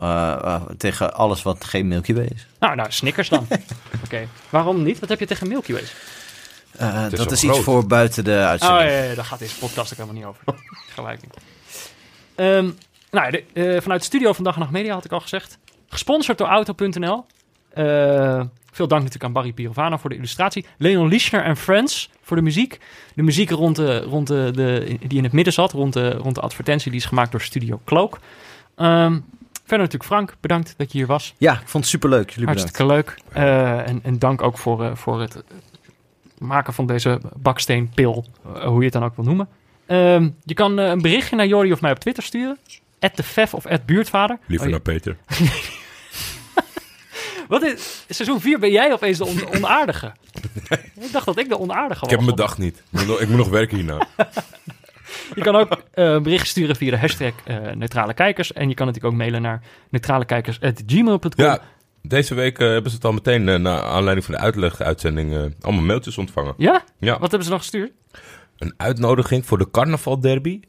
Eh, 0.00 0.32
eh, 0.32 0.62
tegen 0.76 1.14
alles 1.14 1.42
wat 1.42 1.64
geen 1.64 1.88
Milky 1.88 2.14
Way 2.14 2.28
is. 2.34 2.46
Nou, 2.58 2.74
nou, 2.76 2.92
Snickers 2.92 3.28
dan. 3.28 3.46
Oké. 4.04 4.28
Waarom 4.50 4.82
niet? 4.82 4.98
Wat 4.98 5.08
heb 5.08 5.18
je 5.18 5.26
tegen 5.26 5.48
Milky 5.48 5.72
Ways? 5.72 5.94
Eh, 6.76 7.06
is 7.10 7.18
dat 7.18 7.32
is 7.32 7.40
groot. 7.40 7.56
iets 7.56 7.64
voor 7.64 7.86
buiten 7.86 8.24
de 8.24 8.30
Oh 8.30 8.46
uitzending. 8.46 8.80
ja, 8.90 8.96
ja, 8.96 9.02
ja, 9.02 9.14
daar 9.14 9.24
gaat 9.24 9.38
deze 9.38 9.58
podcast 9.58 9.92
ook 9.92 9.98
helemaal 9.98 10.20
niet 10.20 10.24
over. 10.24 10.62
Gelijk 10.94 11.22
niet. 11.22 11.34
Ehm, 12.34 12.70
nou, 13.10 13.30
de, 13.30 13.44
eh, 13.52 13.80
vanuit 13.80 14.00
de 14.00 14.06
studio 14.06 14.32
van 14.32 14.44
Dag 14.44 14.54
en 14.54 14.60
Nacht 14.60 14.72
Media 14.72 14.94
had 14.94 15.04
ik 15.04 15.12
al 15.12 15.20
gezegd. 15.20 15.58
Gesponsord 15.88 16.38
door 16.38 16.46
Auto.nl. 16.46 17.24
Eh, 17.70 18.42
veel 18.72 18.88
dank 18.88 19.02
natuurlijk 19.02 19.24
aan 19.24 19.32
Barry 19.32 19.52
Pirovano 19.52 19.96
voor 19.96 20.10
de 20.10 20.16
illustratie. 20.16 20.66
Leon 20.76 21.08
Lischner 21.08 21.42
en 21.42 21.56
Friends 21.56 22.10
voor 22.22 22.36
de 22.36 22.42
muziek. 22.42 22.78
De 23.14 23.22
muziek 23.22 23.50
rond 23.50 23.76
de, 23.76 23.98
rond 24.00 24.26
de, 24.26 24.50
de, 24.54 24.96
die 25.00 25.18
in 25.18 25.24
het 25.24 25.32
midden 25.32 25.52
zat, 25.52 25.72
rond 25.72 25.92
de, 25.92 26.10
rond 26.10 26.34
de 26.34 26.40
advertentie, 26.40 26.90
die 26.90 27.00
is 27.00 27.06
gemaakt 27.06 27.30
door 27.30 27.40
Studio 27.40 27.80
Cloak. 27.84 28.18
Ehm, 28.76 29.18
verder 29.70 29.86
natuurlijk 29.86 30.04
Frank, 30.04 30.40
bedankt 30.40 30.74
dat 30.76 30.92
je 30.92 30.98
hier 30.98 31.06
was. 31.06 31.34
Ja, 31.38 31.52
ik 31.52 31.68
vond 31.68 31.84
het 31.84 31.92
superleuk. 31.92 32.30
Jullie 32.30 32.46
bedankt. 32.46 32.60
Hartstikke 32.60 32.92
leuk. 32.94 33.14
Eh, 33.32 33.88
en, 33.88 34.00
en 34.02 34.18
dank 34.18 34.42
ook 34.42 34.58
voor, 34.58 34.84
eh, 34.84 34.94
voor 34.94 35.20
het 35.20 35.42
maken 36.38 36.72
van 36.72 36.86
deze 36.86 37.20
baksteenpil, 37.36 38.26
eh, 38.54 38.62
hoe 38.62 38.78
je 38.78 38.84
het 38.84 38.92
dan 38.92 39.04
ook 39.04 39.16
wil 39.16 39.24
noemen. 39.24 39.48
Ehm, 39.86 40.30
je 40.44 40.54
kan 40.54 40.78
een 40.78 41.02
berichtje 41.02 41.36
naar 41.36 41.46
Jordi 41.46 41.72
of 41.72 41.80
mij 41.80 41.90
op 41.90 41.98
Twitter 41.98 42.22
sturen. 42.22 42.58
de 42.98 43.22
Vef 43.22 43.54
of 43.54 43.64
buurtvader. 43.86 44.38
Liever 44.46 44.66
Oh, 44.66 44.72
naar 44.72 44.80
Peter. 44.80 45.16
Wat 47.48 47.62
is, 47.62 48.04
seizoen 48.08 48.40
4 48.40 48.58
ben 48.58 48.70
jij 48.70 48.92
opeens 48.92 49.18
de 49.18 49.24
on- 49.26 49.54
onaardige. 49.56 50.12
ik 51.00 51.12
dacht 51.12 51.26
dat 51.26 51.38
ik 51.38 51.48
de 51.48 51.58
onaardige 51.58 52.00
was. 52.00 52.10
Ik 52.10 52.16
heb 52.16 52.20
mijn 52.20 52.36
dag 52.36 52.58
niet. 52.58 52.76
Ik 52.76 52.84
moet 52.90 53.06
nog, 53.06 53.20
ik 53.20 53.28
moet 53.28 53.36
nog 53.36 53.48
werken 53.48 53.76
hierna. 53.76 54.06
Je 55.34 55.40
kan 55.42 55.56
ook 55.56 55.70
eh, 55.70 56.04
een 56.04 56.22
bericht 56.22 56.46
sturen 56.46 56.76
via 56.76 56.90
de 56.90 56.98
hashtag 56.98 57.32
eh, 57.44 57.56
neutrale 57.72 58.14
kijkers. 58.14 58.52
En 58.52 58.68
je 58.68 58.74
kan 58.74 58.86
natuurlijk 58.86 59.14
ook 59.14 59.20
mailen 59.20 59.42
naar 59.42 59.62
neutralekijkers.gmail.com. 59.90 61.44
Ja, 61.44 61.60
deze 62.02 62.34
week 62.34 62.58
eh, 62.58 62.68
hebben 62.68 62.90
ze 62.90 62.96
het 62.96 63.06
al 63.06 63.12
meteen, 63.12 63.62
naar 63.62 63.82
aanleiding 63.82 64.24
van 64.26 64.34
de 64.34 64.40
uitleg-uitzending, 64.40 65.54
allemaal 65.60 65.84
mailtjes 65.84 66.18
ontvangen. 66.18 66.54
Ja? 66.56 66.84
Ja, 66.98 67.12
Wat 67.12 67.20
hebben 67.20 67.44
ze 67.44 67.50
nog 67.50 67.60
gestuurd? 67.60 67.92
een 68.58 68.74
uitnodiging 68.76 69.46
voor 69.46 69.58
de 69.58 69.70
carnaval 69.70 70.20
derby. 70.20 70.60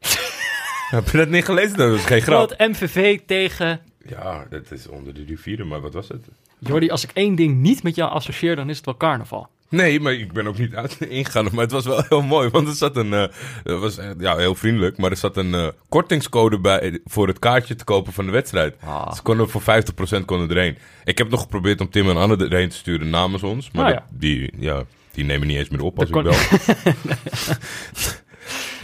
Heb 0.90 1.08
je 1.08 1.16
dat 1.16 1.28
niet 1.28 1.44
gelezen? 1.44 1.76
Dat 1.76 1.94
is 1.94 2.04
geen 2.04 2.20
grap. 2.22 2.48
Wat 2.48 2.58
MVV 2.58 3.18
tegen 3.26 3.80
Ja, 4.08 4.46
dat 4.50 4.70
is 4.70 4.88
onder 4.88 5.14
de 5.14 5.24
rivieren, 5.24 5.68
maar 5.68 5.80
wat 5.80 5.94
was 5.94 6.08
het? 6.08 6.24
Jordi, 6.58 6.90
als 6.90 7.04
ik 7.04 7.10
één 7.12 7.34
ding 7.34 7.56
niet 7.60 7.82
met 7.82 7.94
jou 7.94 8.10
associeer, 8.10 8.56
dan 8.56 8.68
is 8.70 8.76
het 8.76 8.84
wel 8.84 8.96
carnaval. 8.96 9.48
Nee, 9.70 10.00
maar 10.00 10.12
ik 10.12 10.32
ben 10.32 10.46
ook 10.46 10.58
niet 10.58 10.74
uit 10.74 11.00
ingegaan. 11.08 11.44
Maar 11.52 11.62
het 11.62 11.70
was 11.72 11.84
wel 11.86 12.02
heel 12.08 12.22
mooi, 12.22 12.48
want 12.48 12.68
er 12.68 12.74
zat 12.74 12.96
een... 12.96 13.10
het 13.12 13.30
was 13.64 13.98
eh, 13.98 14.10
ja, 14.18 14.36
heel 14.36 14.54
vriendelijk, 14.54 14.98
maar 14.98 15.10
er 15.10 15.16
zat 15.16 15.36
een 15.36 15.54
eh, 15.54 15.66
kortingscode 15.88 16.58
bij 16.60 17.00
voor 17.04 17.26
het 17.28 17.38
kaartje 17.38 17.74
te 17.74 17.84
kopen 17.84 18.12
van 18.12 18.24
de 18.26 18.30
wedstrijd. 18.32 18.76
Ah. 18.84 19.12
Ze 19.14 19.22
konden 19.22 19.48
voor 19.48 19.62
50% 20.20 20.24
konden 20.24 20.50
erheen. 20.56 20.78
Ik 21.04 21.18
heb 21.18 21.30
nog 21.30 21.40
geprobeerd 21.40 21.80
om 21.80 21.90
Tim 21.90 22.08
en 22.10 22.16
Anne 22.16 22.36
erheen 22.36 22.68
te 22.68 22.76
sturen 22.76 23.10
namens 23.10 23.42
ons. 23.42 23.70
Maar 23.70 23.92
dat- 23.92 24.02
die, 24.10 24.52
ja, 24.58 24.82
die 25.12 25.24
nemen 25.24 25.46
niet 25.46 25.56
eens 25.56 25.68
meer 25.68 25.82
op 25.82 25.98
als 25.98 26.10
Dat 26.10 26.24
ik 26.24 26.30
kon- 26.30 26.38
bel. 26.84 26.84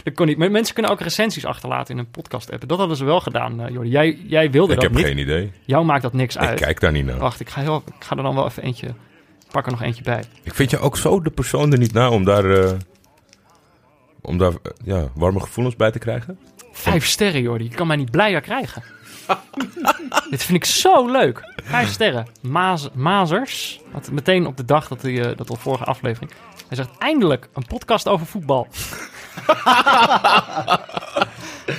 Dat 0.03 0.13
kon 0.13 0.25
niet. 0.27 0.37
Maar 0.37 0.51
mensen 0.51 0.73
kunnen 0.73 0.91
ook 0.91 1.01
recensies 1.01 1.45
achterlaten 1.45 1.93
in 1.93 1.99
een 1.99 2.09
podcast-app. 2.11 2.67
Dat 2.67 2.77
hadden 2.77 2.97
ze 2.97 3.05
wel 3.05 3.19
gedaan, 3.19 3.61
eh, 3.61 3.73
Jordi. 3.73 3.89
Jij, 3.89 4.19
jij 4.27 4.51
wilde 4.51 4.73
ik 4.73 4.79
dat 4.79 4.89
heb 4.89 4.97
niet. 4.97 5.05
geen 5.05 5.17
idee. 5.17 5.51
Jou 5.65 5.85
maakt 5.85 6.01
dat 6.01 6.13
niks 6.13 6.35
Ik 6.35 6.41
uit. 6.41 6.59
kijk 6.59 6.79
daar 6.79 6.91
niet 6.91 7.05
naar. 7.05 7.17
Wacht, 7.17 7.39
ik 7.39 7.49
ga, 7.49 7.61
heel, 7.61 7.83
ik 7.97 8.03
ga 8.03 8.15
er 8.15 8.23
dan 8.23 8.35
wel 8.35 8.45
even 8.45 8.63
eentje... 8.63 8.87
Pak 9.55 9.65
er 9.65 9.71
nog 9.71 9.81
eentje 9.81 10.03
bij. 10.03 10.23
Ik 10.43 10.53
vind 10.53 10.69
je 10.69 10.79
ook 10.79 10.97
zo 10.97 11.21
de 11.21 11.29
persoon 11.29 11.71
er 11.71 11.77
niet 11.77 11.93
naar 11.93 12.11
om 12.11 12.23
daar... 12.23 12.49
eh, 12.51 12.71
om 14.21 14.37
daar 14.37 14.51
eh, 14.51 14.71
ja, 14.83 15.07
warme 15.13 15.39
gevoelens 15.39 15.75
bij 15.75 15.91
te 15.91 15.99
krijgen. 15.99 16.39
Vijf 16.71 17.05
sterren, 17.05 17.41
Jordi. 17.41 17.63
Je 17.63 17.75
kan 17.75 17.87
mij 17.87 17.95
niet 17.95 18.11
blijer 18.11 18.41
krijgen. 18.41 18.83
Dit 20.29 20.43
vind 20.43 20.57
ik 20.57 20.65
zo 20.65 21.11
leuk. 21.11 21.53
Vijf 21.63 21.89
sterren. 21.89 22.27
Maas, 22.41 22.89
Mazers. 22.93 23.81
Had 23.91 24.11
meteen 24.11 24.47
op 24.47 24.57
de 24.57 24.65
dag 24.65 24.87
dat 24.87 25.01
hij, 25.01 25.29
eh, 25.29 25.37
dat 25.37 25.49
al 25.49 25.55
vorige 25.55 25.83
aflevering. 25.83 26.31
Hij 26.67 26.77
zegt 26.77 26.89
eindelijk 26.97 27.49
een 27.53 27.65
podcast 27.67 28.07
over 28.07 28.25
voetbal. 28.25 28.67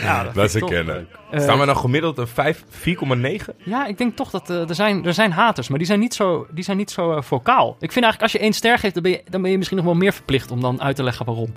ja, 0.03 0.25
Dat 0.35 0.59
toch 0.59 0.71
kennen. 0.71 0.95
leuk. 0.95 1.07
Eh, 1.31 1.41
Staan 1.41 1.59
we 1.59 1.65
nou 1.65 1.79
gemiddeld 1.79 2.19
een 2.19 2.27
5, 2.27 2.63
4,9? 2.71 3.57
Ja, 3.57 3.87
ik 3.87 3.99
denk 3.99 4.17
toch 4.17 4.31
dat 4.31 4.51
eh, 4.51 4.69
er, 4.69 4.75
zijn, 4.75 5.05
er 5.07 5.15
zijn 5.15 5.33
haters, 5.33 5.69
maar 5.69 5.79
die 5.79 5.87
zijn 5.87 6.01
niet 6.01 6.15
zo, 6.15 6.47
die 6.51 6.65
zijn 6.65 6.77
niet 6.77 6.91
zo 6.91 7.13
eh, 7.13 7.23
vocaal. 7.23 7.69
Ik 7.81 7.93
vind 7.93 8.05
eigenlijk 8.05 8.23
als 8.23 8.33
je 8.33 8.39
één 8.39 8.53
ster 8.53 8.79
geeft, 8.79 8.95
dan 8.95 9.03
ben, 9.03 9.13
je, 9.13 9.23
dan 9.29 9.43
ben 9.43 9.51
je 9.51 9.57
misschien 9.57 9.79
nog 9.79 9.87
wel 9.87 9.95
meer 9.95 10.13
verplicht 10.13 10.51
om 10.51 10.61
dan 10.61 10.83
uit 10.83 10.97
te 10.97 11.03
leggen 11.03 11.27
waarom. 11.27 11.53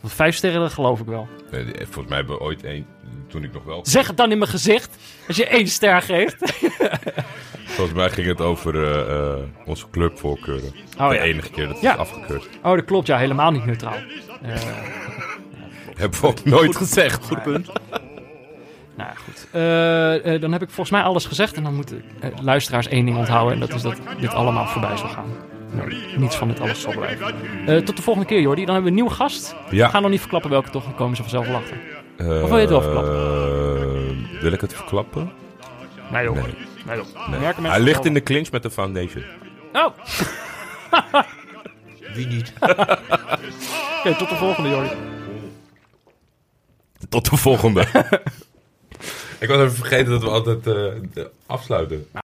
Want 0.00 0.14
vijf 0.14 0.36
sterren, 0.36 0.60
dat 0.60 0.72
geloof 0.72 1.00
ik 1.00 1.06
wel. 1.06 1.28
Eh, 1.50 1.58
Volgens 1.76 2.06
mij 2.08 2.16
hebben 2.16 2.36
we 2.36 2.42
ooit 2.42 2.64
één, 2.64 2.86
toen 3.28 3.44
ik 3.44 3.52
nog 3.52 3.64
wel... 3.64 3.80
Zeg 3.82 4.06
het 4.06 4.16
dan 4.16 4.30
in 4.32 4.38
mijn 4.38 4.50
gezicht, 4.50 4.96
als 5.28 5.36
je 5.36 5.46
één 5.46 5.66
ster 5.68 6.02
geeft. 6.02 6.36
Volgens 7.76 7.96
mij 7.96 8.10
ging 8.10 8.26
het 8.26 8.40
over 8.40 8.82
eh, 8.84 9.32
eh, 9.32 9.38
onze 9.66 9.86
clubvoorkeuren. 9.90 10.72
Oh, 10.98 11.08
de 11.08 11.14
ja. 11.14 11.20
enige 11.20 11.50
keer 11.50 11.68
dat 11.68 11.80
Ja. 11.80 11.92
is 11.92 11.98
afgekeurd. 11.98 12.48
Oh, 12.62 12.74
dat 12.74 12.84
klopt, 12.84 13.06
ja, 13.06 13.16
helemaal 13.18 13.50
niet 13.50 13.64
neutraal. 13.66 13.96
Eh, 14.42 14.54
Hebben 16.00 16.20
we 16.20 16.26
ook 16.26 16.44
nooit 16.44 16.76
gezegd. 16.76 17.24
Goed 17.24 17.42
punt. 17.42 17.66
nou 18.96 19.08
ja, 19.08 19.14
goed. 19.24 19.46
Eh, 19.52 20.34
eh, 20.34 20.40
dan 20.40 20.52
heb 20.52 20.62
ik 20.62 20.68
volgens 20.68 20.90
mij 20.90 21.02
alles 21.02 21.24
gezegd 21.26 21.56
en 21.56 21.62
dan 21.62 21.74
moeten 21.74 22.02
eh, 22.20 22.30
luisteraars 22.42 22.88
één 22.88 23.04
ding 23.04 23.16
onthouden. 23.16 23.54
En 23.54 23.60
dat 23.60 23.74
is 23.74 23.82
dat 23.82 23.96
dit 24.20 24.34
allemaal 24.34 24.66
voorbij 24.66 24.96
zal 24.96 25.08
gaan. 25.08 25.26
Nee, 25.72 26.04
niets 26.16 26.36
van 26.36 26.48
dit 26.48 26.60
alles 26.60 26.80
zal 26.80 26.92
blijven. 26.92 27.34
Eh, 27.66 27.76
tot 27.76 27.96
de 27.96 28.02
volgende 28.02 28.28
keer, 28.28 28.40
Jordi. 28.40 28.64
Dan 28.64 28.74
hebben 28.74 28.82
we 28.82 28.88
een 28.98 29.04
nieuwe 29.04 29.10
gast. 29.20 29.54
Ja. 29.70 29.86
We 29.86 29.92
gaan 29.92 30.02
nog 30.02 30.10
niet 30.10 30.20
verklappen 30.20 30.50
welke 30.50 30.70
toch, 30.70 30.84
dan 30.84 30.94
komen 30.94 31.16
ze 31.16 31.22
vanzelf. 31.22 31.46
Eh, 31.46 31.52
Of 32.42 32.48
wil 32.48 32.54
je 32.54 32.60
het 32.60 32.70
wel 32.70 32.82
verklappen? 32.82 34.40
wil 34.40 34.52
ik 34.52 34.60
het 34.60 34.74
verklappen? 34.74 35.32
Nee 36.12 36.24
joh. 36.24 36.34
Nee. 36.34 36.42
Nee, 36.86 36.96
joh. 36.96 37.28
Nee. 37.28 37.40
Merken 37.40 37.62
mensen 37.62 37.70
Hij 37.70 37.80
ligt 37.80 38.04
in 38.04 38.14
de 38.14 38.22
clinch 38.22 38.50
met 38.50 38.62
de 38.62 38.70
foundation. 38.70 39.24
Oh, 39.72 39.86
oké, 40.90 41.24
Wie 42.14 42.26
niet? 42.26 42.52
tot 44.18 44.28
de 44.28 44.36
volgende, 44.36 44.68
Jordi. 44.68 44.90
Tot 47.10 47.30
de 47.30 47.36
volgende. 47.36 47.80
ik 49.40 49.48
was 49.48 49.58
even 49.58 49.72
vergeten 49.72 50.10
dat 50.10 50.22
we 50.22 50.28
altijd 50.28 50.66
eh, 50.66 51.24
afsluiten. 51.46 52.06